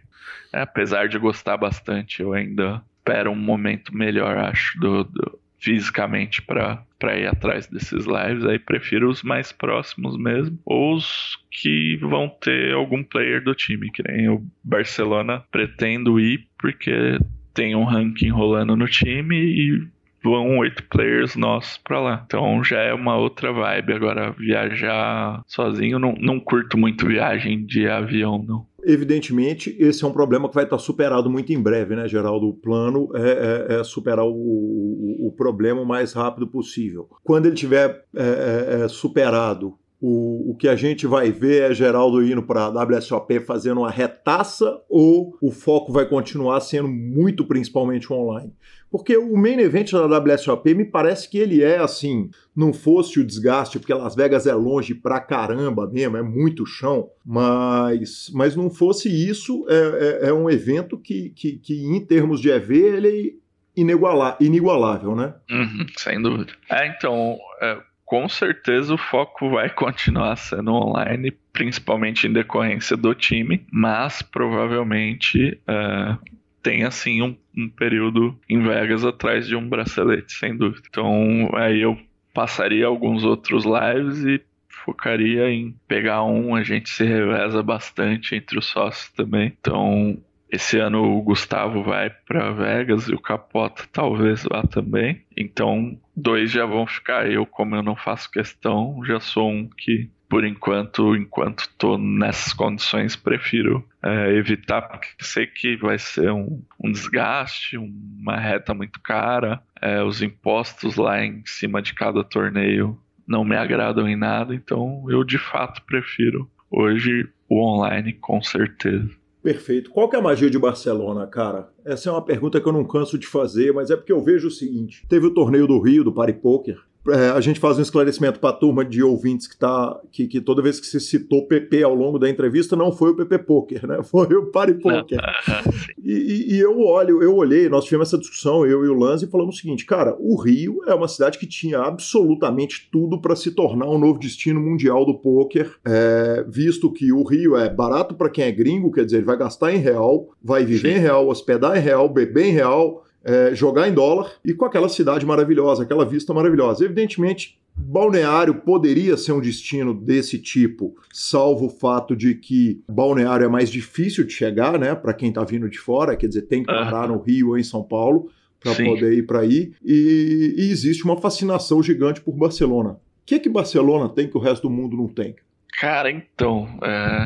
É, 0.51 0.61
apesar 0.61 1.07
de 1.07 1.17
gostar 1.17 1.57
bastante, 1.57 2.21
eu 2.21 2.33
ainda 2.33 2.83
espero 2.97 3.31
um 3.31 3.35
momento 3.35 3.95
melhor, 3.95 4.37
acho, 4.37 4.79
do, 4.79 5.03
do 5.03 5.39
fisicamente 5.63 6.41
para 6.41 6.85
ir 7.17 7.25
atrás 7.25 7.67
desses 7.67 8.05
lives. 8.05 8.45
Aí 8.45 8.59
prefiro 8.59 9.09
os 9.09 9.23
mais 9.23 9.53
próximos 9.53 10.17
mesmo, 10.17 10.59
ou 10.65 10.95
os 10.95 11.39
que 11.49 11.95
vão 12.01 12.27
ter 12.27 12.73
algum 12.73 13.01
player 13.01 13.41
do 13.41 13.55
time, 13.55 13.89
que 13.89 14.03
nem 14.05 14.27
o 14.27 14.45
Barcelona 14.61 15.41
pretendo 15.49 16.19
ir 16.19 16.45
porque 16.57 17.17
tem 17.53 17.75
um 17.75 17.83
ranking 17.83 18.29
rolando 18.29 18.75
no 18.75 18.87
time 18.87 19.35
e 19.35 19.87
vão 20.23 20.57
oito 20.59 20.83
players 20.85 21.35
nossos 21.35 21.77
pra 21.77 21.99
lá. 21.99 22.23
Então 22.25 22.63
já 22.63 22.79
é 22.79 22.93
uma 22.93 23.17
outra 23.17 23.51
vibe. 23.51 23.93
Agora, 23.93 24.31
viajar 24.31 25.41
sozinho, 25.45 25.99
não, 25.99 26.15
não 26.19 26.39
curto 26.39 26.77
muito 26.77 27.05
viagem 27.05 27.65
de 27.65 27.87
avião, 27.87 28.43
não. 28.47 28.65
Evidentemente, 28.85 29.75
esse 29.79 30.03
é 30.03 30.07
um 30.07 30.11
problema 30.11 30.49
que 30.49 30.55
vai 30.55 30.65
estar 30.65 30.77
superado 30.77 31.29
muito 31.29 31.53
em 31.53 31.61
breve, 31.61 31.95
né, 31.95 32.07
Geraldo? 32.07 32.49
O 32.49 32.53
plano 32.53 33.09
é, 33.15 33.75
é, 33.75 33.79
é 33.79 33.83
superar 33.83 34.25
o, 34.25 34.33
o, 34.33 35.27
o, 35.27 35.31
problema 35.31 35.81
o 35.81 35.85
mais 35.85 36.11
rápido 36.11 36.47
possível. 36.47 37.07
Quando 37.23 37.45
ele 37.45 37.55
tiver 37.55 38.03
é, 38.13 38.79
é, 38.81 38.83
é 38.83 38.87
superado, 38.89 39.75
o, 40.05 40.51
o 40.51 40.55
que 40.55 40.67
a 40.67 40.75
gente 40.75 41.07
vai 41.07 41.31
ver 41.31 41.71
é 41.71 41.73
Geraldo 41.73 42.21
indo 42.21 42.43
para 42.43 42.65
a 42.65 42.83
WSOP 42.83 43.39
fazendo 43.39 43.79
uma 43.79 43.89
retaça 43.89 44.81
ou 44.89 45.37
o 45.41 45.49
foco 45.49 45.93
vai 45.93 46.05
continuar 46.05 46.59
sendo 46.59 46.89
muito 46.89 47.45
principalmente 47.45 48.11
online? 48.11 48.51
Porque 48.91 49.15
o 49.15 49.37
main 49.37 49.59
event 49.59 49.93
da 49.93 50.19
WSOP 50.19 50.73
me 50.73 50.83
parece 50.83 51.29
que 51.29 51.37
ele 51.37 51.63
é 51.63 51.77
assim, 51.77 52.29
não 52.53 52.73
fosse 52.73 53.17
o 53.17 53.23
desgaste, 53.23 53.79
porque 53.79 53.93
Las 53.93 54.13
Vegas 54.13 54.45
é 54.45 54.53
longe 54.53 54.93
pra 54.93 55.21
caramba 55.21 55.89
mesmo, 55.89 56.17
é 56.17 56.21
muito 56.21 56.65
chão, 56.65 57.09
mas, 57.25 58.29
mas 58.33 58.57
não 58.57 58.69
fosse 58.69 59.07
isso, 59.07 59.65
é, 59.69 60.25
é, 60.25 60.29
é 60.29 60.33
um 60.33 60.49
evento 60.49 60.97
que, 60.97 61.29
que, 61.29 61.53
que, 61.59 61.81
em 61.81 62.05
termos 62.05 62.41
de 62.41 62.49
EV, 62.49 62.75
ele 62.75 63.39
é 63.73 64.37
inigualável, 64.41 65.15
né? 65.15 65.33
Uhum, 65.49 65.85
sem 65.97 66.21
dúvida. 66.21 66.51
É, 66.69 66.87
então, 66.89 67.37
é, 67.61 67.77
com 68.13 68.29
certeza 68.29 68.93
o 68.93 68.97
foco 68.97 69.49
vai 69.49 69.71
continuar 69.71 70.35
sendo 70.35 70.71
online, 70.71 71.31
principalmente 71.51 72.27
em 72.27 72.31
decorrência 72.31 72.95
do 72.95 73.15
time, 73.15 73.65
mas 73.71 74.21
provavelmente 74.21 75.59
é, 75.67 76.15
tem 76.61 76.83
assim 76.83 77.23
um, 77.23 77.35
um, 77.57 77.67
período 77.67 78.39
em 78.47 78.61
Vegas 78.61 79.03
atrás 79.03 79.47
de 79.47 79.55
um 79.55 79.67
bracelete, 79.67 80.31
sem 80.31 80.55
dúvida. 80.55 80.83
Então 80.87 81.49
aí 81.55 81.81
eu 81.81 81.97
passaria 82.35 82.85
alguns 82.85 83.23
outros 83.23 83.63
lives 83.65 84.23
e 84.23 84.39
focaria 84.67 85.49
em 85.49 85.73
pegar 85.87 86.23
um, 86.23 86.53
a 86.53 86.61
gente 86.61 86.91
se 86.91 87.03
reveza 87.03 87.63
bastante 87.63 88.35
entre 88.35 88.59
os 88.59 88.67
sócios 88.67 89.11
também. 89.13 89.57
Então 89.59 90.19
esse 90.53 90.77
ano 90.77 91.17
o 91.17 91.21
Gustavo 91.23 91.81
vai 91.81 92.11
para 92.11 92.51
Vegas 92.51 93.07
e 93.07 93.13
o 93.15 93.19
Capota 93.19 93.85
talvez 93.91 94.43
vá 94.43 94.61
também. 94.61 95.23
Então, 95.35 95.99
dois 96.15 96.51
já 96.51 96.63
vão 96.63 96.85
ficar. 96.85 97.29
Eu, 97.29 97.43
como 97.43 97.75
eu 97.75 97.81
não 97.81 97.95
faço 97.95 98.29
questão, 98.29 99.03
já 99.03 99.19
sou 99.19 99.49
um 99.49 99.67
que 99.67 100.11
por 100.29 100.45
enquanto, 100.45 101.15
enquanto 101.15 101.61
estou 101.61 101.97
nessas 101.97 102.53
condições, 102.53 103.15
prefiro 103.15 103.87
é, 104.03 104.31
evitar, 104.35 104.81
porque 104.83 105.07
sei 105.21 105.45
que 105.47 105.75
vai 105.75 105.97
ser 105.99 106.31
um, 106.31 106.63
um 106.83 106.91
desgaste, 106.91 107.77
uma 107.77 108.37
reta 108.37 108.73
muito 108.73 108.99
cara, 108.99 109.61
é, 109.81 110.03
os 110.03 110.21
impostos 110.21 110.95
lá 110.95 111.23
em 111.23 111.43
cima 111.45 111.81
de 111.81 111.93
cada 111.93 112.23
torneio 112.23 112.99
não 113.27 113.43
me 113.43 113.55
agradam 113.55 114.07
em 114.07 114.15
nada, 114.15 114.53
então 114.55 115.05
eu 115.07 115.23
de 115.23 115.37
fato 115.37 115.83
prefiro 115.83 116.49
hoje 116.69 117.29
o 117.47 117.63
online, 117.63 118.13
com 118.13 118.41
certeza. 118.41 119.22
Perfeito. 119.43 119.91
Qual 119.91 120.09
que 120.09 120.15
é 120.15 120.19
a 120.19 120.21
magia 120.21 120.49
de 120.49 120.57
Barcelona, 120.57 121.27
cara? 121.27 121.69
Essa 121.83 122.07
é 122.07 122.11
uma 122.13 122.23
pergunta 122.23 122.61
que 122.61 122.67
eu 122.67 122.71
não 122.71 122.85
canso 122.85 123.19
de 123.19 123.27
fazer, 123.27 123.73
mas 123.73 123.91
é 123.91 123.97
porque 123.97 124.13
eu 124.13 124.23
vejo 124.23 124.47
o 124.47 124.51
seguinte: 124.51 125.05
teve 125.09 125.27
o 125.27 125.33
torneio 125.33 125.67
do 125.67 125.79
Rio, 125.81 126.01
do 126.01 126.13
Party 126.13 126.31
Poker, 126.33 126.79
é, 127.09 127.29
a 127.29 127.41
gente 127.41 127.59
faz 127.59 127.77
um 127.77 127.81
esclarecimento 127.81 128.39
para 128.39 128.51
a 128.51 128.53
turma 128.53 128.85
de 128.85 129.03
ouvintes 129.03 129.47
que 129.47 129.57
tá 129.57 129.99
que, 130.11 130.27
que, 130.27 130.39
toda 130.39 130.61
vez 130.61 130.79
que 130.79 130.87
se 130.87 130.99
citou 130.99 131.45
PP 131.47 131.83
ao 131.83 131.93
longo 131.93 132.17
da 132.17 132.29
entrevista 132.29 132.75
não 132.75 132.91
foi 132.91 133.11
o 133.11 133.15
PP 133.15 133.39
Poker, 133.39 133.87
né? 133.87 134.01
Foi 134.13 134.27
o 134.35 134.51
Party 134.51 134.75
Poker. 134.75 135.19
e, 136.03 136.53
e, 136.53 136.59
eu 136.59 136.79
olho, 136.79 137.23
eu 137.23 137.35
olhei, 137.35 137.67
nós 137.67 137.85
tivemos 137.85 138.09
essa 138.09 138.17
discussão, 138.17 138.65
eu 138.65 138.85
e 138.85 138.89
o 138.89 138.93
Lanz, 138.93 139.23
e 139.23 139.27
falamos 139.27 139.55
o 139.55 139.57
seguinte, 139.59 139.85
cara, 139.85 140.15
o 140.19 140.39
Rio 140.39 140.81
é 140.87 140.93
uma 140.93 141.07
cidade 141.07 141.39
que 141.39 141.47
tinha 141.47 141.79
absolutamente 141.79 142.87
tudo 142.91 143.19
para 143.19 143.35
se 143.35 143.51
tornar 143.51 143.89
um 143.89 143.97
novo 143.97 144.19
destino 144.19 144.59
mundial 144.59 145.05
do 145.05 145.17
poker, 145.17 145.75
é, 145.85 146.45
visto 146.47 146.91
que 146.91 147.11
o 147.11 147.23
Rio 147.23 147.57
é 147.57 147.69
barato 147.69 148.13
para 148.13 148.29
quem 148.29 148.45
é 148.45 148.51
gringo, 148.51 148.91
quer 148.91 149.05
dizer, 149.05 149.17
ele 149.17 149.25
vai 149.25 149.37
gastar 149.37 149.73
em 149.73 149.77
real, 149.77 150.29
vai 150.43 150.63
viver 150.63 150.93
Sim. 150.93 150.97
em 150.97 151.01
real, 151.01 151.27
hospedar 151.27 151.77
em 151.77 151.81
real, 151.81 152.07
beber 152.07 152.45
em 152.45 152.51
real, 152.51 153.02
é, 153.23 153.55
jogar 153.55 153.87
em 153.87 153.93
dólar 153.93 154.31
e 154.43 154.53
com 154.53 154.65
aquela 154.65 154.89
cidade 154.89 155.25
maravilhosa, 155.25 155.83
aquela 155.83 156.05
vista 156.05 156.33
maravilhosa. 156.33 156.83
Evidentemente, 156.83 157.57
Balneário 157.75 158.55
poderia 158.55 159.17
ser 159.17 159.31
um 159.31 159.41
destino 159.41 159.93
desse 159.93 160.37
tipo, 160.37 160.95
salvo 161.11 161.65
o 161.65 161.69
fato 161.69 162.15
de 162.15 162.35
que 162.35 162.83
Balneário 162.87 163.45
é 163.45 163.49
mais 163.49 163.69
difícil 163.69 164.23
de 164.23 164.33
chegar, 164.33 164.77
né, 164.77 164.93
para 164.93 165.13
quem 165.13 165.29
está 165.29 165.43
vindo 165.43 165.67
de 165.69 165.79
fora, 165.79 166.15
quer 166.15 166.27
dizer, 166.27 166.43
tem 166.43 166.63
que 166.63 166.67
parar 166.67 167.07
no 167.07 167.19
Rio 167.19 167.49
ou 167.49 167.57
em 167.57 167.63
São 167.63 167.83
Paulo 167.83 168.29
para 168.59 168.75
poder 168.75 169.13
ir 169.13 169.23
para 169.23 169.39
aí. 169.39 169.73
E, 169.83 170.55
e, 170.57 170.71
existe 170.71 171.03
uma 171.03 171.17
fascinação 171.17 171.83
gigante 171.83 172.21
por 172.21 172.33
Barcelona. 172.33 172.91
O 172.91 172.97
que 173.25 173.39
que 173.39 173.49
Barcelona 173.49 174.07
tem 174.07 174.29
que 174.29 174.37
o 174.37 174.39
resto 174.39 174.63
do 174.63 174.69
mundo 174.69 174.95
não 174.95 175.07
tem? 175.07 175.35
Cara, 175.79 176.11
então, 176.11 176.79
é, 176.83 177.25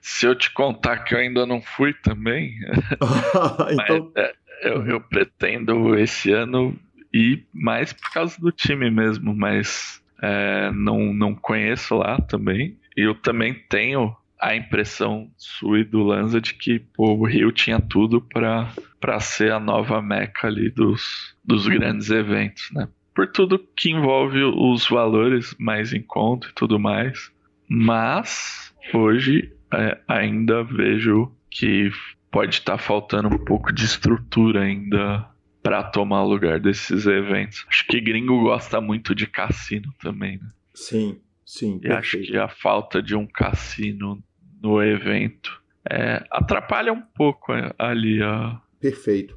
se 0.00 0.24
eu 0.24 0.34
te 0.34 0.52
contar 0.54 0.98
que 0.98 1.14
eu 1.14 1.18
ainda 1.18 1.44
não 1.44 1.60
fui 1.60 1.92
também, 1.92 2.54
então... 3.72 4.12
Mas, 4.14 4.24
é, 4.24 4.32
eu, 4.62 4.86
eu 4.86 5.00
pretendo 5.00 5.96
esse 5.98 6.32
ano 6.32 6.78
ir 7.12 7.46
mais 7.52 7.92
por 7.92 8.10
causa 8.12 8.38
do 8.40 8.52
time 8.52 8.90
mesmo, 8.90 9.34
mas 9.34 10.02
é, 10.22 10.70
não, 10.72 11.12
não 11.12 11.34
conheço 11.34 11.96
lá 11.96 12.20
também. 12.20 12.76
E 12.96 13.02
eu 13.02 13.14
também 13.14 13.54
tenho 13.54 14.14
a 14.40 14.54
impressão 14.54 15.30
sua 15.36 15.80
e 15.80 15.84
do 15.84 16.02
Lanza 16.02 16.40
de 16.40 16.54
que 16.54 16.78
pô, 16.78 17.14
o 17.14 17.24
Rio 17.24 17.50
tinha 17.50 17.80
tudo 17.80 18.20
para 18.20 19.20
ser 19.20 19.52
a 19.52 19.60
nova 19.60 20.00
meca 20.00 20.46
ali 20.46 20.70
dos, 20.70 21.34
dos 21.44 21.66
grandes 21.66 22.10
eventos, 22.10 22.70
né? 22.72 22.88
Por 23.14 23.26
tudo 23.26 23.58
que 23.76 23.90
envolve 23.90 24.44
os 24.44 24.86
valores 24.86 25.54
mais 25.58 25.92
em 25.92 26.02
conta 26.02 26.46
e 26.48 26.52
tudo 26.54 26.78
mais. 26.78 27.32
Mas 27.68 28.72
hoje 28.94 29.52
é, 29.74 29.98
ainda 30.06 30.62
vejo 30.62 31.32
que 31.50 31.90
pode 32.30 32.56
estar 32.56 32.72
tá 32.72 32.78
faltando 32.78 33.28
um 33.28 33.38
pouco 33.38 33.72
de 33.72 33.84
estrutura 33.84 34.62
ainda 34.62 35.26
para 35.62 35.82
tomar 35.82 36.22
lugar 36.24 36.60
desses 36.60 37.06
eventos. 37.06 37.64
Acho 37.68 37.86
que 37.86 38.00
gringo 38.00 38.42
gosta 38.42 38.80
muito 38.80 39.14
de 39.14 39.26
cassino 39.26 39.92
também, 40.00 40.38
né? 40.38 40.48
Sim, 40.74 41.18
sim. 41.44 41.80
E 41.82 41.88
acho 41.90 42.18
que 42.18 42.36
a 42.36 42.48
falta 42.48 43.02
de 43.02 43.14
um 43.14 43.26
cassino 43.26 44.22
no 44.62 44.82
evento 44.82 45.60
é, 45.90 46.24
atrapalha 46.30 46.92
um 46.92 47.02
pouco 47.14 47.52
é, 47.52 47.72
ali 47.78 48.22
a. 48.22 48.60
Perfeito. 48.80 49.36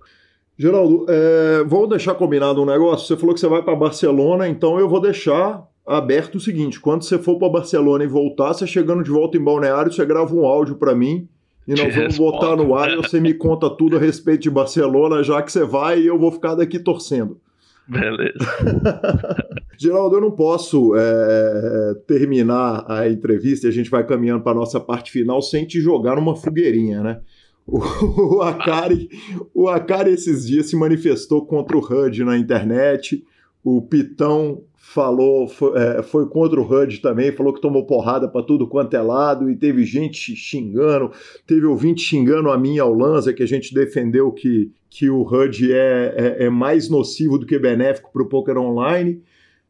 Geraldo, 0.58 1.06
é, 1.10 1.64
vou 1.64 1.88
deixar 1.88 2.14
combinado 2.14 2.62
um 2.62 2.66
negócio. 2.66 3.08
Você 3.08 3.18
falou 3.18 3.34
que 3.34 3.40
você 3.40 3.48
vai 3.48 3.64
para 3.64 3.76
Barcelona, 3.76 4.48
então 4.48 4.80
eu 4.80 4.88
vou 4.88 5.02
deixar 5.02 5.68
aberto 5.88 6.36
o 6.36 6.40
seguinte: 6.40 6.80
quando 6.80 7.04
você 7.04 7.18
for 7.18 7.40
para 7.40 7.50
Barcelona 7.50 8.04
e 8.04 8.08
voltar, 8.08 8.54
você 8.54 8.68
chegando 8.68 9.04
de 9.04 9.10
volta 9.10 9.38
em 9.38 9.44
Balneário, 9.44 9.92
você 9.92 10.06
grava 10.06 10.34
um 10.36 10.46
áudio 10.46 10.76
para 10.76 10.94
mim 10.94 11.28
e 11.68 11.76
nós 11.76 11.96
vamos 11.96 12.18
botar 12.18 12.56
no 12.56 12.76
ar 12.76 12.92
e 12.92 12.96
você 12.96 13.20
me 13.20 13.34
conta 13.34 13.70
tudo 13.70 13.98
a 13.98 14.00
respeito 14.00 14.42
de 14.42 14.50
Barcelona, 14.50 15.24
já 15.24 15.42
que 15.42 15.52
você 15.52 15.64
vai 15.64 16.02
e 16.02 16.08
eu 16.08 16.18
vou 16.18 16.32
ficar 16.32 16.56
daqui 16.56 16.80
torcendo. 16.80 17.40
Beleza. 17.88 18.40
Geraldo, 19.78 20.16
eu 20.16 20.22
não 20.22 20.32
posso 20.32 20.94
é, 20.96 21.96
terminar 22.08 22.86
a 22.88 23.10
entrevista 23.10 23.66
e 23.66 23.70
a 23.70 23.74
gente 23.74 23.90
vai 23.90 24.06
caminhando 24.06 24.44
para 24.44 24.52
a 24.54 24.56
nossa 24.56 24.80
parte 24.80 25.12
final 25.12 25.42
sem 25.42 25.66
te 25.66 25.80
jogar 25.82 26.16
numa 26.16 26.36
fogueirinha, 26.36 27.02
né? 27.02 27.20
O, 27.66 27.80
o, 28.38 28.42
Akari, 28.42 29.10
o 29.54 29.68
Akari 29.68 30.12
esses 30.12 30.48
dias 30.48 30.68
se 30.68 30.76
manifestou 30.76 31.46
contra 31.46 31.78
o 31.78 31.80
HUD 31.80 32.24
na 32.24 32.38
internet. 32.38 33.24
O 33.64 33.82
Pitão 33.82 34.64
falou, 34.94 35.48
foi, 35.48 35.72
é, 35.80 36.04
foi, 36.04 36.28
contra 36.28 36.60
o 36.60 36.66
HUD 36.66 37.00
também, 37.00 37.32
falou 37.32 37.54
que 37.54 37.62
tomou 37.62 37.86
porrada 37.86 38.28
para 38.28 38.44
tudo 38.44 38.68
quanto 38.68 38.94
é 38.94 39.02
lado 39.02 39.50
e 39.50 39.56
teve 39.56 39.86
gente 39.86 40.36
xingando, 40.36 41.12
teve 41.48 41.66
ouvinte 41.66 42.02
xingando 42.02 42.50
a 42.50 42.58
mim 42.58 42.78
ao 42.78 42.94
Lanza, 42.94 43.34
que 43.34 43.42
a 43.42 43.48
gente 43.48 43.74
defendeu 43.74 44.32
que, 44.34 44.70
que 44.90 45.10
o 45.10 45.22
HUD 45.22 45.72
é, 45.72 46.14
é, 46.18 46.46
é 46.46 46.50
mais 46.50 46.90
nocivo 46.90 47.38
do 47.38 47.46
que 47.46 47.58
benéfico 47.58 48.12
para 48.12 48.22
o 48.22 48.28
poker 48.28 48.58
online. 48.58 49.22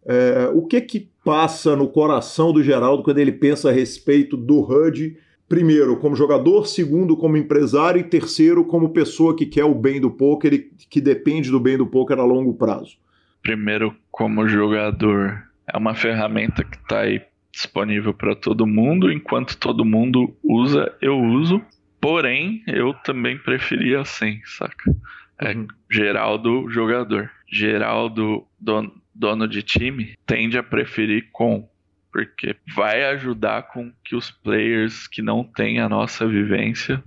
É, 0.04 0.50
o 0.56 0.66
que 0.66 0.82
que 0.82 1.08
passa 1.24 1.76
no 1.76 1.88
coração 1.88 2.52
do 2.52 2.64
Geraldo 2.64 3.04
quando 3.04 3.20
ele 3.20 3.32
pensa 3.32 3.70
a 3.70 3.72
respeito 3.72 4.36
do 4.36 4.60
HUD? 4.60 5.18
Primeiro, 5.48 5.98
como 5.98 6.16
jogador, 6.16 6.66
segundo, 6.66 7.16
como 7.16 7.38
empresário 7.38 8.00
e 8.00 8.04
terceiro, 8.04 8.66
como 8.66 8.90
pessoa 8.90 9.36
que 9.36 9.46
quer 9.46 9.66
o 9.66 9.76
bem 9.76 10.02
do 10.02 10.10
poker 10.10 10.52
e 10.52 10.72
que 10.90 11.00
depende 11.00 11.52
do 11.52 11.60
bem 11.60 11.78
do 11.78 11.86
poker 11.86 12.18
a 12.18 12.24
longo 12.24 12.56
prazo 12.56 13.01
primeiro 13.42 13.96
como 14.12 14.48
jogador 14.48 15.44
é 15.68 15.78
uma 15.78 15.94
ferramenta 15.94 16.64
que 16.64 16.78
está 16.78 17.02
aí 17.02 17.22
disponível 17.52 18.14
para 18.14 18.36
todo 18.36 18.66
mundo, 18.66 19.12
enquanto 19.12 19.58
todo 19.58 19.86
mundo 19.86 20.36
usa, 20.44 20.96
eu 21.02 21.20
uso. 21.20 21.62
Porém, 22.00 22.64
eu 22.66 22.94
também 22.94 23.38
preferia 23.38 24.04
sem, 24.04 24.42
saca? 24.46 24.96
É 25.40 25.54
uhum. 25.54 25.68
geral 25.90 26.38
do 26.38 26.70
jogador. 26.70 27.30
Geral 27.48 28.10
do 28.10 28.48
dono, 28.60 28.92
dono 29.14 29.48
de 29.48 29.62
time 29.62 30.16
tende 30.26 30.58
a 30.58 30.64
preferir 30.64 31.30
com, 31.32 31.70
porque 32.12 32.56
vai 32.74 33.04
ajudar 33.06 33.64
com 33.64 33.92
que 34.04 34.16
os 34.16 34.32
players 34.32 35.08
que 35.08 35.22
não 35.22 35.44
têm 35.44 35.80
a 35.80 35.90
nossa 35.90 36.26
vivência 36.28 37.04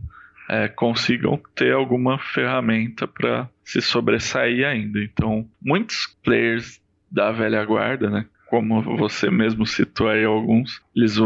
é, 0.48 0.68
consigam 0.68 1.40
ter 1.54 1.72
alguma 1.72 2.18
ferramenta 2.18 3.08
para 3.08 3.48
se 3.64 3.80
sobressair 3.80 4.66
ainda. 4.66 5.02
Então, 5.02 5.48
muitos 5.60 6.06
players 6.22 6.80
da 7.10 7.32
velha 7.32 7.64
guarda, 7.64 8.10
né, 8.10 8.26
como 8.48 8.82
você 8.96 9.30
mesmo 9.30 9.66
citou 9.66 10.08
aí 10.08 10.24
alguns, 10.24 10.80
eles 10.94 11.16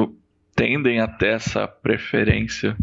tendem 0.55 1.01
a 1.01 1.07
ter 1.07 1.35
essa 1.35 1.67
preferência 1.67 2.77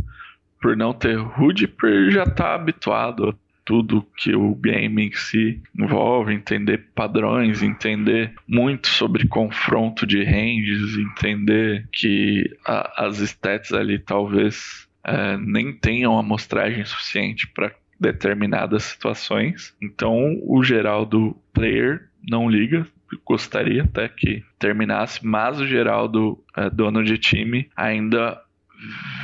por 0.62 0.76
não 0.76 0.94
ter 0.94 1.18
HUD, 1.18 1.68
por 1.68 2.12
já 2.12 2.24
estar 2.24 2.36
tá 2.36 2.56
habituado 2.56 3.30
a 3.30 3.34
tudo 3.66 4.06
que 4.16 4.36
o 4.36 4.54
game 4.56 5.08
em 5.08 5.12
si 5.12 5.62
envolve, 5.78 6.34
entender 6.34 6.90
padrões, 6.94 7.64
entender 7.64 8.34
muito 8.48 8.88
sobre 8.88 9.28
confronto 9.28 10.06
de 10.06 10.24
ranges, 10.24 10.98
entender 10.98 11.88
que 11.92 12.44
a, 12.66 13.06
as 13.06 13.20
stats 13.20 13.74
ali 13.74 13.98
talvez 13.98 14.88
é, 15.04 15.36
nem 15.38 15.74
tenham 15.74 16.18
amostragem 16.18 16.86
suficiente 16.86 17.48
para 17.48 17.72
determinadas 18.00 18.84
situações. 18.84 19.76
Então, 19.82 20.40
o 20.44 20.64
geral 20.64 21.06
do 21.06 21.36
player 21.54 22.10
não 22.28 22.50
liga, 22.50 22.88
gostaria 23.26 23.84
até 23.84 24.08
que 24.08 24.44
terminasse, 24.60 25.26
mas 25.26 25.60
o 25.60 25.68
geral 25.68 26.08
do 26.08 26.44
é, 26.56 26.70
dono 26.70 27.04
de 27.04 27.18
time 27.18 27.70
ainda 27.76 28.42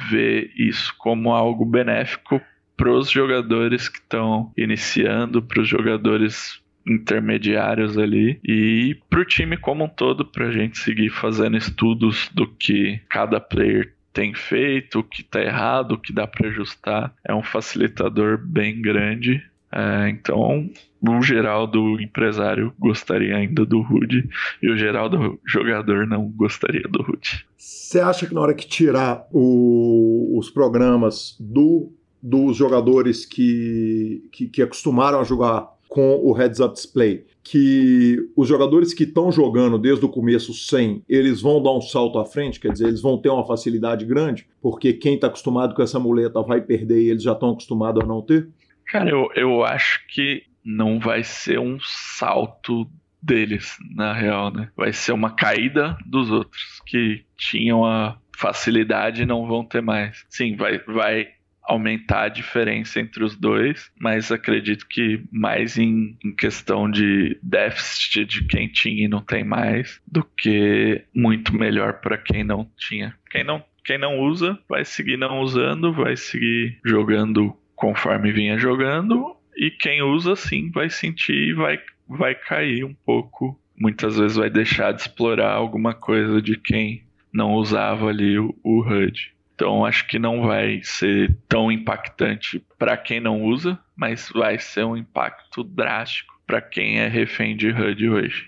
vê 0.10 0.52
isso 0.56 0.93
como 0.98 1.31
algo 1.31 1.65
benéfico 1.65 2.41
para 2.77 2.91
os 2.91 3.10
jogadores 3.10 3.89
que 3.89 3.99
estão 3.99 4.52
iniciando, 4.57 5.41
para 5.41 5.61
os 5.61 5.68
jogadores 5.68 6.61
intermediários 6.88 7.98
ali 7.98 8.39
e 8.43 8.98
para 9.10 9.19
o 9.19 9.26
time 9.26 9.56
como 9.56 9.84
um 9.84 9.88
todo, 9.88 10.26
para 10.26 10.48
a 10.48 10.52
gente 10.52 10.80
seguir 10.80 11.10
fazendo 11.10 11.57
estudos 11.57 12.30
do 12.34 12.48
que 12.48 12.99
cada 13.07 13.39
player 13.39 13.93
tem 14.14 14.34
feito, 14.34 15.00
o 15.00 15.04
que 15.04 15.22
está 15.22 15.42
errado, 15.42 15.94
o 15.94 15.98
que 15.98 16.14
dá 16.14 16.28
para 16.28 16.50
ajustar. 16.50 17.14
É 17.24 17.34
um 17.34 17.44
facilitador 17.44 18.38
bem 18.38 18.82
grande. 18.82 19.44
É, 19.72 20.10
então, 20.10 20.70
o 21.02 21.22
geral 21.22 21.66
do 21.66 22.00
empresário 22.00 22.74
gostaria 22.78 23.38
ainda 23.38 23.66
do 23.66 23.80
HUD 23.80 24.30
e 24.62 24.70
o 24.70 24.78
geral 24.78 25.10
do 25.10 25.40
jogador 25.48 26.06
não 26.06 26.28
gostaria 26.28 26.84
do 26.84 27.02
HUD. 27.02 27.46
Você 27.58 28.00
acha 28.00 28.28
que 28.28 28.34
na 28.34 28.42
hora 28.42 28.54
que 28.54 28.68
tirar 28.68 29.26
o, 29.32 30.38
os 30.38 30.50
programas 30.50 31.38
do, 31.40 31.92
dos 32.22 32.58
jogadores 32.58 33.26
que, 33.26 34.28
que, 34.32 34.48
que 34.48 34.62
acostumaram 34.62 35.22
a 35.22 35.24
jogar 35.24 35.70
com 35.92 36.22
o 36.24 36.32
Heads 36.32 36.62
Up 36.62 36.74
Display, 36.74 37.26
que 37.44 38.16
os 38.34 38.48
jogadores 38.48 38.94
que 38.94 39.04
estão 39.04 39.30
jogando 39.30 39.78
desde 39.78 40.06
o 40.06 40.10
começo 40.10 40.54
sem, 40.54 41.04
eles 41.08 41.42
vão 41.42 41.62
dar 41.62 41.74
um 41.74 41.82
salto 41.82 42.18
à 42.18 42.24
frente, 42.24 42.62
quer 42.62 42.72
dizer, 42.72 42.88
eles 42.88 43.02
vão 43.02 43.18
ter 43.18 43.28
uma 43.28 43.46
facilidade 43.46 44.06
grande, 44.06 44.48
porque 44.62 44.94
quem 44.94 45.16
está 45.16 45.28
acostumado 45.28 45.76
com 45.76 45.82
essa 45.82 46.00
muleta 46.00 46.42
vai 46.42 46.62
perder 46.62 47.02
e 47.02 47.10
eles 47.10 47.24
já 47.24 47.34
estão 47.34 47.50
acostumados 47.50 48.02
a 48.02 48.08
não 48.08 48.22
ter? 48.22 48.48
Cara, 48.86 49.10
eu, 49.10 49.28
eu 49.36 49.66
acho 49.66 50.00
que 50.08 50.44
não 50.64 50.98
vai 50.98 51.26
ser 51.26 51.60
um 51.60 51.78
salto 51.82 52.90
deles, 53.22 53.76
na 53.94 54.14
real, 54.14 54.50
né? 54.50 54.70
Vai 54.78 54.94
ser 54.94 55.12
uma 55.12 55.32
caída 55.32 55.98
dos 56.06 56.32
outros 56.32 56.82
que 56.86 57.26
tinham 57.36 57.84
a 57.84 58.18
facilidade 58.34 59.24
e 59.24 59.26
não 59.26 59.46
vão 59.46 59.66
ter 59.66 59.82
mais. 59.82 60.26
Sim, 60.30 60.56
vai, 60.56 60.80
vai 60.80 61.28
aumentar 61.72 62.23
a 62.23 62.30
diferença 62.30 62.99
entre 62.99 63.23
os 63.23 63.35
dois, 63.35 63.91
mas 63.99 64.31
acredito 64.31 64.88
que 64.88 65.23
mais 65.31 65.77
em, 65.77 66.18
em, 66.23 66.35
questão 66.35 66.89
de 66.89 67.38
déficit 67.41 68.26
de 68.26 68.45
quem 68.45 68.68
tinha 68.68 69.06
e 69.06 69.07
não 69.07 69.22
tem 69.22 69.43
mais, 69.43 70.02
do 70.07 70.23
que 70.23 71.03
muito 71.15 71.56
melhor 71.56 72.02
para 72.02 72.18
quem 72.18 72.43
não 72.43 72.69
tinha. 72.77 73.15
Quem 73.30 73.43
não, 73.43 73.64
quem 73.84 73.98
não 73.98 74.19
usa, 74.19 74.60
vai 74.69 74.85
seguir 74.85 75.18
não 75.18 75.39
usando, 75.39 75.93
vai 75.93 76.15
seguir 76.15 76.80
jogando 76.85 77.56
conforme 77.76 78.31
vinha 78.31 78.60
jogando, 78.60 79.35
e 79.57 79.72
quem 79.72 80.02
usa 80.02 80.35
sim 80.35 80.69
vai 80.69 80.89
sentir 80.89 81.49
e 81.49 81.53
vai, 81.53 81.80
vai 82.07 82.35
cair 82.35 82.84
um 82.84 82.93
pouco. 82.93 83.60
Muitas 83.76 84.18
vezes 84.18 84.38
vai 84.38 84.49
deixar 84.49 84.91
de 84.91 85.02
explorar 85.02 85.53
alguma 85.53 85.93
coisa 85.93 86.41
de 86.41 86.56
quem 86.57 87.03
não 87.34 87.53
usava 87.53 88.10
ali 88.10 88.38
o, 88.38 88.56
o 88.64 88.81
HUD. 88.81 89.34
Então 89.62 89.86
acho 89.86 90.08
que 90.08 90.18
não 90.18 90.42
vai 90.42 90.82
ser 90.82 91.38
tão 91.48 91.72
impactante 91.72 92.66
para 92.80 92.98
quem 92.98 93.20
não 93.20 93.44
usa, 93.44 93.78
mas 93.96 94.28
vai 94.34 94.58
ser 94.58 94.84
um 94.84 94.98
impacto 94.98 95.64
drástico 95.64 96.34
para 96.48 96.60
quem 96.60 96.98
é 96.98 97.08
refém 97.08 97.56
de 97.56 97.70
HUD 97.70 98.10
hoje. 98.10 98.46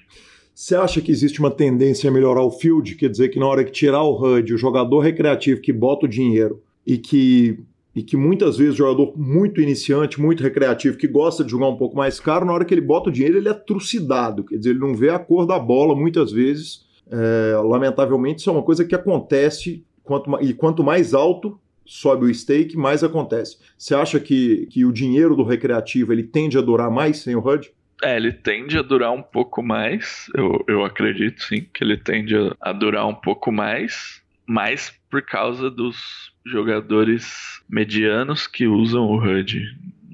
Você 0.55 0.75
acha 0.75 0.99
que 1.01 1.11
existe 1.11 1.39
uma 1.39 1.51
tendência 1.51 2.09
a 2.09 2.13
melhorar 2.13 2.41
o 2.41 2.49
field? 2.49 2.95
Quer 2.95 3.11
dizer 3.11 3.29
que 3.29 3.37
na 3.37 3.45
hora 3.45 3.63
que 3.63 3.69
tirar 3.69 4.01
o 4.01 4.19
HUD, 4.19 4.55
o 4.55 4.57
jogador 4.57 5.01
recreativo 5.01 5.61
que 5.61 5.71
bota 5.71 6.07
o 6.07 6.09
dinheiro 6.09 6.63
e 6.83 6.97
que, 6.97 7.59
e 7.95 8.01
que 8.01 8.17
muitas 8.17 8.57
vezes 8.57 8.73
o 8.73 8.77
jogador 8.77 9.13
muito 9.15 9.61
iniciante, 9.61 10.19
muito 10.19 10.41
recreativo, 10.41 10.97
que 10.97 11.07
gosta 11.07 11.43
de 11.43 11.51
jogar 11.51 11.67
um 11.67 11.77
pouco 11.77 11.95
mais 11.95 12.19
caro, 12.19 12.43
na 12.43 12.53
hora 12.53 12.65
que 12.65 12.73
ele 12.73 12.81
bota 12.81 13.11
o 13.11 13.13
dinheiro, 13.13 13.37
ele 13.37 13.49
é 13.49 13.53
trucidado. 13.53 14.43
Quer 14.43 14.57
dizer, 14.57 14.71
ele 14.71 14.79
não 14.79 14.95
vê 14.95 15.11
a 15.11 15.19
cor 15.19 15.45
da 15.45 15.59
bola 15.59 15.95
muitas 15.95 16.31
vezes. 16.31 16.87
É, 17.11 17.55
lamentavelmente, 17.57 18.39
isso 18.39 18.49
é 18.49 18.53
uma 18.53 18.63
coisa 18.63 18.83
que 18.83 18.95
acontece 18.95 19.85
quanto, 20.03 20.41
e 20.41 20.53
quanto 20.53 20.83
mais 20.83 21.13
alto 21.13 21.59
sobe 21.85 22.25
o 22.25 22.33
stake, 22.33 22.77
mais 22.77 23.03
acontece. 23.03 23.57
Você 23.77 23.93
acha 23.95 24.19
que, 24.19 24.67
que 24.67 24.85
o 24.85 24.91
dinheiro 24.91 25.35
do 25.35 25.43
recreativo 25.43 26.13
ele 26.13 26.23
tende 26.23 26.57
a 26.57 26.61
durar 26.61 26.89
mais 26.89 27.17
sem 27.17 27.35
o 27.35 27.45
HUD? 27.45 27.71
É, 28.03 28.17
ele 28.17 28.31
tende 28.31 28.77
a 28.77 28.81
durar 28.81 29.11
um 29.11 29.21
pouco 29.21 29.61
mais. 29.61 30.29
Eu, 30.35 30.63
eu 30.67 30.83
acredito 30.83 31.41
sim 31.43 31.65
que 31.73 31.83
ele 31.83 31.97
tende 31.97 32.35
a, 32.35 32.55
a 32.59 32.73
durar 32.73 33.07
um 33.07 33.15
pouco 33.15 33.51
mais, 33.51 34.21
mais 34.45 34.93
por 35.09 35.21
causa 35.21 35.69
dos 35.69 35.97
jogadores 36.45 37.61
medianos 37.69 38.47
que 38.47 38.67
usam 38.67 39.03
o 39.03 39.17
HUD. 39.17 39.61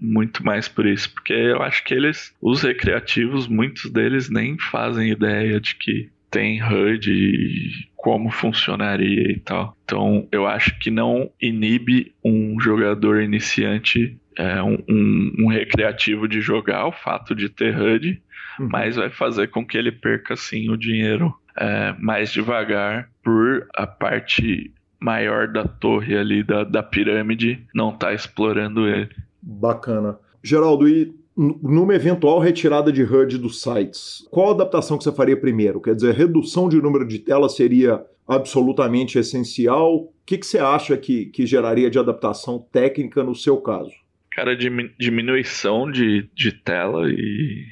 Muito 0.02 0.46
mais 0.46 0.68
por 0.68 0.86
isso, 0.86 1.12
porque 1.14 1.34
eu 1.34 1.62
acho 1.62 1.84
que 1.84 1.94
eles, 1.94 2.34
os 2.42 2.62
recreativos, 2.62 3.48
muitos 3.48 3.92
deles 3.92 4.30
nem 4.30 4.58
fazem 4.58 5.10
ideia 5.10 5.60
de 5.60 5.76
que 5.76 6.10
tem 6.32 6.62
HUD 6.64 7.12
e 7.12 7.89
como 8.00 8.32
funcionaria 8.32 9.30
e 9.30 9.40
tal. 9.40 9.76
Então 9.84 10.26
eu 10.32 10.48
acho 10.48 10.80
que 10.80 10.90
não 10.90 11.30
inibe 11.42 12.14
um 12.24 12.58
jogador 12.60 13.22
iniciante, 13.22 14.18
é, 14.38 14.64
um, 14.64 14.78
um, 14.90 15.36
um, 15.40 15.48
recreativo 15.48 16.26
de 16.26 16.40
jogar 16.40 16.88
o 16.88 16.94
fato 16.94 17.36
de 17.36 17.50
ter 17.50 17.78
HUD, 17.78 18.22
uhum. 18.58 18.70
mas 18.72 18.96
vai 18.96 19.10
fazer 19.10 19.48
com 19.48 19.66
que 19.66 19.78
ele 19.78 19.92
perca 19.92 20.38
sim 20.38 20.70
o 20.70 20.78
dinheiro 20.78 21.36
é, 21.58 21.94
mais 22.00 22.32
devagar 22.32 23.10
por 23.22 23.68
a 23.76 23.86
parte 23.86 24.72
maior 24.98 25.52
da 25.52 25.66
torre 25.66 26.18
ali 26.18 26.42
da, 26.42 26.64
da 26.64 26.82
pirâmide 26.82 27.68
não 27.76 27.90
estar 27.90 28.08
tá 28.08 28.14
explorando 28.14 28.88
ele. 28.88 29.10
Bacana. 29.42 30.18
Geraldo, 30.42 30.88
e 30.88 31.14
numa 31.40 31.96
eventual 31.96 32.38
retirada 32.40 32.92
de 32.92 33.02
HUD 33.02 33.38
dos 33.38 33.62
sites, 33.62 34.28
qual 34.30 34.52
adaptação 34.52 34.98
que 34.98 35.06
você 35.06 35.12
faria 35.14 35.40
primeiro? 35.40 35.80
Quer 35.80 35.96
dizer, 35.96 36.14
redução 36.14 36.68
de 36.68 36.82
número 36.82 37.08
de 37.08 37.18
telas 37.18 37.56
seria 37.56 38.04
absolutamente 38.28 39.18
essencial? 39.18 39.96
O 39.96 40.14
que, 40.26 40.38
que 40.38 40.46
você 40.46 40.60
acha 40.60 40.98
que, 40.98 41.28
que 41.28 41.46
geraria 41.46 41.90
de 41.90 41.98
adaptação 41.98 42.68
técnica 42.72 43.24
no 43.24 43.34
seu 43.34 43.56
caso? 43.58 43.92
Cara, 44.32 44.56
diminuição 44.56 45.90
de, 45.90 46.30
de 46.36 46.52
tela 46.52 47.10
e 47.10 47.66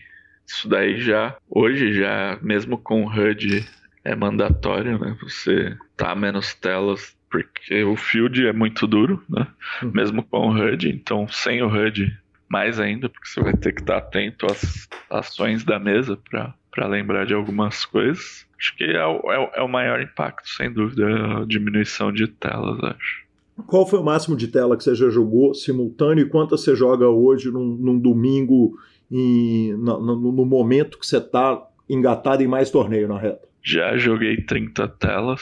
isso 0.47 0.69
daí 0.69 0.97
já, 0.97 1.35
hoje 1.49 1.91
já, 1.91 2.39
mesmo 2.41 2.77
com 2.77 3.05
HUD, 3.05 3.65
é 4.05 4.15
mandatório, 4.15 4.97
né? 4.97 5.17
Você 5.21 5.75
tá 5.97 6.15
menos 6.15 6.53
telas, 6.53 7.17
porque 7.29 7.83
o 7.83 7.97
field 7.97 8.47
é 8.47 8.53
muito 8.53 8.87
duro, 8.87 9.21
né? 9.29 9.45
Uhum. 9.83 9.91
Mesmo 9.93 10.23
com 10.23 10.47
o 10.47 10.51
HUD, 10.51 10.89
então 10.89 11.27
sem 11.27 11.61
o 11.61 11.67
HUD 11.67 12.17
mais 12.49 12.79
ainda, 12.79 13.09
porque 13.09 13.27
você 13.27 13.41
vai 13.41 13.53
ter 13.53 13.73
que 13.73 13.81
estar 13.81 13.97
atento 13.97 14.45
às 14.45 14.87
ações 15.09 15.63
da 15.63 15.79
mesa 15.79 16.17
para 16.29 16.87
lembrar 16.87 17.25
de 17.25 17.33
algumas 17.33 17.85
coisas. 17.85 18.45
Acho 18.59 18.75
que 18.75 18.83
é 18.85 19.05
o, 19.05 19.31
é, 19.31 19.51
é 19.57 19.61
o 19.61 19.67
maior 19.67 20.01
impacto, 20.01 20.49
sem 20.49 20.71
dúvida, 20.71 21.05
a 21.41 21.45
diminuição 21.45 22.11
de 22.11 22.27
telas, 22.27 22.83
acho. 22.83 23.27
Qual 23.65 23.87
foi 23.87 23.99
o 23.99 24.03
máximo 24.03 24.35
de 24.35 24.47
tela 24.47 24.77
que 24.77 24.83
você 24.83 24.93
já 24.93 25.09
jogou 25.09 25.53
simultâneo 25.53 26.25
e 26.25 26.29
quantas 26.29 26.61
você 26.61 26.75
joga 26.75 27.07
hoje 27.07 27.49
num, 27.49 27.75
num 27.75 27.99
domingo 27.99 28.77
em, 29.11 29.73
no, 29.73 29.99
no, 29.99 30.31
no, 30.31 30.45
momento 30.45 30.99
que 30.99 31.07
você 31.07 31.17
está 31.17 31.59
engatado 31.89 32.43
em 32.43 32.47
mais 32.47 32.69
torneio 32.69 33.07
na 33.07 33.17
reta? 33.17 33.47
Já 33.63 33.97
joguei 33.97 34.37
30 34.37 34.87
telas 34.89 35.41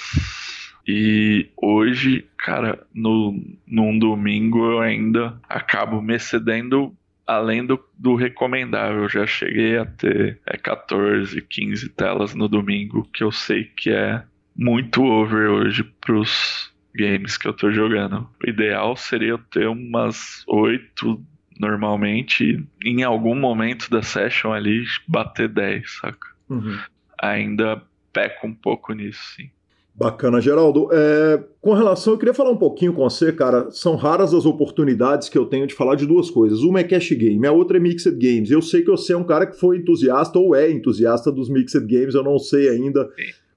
e 0.88 1.50
hoje, 1.58 2.26
cara, 2.38 2.86
no, 2.94 3.42
num 3.66 3.98
domingo 3.98 4.72
eu 4.72 4.80
ainda 4.80 5.40
acabo 5.50 6.02
me 6.02 6.16
excedendo 6.16 6.96
além 7.26 7.66
do, 7.66 7.84
do 7.98 8.16
recomendável. 8.16 9.10
Já 9.10 9.26
cheguei 9.26 9.78
a 9.78 9.86
ter 9.86 10.40
é, 10.46 10.58
14, 10.58 11.42
15 11.42 11.90
telas 11.90 12.36
no 12.36 12.48
domingo, 12.48 13.08
que 13.12 13.24
eu 13.24 13.32
sei 13.32 13.64
que 13.64 13.90
é 13.90 14.24
muito 14.56 15.04
over 15.04 15.50
hoje 15.50 15.84
pros 15.84 16.72
games 16.94 17.38
que 17.38 17.48
eu 17.48 17.54
tô 17.54 17.72
jogando. 17.72 18.30
O 18.46 18.50
ideal 18.50 18.96
seria 18.96 19.30
eu 19.30 19.38
ter 19.38 19.68
umas 19.68 20.44
8 20.48 21.22
normalmente, 21.60 22.64
em 22.84 23.04
algum 23.04 23.36
momento 23.36 23.90
da 23.90 24.02
session 24.02 24.52
ali, 24.52 24.84
bater 25.08 25.48
10, 25.48 26.00
saca? 26.00 26.28
Uhum. 26.50 26.78
Ainda 27.18 27.82
peco 28.14 28.48
um 28.48 28.54
pouco 28.54 28.94
nisso, 28.94 29.22
sim. 29.36 29.50
Bacana, 29.98 30.42
Geraldo. 30.42 30.90
É, 30.92 31.42
com 31.62 31.74
relação, 31.74 32.14
eu 32.14 32.18
queria 32.18 32.34
falar 32.34 32.52
um 32.52 32.58
pouquinho 32.58 32.94
com 32.94 33.10
você, 33.10 33.32
cara. 33.32 33.72
São 33.72 33.96
raras 33.96 34.34
as 34.34 34.46
oportunidades 34.46 35.30
que 35.30 35.38
eu 35.38 35.46
tenho 35.46 35.66
de 35.66 35.74
falar 35.74 35.96
de 35.96 36.06
duas 36.06 36.30
coisas. 36.30 36.64
Uma 36.64 36.82
é 36.82 36.84
cash 36.84 37.12
game, 37.12 37.48
a 37.48 37.52
outra 37.54 37.78
é 37.78 37.80
mixed 37.80 38.12
games. 38.18 38.52
Eu 38.52 38.62
sei 38.62 38.82
que 38.82 38.92
você 38.92 39.14
é 39.14 39.18
um 39.18 39.24
cara 39.24 39.48
que 39.48 39.58
foi 39.58 39.78
entusiasta 39.78 40.38
ou 40.38 40.54
é 40.54 40.70
entusiasta 40.70 41.32
dos 41.32 41.50
mixed 41.50 41.88
games, 41.88 42.14
eu 42.14 42.24
não 42.24 42.38
sei 42.38 42.68
ainda 42.68 43.10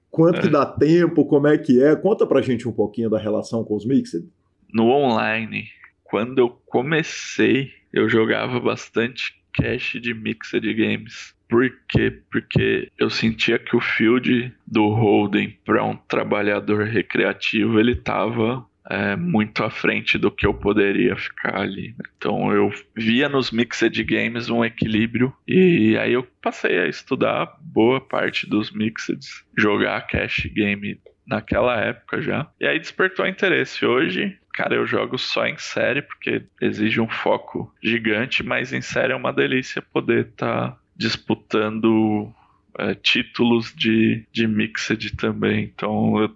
quanto 0.09 0.39
é. 0.39 0.41
que 0.41 0.47
dá 0.47 0.65
tempo, 0.65 1.25
como 1.25 1.47
é 1.47 1.57
que 1.57 1.83
é. 1.83 1.93
Conta 1.95 2.25
pra 2.25 2.41
gente 2.41 2.67
um 2.69 2.71
pouquinho 2.71 3.09
da 3.09 3.19
relação 3.19 3.63
com 3.65 3.75
os 3.75 3.85
mixed. 3.85 4.25
No 4.73 4.89
online, 4.89 5.65
quando 6.05 6.39
eu 6.39 6.49
comecei, 6.67 7.69
eu 7.91 8.07
jogava 8.07 8.61
bastante 8.61 9.33
cash 9.53 9.97
de 10.01 10.13
mixed 10.13 10.73
games. 10.73 11.33
Por 11.49 11.67
quê? 11.89 12.21
Porque 12.31 12.91
eu 12.97 13.09
sentia 13.09 13.57
que 13.57 13.75
o 13.75 13.81
field 13.81 14.53
do 14.65 14.89
Holden 14.89 15.57
para 15.65 15.83
um 15.83 15.95
trabalhador 15.95 16.85
recreativo 16.85 17.79
ele 17.79 17.93
estava 17.93 18.65
é, 18.89 19.15
muito 19.15 19.63
à 19.63 19.69
frente 19.69 20.17
do 20.17 20.31
que 20.31 20.45
eu 20.45 20.53
poderia 20.53 21.15
ficar 21.15 21.59
ali. 21.59 21.95
Então 22.17 22.51
eu 22.51 22.71
via 22.95 23.27
nos 23.27 23.51
mixed 23.51 24.03
games 24.03 24.49
um 24.49 24.63
equilíbrio 24.63 25.33
e 25.47 25.97
aí 25.97 26.13
eu 26.13 26.23
passei 26.41 26.79
a 26.79 26.87
estudar 26.87 27.57
boa 27.61 27.99
parte 27.99 28.49
dos 28.49 28.71
mixed, 28.71 29.19
jogar 29.57 30.01
cash 30.07 30.47
game 30.53 30.99
naquela 31.27 31.79
época 31.79 32.21
já. 32.21 32.49
E 32.59 32.65
aí 32.65 32.79
despertou 32.79 33.27
interesse. 33.27 33.85
Hoje, 33.85 34.37
cara, 34.53 34.75
eu 34.75 34.87
jogo 34.87 35.17
só 35.17 35.45
em 35.45 35.57
série 35.57 36.01
porque 36.01 36.43
exige 36.59 36.99
um 36.99 37.07
foco 37.07 37.71
gigante, 37.83 38.43
mas 38.43 38.73
em 38.73 38.81
série 38.81 39.13
é 39.13 39.15
uma 39.15 39.31
delícia 39.31 39.81
poder 39.81 40.25
estar 40.25 40.71
tá 40.71 40.78
disputando 40.99 42.29
é, 42.77 42.93
títulos 42.93 43.73
de, 43.73 44.25
de 44.33 44.45
Mixed 44.45 45.15
também. 45.15 45.71
Então, 45.73 46.19
eu, 46.21 46.31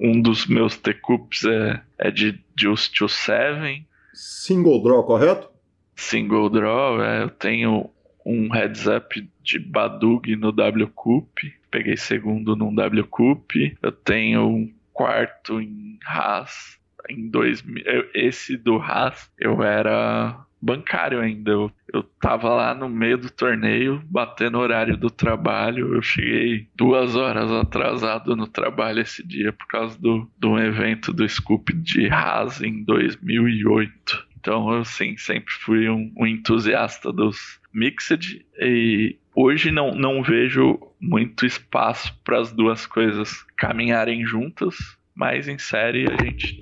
um 0.00 0.20
dos 0.20 0.46
meus 0.46 0.76
T-Cups 0.76 1.44
é, 1.44 1.82
é 1.98 2.10
de 2.10 2.38
Just 2.56 2.94
to 2.94 3.08
Seven. 3.08 3.86
Single 4.12 4.82
draw, 4.82 5.02
correto? 5.02 5.48
Single 5.96 6.50
draw, 6.50 7.02
é, 7.02 7.22
eu 7.22 7.30
tenho 7.30 7.90
um 8.24 8.52
heads 8.52 8.86
up 8.86 9.28
de 9.42 9.58
Badug 9.58 10.36
no 10.36 10.52
W 10.52 10.88
Cup. 10.88 11.38
Peguei 11.70 11.96
segundo 11.96 12.54
num 12.54 12.72
W 12.74 13.06
Cup. 13.06 13.52
Eu 13.80 13.92
tenho 13.92 14.46
um 14.46 14.72
quarto 14.92 15.58
em 15.58 15.98
Haas 16.06 16.78
em 17.08 17.28
2000. 17.28 17.82
Esse 18.14 18.58
do 18.58 18.76
Haas 18.76 19.30
eu 19.38 19.62
era 19.62 20.38
bancário 20.62 21.20
ainda. 21.20 21.50
Eu, 21.50 21.72
eu 21.92 22.02
tava 22.20 22.48
lá 22.50 22.72
no 22.72 22.88
meio 22.88 23.18
do 23.18 23.28
torneio, 23.28 24.00
batendo 24.04 24.58
horário 24.58 24.96
do 24.96 25.10
trabalho. 25.10 25.94
Eu 25.94 26.02
cheguei 26.02 26.68
duas 26.76 27.16
horas 27.16 27.50
atrasado 27.50 28.36
no 28.36 28.46
trabalho 28.46 29.00
esse 29.00 29.26
dia 29.26 29.52
por 29.52 29.66
causa 29.66 30.00
do, 30.00 30.30
do 30.38 30.56
evento 30.58 31.12
do 31.12 31.28
Scoop 31.28 31.72
de 31.72 32.08
Haas 32.08 32.62
em 32.62 32.84
2008. 32.84 34.28
Então, 34.38 34.72
eu 34.72 34.84
sim, 34.84 35.16
sempre 35.16 35.52
fui 35.52 35.88
um, 35.88 36.12
um 36.16 36.26
entusiasta 36.26 37.12
dos 37.12 37.60
Mixed 37.72 38.44
e 38.60 39.16
hoje 39.34 39.70
não, 39.70 39.92
não 39.92 40.22
vejo 40.22 40.78
muito 41.00 41.46
espaço 41.46 42.14
para 42.24 42.40
as 42.40 42.52
duas 42.52 42.86
coisas 42.86 43.44
caminharem 43.56 44.26
juntas, 44.26 44.76
mas 45.14 45.48
em 45.48 45.58
série 45.58 46.06
a 46.10 46.22
gente 46.22 46.60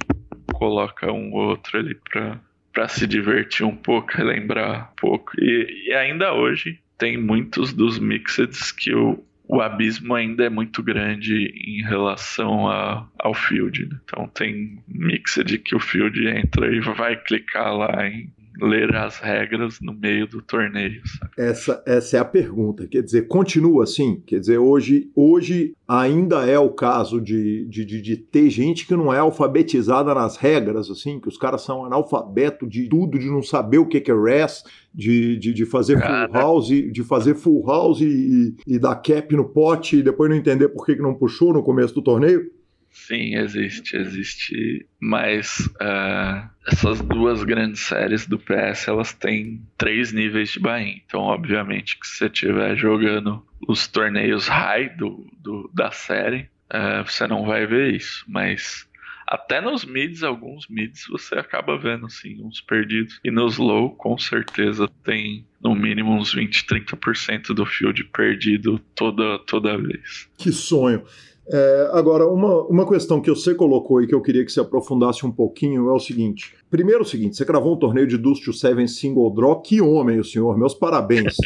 coloca 0.52 1.10
um 1.10 1.32
ou 1.32 1.48
outro 1.48 1.78
ali 1.78 1.94
para 1.94 2.38
para 2.72 2.88
se 2.88 3.06
divertir 3.06 3.64
um 3.64 3.76
pouco, 3.76 4.12
relembrar 4.12 4.90
um 4.92 4.94
pouco. 4.96 5.32
E, 5.38 5.88
e, 5.88 5.94
ainda 5.94 6.32
hoje 6.32 6.78
tem 6.98 7.16
muitos 7.16 7.72
dos 7.72 7.98
mixeds 7.98 8.70
que 8.72 8.94
o, 8.94 9.22
o 9.48 9.60
abismo 9.60 10.14
ainda 10.14 10.44
é 10.44 10.50
muito 10.50 10.82
grande 10.82 11.52
em 11.66 11.82
relação 11.82 12.68
a, 12.68 13.06
ao 13.18 13.34
field. 13.34 13.86
Né? 13.86 13.98
Então 14.04 14.28
tem 14.28 14.78
mixed 14.86 15.58
que 15.58 15.74
o 15.74 15.80
field 15.80 16.26
entra 16.28 16.72
e 16.74 16.80
vai 16.80 17.16
clicar 17.16 17.74
lá 17.74 18.06
em 18.06 18.30
ler 18.60 18.94
as 18.94 19.18
regras 19.18 19.78
no 19.80 19.92
meio 19.92 20.26
do 20.26 20.42
torneio. 20.42 21.02
Essa, 21.36 21.82
essa 21.86 22.16
é 22.16 22.20
a 22.20 22.24
pergunta. 22.24 22.86
Quer 22.86 23.02
dizer, 23.02 23.26
continua 23.26 23.84
assim? 23.84 24.22
Quer 24.26 24.40
dizer, 24.40 24.58
hoje, 24.58 25.10
hoje 25.14 25.74
ainda 25.88 26.46
é 26.46 26.58
o 26.58 26.70
caso 26.70 27.20
de, 27.20 27.66
de, 27.66 27.84
de, 27.84 28.00
de 28.00 28.16
ter 28.16 28.48
gente 28.50 28.86
que 28.86 28.94
não 28.94 29.12
é 29.12 29.18
alfabetizada 29.18 30.14
nas 30.14 30.36
regras, 30.36 30.90
assim, 30.90 31.18
que 31.18 31.28
os 31.28 31.36
caras 31.36 31.62
são 31.62 31.84
analfabeto 31.84 32.66
de 32.66 32.88
tudo, 32.88 33.18
de 33.18 33.26
não 33.26 33.42
saber 33.42 33.78
o 33.78 33.86
que 33.86 33.98
é 33.98 34.14
res, 34.14 34.62
de, 34.94 35.36
de, 35.36 35.52
de 35.52 35.66
fazer 35.66 35.98
Cara. 35.98 36.28
full 36.28 36.40
house, 36.40 36.68
de 36.68 37.04
fazer 37.04 37.34
full 37.34 37.66
house 37.66 38.00
e, 38.00 38.54
e 38.66 38.78
dar 38.78 38.96
cap 38.96 39.34
no 39.34 39.48
pote 39.48 39.98
e 39.98 40.02
depois 40.02 40.30
não 40.30 40.36
entender 40.36 40.68
por 40.68 40.84
que, 40.84 40.96
que 40.96 41.02
não 41.02 41.14
puxou 41.14 41.52
no 41.52 41.62
começo 41.62 41.94
do 41.94 42.02
torneio? 42.02 42.50
Sim, 42.90 43.36
existe, 43.36 43.96
existe. 43.96 44.86
Mas 45.00 45.58
uh, 45.80 46.48
essas 46.66 47.00
duas 47.00 47.44
grandes 47.44 47.80
séries 47.80 48.26
do 48.26 48.38
PS, 48.38 48.88
elas 48.88 49.12
têm 49.12 49.62
três 49.78 50.12
níveis 50.12 50.50
de 50.50 50.60
buy 50.60 51.02
Então, 51.06 51.20
obviamente, 51.20 51.98
que 51.98 52.06
se 52.06 52.18
você 52.18 52.26
estiver 52.26 52.76
jogando 52.76 53.44
os 53.66 53.86
torneios 53.86 54.48
high 54.48 54.88
do, 54.96 55.26
do 55.38 55.70
da 55.72 55.90
série, 55.90 56.48
uh, 56.72 57.04
você 57.04 57.26
não 57.26 57.44
vai 57.44 57.66
ver 57.66 57.94
isso. 57.94 58.24
Mas 58.28 58.88
até 59.30 59.60
nos 59.60 59.84
mids, 59.84 60.24
alguns 60.24 60.66
mids, 60.68 61.04
você 61.08 61.36
acaba 61.36 61.78
vendo, 61.78 62.06
assim, 62.06 62.42
uns 62.42 62.60
perdidos. 62.60 63.20
E 63.24 63.30
nos 63.30 63.58
low, 63.58 63.94
com 63.94 64.18
certeza, 64.18 64.88
tem 65.04 65.46
no 65.62 65.72
mínimo 65.72 66.12
uns 66.12 66.34
20, 66.34 66.66
30% 66.66 67.54
do 67.54 67.64
field 67.64 68.02
perdido 68.06 68.80
toda, 68.92 69.38
toda 69.38 69.78
vez. 69.78 70.28
Que 70.36 70.50
sonho! 70.50 71.04
É, 71.52 71.90
agora, 71.92 72.28
uma, 72.28 72.62
uma 72.66 72.88
questão 72.88 73.20
que 73.20 73.28
você 73.28 73.52
colocou 73.54 74.00
e 74.00 74.06
que 74.06 74.14
eu 74.14 74.22
queria 74.22 74.44
que 74.44 74.52
você 74.52 74.60
aprofundasse 74.60 75.26
um 75.26 75.32
pouquinho 75.32 75.88
é 75.88 75.92
o 75.92 75.98
seguinte. 75.98 76.54
Primeiro, 76.70 77.02
o 77.02 77.04
seguinte: 77.04 77.36
você 77.36 77.44
gravou 77.44 77.74
um 77.74 77.78
torneio 77.78 78.06
de 78.06 78.16
Dust 78.16 78.44
to 78.44 78.52
Seven 78.52 78.86
Single 78.86 79.34
Draw. 79.34 79.60
Que 79.60 79.80
homem, 79.80 80.20
o 80.20 80.24
senhor! 80.24 80.56
Meus 80.56 80.74
parabéns! 80.74 81.36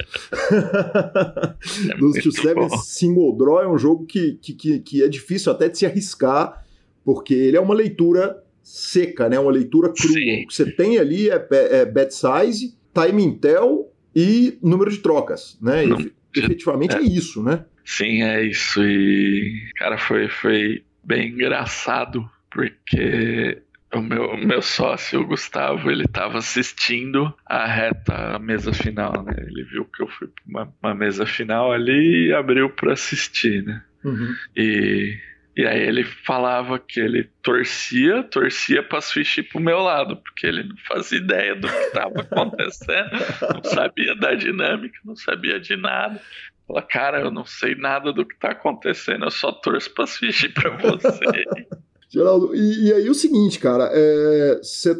é 1.90 1.96
Dust 1.98 2.22
to 2.22 2.32
Seven 2.32 2.68
Single 2.84 3.34
Draw 3.36 3.62
é 3.62 3.68
um 3.68 3.78
jogo 3.78 4.04
que, 4.04 4.34
que, 4.34 4.80
que, 4.80 5.02
é 5.02 5.08
difícil 5.08 5.50
até 5.50 5.70
de 5.70 5.78
se 5.78 5.86
arriscar, 5.86 6.62
porque 7.02 7.32
ele 7.32 7.56
é 7.56 7.60
uma 7.60 7.74
leitura 7.74 8.42
seca, 8.62 9.28
né? 9.28 9.38
uma 9.38 9.52
leitura 9.52 9.88
crua. 9.88 10.12
Sim. 10.12 10.42
O 10.42 10.48
que 10.48 10.54
você 10.54 10.70
tem 10.70 10.98
ali 10.98 11.30
é, 11.30 11.48
é, 11.50 11.76
é 11.78 11.84
bet 11.86 12.12
size, 12.12 12.74
time 12.92 13.22
intel 13.22 13.90
e 14.14 14.58
número 14.62 14.90
de 14.90 14.98
trocas. 14.98 15.56
Né? 15.62 15.86
Não, 15.86 15.98
efetivamente 16.36 16.94
é. 16.94 16.98
é 16.98 17.02
isso, 17.02 17.42
né? 17.42 17.64
Sim, 17.84 18.22
é 18.22 18.42
isso. 18.42 18.82
E, 18.82 19.70
cara, 19.76 19.98
foi, 19.98 20.28
foi 20.28 20.84
bem 21.04 21.28
engraçado, 21.28 22.28
porque 22.50 23.62
o 23.94 24.00
meu, 24.00 24.36
meu 24.36 24.62
sócio, 24.62 25.20
o 25.20 25.26
Gustavo, 25.26 25.90
ele 25.90 26.04
estava 26.04 26.38
assistindo 26.38 27.32
a 27.46 27.66
reta, 27.66 28.34
a 28.34 28.38
mesa 28.38 28.72
final, 28.72 29.22
né? 29.22 29.34
Ele 29.38 29.64
viu 29.64 29.84
que 29.84 30.02
eu 30.02 30.08
fui 30.08 30.28
para 30.28 30.44
uma, 30.46 30.74
uma, 30.82 30.94
mesa 30.94 31.26
final 31.26 31.72
ali 31.72 32.28
e 32.28 32.34
abriu 32.34 32.70
para 32.70 32.92
assistir, 32.92 33.62
né? 33.62 33.82
Uhum. 34.04 34.34
E, 34.56 35.16
e 35.56 35.66
aí 35.66 35.80
ele 35.80 36.04
falava 36.04 36.78
que 36.78 36.98
ele 36.98 37.30
torcia, 37.42 38.22
torcia 38.24 38.82
para 38.82 39.00
switch 39.00 39.38
pro 39.50 39.60
meu 39.60 39.78
lado, 39.78 40.16
porque 40.16 40.46
ele 40.46 40.64
não 40.64 40.76
fazia 40.88 41.18
ideia 41.18 41.54
do 41.54 41.68
que 41.68 41.74
estava 41.74 42.20
acontecendo, 42.20 43.10
não 43.54 43.64
sabia 43.64 44.14
da 44.16 44.34
dinâmica, 44.34 44.98
não 45.04 45.14
sabia 45.16 45.60
de 45.60 45.76
nada. 45.76 46.20
Fala, 46.66 46.82
cara, 46.82 47.20
eu 47.20 47.30
não 47.30 47.44
sei 47.44 47.74
nada 47.74 48.12
do 48.12 48.24
que 48.24 48.38
tá 48.38 48.50
acontecendo, 48.50 49.24
eu 49.24 49.30
só 49.30 49.52
torço 49.52 49.92
pra 49.92 50.04
assistir 50.04 50.52
pra 50.54 50.70
você. 50.76 51.44
Geraldo, 52.08 52.54
e, 52.54 52.88
e, 52.88 52.92
aí 52.92 53.10
o 53.10 53.14
seguinte, 53.14 53.58
cara, 53.58 53.90
você 54.62 54.94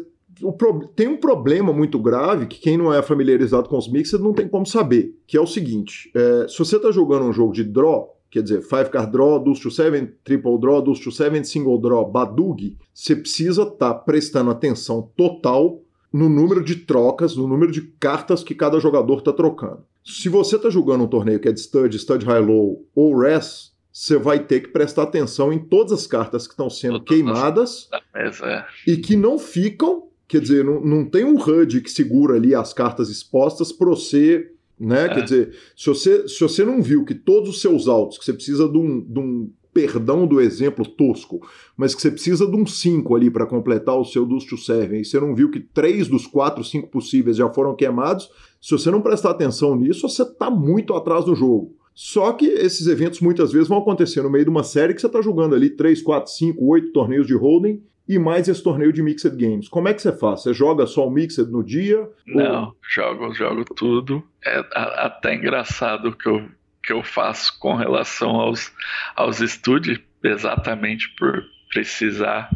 pro... 0.57 0.87
tem 0.89 1.07
um 1.07 1.17
problema 1.17 1.71
muito 1.71 1.97
grave 1.97 2.45
que 2.45 2.59
quem 2.59 2.77
não 2.77 2.93
é 2.93 3.01
familiarizado 3.01 3.69
com 3.69 3.77
os 3.77 3.89
mixed 3.89 4.21
não 4.21 4.33
tem 4.33 4.47
como 4.47 4.65
saber, 4.65 5.15
que 5.25 5.37
é 5.37 5.41
o 5.41 5.47
seguinte: 5.47 6.11
é, 6.13 6.47
se 6.47 6.59
você 6.59 6.75
está 6.75 6.91
jogando 6.91 7.25
um 7.25 7.33
jogo 7.33 7.53
de 7.53 7.63
draw, 7.63 8.15
quer 8.29 8.43
dizer, 8.43 8.61
five 8.61 8.89
card 8.89 9.11
draw, 9.11 9.39
deuce 9.39 9.61
to 9.61 9.71
seven, 9.71 10.11
triple 10.23 10.59
draw, 10.59 10.81
deuce 10.81 11.01
to 11.01 11.11
seven, 11.11 11.43
single 11.43 11.79
draw, 11.79 12.05
badug, 12.05 12.77
você 12.93 13.15
precisa 13.15 13.63
estar 13.63 13.93
tá 13.93 13.93
prestando 13.93 14.51
atenção 14.51 15.09
total 15.15 15.81
no 16.11 16.29
número 16.29 16.63
de 16.63 16.75
trocas, 16.75 17.35
no 17.35 17.47
número 17.47 17.71
de 17.71 17.81
cartas 17.81 18.43
que 18.43 18.55
cada 18.55 18.79
jogador 18.79 19.19
está 19.19 19.33
trocando. 19.33 19.83
Se 20.05 20.29
você 20.29 20.55
está 20.55 20.69
jogando 20.69 21.03
um 21.03 21.07
torneio 21.07 21.39
que 21.39 21.49
é 21.49 21.51
de 21.51 21.59
stud, 21.59 21.97
stud 21.97 22.23
high-low 22.23 22.85
ou 22.93 23.17
res, 23.17 23.73
você 23.91 24.17
vai 24.17 24.43
ter 24.43 24.59
que 24.59 24.67
prestar 24.67 25.03
atenção 25.03 25.51
em 25.51 25.57
todas 25.57 25.93
as 25.93 26.05
cartas 26.05 26.45
que 26.45 26.53
estão 26.53 26.69
sendo 26.69 26.99
Todas 26.99 27.07
queimadas 27.07 27.89
é. 28.13 28.65
e 28.85 28.97
que 28.97 29.15
não 29.15 29.39
ficam, 29.39 30.07
quer 30.27 30.41
dizer, 30.41 30.63
não, 30.63 30.79
não 30.81 31.05
tem 31.05 31.23
um 31.23 31.37
HUD 31.37 31.81
que 31.81 31.89
segura 31.89 32.35
ali 32.35 32.53
as 32.53 32.73
cartas 32.73 33.09
expostas 33.09 33.71
para 33.71 33.87
você, 33.87 34.51
né? 34.79 35.05
É. 35.05 35.09
Quer 35.09 35.23
dizer, 35.23 35.57
se 35.75 35.87
você, 35.87 36.27
se 36.27 36.39
você 36.39 36.63
não 36.63 36.81
viu 36.81 37.03
que 37.03 37.15
todos 37.15 37.49
os 37.49 37.61
seus 37.61 37.87
altos, 37.87 38.17
que 38.17 38.25
você 38.25 38.33
precisa 38.33 38.67
de 38.67 38.77
um, 38.77 39.01
de 39.01 39.19
um 39.19 39.49
perdão 39.75 40.25
do 40.25 40.39
exemplo 40.39 40.85
tosco, 40.85 41.45
mas 41.75 41.93
que 41.93 42.01
você 42.01 42.09
precisa 42.09 42.49
de 42.49 42.55
um 42.55 42.65
5 42.65 43.13
ali 43.13 43.29
para 43.29 43.45
completar 43.45 43.99
o 43.99 44.05
seu 44.05 44.25
Dust 44.25 44.47
to 44.47 44.57
Seven, 44.57 45.01
e 45.01 45.05
você 45.05 45.19
não 45.19 45.35
viu 45.35 45.51
que 45.51 45.59
três 45.59 46.07
dos 46.07 46.25
quatro, 46.25 46.63
cinco 46.63 46.87
possíveis 46.87 47.35
já 47.35 47.49
foram 47.49 47.75
queimados, 47.75 48.29
se 48.61 48.71
você 48.71 48.89
não 48.89 49.01
prestar 49.01 49.31
atenção 49.31 49.75
nisso, 49.75 50.07
você 50.07 50.23
está 50.23 50.49
muito 50.49 50.93
atrás 50.93 51.25
do 51.25 51.35
jogo. 51.35 51.75
Só 51.93 52.31
que 52.31 52.45
esses 52.45 52.87
eventos 52.87 53.19
muitas 53.19 53.51
vezes 53.51 53.67
vão 53.67 53.77
acontecer 53.79 54.21
no 54.21 54.29
meio 54.29 54.45
de 54.45 54.49
uma 54.49 54.63
série 54.63 54.93
que 54.93 55.01
você 55.01 55.07
está 55.07 55.21
jogando 55.21 55.55
ali 55.55 55.69
3, 55.69 56.01
4, 56.01 56.31
5, 56.31 56.65
8 56.65 56.91
torneios 56.93 57.27
de 57.27 57.35
holding 57.35 57.83
e 58.07 58.17
mais 58.17 58.47
esse 58.47 58.63
torneio 58.63 58.93
de 58.93 59.03
Mixed 59.03 59.35
Games. 59.35 59.67
Como 59.67 59.89
é 59.89 59.93
que 59.93 60.01
você 60.01 60.13
faz? 60.13 60.43
Você 60.43 60.53
joga 60.53 60.85
só 60.85 61.05
o 61.05 61.11
Mixed 61.11 61.51
no 61.51 61.63
dia? 61.63 62.09
Não, 62.25 62.65
ou... 62.67 62.75
jogo, 62.81 63.33
jogo 63.33 63.65
tudo. 63.75 64.23
É 64.43 64.63
até 64.73 65.35
engraçado 65.35 66.15
que 66.15 66.29
eu, 66.29 66.45
que 66.85 66.93
eu 66.93 67.03
faço 67.03 67.57
com 67.59 67.73
relação 67.75 68.31
aos, 68.31 68.71
aos 69.15 69.41
estúdios, 69.41 69.99
exatamente 70.23 71.09
por 71.15 71.43
precisar 71.69 72.49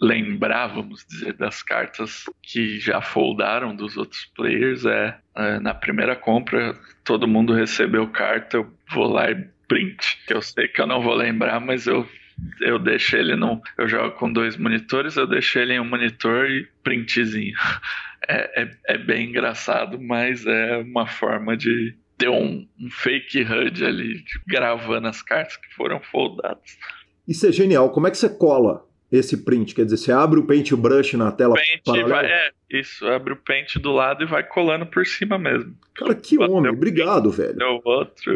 lembrar, 0.00 0.68
vamos 0.68 1.04
dizer, 1.06 1.34
das 1.34 1.62
cartas 1.62 2.24
que 2.42 2.80
já 2.80 3.02
foldaram 3.02 3.76
dos 3.76 3.96
outros 3.96 4.24
players 4.34 4.84
é, 4.86 5.18
é, 5.36 5.60
na 5.60 5.74
primeira 5.74 6.16
compra 6.16 6.74
todo 7.04 7.28
mundo 7.28 7.52
recebeu 7.52 8.06
carta, 8.08 8.56
eu 8.58 8.72
vou 8.92 9.06
lá 9.06 9.30
e 9.30 9.44
print. 9.68 10.18
Eu 10.28 10.40
sei 10.40 10.68
que 10.68 10.80
eu 10.80 10.86
não 10.86 11.02
vou 11.02 11.14
lembrar, 11.14 11.60
mas 11.60 11.86
eu 11.86 12.08
eu 12.60 12.78
deixo 12.78 13.16
ele 13.16 13.36
no. 13.36 13.60
Eu 13.76 13.86
jogo 13.86 14.16
com 14.16 14.32
dois 14.32 14.56
monitores, 14.56 15.16
eu 15.16 15.26
deixo 15.26 15.58
ele 15.58 15.74
em 15.74 15.80
um 15.80 15.84
monitor 15.84 16.48
e 16.50 16.66
printzinho. 16.82 17.54
É, 18.28 18.62
é, 18.62 18.70
é 18.86 18.98
bem 18.98 19.30
engraçado, 19.30 19.98
mas 19.98 20.46
é 20.46 20.76
uma 20.76 21.06
forma 21.06 21.56
de 21.56 21.96
ter 22.20 22.28
um, 22.28 22.68
um 22.78 22.90
fake 22.90 23.42
HUD 23.42 23.84
ali, 23.84 24.22
gravando 24.46 25.08
as 25.08 25.22
cartas 25.22 25.56
que 25.56 25.74
foram 25.74 26.00
foldadas. 26.00 26.78
Isso 27.26 27.46
é 27.46 27.52
genial. 27.52 27.90
Como 27.90 28.06
é 28.06 28.10
que 28.10 28.18
você 28.18 28.28
cola 28.28 28.86
esse 29.10 29.42
print? 29.42 29.74
Quer 29.74 29.84
dizer, 29.84 29.96
você 29.96 30.12
abre 30.12 30.38
o 30.38 30.46
paintbrush 30.46 31.16
na 31.16 31.32
tela 31.32 31.54
paint 31.54 32.06
vai, 32.06 32.26
é, 32.26 32.50
isso, 32.70 33.06
abre 33.06 33.32
o 33.32 33.36
paint 33.36 33.76
do 33.76 33.90
lado 33.90 34.22
e 34.22 34.26
vai 34.26 34.42
colando 34.42 34.84
por 34.84 35.06
cima 35.06 35.38
mesmo. 35.38 35.74
Cara, 35.94 36.14
que 36.14 36.38
homem, 36.38 36.70
obrigado, 36.70 37.30
velho. 37.30 37.56
Deu 37.56 37.80
outro. 37.84 38.34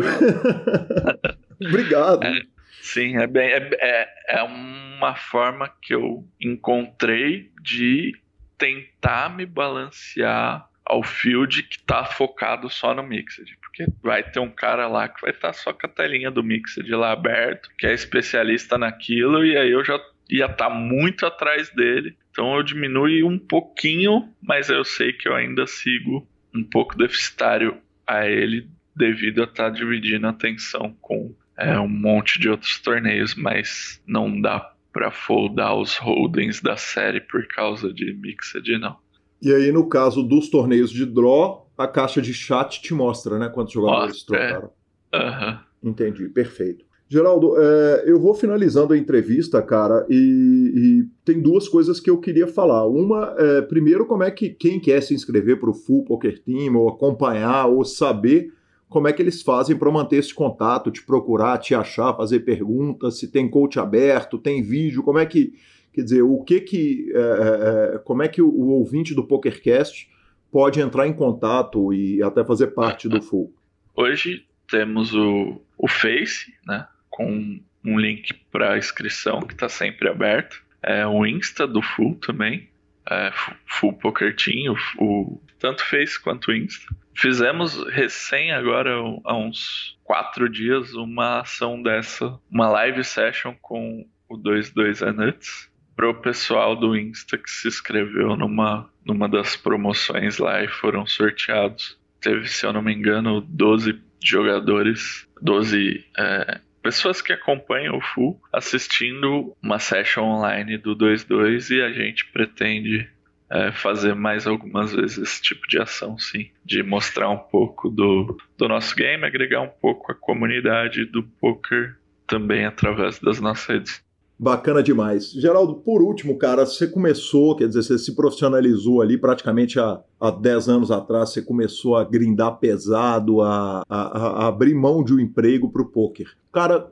obrigado. 1.61 2.25
É, 2.25 2.41
sim, 2.81 3.17
é 3.19 3.27
bem, 3.27 3.51
é, 3.51 3.71
é, 3.81 4.09
é 4.39 4.43
uma 4.43 5.15
forma 5.15 5.71
que 5.83 5.95
eu 5.95 6.27
encontrei 6.41 7.51
de 7.63 8.13
tentar 8.57 9.37
me 9.37 9.45
balancear 9.45 10.71
ao 10.87 11.03
field 11.03 11.63
que 11.65 11.83
tá 11.83 12.05
focado 12.05 12.71
só 12.71 12.95
no 12.95 13.03
Mixed. 13.03 13.59
Porque 13.75 13.93
vai 14.03 14.23
ter 14.23 14.39
um 14.39 14.51
cara 14.51 14.87
lá 14.87 15.09
que 15.09 15.21
vai 15.21 15.31
estar 15.31 15.49
tá 15.49 15.53
só 15.53 15.73
com 15.73 15.87
a 15.87 15.91
telinha 15.91 16.31
do 16.31 16.45
Mixed 16.45 16.89
lá 16.91 17.11
aberto, 17.11 17.69
que 17.77 17.87
é 17.87 17.93
especialista 17.93 18.79
naquilo, 18.79 19.45
e 19.45 19.57
aí 19.57 19.71
eu 19.71 19.85
já 19.85 20.01
ia 20.31 20.45
estar 20.45 20.69
tá 20.69 20.71
muito 20.71 21.27
atrás 21.27 21.71
dele. 21.71 22.17
Então 22.31 22.55
eu 22.55 22.63
diminui 22.63 23.25
um 23.25 23.39
pouquinho, 23.39 24.29
mas 24.41 24.71
eu 24.71 24.85
sei 24.85 25.13
que 25.13 25.29
eu 25.29 25.35
ainda 25.35 25.67
sigo 25.67 26.27
um 26.55 26.63
pouco 26.63 26.97
deficitário 26.97 27.77
a 28.07 28.29
ele 28.29 28.69
devido 28.95 29.41
a 29.41 29.45
estar 29.45 29.65
tá 29.65 29.71
dividindo 29.71 30.27
a 30.29 30.31
atenção 30.31 30.97
com 31.01 31.35
é, 31.59 31.79
um 31.79 31.89
monte 31.89 32.39
de 32.39 32.49
outros 32.49 32.79
torneios, 32.79 33.35
mas 33.35 34.01
não 34.07 34.41
dá 34.41 34.73
para 34.93 35.11
foldar 35.11 35.77
os 35.77 35.97
holdings 35.97 36.61
da 36.61 36.77
série 36.77 37.21
por 37.21 37.47
causa 37.49 37.93
de 37.93 38.15
Mixed, 38.15 38.79
não. 38.79 38.97
E 39.43 39.53
aí, 39.53 39.73
no 39.73 39.89
caso 39.89 40.23
dos 40.23 40.49
torneios 40.49 40.91
de 40.91 41.05
draw, 41.05 41.64
a 41.77 41.87
caixa 41.87 42.23
de 42.23 42.33
chat 42.33 42.81
te 42.81 42.95
mostra, 42.95 43.39
né? 43.39 43.49
Quantos 43.49 43.73
jogadores 43.73 44.15
Nossa, 44.15 44.27
trocaram. 44.27 44.71
É. 45.13 45.19
Uhum. 45.19 45.91
Entendi, 45.91 46.29
perfeito. 46.29 46.85
Geraldo, 47.09 47.55
é, 47.61 48.05
eu 48.07 48.19
vou 48.19 48.35
finalizando 48.35 48.95
a 48.95 48.99
entrevista, 48.99 49.61
cara, 49.61 50.07
e, 50.09 50.73
e, 50.75 51.07
tem 51.25 51.41
duas 51.41 51.69
coisas 51.69 52.01
que 52.01 52.09
eu 52.09 52.19
queria 52.19 52.47
falar. 52.47 52.87
Uma, 52.87 53.35
é, 53.39 53.63
primeiro, 53.63 54.07
como 54.07 54.23
é 54.23 54.31
que 54.31 54.49
quem 54.49 54.81
quer 54.81 55.03
se 55.03 55.15
inscrever 55.15 55.61
para 55.61 55.71
o 55.71 55.75
Full 55.75 56.05
Poker 56.05 56.43
Team, 56.43 56.75
ou 56.77 56.89
acompanhar, 56.89 57.67
ou 57.67 57.85
saber 57.85 58.53
como 58.89 59.07
é 59.07 59.13
que 59.13 59.21
eles 59.21 59.43
fazem 59.43 59.77
para 59.77 59.91
manter 59.91 60.17
esse 60.17 60.33
contato, 60.33 60.91
te 60.91 61.05
procurar, 61.05 61.59
te 61.59 61.75
achar, 61.75 62.17
fazer 62.17 62.41
perguntas, 62.41 63.19
se 63.19 63.29
tem 63.29 63.49
coach 63.51 63.79
aberto, 63.79 64.39
tem 64.39 64.63
vídeo, 64.63 65.03
como 65.03 65.19
é 65.19 65.27
que, 65.27 65.53
quer 65.93 66.03
dizer, 66.03 66.23
o 66.23 66.43
que 66.43 66.61
que, 66.61 67.13
é, 67.15 67.19
é, 67.19 67.95
é 67.95 67.99
como 67.99 68.23
é 68.23 68.29
que 68.29 68.41
o, 68.41 68.49
o 68.49 68.69
ouvinte 68.71 69.15
do 69.15 69.27
PokerCast 69.27 70.09
pode 70.55 70.81
entrar 70.81 71.05
em 71.09 71.13
contato 71.13 71.93
e 71.93 72.23
até 72.23 72.45
fazer 72.45 72.69
parte 72.69 73.09
do 73.09 73.21
Full? 73.21 73.53
Hoje 73.93 74.47
temos 74.71 75.13
o, 75.13 75.61
o 75.77 75.89
Face, 75.89 76.55
né? 76.65 76.87
com 77.11 77.59
um 77.85 77.99
link 77.99 78.33
para 78.53 78.79
inscrição 78.79 79.41
que 79.41 79.53
está 79.53 79.69
sempre 79.69 80.09
aberto. 80.09 80.63
É 80.81 81.05
o 81.05 81.27
Insta 81.27 81.67
do 81.67 81.83
Full 81.83 82.15
também, 82.25 82.69
é, 83.11 83.33
Full 83.67 83.95
Poker 83.95 84.37
Team, 84.37 84.77
o, 84.97 85.05
o, 85.05 85.43
tanto 85.59 85.85
Face 85.85 86.23
quanto 86.23 86.53
Insta. 86.53 86.87
Fizemos 87.17 87.85
recém 87.89 88.53
agora, 88.53 88.93
há 89.25 89.37
uns 89.37 89.99
quatro 90.05 90.49
dias, 90.49 90.95
uma 90.95 91.41
ação 91.41 91.83
dessa, 91.83 92.39
uma 92.49 92.69
live 92.69 93.03
session 93.03 93.57
com 93.61 94.07
o 94.29 94.37
22 94.37 95.03
Anuts 95.03 95.69
para 95.97 96.11
o 96.11 96.15
pessoal 96.15 96.77
do 96.77 96.97
Insta 96.97 97.39
que 97.39 97.51
se 97.51 97.69
inscreveu 97.69 98.37
numa, 98.37 98.89
numa 99.05 99.29
das 99.29 99.57
promoções 99.57 100.39
lá 100.39 100.63
e 100.63 100.69
foram 100.69 101.07
sorteados. 101.07 101.99
Teve, 102.21 102.49
se 102.49 102.67
eu 102.67 102.73
não 102.73 102.83
me 102.83 102.93
engano, 102.93 103.41
12 103.41 104.01
jogadores, 104.23 105.29
12 105.41 106.05
é, 106.19 106.61
pessoas 106.83 107.21
que 107.21 107.33
acompanham 107.33 107.97
o 107.97 108.01
Full 108.01 108.41
assistindo 108.53 109.57
uma 109.63 109.79
session 109.79 110.25
online 110.25 110.79
do 110.79 110.97
2-2 110.97 111.71
e 111.71 111.83
a 111.83 111.93
gente 111.93 112.27
pretende 112.27 113.09
é, 113.51 113.71
fazer 113.73 114.15
mais 114.15 114.47
algumas 114.47 114.93
vezes 114.93 115.19
esse 115.19 115.43
tipo 115.43 115.67
de 115.69 115.81
ação, 115.81 116.19
sim. 116.19 116.51
De 116.65 116.83
mostrar 116.83 117.31
um 117.31 117.39
pouco 117.39 117.89
do, 117.89 118.37
do 118.59 118.69
nosso 118.69 118.95
game, 118.97 119.25
agregar 119.25 119.63
um 119.63 119.69
pouco 119.69 120.11
a 120.11 120.15
comunidade 120.15 121.05
do 121.05 121.23
poker 121.23 121.97
também 122.27 122.65
através 122.65 123.19
das 123.19 123.41
nossas 123.41 123.67
redes. 123.67 124.05
Bacana 124.39 124.83
demais. 124.83 125.31
Geraldo, 125.33 125.77
por 125.77 126.03
último, 126.03 126.37
cara, 126.37 126.67
você 126.67 126.87
começou, 126.87 127.57
quer 127.57 127.69
dizer, 127.69 127.83
você 127.83 127.99
se 127.99 128.17
profissionalizou 128.17 129.01
ali 129.01 129.17
praticamente 129.17 129.79
há, 129.79 130.01
há 130.21 130.31
10 130.31 130.69
anos 130.69 130.91
atrás, 130.91 131.31
você 131.31 131.41
começou 131.41 131.97
a 131.97 132.05
grindar 132.05 132.59
pesado, 132.59 133.41
a, 133.41 133.83
a, 133.89 134.45
a 134.45 134.47
abrir 134.49 134.75
mão 134.75 135.05
de 135.05 135.15
um 135.15 135.21
emprego 135.21 135.71
para 135.71 135.83
o 135.83 135.89
poker. 135.89 136.27
Cara, 136.53 136.91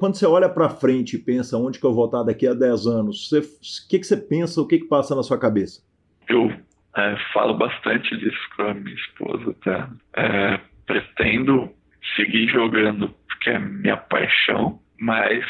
quando 0.00 0.16
você 0.16 0.26
olha 0.26 0.48
para 0.48 0.68
frente 0.68 1.14
e 1.14 1.18
pensa 1.18 1.56
onde 1.56 1.78
que 1.78 1.86
eu 1.86 1.94
vou 1.94 2.06
estar 2.06 2.24
daqui 2.24 2.46
a 2.46 2.54
10 2.54 2.86
anos, 2.86 3.30
o 3.32 3.88
que, 3.88 4.00
que 4.00 4.06
você 4.06 4.16
pensa, 4.16 4.60
o 4.60 4.66
que, 4.66 4.78
que 4.78 4.88
passa 4.88 5.14
na 5.14 5.22
sua 5.22 5.38
cabeça? 5.38 5.80
Eu 6.28 6.50
é, 6.96 7.16
falo 7.32 7.54
bastante 7.54 8.16
disso 8.16 8.38
com 8.56 8.62
a 8.62 8.74
minha 8.74 8.96
esposa, 8.96 9.54
tá? 9.64 9.90
É, 10.16 10.60
pretendo 10.86 11.70
seguir 12.16 12.48
jogando, 12.48 13.14
porque 13.28 13.50
é 13.50 13.58
minha 13.58 13.96
paixão, 13.96 14.80
mas 14.98 15.44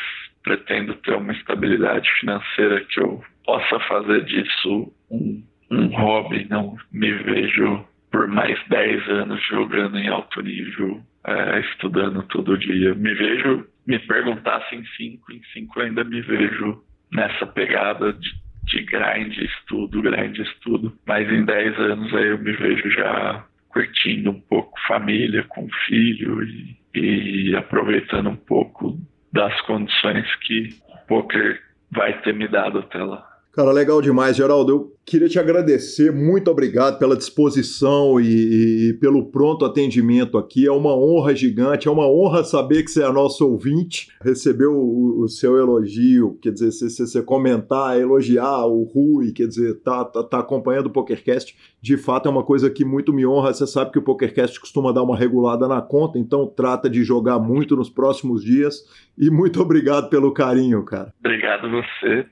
pretendo 0.49 0.95
ter 0.95 1.15
uma 1.15 1.33
estabilidade 1.33 2.11
financeira 2.21 2.81
que 2.87 2.99
eu 2.99 3.23
possa 3.45 3.79
fazer 3.81 4.25
disso 4.25 4.91
um, 5.11 5.45
um 5.71 5.87
hobby, 5.89 6.47
não 6.49 6.75
me 6.91 7.13
vejo 7.13 7.85
por 8.11 8.27
mais 8.29 8.59
10 8.69 9.09
anos 9.11 9.47
jogando 9.47 9.99
em 9.99 10.09
alto 10.09 10.41
nível, 10.41 11.03
é, 11.27 11.61
estudando 11.61 12.23
todo 12.29 12.57
dia. 12.57 12.95
Me 12.95 13.13
vejo, 13.13 13.67
me 13.87 13.99
perguntasse 13.99 14.75
em 14.75 14.85
5, 14.97 15.33
em 15.33 15.43
5 15.53 15.81
ainda 15.83 16.03
me 16.03 16.23
vejo 16.23 16.83
nessa 17.13 17.47
pegada 17.47 18.15
de, 18.15 18.33
de 18.65 19.45
estudo, 19.45 20.01
grind, 20.01 20.39
estudo. 20.39 20.97
Mas 21.07 21.31
em 21.31 21.45
10 21.45 21.79
anos 21.79 22.15
aí 22.15 22.29
eu 22.29 22.39
me 22.39 22.53
vejo 22.53 22.91
já 22.93 23.45
curtindo 23.69 24.31
um 24.31 24.41
pouco 24.41 24.73
família, 24.87 25.45
com 25.47 25.69
filho 25.87 26.43
e, 26.43 27.51
e 27.51 27.55
aproveitando 27.55 28.31
um 28.31 28.37
pouco 28.37 28.99
das 29.39 29.61
condições 29.61 30.27
que 30.45 30.71
o 30.89 31.07
poker 31.07 31.63
vai 31.93 32.21
ter 32.23 32.35
me 32.35 32.49
dado 32.49 32.81
até 32.81 32.99
lá. 32.99 33.25
Cara, 33.53 33.71
legal 33.71 34.03
demais, 34.03 34.37
Geraldo. 34.37 34.73
Eu 34.73 34.98
queria 35.09 35.29
te 35.29 35.39
agradecer, 35.39 36.13
muito 36.13 36.51
obrigado 36.51 36.99
pela 36.99 37.17
disposição 37.17 38.21
e, 38.21 38.91
e, 38.91 38.93
pelo 39.01 39.31
pronto 39.31 39.65
atendimento 39.65 40.37
aqui. 40.37 40.67
É 40.67 40.71
uma 40.71 40.95
honra 40.95 41.35
gigante, 41.35 41.89
é 41.89 41.91
uma 41.91 42.07
honra 42.07 42.45
saber 42.45 42.83
que 42.83 42.91
você 42.91 43.03
é 43.03 43.11
nosso 43.11 43.49
ouvinte, 43.49 44.09
recebeu 44.23 44.73
o, 44.73 45.23
o 45.23 45.29
seu 45.29 45.57
elogio, 45.57 46.39
quer 46.43 46.53
dizer, 46.53 46.71
se 46.73 46.91
você 46.91 47.23
comentar, 47.23 47.99
elogiar 47.99 48.67
o 48.67 48.83
Rui, 48.85 49.33
quer 49.33 49.47
dizer, 49.47 49.81
tá, 49.81 50.05
tá, 50.05 50.23
tá 50.23 50.39
acompanhando 50.41 50.87
o 50.87 50.93
PokerCast, 50.93 51.57
de 51.81 51.97
fato 51.97 52.29
é 52.29 52.31
uma 52.31 52.45
coisa 52.45 52.69
que 52.69 52.85
muito 52.85 53.13
me 53.13 53.25
honra. 53.25 53.53
Você 53.55 53.67
sabe 53.67 53.93
que 53.93 53.99
o 53.99 54.03
PokerCast 54.03 54.61
costuma 54.61 54.93
dar 54.93 55.03
uma 55.03 55.17
regulada 55.17 55.69
na 55.69 55.81
conta, 55.81 56.19
então 56.19 56.47
trata 56.47 56.91
de 56.91 57.03
jogar 57.03 57.39
muito 57.39 57.77
nos 57.77 57.89
próximos 57.89 58.45
dias. 58.45 58.83
E 59.17 59.31
muito 59.31 59.61
obrigado 59.61 60.09
pelo 60.09 60.33
carinho, 60.33 60.85
cara. 60.85 61.13
Obrigado 61.21 61.69
você. 61.71 62.27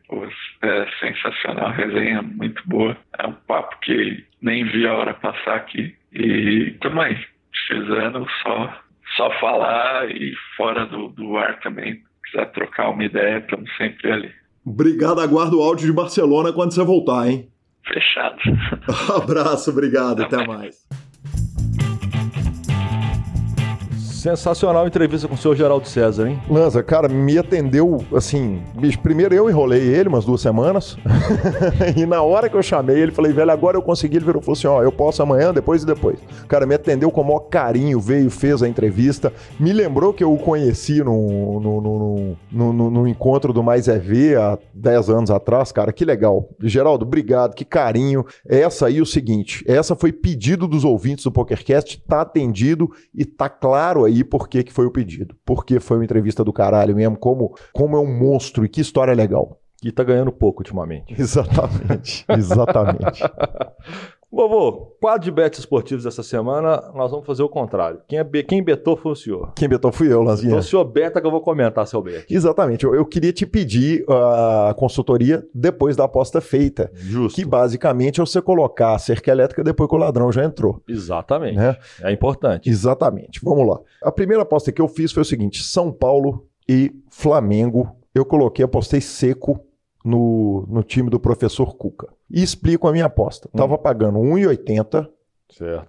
É 0.63 0.87
sensacional 1.01 1.73
resenha, 1.73 2.23
muito 2.23 2.63
boa. 2.67 2.97
É 3.19 3.27
um 3.27 3.33
papo 3.33 3.79
que 3.81 4.25
nem 4.43 4.65
vi 4.65 4.87
a 4.87 4.95
hora 4.95 5.15
passar 5.15 5.57
aqui. 5.57 5.95
E 6.13 6.75
tamo 6.81 7.01
aí, 7.01 7.17
precisando 7.51 8.27
só, 8.43 8.83
só 9.17 9.31
falar 9.41 10.11
e 10.11 10.35
fora 10.57 10.87
do, 10.87 11.09
do 11.09 11.37
ar 11.37 11.59
também. 11.61 12.03
Quiser 12.25 12.51
trocar 12.53 12.91
uma 12.91 13.05
ideia, 13.05 13.39
estamos 13.39 13.71
sempre 13.77 14.13
ali. 14.13 14.33
Obrigado, 14.65 15.21
aguardo 15.21 15.61
o 15.61 15.63
áudio 15.63 15.87
de 15.87 15.93
Barcelona 15.93 16.53
quando 16.53 16.73
você 16.73 16.83
voltar, 16.83 17.29
hein? 17.29 17.49
Fechado. 17.87 18.37
Abraço, 19.15 19.71
obrigado, 19.71 20.25
até, 20.25 20.37
até 20.37 20.47
mais. 20.47 20.87
Sensacional 24.27 24.89
entrevista 24.89 25.29
com 25.29 25.37
o 25.37 25.39
senhor 25.39 25.55
Geraldo 25.55 25.87
César, 25.87 26.29
hein? 26.29 26.43
Lanza, 26.51 26.83
cara, 26.83 27.09
me 27.09 27.39
atendeu 27.39 28.05
assim. 28.13 28.61
Bicho, 28.75 28.99
primeiro 28.99 29.33
eu 29.33 29.49
enrolei 29.49 29.81
ele 29.81 30.09
umas 30.09 30.25
duas 30.25 30.41
semanas. 30.41 30.97
e 31.97 32.05
na 32.05 32.23
hora 32.23 32.49
que 32.49 32.57
eu 32.57 32.63
chamei 32.63 32.99
ele, 32.99 33.13
falei, 33.13 33.33
velho, 33.33 33.53
agora 33.53 33.77
eu 33.77 33.83
consegui. 33.83 34.17
Ele 34.17 34.25
virou 34.25 34.43
falou 34.43 34.55
assim: 34.55 34.67
ó, 34.67 34.83
eu 34.83 34.91
posso 34.91 35.23
amanhã, 35.23 35.55
depois 35.55 35.85
e 35.85 35.87
depois. 35.87 36.19
Cara, 36.49 36.67
me 36.67 36.75
atendeu 36.75 37.09
com 37.09 37.21
o 37.21 37.25
maior 37.25 37.39
carinho, 37.39 38.01
veio, 38.01 38.29
fez 38.29 38.65
a 38.65 38.69
entrevista. 38.69 39.33
Me 39.61 39.73
lembrou 39.73 40.13
que 40.13 40.25
eu 40.25 40.35
o 40.35 40.39
conheci 40.39 41.05
no, 41.05 41.61
no, 41.61 41.81
no, 41.81 42.37
no, 42.51 42.73
no, 42.73 42.91
no 42.91 43.07
encontro 43.07 43.53
do 43.53 43.63
Mais 43.63 43.87
EV 43.87 44.35
há 44.35 44.59
10 44.75 45.09
anos 45.09 45.31
atrás, 45.31 45.71
cara. 45.71 45.93
Que 45.93 46.05
legal. 46.05 46.49
Geraldo, 46.61 47.05
obrigado, 47.05 47.55
que 47.55 47.65
carinho. 47.65 48.27
Essa 48.45 48.87
aí, 48.87 49.01
o 49.01 49.07
seguinte: 49.07 49.65
essa 49.69 49.95
foi 49.95 50.11
pedido 50.11 50.67
dos 50.67 50.85
ouvintes 50.85 51.23
do 51.23 51.31
PokerCast, 51.31 52.03
tá 52.09 52.23
atendido 52.23 52.91
e 53.15 53.25
tá 53.25 53.49
claro 53.49 54.05
aí 54.05 54.16
aí 54.17 54.25
por 54.25 54.49
que, 54.49 54.65
que 54.65 54.73
foi 54.73 54.87
o 54.87 54.91
pedido. 54.91 55.37
Porque 55.45 55.81
foi 55.81 55.99
uma 55.99 56.05
entrevista 56.05 56.45
do 56.45 56.53
caralho 56.53 56.95
mesmo, 56.95 57.17
como, 57.17 57.55
como 57.73 57.97
é 57.97 58.01
um 58.01 58.19
monstro 58.19 58.65
e 58.65 58.69
que 58.69 58.81
história 58.81 59.15
legal. 59.15 59.61
E 59.83 59.93
tá 59.93 60.03
ganhando 60.03 60.33
pouco 60.33 60.61
ultimamente. 60.61 61.15
Exatamente, 61.19 62.25
exatamente. 62.29 63.23
Vovô, 64.37 64.95
quadro 65.01 65.25
de 65.25 65.31
bets 65.31 65.61
esportivos 65.61 66.05
essa 66.05 66.23
semana, 66.23 66.93
nós 66.95 67.11
vamos 67.11 67.25
fazer 67.25 67.43
o 67.43 67.49
contrário. 67.49 68.01
Quem, 68.07 68.19
é. 68.19 68.25
Quem 68.43 68.63
betou 68.63 68.95
foi 68.95 69.13
o 69.13 69.17
senhor. 69.17 69.53
Quem 69.57 69.67
betou 69.67 69.91
fui 69.91 70.13
eu, 70.13 70.23
Lanzinha. 70.23 70.49
Então 70.49 70.59
o 70.59 70.63
senhor 70.63 70.85
beta 70.85 71.23
que 71.23 71.27
eu 71.27 71.31
vou 71.31 71.41
comentar 71.41 71.87
seu 71.87 72.03
bet. 72.03 72.27
Exatamente. 72.29 72.85
Eu, 72.85 72.95
eu 72.95 73.07
queria 73.07 73.33
te 73.33 73.47
pedir 73.47 74.05
a 74.09 74.75
consultoria 74.77 75.43
depois 75.55 75.97
da 75.97 76.05
aposta 76.05 76.43
feita. 76.43 76.91
Justo. 76.93 77.35
Que 77.35 77.47
basicamente 77.47 78.21
é 78.21 78.25
você 78.27 78.43
colocar 78.43 78.95
a 78.95 78.99
cerca 78.99 79.31
elétrica 79.31 79.65
depois 79.65 79.89
que 79.89 79.97
o 79.97 79.99
ladrão 79.99 80.31
já 80.31 80.45
entrou. 80.45 80.83
Exatamente. 80.87 81.57
Né? 81.57 81.75
É 82.03 82.13
importante. 82.13 82.69
Exatamente. 82.69 83.41
Vamos 83.43 83.67
lá. 83.67 83.81
A 84.03 84.13
primeira 84.13 84.43
aposta 84.43 84.71
que 84.71 84.83
eu 84.83 84.89
fiz 84.89 85.13
foi 85.13 85.23
o 85.23 85.27
seguinte: 85.27 85.63
São 85.63 85.91
Paulo 85.91 86.47
e 86.69 86.93
Flamengo. 87.11 87.97
Eu 88.15 88.27
coloquei, 88.27 88.65
apostei 88.65 89.01
seco 89.01 89.61
no, 90.05 90.67
no 90.69 90.83
time 90.83 91.09
do 91.11 91.19
professor 91.19 91.75
Cuca. 91.75 92.16
E 92.31 92.43
explico 92.43 92.89
a 92.89 92.93
minha 92.93 93.07
aposta. 93.07 93.49
Estava 93.49 93.75
hum. 93.75 93.79
pagando 93.79 94.19
1,80 94.19 95.09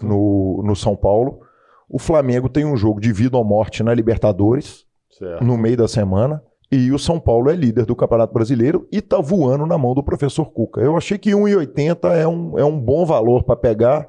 no, 0.02 0.62
no 0.64 0.76
São 0.76 0.96
Paulo. 0.96 1.42
O 1.90 1.98
Flamengo 1.98 2.50
tem 2.50 2.66
um 2.66 2.76
jogo 2.76 3.00
de 3.00 3.12
vida 3.12 3.38
ou 3.38 3.44
morte 3.44 3.82
na 3.82 3.94
Libertadores 3.94 4.86
certo. 5.10 5.44
no 5.44 5.58
meio 5.58 5.78
da 5.78 5.88
semana. 5.88 6.44
E 6.72 6.92
o 6.92 7.00
São 7.00 7.18
Paulo 7.18 7.50
é 7.50 7.56
líder 7.56 7.86
do 7.86 7.96
Campeonato 7.96 8.34
Brasileiro 8.34 8.88
e 8.92 8.98
está 8.98 9.22
voando 9.22 9.66
na 9.66 9.78
mão 9.78 9.94
do 9.94 10.04
professor 10.04 10.52
Cuca. 10.52 10.82
Eu 10.82 10.98
achei 10.98 11.18
que 11.18 11.32
1,80 11.32 12.12
é 12.12 12.28
um, 12.28 12.60
é 12.60 12.66
um 12.66 12.78
bom 12.78 13.06
valor 13.06 13.44
para 13.44 13.56
pegar 13.56 14.08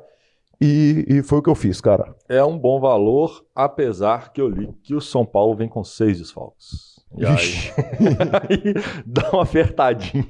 e, 0.60 1.04
e, 1.08 1.22
foi 1.22 1.38
o 1.38 1.42
que 1.42 1.48
eu 1.48 1.54
fiz, 1.54 1.80
cara. 1.80 2.16
É 2.28 2.42
um 2.42 2.58
bom 2.58 2.80
valor, 2.80 3.44
apesar 3.54 4.32
que 4.32 4.40
eu 4.40 4.48
li 4.48 4.72
que 4.82 4.92
o 4.92 5.00
São 5.00 5.24
Paulo 5.24 5.54
vem 5.54 5.68
com 5.68 5.84
seis 5.84 6.18
desfalques. 6.18 6.87
E 7.16 7.24
aí, 7.24 7.34
aí 8.48 8.74
dá 9.06 9.30
uma 9.32 9.42
apertadinha. 9.42 10.26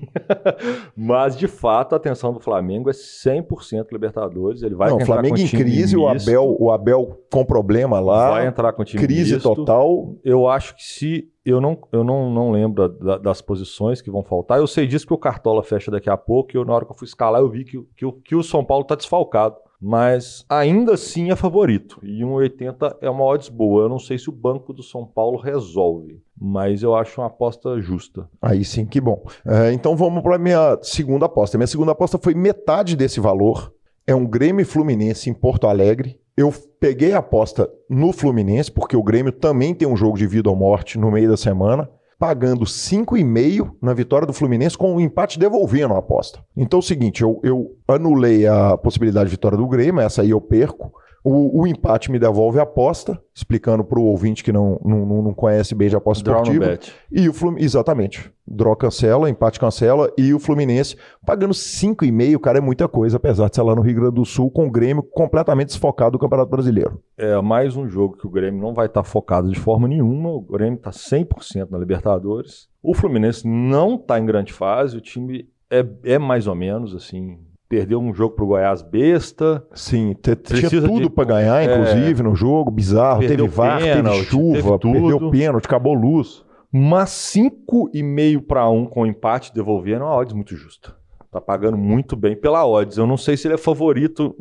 Mas, 0.96 1.36
de 1.36 1.48
fato, 1.48 1.94
a 1.94 1.96
atenção 1.96 2.32
do 2.32 2.38
Flamengo 2.40 2.88
é 2.88 2.92
100% 2.92 3.88
Libertadores. 3.90 4.62
Ele 4.62 4.74
vai 4.74 4.88
Não, 4.88 4.96
entrar 4.96 5.14
Flamengo 5.14 5.36
com 5.36 5.42
em 5.42 5.48
crise, 5.48 5.96
o 5.96 6.08
Abel, 6.08 6.56
o 6.58 6.70
Abel 6.70 7.18
com 7.30 7.44
problema 7.44 7.98
lá. 7.98 8.30
Vai 8.30 8.46
entrar 8.46 8.72
com 8.72 8.84
time 8.84 9.02
Crise 9.02 9.34
misto. 9.34 9.54
total. 9.54 10.14
Eu 10.24 10.48
acho 10.48 10.76
que 10.76 10.84
se. 10.84 11.32
Eu 11.44 11.60
não, 11.60 11.78
eu 11.90 12.04
não, 12.04 12.30
não 12.30 12.50
lembro 12.50 12.88
da, 12.88 13.18
das 13.18 13.40
posições 13.40 14.00
que 14.00 14.10
vão 14.10 14.22
faltar. 14.22 14.58
Eu 14.58 14.66
sei 14.66 14.86
disso 14.86 15.06
que 15.06 15.14
o 15.14 15.18
Cartola 15.18 15.62
fecha 15.62 15.90
daqui 15.90 16.10
a 16.10 16.16
pouco. 16.16 16.50
E 16.54 16.56
eu, 16.56 16.64
na 16.64 16.74
hora 16.74 16.84
que 16.84 16.92
eu 16.92 16.96
fui 16.96 17.06
escalar, 17.06 17.40
eu 17.40 17.48
vi 17.48 17.64
que, 17.64 17.82
que, 17.96 18.12
que 18.24 18.36
o 18.36 18.42
São 18.42 18.64
Paulo 18.64 18.82
está 18.82 18.94
desfalcado 18.94 19.56
mas 19.80 20.44
ainda 20.48 20.94
assim 20.94 21.30
é 21.30 21.36
favorito. 21.36 22.00
E 22.02 22.22
1,80 22.22 22.96
é 23.00 23.08
uma 23.08 23.24
odds 23.24 23.48
boa. 23.48 23.82
Eu 23.82 23.88
não 23.88 23.98
sei 23.98 24.18
se 24.18 24.28
o 24.28 24.32
Banco 24.32 24.72
do 24.72 24.82
São 24.82 25.06
Paulo 25.06 25.38
resolve, 25.38 26.20
mas 26.38 26.82
eu 26.82 26.94
acho 26.94 27.20
uma 27.20 27.28
aposta 27.28 27.80
justa. 27.80 28.28
Aí 28.42 28.64
sim, 28.64 28.84
que 28.84 29.00
bom. 29.00 29.24
É, 29.46 29.72
então 29.72 29.96
vamos 29.96 30.22
para 30.22 30.36
a 30.36 30.38
minha 30.38 30.78
segunda 30.82 31.26
aposta. 31.26 31.56
Minha 31.56 31.68
segunda 31.68 31.92
aposta 31.92 32.18
foi 32.18 32.34
metade 32.34 32.96
desse 32.96 33.20
valor. 33.20 33.72
É 34.06 34.14
um 34.14 34.26
Grêmio 34.26 34.66
Fluminense 34.66 35.30
em 35.30 35.34
Porto 35.34 35.66
Alegre. 35.66 36.20
Eu 36.36 36.52
peguei 36.80 37.12
a 37.12 37.18
aposta 37.18 37.68
no 37.90 38.12
Fluminense, 38.12 38.70
porque 38.70 38.96
o 38.96 39.02
Grêmio 39.02 39.32
também 39.32 39.74
tem 39.74 39.86
um 39.86 39.96
jogo 39.96 40.16
de 40.16 40.26
vida 40.26 40.48
ou 40.48 40.56
morte 40.56 40.98
no 40.98 41.10
meio 41.10 41.28
da 41.28 41.36
semana 41.36 41.88
pagando 42.18 42.64
5,5 42.64 43.76
na 43.80 43.94
vitória 43.94 44.26
do 44.26 44.32
Fluminense 44.32 44.76
com 44.76 44.92
o 44.92 44.96
um 44.96 45.00
empate 45.00 45.38
devolvendo 45.38 45.94
a 45.94 45.98
aposta. 45.98 46.40
Então 46.56 46.78
é 46.78 46.82
o 46.82 46.84
seguinte, 46.84 47.22
eu, 47.22 47.40
eu 47.44 47.76
anulei 47.86 48.46
a 48.46 48.76
possibilidade 48.76 49.26
de 49.26 49.36
vitória 49.36 49.56
do 49.56 49.68
Grêmio, 49.68 50.00
essa 50.00 50.22
aí 50.22 50.30
eu 50.30 50.40
perco. 50.40 50.92
O, 51.30 51.60
o 51.60 51.66
empate 51.66 52.10
me 52.10 52.18
devolve 52.18 52.58
a 52.58 52.62
aposta, 52.62 53.20
explicando 53.34 53.84
para 53.84 53.98
o 53.98 54.04
ouvinte 54.04 54.42
que 54.42 54.50
não, 54.50 54.80
não, 54.82 55.04
não 55.04 55.34
conhece 55.34 55.74
bem 55.74 55.90
de 55.90 55.94
aposta 55.94 56.24
Draw 56.24 56.42
esportiva. 56.42 56.78
E 57.12 57.28
o 57.28 57.34
Fluminense, 57.34 57.66
exatamente. 57.66 58.32
Draw 58.46 58.74
cancela, 58.74 59.28
empate 59.28 59.60
cancela 59.60 60.10
e 60.16 60.32
o 60.32 60.38
Fluminense 60.38 60.96
pagando 61.26 61.52
5,5, 61.52 62.40
cara, 62.40 62.56
é 62.56 62.60
muita 62.62 62.88
coisa, 62.88 63.18
apesar 63.18 63.50
de 63.50 63.56
ser 63.56 63.62
lá 63.62 63.74
no 63.74 63.82
Rio 63.82 63.96
Grande 63.96 64.14
do 64.14 64.24
Sul, 64.24 64.50
com 64.50 64.68
o 64.68 64.70
Grêmio 64.70 65.02
completamente 65.02 65.68
desfocado 65.68 66.12
do 66.12 66.18
Campeonato 66.18 66.50
Brasileiro. 66.50 66.98
É 67.18 67.38
mais 67.42 67.76
um 67.76 67.86
jogo 67.86 68.16
que 68.16 68.26
o 68.26 68.30
Grêmio 68.30 68.62
não 68.62 68.72
vai 68.72 68.86
estar 68.86 69.02
tá 69.02 69.08
focado 69.08 69.50
de 69.50 69.60
forma 69.60 69.86
nenhuma. 69.86 70.30
O 70.30 70.40
Grêmio 70.40 70.78
está 70.78 70.90
100% 70.90 71.68
na 71.70 71.76
Libertadores. 71.76 72.68
O 72.82 72.94
Fluminense 72.94 73.46
não 73.46 73.96
está 73.96 74.18
em 74.18 74.24
grande 74.24 74.54
fase, 74.54 74.96
o 74.96 75.00
time 75.02 75.46
é, 75.70 75.86
é 76.04 76.18
mais 76.18 76.46
ou 76.46 76.54
menos 76.54 76.94
assim, 76.94 77.38
perdeu 77.68 78.00
um 78.00 78.14
jogo 78.14 78.34
pro 78.34 78.46
Goiás 78.46 78.82
besta. 78.82 79.64
Sim, 79.74 80.16
tinha 80.22 80.70
tudo 80.70 81.08
de... 81.08 81.10
para 81.10 81.24
ganhar, 81.24 81.64
inclusive, 81.64 82.20
é... 82.20 82.24
no 82.24 82.34
jogo, 82.34 82.70
bizarro. 82.70 83.20
Teve 83.20 83.46
VAR, 83.46 83.80
teve 83.80 84.24
chuva, 84.24 84.78
teve 84.78 85.00
perdeu 85.00 85.30
pênalti, 85.30 85.66
acabou 85.66 85.94
luz. 85.94 86.44
Mas 86.72 87.10
5,5 87.34 88.46
para 88.46 88.68
1 88.68 88.86
com 88.86 89.06
empate 89.06 89.54
devolvendo 89.54 90.02
é 90.02 90.06
uma 90.06 90.16
odds 90.16 90.34
muito 90.34 90.54
justa. 90.56 90.94
Tá 91.30 91.40
pagando 91.40 91.76
muito 91.76 92.16
bem 92.16 92.36
pela 92.36 92.66
odds. 92.66 92.96
Eu 92.96 93.06
não 93.06 93.16
sei 93.16 93.36
se 93.36 93.46
ele 93.46 93.54
é 93.54 93.58
favorito 93.58 94.34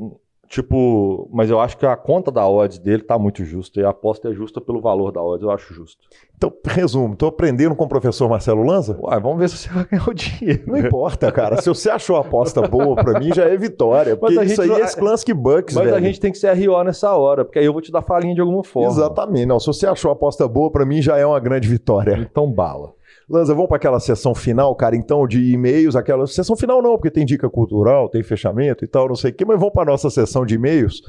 Tipo, 0.48 1.30
mas 1.32 1.50
eu 1.50 1.60
acho 1.60 1.78
que 1.78 1.86
a 1.86 1.96
conta 1.98 2.32
da 2.32 2.48
odds 2.48 2.80
dele 2.80 3.04
tá 3.04 3.20
muito 3.20 3.44
justa 3.44 3.82
e 3.82 3.84
a 3.84 3.90
aposta 3.90 4.30
é 4.30 4.34
justa 4.34 4.62
pelo 4.62 4.80
valor 4.80 5.12
da 5.12 5.22
odds, 5.22 5.44
eu 5.44 5.52
acho 5.52 5.74
justo. 5.74 6.08
Então, 6.38 6.54
resumo, 6.66 7.16
tô 7.18 7.28
aprendendo 7.28 7.76
com 7.76 7.84
o 7.84 7.88
professor 7.88 8.30
Marcelo 8.30 8.64
Lanza? 8.64 8.98
Uai, 9.02 9.20
vamos 9.20 9.40
ver 9.40 9.50
se 9.50 9.58
você 9.58 9.70
vai 9.74 9.86
ganhar 9.86 10.08
o 10.08 10.14
dinheiro. 10.14 10.64
Não 10.68 10.78
importa, 10.78 11.32
cara. 11.32 11.62
se 11.62 11.68
você 11.68 11.90
achou 11.90 12.16
a 12.16 12.22
aposta 12.22 12.62
boa 12.62 12.96
para 12.96 13.20
mim, 13.20 13.34
já 13.34 13.44
é 13.44 13.58
vitória. 13.58 14.16
Porque 14.16 14.36
mas 14.36 14.52
isso 14.52 14.62
aí 14.62 14.72
é 14.72 14.86
Sklansky 14.86 15.34
Bucks, 15.34 15.76
Mas 15.76 15.86
velho. 15.86 15.98
a 15.98 16.02
gente 16.02 16.20
tem 16.20 16.32
que 16.32 16.38
ser 16.38 16.54
RO 16.54 16.82
nessa 16.84 17.14
hora, 17.14 17.44
porque 17.44 17.60
aí 17.60 17.66
eu 17.66 17.74
vou 17.74 17.82
te 17.82 17.92
dar 17.92 18.02
falinha 18.02 18.34
de 18.34 18.42
alguma 18.42 18.64
forma. 18.64 18.90
Exatamente. 18.90 19.46
Não, 19.46 19.60
se 19.60 19.68
você 19.68 19.86
achou 19.86 20.12
a 20.12 20.14
aposta 20.14 20.48
boa, 20.48 20.72
para 20.72 20.86
mim 20.86 21.02
já 21.02 21.18
é 21.18 21.26
uma 21.26 21.40
grande 21.40 21.68
vitória. 21.68 22.18
Então 22.18 22.50
bala. 22.50 22.97
Lanza, 23.30 23.54
vamos 23.54 23.68
para 23.68 23.76
aquela 23.76 24.00
sessão 24.00 24.34
final, 24.34 24.74
cara, 24.74 24.96
então, 24.96 25.28
de 25.28 25.52
e-mails, 25.52 25.98
aquela 25.98 26.26
sessão 26.26 26.56
final 26.56 26.82
não, 26.82 26.96
porque 26.96 27.12
tem 27.12 27.26
dica 27.26 27.50
cultural, 27.50 28.08
tem 28.08 28.24
fechamento 28.24 28.86
e 28.86 28.88
tal, 28.88 29.10
não 29.10 29.18
sei 29.18 29.32
o 29.32 29.34
quê, 29.34 29.44
mas 29.44 29.60
vamos 29.60 29.74
para 29.74 29.92
nossa 29.92 30.10
sessão 30.10 30.46
de 30.46 30.56
e-mails. 30.56 31.02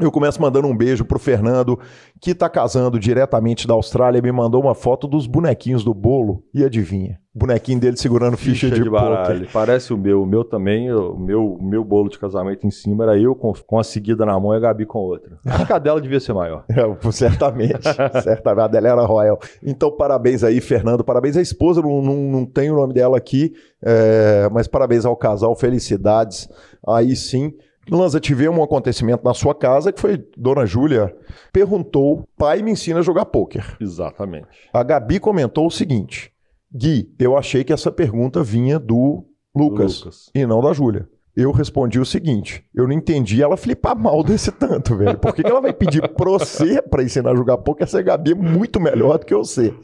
Eu 0.00 0.10
começo 0.10 0.40
mandando 0.40 0.66
um 0.66 0.76
beijo 0.76 1.04
pro 1.04 1.18
Fernando, 1.18 1.78
que 2.18 2.34
tá 2.34 2.48
casando 2.48 2.98
diretamente 2.98 3.66
da 3.66 3.74
Austrália, 3.74 4.22
me 4.22 4.32
mandou 4.32 4.62
uma 4.62 4.74
foto 4.74 5.06
dos 5.06 5.26
bonequinhos 5.26 5.84
do 5.84 5.92
bolo 5.92 6.42
e 6.54 6.64
adivinha? 6.64 7.20
O 7.34 7.38
bonequinho 7.38 7.78
dele 7.78 7.96
segurando 7.96 8.36
ficha, 8.36 8.70
de, 8.70 8.88
baralho. 8.88 9.40
poker. 9.40 9.52
Parece 9.52 9.92
o 9.92 9.96
meu. 9.98 10.22
O 10.22 10.26
meu 10.26 10.44
também, 10.44 10.92
o 10.92 11.16
meu, 11.16 11.54
o 11.54 11.62
meu 11.62 11.84
bolo 11.84 12.08
de 12.08 12.18
casamento 12.18 12.66
em 12.66 12.70
cima 12.70 13.04
era 13.04 13.18
eu 13.18 13.34
com, 13.34 13.52
com 13.66 13.78
a 13.78 13.84
seguida 13.84 14.24
na 14.24 14.38
mão 14.38 14.54
e 14.54 14.56
a 14.56 14.60
Gabi 14.60 14.86
com 14.86 14.98
outra. 14.98 15.38
Acho 15.46 15.66
que 15.66 15.72
a 15.72 15.78
dela 15.78 16.00
devia 16.00 16.20
ser 16.20 16.32
maior. 16.32 16.64
É, 16.72 17.12
certamente, 17.12 17.82
certamente. 18.22 18.64
A 18.64 18.68
dela 18.68 18.88
era 18.88 19.02
Royal. 19.06 19.38
Então, 19.62 19.90
parabéns 19.90 20.42
aí, 20.42 20.60
Fernando. 20.60 21.04
Parabéns 21.04 21.36
à 21.36 21.42
esposa, 21.42 21.80
não, 21.80 22.02
não, 22.02 22.16
não 22.16 22.44
tem 22.46 22.70
o 22.70 22.76
nome 22.76 22.92
dela 22.92 23.16
aqui, 23.16 23.52
é, 23.82 24.48
mas 24.52 24.66
parabéns 24.66 25.04
ao 25.04 25.16
casal, 25.16 25.54
felicidades. 25.54 26.48
Aí 26.86 27.14
sim. 27.14 27.52
Lanza, 27.90 28.20
tivemos 28.20 28.58
um 28.58 28.62
acontecimento 28.62 29.24
na 29.24 29.34
sua 29.34 29.54
casa 29.54 29.92
que 29.92 30.00
foi 30.00 30.24
Dona 30.36 30.64
Júlia 30.64 31.14
perguntou: 31.52 32.26
pai 32.36 32.62
me 32.62 32.70
ensina 32.70 33.00
a 33.00 33.02
jogar 33.02 33.26
pôquer. 33.26 33.76
Exatamente. 33.80 34.46
A 34.72 34.82
Gabi 34.82 35.18
comentou 35.18 35.66
o 35.66 35.70
seguinte: 35.70 36.32
Gui, 36.72 37.12
eu 37.18 37.36
achei 37.36 37.64
que 37.64 37.72
essa 37.72 37.90
pergunta 37.90 38.42
vinha 38.42 38.78
do 38.78 39.24
Lucas, 39.54 39.98
Lucas. 40.00 40.30
e 40.34 40.46
não 40.46 40.60
da 40.60 40.72
Júlia. 40.72 41.08
Eu 41.34 41.50
respondi 41.50 41.98
o 41.98 42.04
seguinte: 42.04 42.64
eu 42.74 42.86
não 42.86 42.92
entendi 42.92 43.42
ela 43.42 43.56
flipar 43.56 43.98
mal 43.98 44.22
desse 44.24 44.52
tanto, 44.52 44.94
velho. 44.96 45.18
Por 45.18 45.34
que, 45.34 45.42
que 45.42 45.50
ela 45.50 45.60
vai 45.62 45.72
pedir 45.72 46.06
pra 46.08 46.30
você 46.30 46.80
pra 46.82 47.02
ensinar 47.02 47.32
a 47.32 47.34
jogar 47.34 47.58
pôquer 47.58 47.88
se 47.88 47.96
a 47.96 48.02
Gabi 48.02 48.32
é 48.32 48.34
muito 48.34 48.78
melhor 48.78 49.18
do 49.18 49.26
que 49.26 49.34
você? 49.34 49.74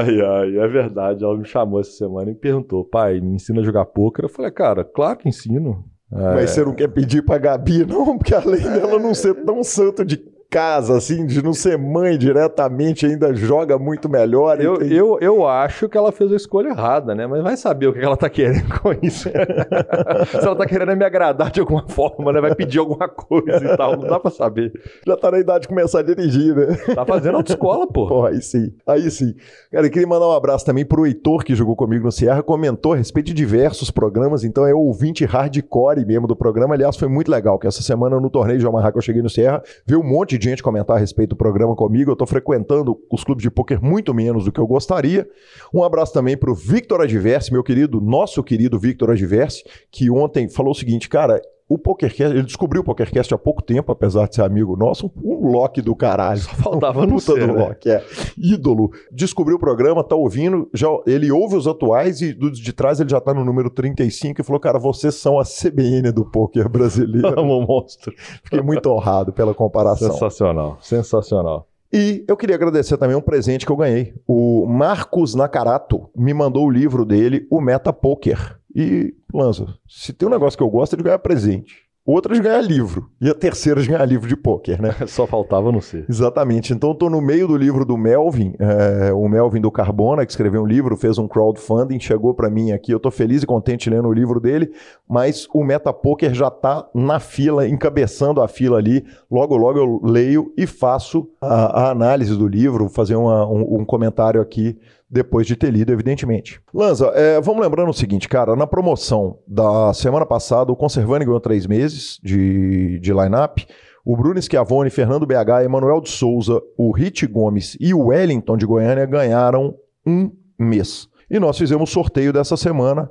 Ai, 0.00 0.20
ai, 0.20 0.58
é 0.58 0.66
verdade. 0.66 1.22
Ela 1.22 1.36
me 1.36 1.44
chamou 1.44 1.78
essa 1.80 1.92
semana 1.92 2.30
e 2.30 2.34
me 2.34 2.40
perguntou: 2.40 2.84
pai, 2.84 3.20
me 3.20 3.36
ensina 3.36 3.60
a 3.60 3.64
jogar 3.64 3.84
pôquer? 3.84 4.24
Eu 4.24 4.28
falei, 4.30 4.50
cara, 4.50 4.82
claro 4.82 5.18
que 5.18 5.28
ensino. 5.28 5.84
É, 6.14 6.34
Mas 6.34 6.50
você 6.50 6.64
não 6.64 6.72
quer 6.72 6.88
pedir 6.88 7.22
pra 7.22 7.38
Gabi, 7.38 7.84
não? 7.84 8.16
Porque 8.16 8.34
além 8.34 8.62
dela 8.62 8.98
não 9.00 9.14
ser 9.14 9.34
tão 9.44 9.64
santo 9.64 10.04
de 10.04 10.16
casa, 10.54 10.96
assim, 10.96 11.26
de 11.26 11.42
não 11.42 11.52
ser 11.52 11.76
mãe 11.76 12.16
diretamente, 12.16 13.04
ainda 13.04 13.34
joga 13.34 13.76
muito 13.76 14.08
melhor. 14.08 14.60
Eu, 14.60 14.76
entende? 14.76 14.94
eu, 14.94 15.18
eu 15.20 15.48
acho 15.48 15.88
que 15.88 15.98
ela 15.98 16.12
fez 16.12 16.30
a 16.30 16.36
escolha 16.36 16.68
errada, 16.68 17.12
né? 17.12 17.26
Mas 17.26 17.42
vai 17.42 17.56
saber 17.56 17.88
o 17.88 17.92
que 17.92 17.98
ela 17.98 18.16
tá 18.16 18.30
querendo 18.30 18.78
com 18.78 18.92
isso. 19.02 19.28
Se 20.30 20.46
ela 20.46 20.54
tá 20.54 20.64
querendo 20.64 20.94
me 20.94 21.04
agradar 21.04 21.50
de 21.50 21.58
alguma 21.58 21.88
forma, 21.88 22.32
né? 22.32 22.40
Vai 22.40 22.54
pedir 22.54 22.78
alguma 22.78 23.08
coisa 23.08 23.64
e 23.64 23.76
tal. 23.76 23.96
Não 23.96 24.06
dá 24.06 24.20
pra 24.20 24.30
saber. 24.30 24.72
Já 25.04 25.16
tá 25.16 25.32
na 25.32 25.40
idade 25.40 25.62
de 25.62 25.68
começar 25.68 25.98
a 25.98 26.02
dirigir, 26.02 26.54
né? 26.54 26.76
Tá 26.94 27.04
fazendo 27.04 27.36
autoescola, 27.38 27.88
pô. 27.88 28.06
Pô, 28.06 28.24
aí 28.24 28.40
sim. 28.40 28.72
Aí 28.86 29.10
sim. 29.10 29.34
Cara, 29.72 29.88
eu 29.88 29.90
queria 29.90 30.06
mandar 30.06 30.28
um 30.28 30.32
abraço 30.32 30.64
também 30.64 30.84
pro 30.84 31.04
Heitor, 31.04 31.42
que 31.42 31.56
jogou 31.56 31.74
comigo 31.74 32.04
no 32.04 32.12
Sierra, 32.12 32.44
comentou 32.44 32.92
a 32.92 32.96
respeito 32.96 33.26
de 33.26 33.34
diversos 33.34 33.90
programas, 33.90 34.44
então 34.44 34.64
é 34.64 34.72
ouvinte 34.72 35.24
hardcore 35.24 36.06
mesmo 36.06 36.28
do 36.28 36.36
programa. 36.36 36.76
Aliás, 36.76 36.96
foi 36.96 37.08
muito 37.08 37.28
legal, 37.28 37.58
que 37.58 37.66
essa 37.66 37.82
semana 37.82 38.20
no 38.20 38.30
torneio 38.30 38.60
de 38.60 38.66
Omaha 38.68 38.92
que 38.92 38.98
eu 38.98 39.02
cheguei 39.02 39.20
no 39.20 39.28
Sierra, 39.28 39.60
vi 39.84 39.96
um 39.96 40.04
monte 40.04 40.38
de 40.38 40.43
gente 40.50 40.62
comentar 40.62 40.96
a 40.96 40.98
respeito 40.98 41.30
do 41.30 41.36
programa 41.36 41.74
comigo. 41.74 42.10
Eu 42.10 42.16
tô 42.16 42.26
frequentando 42.26 42.98
os 43.10 43.24
clubes 43.24 43.42
de 43.42 43.50
pôquer 43.50 43.80
muito 43.80 44.12
menos 44.14 44.44
do 44.44 44.52
que 44.52 44.60
eu 44.60 44.66
gostaria. 44.66 45.28
Um 45.72 45.82
abraço 45.82 46.12
também 46.12 46.36
pro 46.36 46.54
Victor 46.54 47.00
Adverse, 47.00 47.52
meu 47.52 47.62
querido, 47.62 48.00
nosso 48.00 48.42
querido 48.42 48.78
Victor 48.78 49.10
Adverse, 49.10 49.64
que 49.90 50.10
ontem 50.10 50.48
falou 50.48 50.72
o 50.72 50.74
seguinte, 50.74 51.08
cara, 51.08 51.40
o 51.66 51.78
PokerCast, 51.78 52.34
ele 52.36 52.42
descobriu 52.42 52.82
o 52.82 52.84
PokerCast 52.84 53.32
há 53.32 53.38
pouco 53.38 53.62
tempo, 53.62 53.90
apesar 53.90 54.28
de 54.28 54.34
ser 54.34 54.42
amigo 54.42 54.76
nosso, 54.76 55.10
um 55.22 55.50
Loki 55.50 55.80
do 55.80 55.96
caralho. 55.96 56.40
Só 56.40 56.50
faltava 56.56 57.06
Puta 57.06 57.20
ser, 57.20 57.46
do 57.46 57.54
né? 57.54 57.68
Loki, 57.68 57.90
é. 57.90 58.04
Ídolo. 58.36 58.90
Descobriu 59.10 59.56
o 59.56 59.58
programa, 59.60 60.04
tá 60.04 60.14
ouvindo, 60.14 60.68
já, 60.74 60.88
ele 61.06 61.32
ouve 61.32 61.56
os 61.56 61.66
atuais 61.66 62.20
e 62.20 62.34
dos 62.34 62.58
de 62.58 62.72
trás 62.72 63.00
ele 63.00 63.08
já 63.08 63.20
tá 63.20 63.32
no 63.32 63.44
número 63.44 63.70
35 63.70 64.40
e 64.40 64.44
falou, 64.44 64.60
cara, 64.60 64.78
vocês 64.78 65.14
são 65.14 65.38
a 65.38 65.44
CBN 65.44 66.12
do 66.12 66.24
poker 66.24 66.68
brasileiro. 66.68 67.32
Amo 67.40 67.58
o 67.58 67.66
monstro. 67.66 68.12
Fiquei 68.42 68.60
muito 68.60 68.90
honrado 68.90 69.32
pela 69.32 69.54
comparação. 69.54 70.12
Sensacional, 70.12 70.78
sensacional. 70.80 71.66
E 71.92 72.24
eu 72.26 72.36
queria 72.36 72.56
agradecer 72.56 72.96
também 72.96 73.16
um 73.16 73.20
presente 73.20 73.64
que 73.64 73.70
eu 73.70 73.76
ganhei. 73.76 74.12
O 74.26 74.66
Marcos 74.66 75.34
Nakarato 75.34 76.10
me 76.14 76.34
mandou 76.34 76.66
o 76.66 76.70
livro 76.70 77.04
dele, 77.04 77.46
o 77.48 77.60
Meta 77.60 77.92
Poker. 77.92 78.58
E, 78.74 79.14
Lanza, 79.32 79.66
se 79.88 80.12
tem 80.12 80.26
um 80.28 80.32
negócio 80.32 80.56
que 80.56 80.62
eu 80.62 80.70
gosto 80.70 80.94
é 80.94 80.96
de 80.96 81.02
ganhar 81.02 81.18
presente. 81.18 81.84
Outra 82.06 82.34
é 82.34 82.36
de 82.36 82.42
ganhar 82.42 82.60
livro. 82.60 83.08
E 83.18 83.30
a 83.30 83.34
terceira 83.34 83.80
é 83.80 83.82
de 83.82 83.88
ganhar 83.88 84.04
livro 84.04 84.28
de 84.28 84.36
pôquer, 84.36 84.78
né? 84.78 84.94
Só 85.08 85.26
faltava 85.26 85.72
não 85.72 85.80
ser. 85.80 86.04
Exatamente. 86.06 86.70
Então 86.74 86.90
eu 86.90 86.94
tô 86.94 87.08
no 87.08 87.18
meio 87.22 87.48
do 87.48 87.56
livro 87.56 87.82
do 87.82 87.96
Melvin, 87.96 88.52
é, 88.58 89.10
o 89.10 89.26
Melvin 89.26 89.58
do 89.62 89.70
Carbona, 89.70 90.26
que 90.26 90.30
escreveu 90.30 90.62
um 90.64 90.66
livro, 90.66 90.98
fez 90.98 91.16
um 91.16 91.26
crowdfunding, 91.26 91.98
chegou 91.98 92.34
para 92.34 92.50
mim 92.50 92.72
aqui. 92.72 92.92
Eu 92.92 93.00
tô 93.00 93.10
feliz 93.10 93.42
e 93.42 93.46
contente 93.46 93.88
lendo 93.88 94.06
o 94.08 94.12
livro 94.12 94.38
dele, 94.38 94.70
mas 95.08 95.48
o 95.54 95.64
Meta 95.64 95.94
Poker 95.94 96.34
já 96.34 96.50
tá 96.50 96.86
na 96.94 97.18
fila, 97.18 97.66
encabeçando 97.66 98.42
a 98.42 98.48
fila 98.48 98.76
ali. 98.76 99.02
Logo, 99.30 99.56
logo 99.56 99.78
eu 99.78 99.98
leio 100.04 100.52
e 100.58 100.66
faço 100.66 101.26
a, 101.40 101.84
a 101.86 101.90
análise 101.90 102.36
do 102.36 102.46
livro, 102.46 102.86
fazer 102.90 103.16
uma- 103.16 103.46
um, 103.48 103.80
um 103.80 103.84
comentário 103.84 104.42
aqui 104.42 104.78
depois 105.08 105.46
de 105.46 105.56
ter 105.56 105.70
lido, 105.70 105.92
evidentemente. 105.92 106.60
Lanza, 106.72 107.06
é, 107.14 107.40
vamos 107.40 107.62
lembrando 107.62 107.90
o 107.90 107.94
seguinte, 107.94 108.28
cara, 108.28 108.56
na 108.56 108.66
promoção 108.66 109.38
da 109.46 109.92
semana 109.92 110.26
passada, 110.26 110.72
o 110.72 110.76
Conservani 110.76 111.24
ganhou 111.24 111.40
três 111.40 111.66
meses 111.66 112.18
de, 112.22 112.98
de 113.00 113.12
line-up. 113.12 113.66
O 114.04 114.16
Bruno 114.16 114.40
Schiavone, 114.40 114.90
Fernando 114.90 115.26
BH, 115.26 115.64
Emanuel 115.64 116.00
de 116.00 116.10
Souza, 116.10 116.60
o 116.76 116.92
Rit 116.92 117.26
Gomes 117.26 117.76
e 117.80 117.94
o 117.94 118.06
Wellington 118.06 118.56
de 118.56 118.66
Goiânia 118.66 119.06
ganharam 119.06 119.74
um 120.06 120.30
mês. 120.58 121.08
E 121.30 121.38
nós 121.38 121.56
fizemos 121.56 121.90
o 121.90 121.92
sorteio 121.92 122.32
dessa 122.32 122.56
semana, 122.56 123.10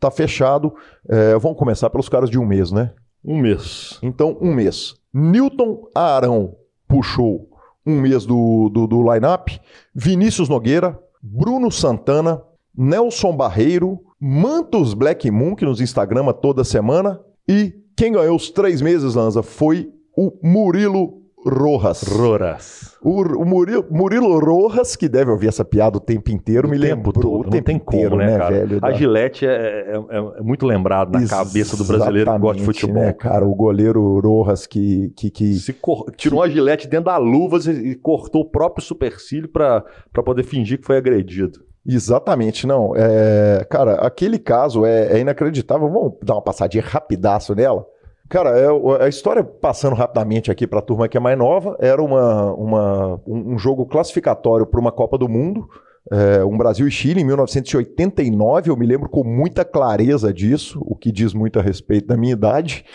tá 0.00 0.10
fechado. 0.10 0.74
É, 1.08 1.38
vamos 1.38 1.58
começar 1.58 1.90
pelos 1.90 2.08
caras 2.08 2.28
de 2.28 2.38
um 2.38 2.44
mês, 2.44 2.72
né? 2.72 2.92
Um 3.24 3.38
mês. 3.38 4.00
Então, 4.02 4.36
um 4.40 4.52
mês. 4.52 4.94
Newton 5.14 5.88
Arão 5.94 6.56
puxou 6.88 7.48
um 7.86 8.00
mês 8.00 8.26
do, 8.26 8.68
do, 8.68 8.86
do 8.86 9.12
line-up. 9.12 9.60
Vinícius 9.94 10.48
Nogueira, 10.48 10.98
Bruno 11.22 11.70
Santana, 11.70 12.42
Nelson 12.76 13.36
Barreiro, 13.36 14.00
Mantos 14.18 14.94
Black 14.94 15.30
Moon, 15.30 15.54
que 15.54 15.64
nos 15.64 15.80
Instagrama 15.80 16.34
toda 16.34 16.64
semana. 16.64 17.20
E 17.48 17.72
quem 17.96 18.12
ganhou 18.12 18.36
os 18.36 18.50
três 18.50 18.80
meses, 18.80 19.14
Lanza, 19.14 19.42
foi 19.42 19.88
o 20.16 20.32
Murilo 20.42 21.21
Rojas. 21.44 22.02
Roras. 22.02 22.92
O, 23.02 23.20
o 23.22 23.44
Murilo, 23.44 23.84
Murilo 23.90 24.38
Rojas, 24.38 24.94
que 24.94 25.08
deve 25.08 25.30
ouvir 25.30 25.48
essa 25.48 25.64
piada 25.64 25.96
o 25.96 26.00
tempo 26.00 26.30
inteiro, 26.30 26.68
me 26.68 26.78
lembrou 26.78 27.40
o 27.40 27.42
não 27.42 27.50
tempo 27.50 27.64
tem 27.64 27.76
inteiro, 27.76 28.10
como, 28.10 28.22
né, 28.22 28.38
cara? 28.38 28.54
velho? 28.54 28.76
A 28.80 28.90
da- 28.90 28.92
Gillette 28.92 29.44
é, 29.44 29.50
é- 29.50 29.96
é- 30.38 30.40
muito 30.42 30.64
lembrado 30.64 31.12
na 31.18 31.26
cabeça 31.26 31.76
do 31.76 31.84
brasileiro 31.84 32.32
que 32.32 32.38
gosta 32.38 32.54
de 32.56 32.62
Exatamente, 32.62 32.80
futebol. 32.80 33.02
Né, 33.02 33.12
cara, 33.12 33.44
o 33.44 33.54
goleiro 33.54 34.20
Rojas 34.20 34.66
que, 34.68 35.12
que, 35.16 35.30
que 35.30 35.54
Se 35.54 35.72
cor- 35.72 36.12
Tirou 36.16 36.40
a 36.42 36.48
gilete 36.48 36.86
dentro 36.86 37.06
da 37.06 37.16
luva 37.16 37.58
e 37.70 37.96
cortou 37.96 38.42
o 38.42 38.48
próprio 38.48 38.84
supercílio 38.84 39.48
pra 39.48 39.84
pra 40.12 40.22
poder 40.22 40.44
fingir 40.44 40.78
que 40.78 40.86
foi 40.86 40.96
agredido. 40.96 41.58
Exatamente, 41.84 42.64
não. 42.68 42.92
É, 42.94 43.66
cara, 43.68 43.94
aquele 43.94 44.38
caso 44.38 44.86
é, 44.86 45.16
é 45.16 45.18
inacreditável. 45.18 45.88
Vamos 45.90 46.12
dar 46.22 46.34
uma 46.34 46.42
passadinha 46.42 46.84
rapidaço 46.86 47.52
nela. 47.56 47.84
Cara, 48.32 48.48
é 48.58 49.04
a 49.04 49.08
história, 49.08 49.44
passando 49.44 49.94
rapidamente 49.94 50.50
aqui 50.50 50.66
para 50.66 50.78
a 50.78 50.82
turma 50.82 51.06
que 51.06 51.18
é 51.18 51.20
mais 51.20 51.36
nova, 51.36 51.76
era 51.78 52.02
uma, 52.02 52.54
uma- 52.54 53.20
um, 53.26 53.52
um 53.52 53.58
jogo 53.58 53.84
classificatório 53.84 54.64
para 54.66 54.80
uma 54.80 54.90
Copa 54.90 55.18
do 55.18 55.28
Mundo, 55.28 55.68
é, 56.10 56.42
um 56.42 56.56
Brasil 56.56 56.88
e 56.88 56.90
Chile 56.90 57.20
em 57.20 57.24
1989. 57.26 58.70
Eu 58.70 58.76
me 58.76 58.86
lembro 58.86 59.10
com 59.10 59.22
muita 59.22 59.66
clareza 59.66 60.32
disso, 60.32 60.80
o 60.80 60.96
que 60.96 61.12
diz 61.12 61.34
muito 61.34 61.58
a 61.58 61.62
respeito 61.62 62.06
da 62.06 62.16
minha 62.16 62.32
idade. 62.32 62.86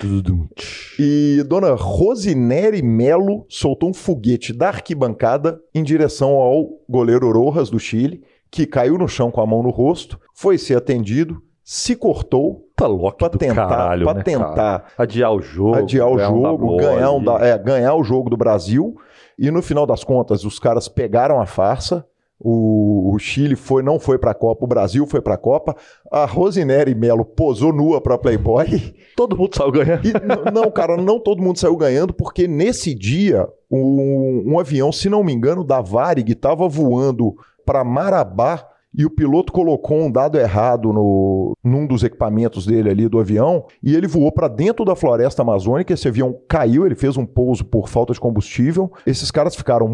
E 0.97 1.43
dona 1.47 1.75
Rosinere 1.75 2.81
Melo 2.81 3.45
soltou 3.47 3.91
um 3.91 3.93
foguete 3.93 4.51
da 4.51 4.69
arquibancada 4.69 5.59
em 5.71 5.83
direção 5.83 6.31
ao 6.31 6.67
goleiro 6.89 7.31
Rojas 7.31 7.69
do 7.69 7.77
Chile, 7.79 8.23
que 8.49 8.65
caiu 8.65 8.97
no 8.97 9.07
chão 9.07 9.29
com 9.29 9.39
a 9.41 9.45
mão 9.45 9.61
no 9.61 9.69
rosto, 9.69 10.19
foi 10.33 10.57
ser 10.57 10.77
atendido, 10.77 11.43
se 11.63 11.95
cortou 11.95 12.66
Louco 12.85 13.17
para 13.17 13.29
do 13.29 13.37
tentar, 13.39 13.67
caralho, 13.67 14.03
pra 14.05 14.13
né, 14.13 14.23
tentar 14.23 14.53
cara? 14.53 14.83
Adiar 14.97 15.33
o 15.33 15.41
jogo. 15.41 15.75
adiar 15.75 16.07
o 16.07 16.15
um 16.15 16.19
jogo, 16.19 16.65
WO 16.67 16.77
ganhar, 16.77 17.11
um 17.11 17.23
da- 17.23 17.39
é, 17.39 17.57
ganhar 17.57 17.95
o 17.95 18.03
jogo 18.03 18.29
do 18.29 18.37
Brasil. 18.37 18.95
E 19.39 19.49
no 19.49 19.61
final 19.61 19.85
das 19.85 20.03
contas, 20.03 20.43
os 20.43 20.59
caras 20.59 20.87
pegaram 20.87 21.41
a 21.41 21.45
farsa. 21.45 22.05
O, 22.39 23.13
o 23.15 23.17
Chile 23.17 23.55
foi, 23.55 23.81
não 23.81 23.99
foi 23.99 24.19
para 24.19 24.29
a 24.29 24.35
Copa, 24.35 24.63
o 24.63 24.67
Brasil 24.67 25.07
foi 25.07 25.21
para 25.21 25.33
a 25.33 25.37
Copa. 25.37 25.75
A 26.11 26.25
Rosinere 26.25 26.93
Melo 26.93 27.25
posou 27.25 27.73
nua 27.73 27.99
para 27.99 28.17
Playboy. 28.17 28.93
Todo 29.17 29.35
mundo 29.35 29.55
saiu 29.55 29.71
ganhando. 29.71 30.07
E, 30.07 30.51
não, 30.51 30.69
cara, 30.69 30.95
não 30.97 31.19
todo 31.19 31.41
mundo 31.41 31.57
saiu 31.57 31.75
ganhando, 31.75 32.13
porque 32.13 32.47
nesse 32.47 32.93
dia, 32.93 33.47
um, 33.71 34.43
um 34.45 34.59
avião, 34.59 34.91
se 34.91 35.09
não 35.09 35.23
me 35.23 35.33
engano, 35.33 35.63
da 35.63 35.81
Varig 35.81 36.31
estava 36.31 36.69
voando 36.69 37.35
para 37.65 37.83
Marabá 37.83 38.63
e 38.97 39.05
o 39.05 39.11
piloto 39.11 39.53
colocou 39.53 39.99
um 39.99 40.11
dado 40.11 40.39
errado 40.39 40.91
no, 40.91 41.55
num 41.63 41.85
dos 41.85 42.03
equipamentos 42.03 42.65
dele 42.65 42.89
ali 42.89 43.07
do 43.07 43.19
avião 43.19 43.65
e 43.83 43.95
ele 43.95 44.07
voou 44.07 44.31
para 44.31 44.47
dentro 44.47 44.83
da 44.83 44.95
floresta 44.95 45.43
amazônica. 45.43 45.93
Esse 45.93 46.07
avião 46.07 46.35
caiu, 46.49 46.83
ele 46.83 46.95
fez 46.95 47.15
um 47.15 47.25
pouso 47.25 47.63
por 47.63 47.87
falta 47.87 48.11
de 48.11 48.19
combustível. 48.19 48.91
Esses 49.05 49.29
caras 49.29 49.55
ficaram, 49.55 49.87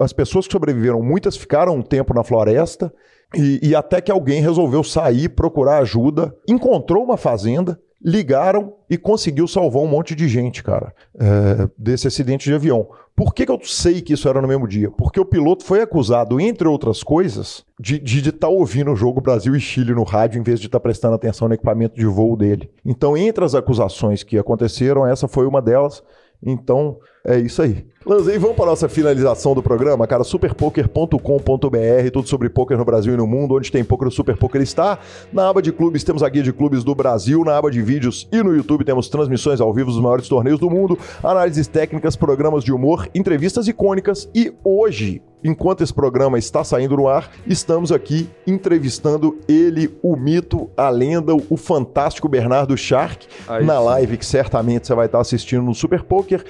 as 0.00 0.12
pessoas 0.12 0.48
que 0.48 0.52
sobreviveram, 0.52 1.00
muitas 1.00 1.36
ficaram 1.36 1.76
um 1.76 1.82
tempo 1.82 2.12
na 2.12 2.24
floresta. 2.24 2.92
E, 3.36 3.60
e 3.62 3.76
até 3.76 4.00
que 4.00 4.10
alguém 4.10 4.40
resolveu 4.40 4.82
sair, 4.82 5.28
procurar 5.28 5.78
ajuda, 5.78 6.34
encontrou 6.48 7.04
uma 7.04 7.16
fazenda 7.16 7.78
ligaram 8.02 8.74
e 8.88 8.96
conseguiu 8.96 9.48
salvar 9.48 9.82
um 9.82 9.88
monte 9.88 10.14
de 10.14 10.28
gente, 10.28 10.62
cara, 10.62 10.94
é, 11.18 11.68
desse 11.76 12.06
acidente 12.06 12.48
de 12.48 12.54
avião. 12.54 12.88
Por 13.16 13.34
que, 13.34 13.44
que 13.44 13.50
eu 13.50 13.58
sei 13.64 14.00
que 14.00 14.12
isso 14.12 14.28
era 14.28 14.40
no 14.40 14.46
mesmo 14.46 14.68
dia? 14.68 14.92
Porque 14.92 15.18
o 15.18 15.24
piloto 15.24 15.64
foi 15.64 15.82
acusado, 15.82 16.40
entre 16.40 16.68
outras 16.68 17.02
coisas, 17.02 17.64
de 17.80 18.00
estar 18.04 18.32
tá 18.32 18.48
ouvindo 18.48 18.92
o 18.92 18.96
jogo 18.96 19.20
Brasil 19.20 19.56
e 19.56 19.60
Chile 19.60 19.92
no 19.92 20.04
rádio 20.04 20.38
em 20.38 20.42
vez 20.44 20.60
de 20.60 20.66
estar 20.66 20.78
tá 20.78 20.82
prestando 20.82 21.16
atenção 21.16 21.48
no 21.48 21.54
equipamento 21.54 21.96
de 21.96 22.06
voo 22.06 22.36
dele. 22.36 22.70
Então, 22.84 23.16
entre 23.16 23.44
as 23.44 23.56
acusações 23.56 24.22
que 24.22 24.38
aconteceram, 24.38 25.04
essa 25.04 25.26
foi 25.26 25.46
uma 25.46 25.60
delas. 25.60 26.00
Então, 26.40 26.98
é 27.24 27.38
isso 27.38 27.62
aí. 27.62 27.84
Lanzei, 28.06 28.38
vamos 28.38 28.56
para 28.56 28.64
a 28.64 28.68
nossa 28.68 28.88
finalização 28.88 29.54
do 29.54 29.62
programa, 29.62 30.06
cara. 30.06 30.24
Superpoker.com.br, 30.24 32.10
tudo 32.10 32.26
sobre 32.26 32.48
poker 32.48 32.78
no 32.78 32.84
Brasil 32.84 33.12
e 33.12 33.16
no 33.18 33.26
mundo. 33.26 33.54
Onde 33.54 33.70
tem 33.70 33.84
poker, 33.84 34.08
o 34.08 34.10
Super 34.10 34.36
Poker 34.36 34.62
está. 34.62 34.98
Na 35.30 35.48
aba 35.48 35.60
de 35.60 35.72
clubes, 35.72 36.04
temos 36.04 36.22
a 36.22 36.28
guia 36.28 36.42
de 36.42 36.52
clubes 36.52 36.82
do 36.82 36.94
Brasil. 36.94 37.44
Na 37.44 37.58
aba 37.58 37.70
de 37.70 37.82
vídeos 37.82 38.26
e 38.32 38.42
no 38.42 38.56
YouTube, 38.56 38.84
temos 38.84 39.10
transmissões 39.10 39.60
ao 39.60 39.74
vivo 39.74 39.90
dos 39.90 40.00
maiores 40.00 40.26
torneios 40.26 40.58
do 40.58 40.70
mundo, 40.70 40.98
análises 41.22 41.66
técnicas, 41.66 42.16
programas 42.16 42.64
de 42.64 42.72
humor, 42.72 43.08
entrevistas 43.14 43.68
icônicas. 43.68 44.26
E 44.34 44.54
hoje, 44.64 45.20
enquanto 45.44 45.82
esse 45.82 45.92
programa 45.92 46.38
está 46.38 46.64
saindo 46.64 46.96
no 46.96 47.08
ar, 47.08 47.30
estamos 47.46 47.92
aqui 47.92 48.28
entrevistando 48.46 49.38
ele, 49.46 49.94
o 50.02 50.16
mito, 50.16 50.70
a 50.76 50.88
lenda, 50.88 51.34
o 51.34 51.56
fantástico 51.56 52.28
Bernardo 52.28 52.76
Shark, 52.76 53.26
Aí 53.46 53.64
na 53.64 53.78
sim. 53.78 53.84
live 53.84 54.16
que 54.16 54.26
certamente 54.26 54.86
você 54.86 54.94
vai 54.94 55.06
estar 55.06 55.20
assistindo 55.20 55.62
no 55.62 55.74
Super 55.74 56.02
Poker, 56.04 56.42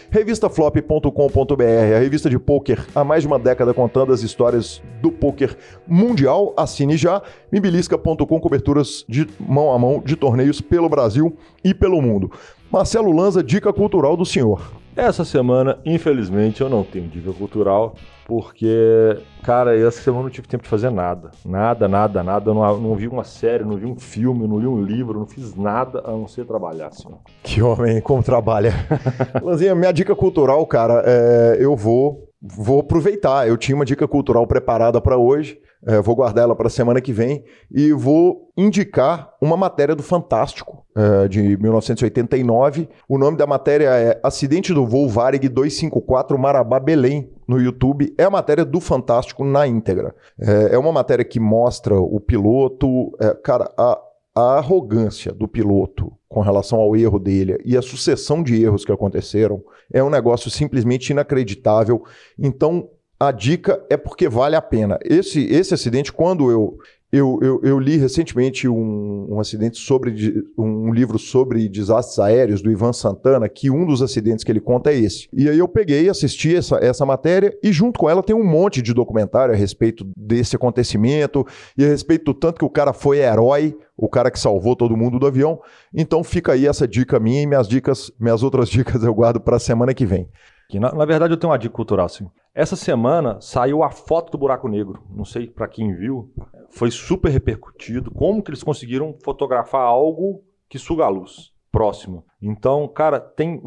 revistaflop.com.br, 0.59 1.95
a 1.95 1.99
revista 1.99 2.29
de 2.29 2.39
poker 2.39 2.85
há 2.95 3.05
mais 3.05 3.23
de 3.23 3.29
uma 3.29 3.39
década 3.39 3.73
contando 3.73 4.13
as 4.13 4.23
histórias 4.23 4.83
do 5.01 5.11
poker 5.11 5.57
mundial. 5.87 6.53
Assine 6.57 6.97
já, 6.97 7.23
mibilisca.com, 7.51 8.41
coberturas 8.41 9.05
de 9.09 9.27
mão 9.39 9.73
a 9.73 9.79
mão 9.79 10.03
de 10.05 10.17
torneios 10.17 10.61
pelo 10.61 10.89
Brasil 10.89 11.37
e 11.63 11.73
pelo 11.73 12.03
mundo. 12.03 12.31
Marcelo 12.71 13.13
Lanza, 13.13 13.43
dica 13.43 13.73
cultural 13.73 14.17
do 14.17 14.27
senhor. 14.27 14.78
Essa 14.99 15.25
semana, 15.25 15.79
infelizmente, 15.87 16.61
eu 16.61 16.69
não 16.69 16.83
tenho 16.83 17.07
dica 17.07 17.33
cultural, 17.33 17.95
porque, 18.27 19.16
cara, 19.45 19.79
essa 19.79 20.03
semana 20.03 20.23
eu 20.23 20.25
não 20.25 20.31
tive 20.31 20.49
tempo 20.49 20.65
de 20.65 20.69
fazer 20.69 20.91
nada. 20.91 21.31
Nada, 21.47 21.87
nada, 21.87 22.20
nada. 22.25 22.51
Eu 22.51 22.55
não, 22.55 22.81
não 22.81 22.97
vi 22.97 23.07
uma 23.07 23.23
série, 23.23 23.62
não 23.62 23.77
vi 23.77 23.87
um 23.87 23.97
filme, 23.97 24.49
não 24.49 24.59
li 24.59 24.66
um 24.66 24.83
livro, 24.83 25.20
não 25.20 25.27
fiz 25.29 25.55
nada 25.55 26.03
a 26.05 26.11
não 26.11 26.27
ser 26.27 26.47
trabalhar, 26.47 26.89
assim. 26.89 27.07
Que 27.45 27.62
homem, 27.62 28.01
como 28.01 28.25
trabalha. 28.25 28.73
Lanzinha, 29.41 29.73
minha 29.73 29.93
dica 29.93 30.16
cultural, 30.16 30.66
cara, 30.66 31.01
é, 31.07 31.59
eu 31.61 31.77
vou 31.77 32.27
vou 32.43 32.81
aproveitar. 32.81 33.47
Eu 33.47 33.57
tinha 33.57 33.77
uma 33.77 33.85
dica 33.85 34.09
cultural 34.09 34.49
preparada 34.49 35.01
para 35.01 35.16
hoje, 35.16 35.61
é, 35.87 36.01
vou 36.01 36.17
guardar 36.17 36.45
ela 36.45 36.57
para 36.57 36.67
a 36.67 36.71
semana 36.71 37.01
que 37.01 37.13
vem 37.13 37.45
e 37.71 37.93
vou 37.93 38.51
indicar 38.57 39.33
uma 39.41 39.57
matéria 39.57 39.95
do 39.95 40.03
Fantástico 40.03 40.85
é, 40.97 41.29
de 41.29 41.57
1989. 41.57 42.89
O 43.09 43.17
nome 43.17 43.37
da 43.37 43.47
matéria 43.47 43.91
é 43.91 44.21
Acidente 44.23 44.75
do 44.75 44.87
voo 44.87 45.09
Varig 45.09 45.49
254 45.49 46.39
Marabá 46.39 46.81
Belém 46.81 47.31
no 47.47 47.61
YouTube. 47.61 48.13
É 48.19 48.25
a 48.25 48.31
matéria 48.31 48.65
do 48.65 48.81
Fantástico 48.81 49.45
na 49.45 49.67
íntegra. 49.67 50.15
É, 50.41 50.75
é 50.75 50.79
uma 50.79 50.93
matéria 50.93 51.25
que 51.25 51.39
mostra 51.39 51.95
o 51.95 52.19
piloto, 52.19 53.13
é, 53.21 53.35
cara, 53.35 53.71
a, 53.77 53.99
a 54.35 54.59
arrogância 54.59 55.33
do 55.33 55.47
piloto 55.47 56.13
com 56.29 56.41
relação 56.41 56.79
ao 56.79 56.95
erro 56.95 57.19
dele 57.19 57.59
e 57.65 57.77
a 57.77 57.83
sucessão 57.83 58.43
de 58.43 58.63
erros 58.63 58.85
que 58.85 58.93
aconteceram 58.93 59.63
é 59.93 60.03
um 60.03 60.11
negócio 60.11 60.51
simplesmente 60.51 61.11
inacreditável. 61.11 62.05
Então, 62.39 62.91
a 63.20 63.32
dica 63.32 63.85
é 63.90 63.97
porque 63.97 64.28
vale 64.28 64.55
a 64.55 64.62
pena. 64.62 64.99
Esse, 65.03 65.45
esse 65.47 65.74
acidente, 65.74 66.12
quando 66.12 66.51
eu, 66.51 66.78
eu, 67.11 67.39
eu, 67.43 67.61
eu 67.65 67.78
li 67.81 67.97
recentemente 67.97 68.69
um, 68.69 69.27
um, 69.31 69.40
acidente 69.40 69.78
sobre 69.78 70.15
um 70.57 70.93
livro 70.93 71.19
sobre 71.19 71.69
desastres 71.69 72.19
aéreos 72.19 72.62
do 72.62 72.70
Ivan 72.70 72.93
Santana, 72.93 73.49
que 73.49 73.70
um 73.70 73.85
dos 73.85 74.03
acidentes 74.03 74.45
que 74.45 74.53
ele 74.53 74.61
conta 74.61 74.93
é 74.93 74.99
esse. 74.99 75.28
E 75.32 75.49
aí 75.49 75.59
eu 75.59 75.66
peguei, 75.66 76.09
assisti 76.09 76.55
essa, 76.55 76.77
essa 76.77 77.05
matéria 77.05 77.57
e 77.62 77.73
junto 77.73 77.99
com 77.99 78.09
ela 78.09 78.23
tem 78.23 78.36
um 78.36 78.45
monte 78.45 78.81
de 78.81 78.95
documentário 78.95 79.53
a 79.53 79.57
respeito 79.57 80.07
desse 80.16 80.55
acontecimento 80.55 81.45
e 81.77 81.85
a 81.85 81.89
respeito 81.89 82.27
do 82.27 82.35
tanto 82.35 82.59
que 82.59 82.65
o 82.65 82.70
cara 82.70 82.93
foi 82.93 83.19
herói, 83.19 83.74
o 83.97 84.09
cara 84.09 84.31
que 84.31 84.39
salvou 84.39 84.77
todo 84.77 84.97
mundo 84.97 85.19
do 85.19 85.27
avião. 85.27 85.61
Então 85.93 86.23
fica 86.23 86.53
aí 86.53 86.66
essa 86.66 86.86
dica 86.86 87.19
minha 87.19 87.43
e 87.43 87.47
minhas 87.47 87.66
dicas, 87.66 88.12
minhas 88.20 88.45
outras 88.45 88.69
dicas 88.70 89.03
eu 89.03 89.12
guardo 89.12 89.40
para 89.40 89.57
a 89.57 89.61
semana 89.61 89.93
que 89.93 90.07
vem. 90.07 90.28
Na, 90.74 90.93
na, 90.93 91.07
verdade 91.07 91.32
eu 91.32 91.39
tenho 91.39 91.51
uma 91.51 91.59
dica 91.59 91.74
cultural 91.74 92.05
assim. 92.05 92.27
Essa 92.59 92.75
semana 92.75 93.41
saiu 93.41 93.85
a 93.85 93.89
foto 93.89 94.33
do 94.33 94.39
buraco 94.39 94.67
negro. 94.67 95.01
Não 95.15 95.25
sei 95.25 95.47
para 95.47 95.69
quem 95.69 95.95
viu, 95.95 96.29
foi 96.71 96.91
super 96.91 97.29
repercutido. 97.29 98.11
Como 98.11 98.43
que 98.43 98.51
eles 98.51 98.65
conseguiram 98.65 99.15
fotografar 99.23 99.83
algo 99.83 100.43
que 100.69 100.77
suga 100.77 101.05
a 101.05 101.09
luz 101.09 101.53
próximo? 101.71 102.25
Então, 102.43 102.89
cara, 102.89 103.21
tem 103.21 103.63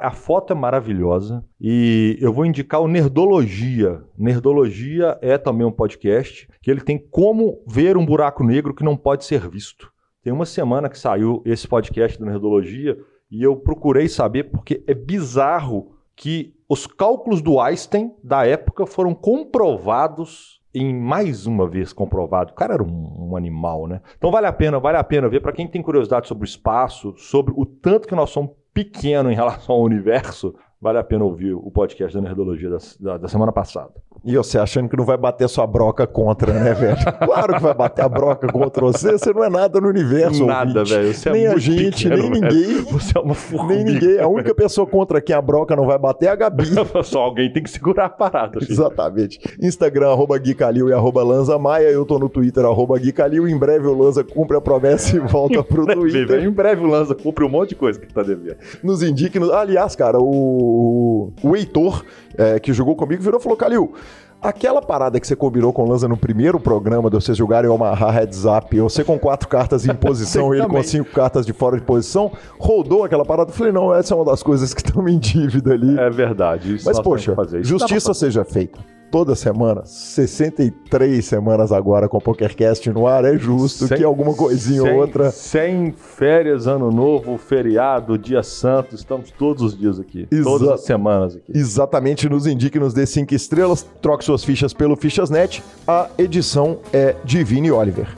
a 0.00 0.10
foto 0.10 0.52
é 0.52 0.56
maravilhosa 0.56 1.44
e 1.60 2.18
eu 2.20 2.32
vou 2.32 2.44
indicar 2.44 2.80
o 2.80 2.88
Nerdologia. 2.88 4.02
Nerdologia 4.18 5.16
é 5.22 5.38
também 5.38 5.64
um 5.64 5.70
podcast 5.70 6.48
que 6.60 6.68
ele 6.68 6.80
tem 6.80 6.98
como 6.98 7.62
ver 7.68 7.96
um 7.96 8.04
buraco 8.04 8.42
negro 8.42 8.74
que 8.74 8.82
não 8.82 8.96
pode 8.96 9.24
ser 9.24 9.48
visto. 9.48 9.92
Tem 10.24 10.32
uma 10.32 10.44
semana 10.44 10.88
que 10.88 10.98
saiu 10.98 11.40
esse 11.46 11.68
podcast 11.68 12.18
do 12.18 12.26
Nerdologia 12.26 12.98
e 13.30 13.44
eu 13.44 13.54
procurei 13.54 14.08
saber 14.08 14.50
porque 14.50 14.82
é 14.88 14.92
bizarro 14.92 15.94
que 16.16 16.52
os 16.74 16.88
cálculos 16.88 17.40
do 17.40 17.60
Einstein 17.60 18.12
da 18.22 18.44
época 18.44 18.84
foram 18.84 19.14
comprovados 19.14 20.60
em 20.74 20.92
mais 20.92 21.46
uma 21.46 21.68
vez 21.68 21.92
comprovado. 21.92 22.50
O 22.50 22.54
cara 22.56 22.74
era 22.74 22.82
um, 22.82 23.30
um 23.30 23.36
animal, 23.36 23.86
né? 23.86 24.00
Então 24.18 24.28
vale 24.28 24.48
a 24.48 24.52
pena, 24.52 24.80
vale 24.80 24.98
a 24.98 25.04
pena 25.04 25.28
ver 25.28 25.40
para 25.40 25.52
quem 25.52 25.68
tem 25.68 25.80
curiosidade 25.80 26.26
sobre 26.26 26.42
o 26.42 26.50
espaço, 26.50 27.14
sobre 27.16 27.54
o 27.56 27.64
tanto 27.64 28.08
que 28.08 28.14
nós 28.16 28.30
somos 28.30 28.50
pequeno 28.72 29.30
em 29.30 29.36
relação 29.36 29.76
ao 29.76 29.82
universo, 29.82 30.52
vale 30.80 30.98
a 30.98 31.04
pena 31.04 31.24
ouvir 31.24 31.54
o 31.54 31.70
podcast 31.70 32.12
da 32.12 32.20
Nerdologia 32.20 32.68
da, 32.68 32.78
da, 32.98 33.18
da 33.18 33.28
semana 33.28 33.52
passada. 33.52 33.92
E 34.24 34.36
você 34.36 34.58
achando 34.58 34.88
que 34.88 34.96
não 34.96 35.04
vai 35.04 35.18
bater 35.18 35.46
sua 35.50 35.66
broca 35.66 36.06
contra, 36.06 36.52
né, 36.52 36.72
velho? 36.72 36.96
Claro 37.24 37.54
que 37.54 37.62
vai 37.62 37.74
bater 37.74 38.04
a 38.04 38.08
broca 38.08 38.46
contra 38.50 38.82
você. 38.82 39.12
Você 39.12 39.32
não 39.32 39.44
é 39.44 39.50
nada 39.50 39.80
no 39.80 39.88
universo. 39.88 40.46
Nada, 40.46 40.84
velho. 40.84 41.12
Você 41.12 41.28
é 41.28 41.32
nem 41.32 41.44
é 41.44 41.52
a 41.52 41.58
gente, 41.58 42.08
pequeno, 42.08 42.30
nem 42.30 42.40
velho. 42.40 42.54
ninguém. 42.54 42.82
Você 42.84 43.18
é 43.18 43.20
uma 43.20 43.34
formiga. 43.34 43.74
Nem 43.74 43.84
ninguém. 43.84 44.20
A 44.20 44.26
única 44.26 44.54
pessoa 44.54 44.86
contra 44.86 45.20
quem 45.20 45.34
a 45.34 45.42
broca 45.42 45.76
não 45.76 45.86
vai 45.86 45.98
bater 45.98 46.26
é 46.26 46.28
a 46.30 46.36
Gabi. 46.36 46.64
Só 47.04 47.20
alguém 47.20 47.52
tem 47.52 47.62
que 47.62 47.70
segurar 47.70 48.06
a 48.06 48.08
parada. 48.08 48.60
Filho. 48.60 48.72
Exatamente. 48.72 49.40
Instagram, 49.60 50.10
arroba 50.10 50.38
Gui 50.38 50.54
Calil 50.54 50.88
e 50.88 50.92
arroba 50.92 51.22
Lanza 51.22 51.58
Maia. 51.58 51.88
Eu 51.88 52.06
tô 52.06 52.18
no 52.18 52.28
Twitter, 52.28 52.64
arroba 52.64 52.98
Gui 52.98 53.12
Calil. 53.12 53.46
Em 53.48 53.58
breve 53.58 53.86
o 53.86 53.94
Lanza 53.96 54.24
cumpre 54.24 54.56
a 54.56 54.60
promessa 54.60 55.16
e 55.16 55.20
volta 55.26 55.62
pro 55.62 55.86
Twitter. 55.86 56.42
Em 56.42 56.50
breve 56.50 56.82
o 56.82 56.86
Lanza 56.86 57.14
cumpre 57.14 57.44
um 57.44 57.48
monte 57.48 57.70
de 57.70 57.74
coisa 57.74 57.98
que 57.98 58.12
tá 58.12 58.22
devendo. 58.22 58.56
Nos 58.82 59.02
indique. 59.02 59.38
Aliás, 59.52 59.94
cara, 59.94 60.18
o, 60.18 61.32
o 61.42 61.56
Heitor, 61.56 62.04
é, 62.38 62.58
que 62.58 62.72
jogou 62.72 62.96
comigo, 62.96 63.22
virou 63.22 63.38
e 63.38 63.42
falou: 63.42 63.56
Calil. 63.56 63.92
Aquela 64.44 64.82
parada 64.82 65.18
que 65.18 65.26
você 65.26 65.34
combinou 65.34 65.72
com 65.72 65.84
o 65.84 65.88
Lanza 65.88 66.06
no 66.06 66.18
primeiro 66.18 66.60
programa 66.60 67.08
de 67.08 67.16
vocês 67.16 67.34
jogarem 67.34 67.70
o 67.70 67.72
Omaha 67.72 68.10
Heads 68.10 68.44
Up, 68.44 68.78
você 68.78 69.02
com 69.02 69.18
quatro 69.18 69.48
cartas 69.48 69.86
em 69.86 69.94
posição 69.96 70.54
ele 70.54 70.66
com 70.66 70.82
cinco 70.82 71.10
cartas 71.12 71.46
de 71.46 71.54
fora 71.54 71.78
de 71.78 71.82
posição, 71.82 72.30
rodou 72.58 73.04
aquela 73.04 73.24
parada. 73.24 73.50
Eu 73.50 73.54
falei, 73.54 73.72
não, 73.72 73.94
essa 73.94 74.12
é 74.12 74.16
uma 74.16 74.26
das 74.26 74.42
coisas 74.42 74.74
que 74.74 74.82
estão 74.82 75.08
em 75.08 75.18
dívida 75.18 75.72
ali. 75.72 75.98
É 75.98 76.10
verdade. 76.10 76.76
Mas, 76.84 77.00
poxa, 77.00 77.34
justiça 77.62 78.12
seja 78.12 78.44
feita 78.44 78.78
toda 79.14 79.36
semana, 79.36 79.84
63 79.84 81.24
semanas 81.24 81.70
agora 81.70 82.08
com 82.08 82.16
o 82.16 82.20
PokerCast 82.20 82.90
no 82.90 83.06
ar, 83.06 83.24
é 83.24 83.38
justo 83.38 83.86
sem, 83.86 83.98
que 83.98 84.02
alguma 84.02 84.34
coisinha 84.34 84.82
ou 84.82 84.98
outra. 84.98 85.30
Sem 85.30 85.92
férias, 85.92 86.66
ano 86.66 86.90
novo, 86.90 87.38
feriado, 87.38 88.18
dia 88.18 88.42
santo, 88.42 88.96
estamos 88.96 89.30
todos 89.30 89.62
os 89.62 89.78
dias 89.78 90.00
aqui. 90.00 90.26
Exa 90.32 90.42
todas 90.42 90.68
as 90.68 90.80
semanas 90.80 91.36
aqui. 91.36 91.56
Exatamente, 91.56 92.28
nos 92.28 92.44
indique, 92.44 92.76
nos 92.76 92.92
dê 92.92 93.06
cinco 93.06 93.32
estrelas, 93.36 93.86
troque 94.02 94.24
suas 94.24 94.42
fichas 94.42 94.72
pelo 94.72 94.96
Fichasnet. 94.96 95.62
A 95.86 96.10
edição 96.18 96.80
é 96.92 97.14
de 97.24 97.44
Vini 97.44 97.70
Oliver. 97.70 98.08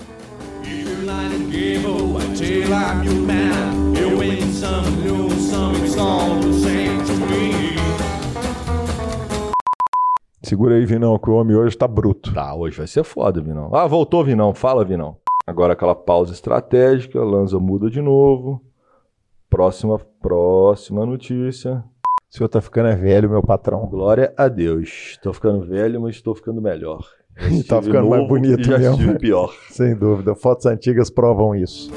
Segura 10.46 10.76
aí, 10.76 10.86
Vinão, 10.86 11.18
que 11.18 11.28
o 11.28 11.32
homem 11.34 11.56
hoje 11.56 11.76
tá 11.76 11.88
bruto. 11.88 12.32
Tá, 12.32 12.54
hoje 12.54 12.78
vai 12.78 12.86
ser 12.86 13.02
foda, 13.02 13.40
Vinão. 13.40 13.74
Ah, 13.74 13.84
voltou, 13.88 14.22
Vinão. 14.22 14.54
Fala, 14.54 14.84
Vinão. 14.84 15.16
Agora 15.44 15.72
aquela 15.72 15.92
pausa 15.92 16.32
estratégica, 16.32 17.20
Lanza 17.20 17.58
muda 17.58 17.90
de 17.90 18.00
novo. 18.00 18.62
Próxima, 19.50 19.98
próxima 20.22 21.04
notícia. 21.04 21.82
O 22.30 22.36
senhor 22.36 22.48
tá 22.48 22.60
ficando 22.60 22.90
é 22.90 22.94
velho, 22.94 23.28
meu 23.28 23.42
patrão. 23.42 23.88
Glória 23.88 24.32
a 24.36 24.46
Deus. 24.46 24.88
Estou 25.10 25.32
ficando 25.32 25.66
velho, 25.66 26.00
mas 26.00 26.14
estou 26.14 26.32
ficando 26.32 26.62
melhor. 26.62 27.04
E 27.50 27.64
tá 27.64 27.82
ficando 27.82 28.08
mais 28.08 28.26
bonito 28.28 28.62
já 28.62 28.78
mesmo. 28.78 29.18
pior. 29.18 29.52
Sem 29.70 29.96
dúvida. 29.96 30.36
Fotos 30.36 30.64
antigas 30.66 31.10
provam 31.10 31.56
isso. 31.56 31.90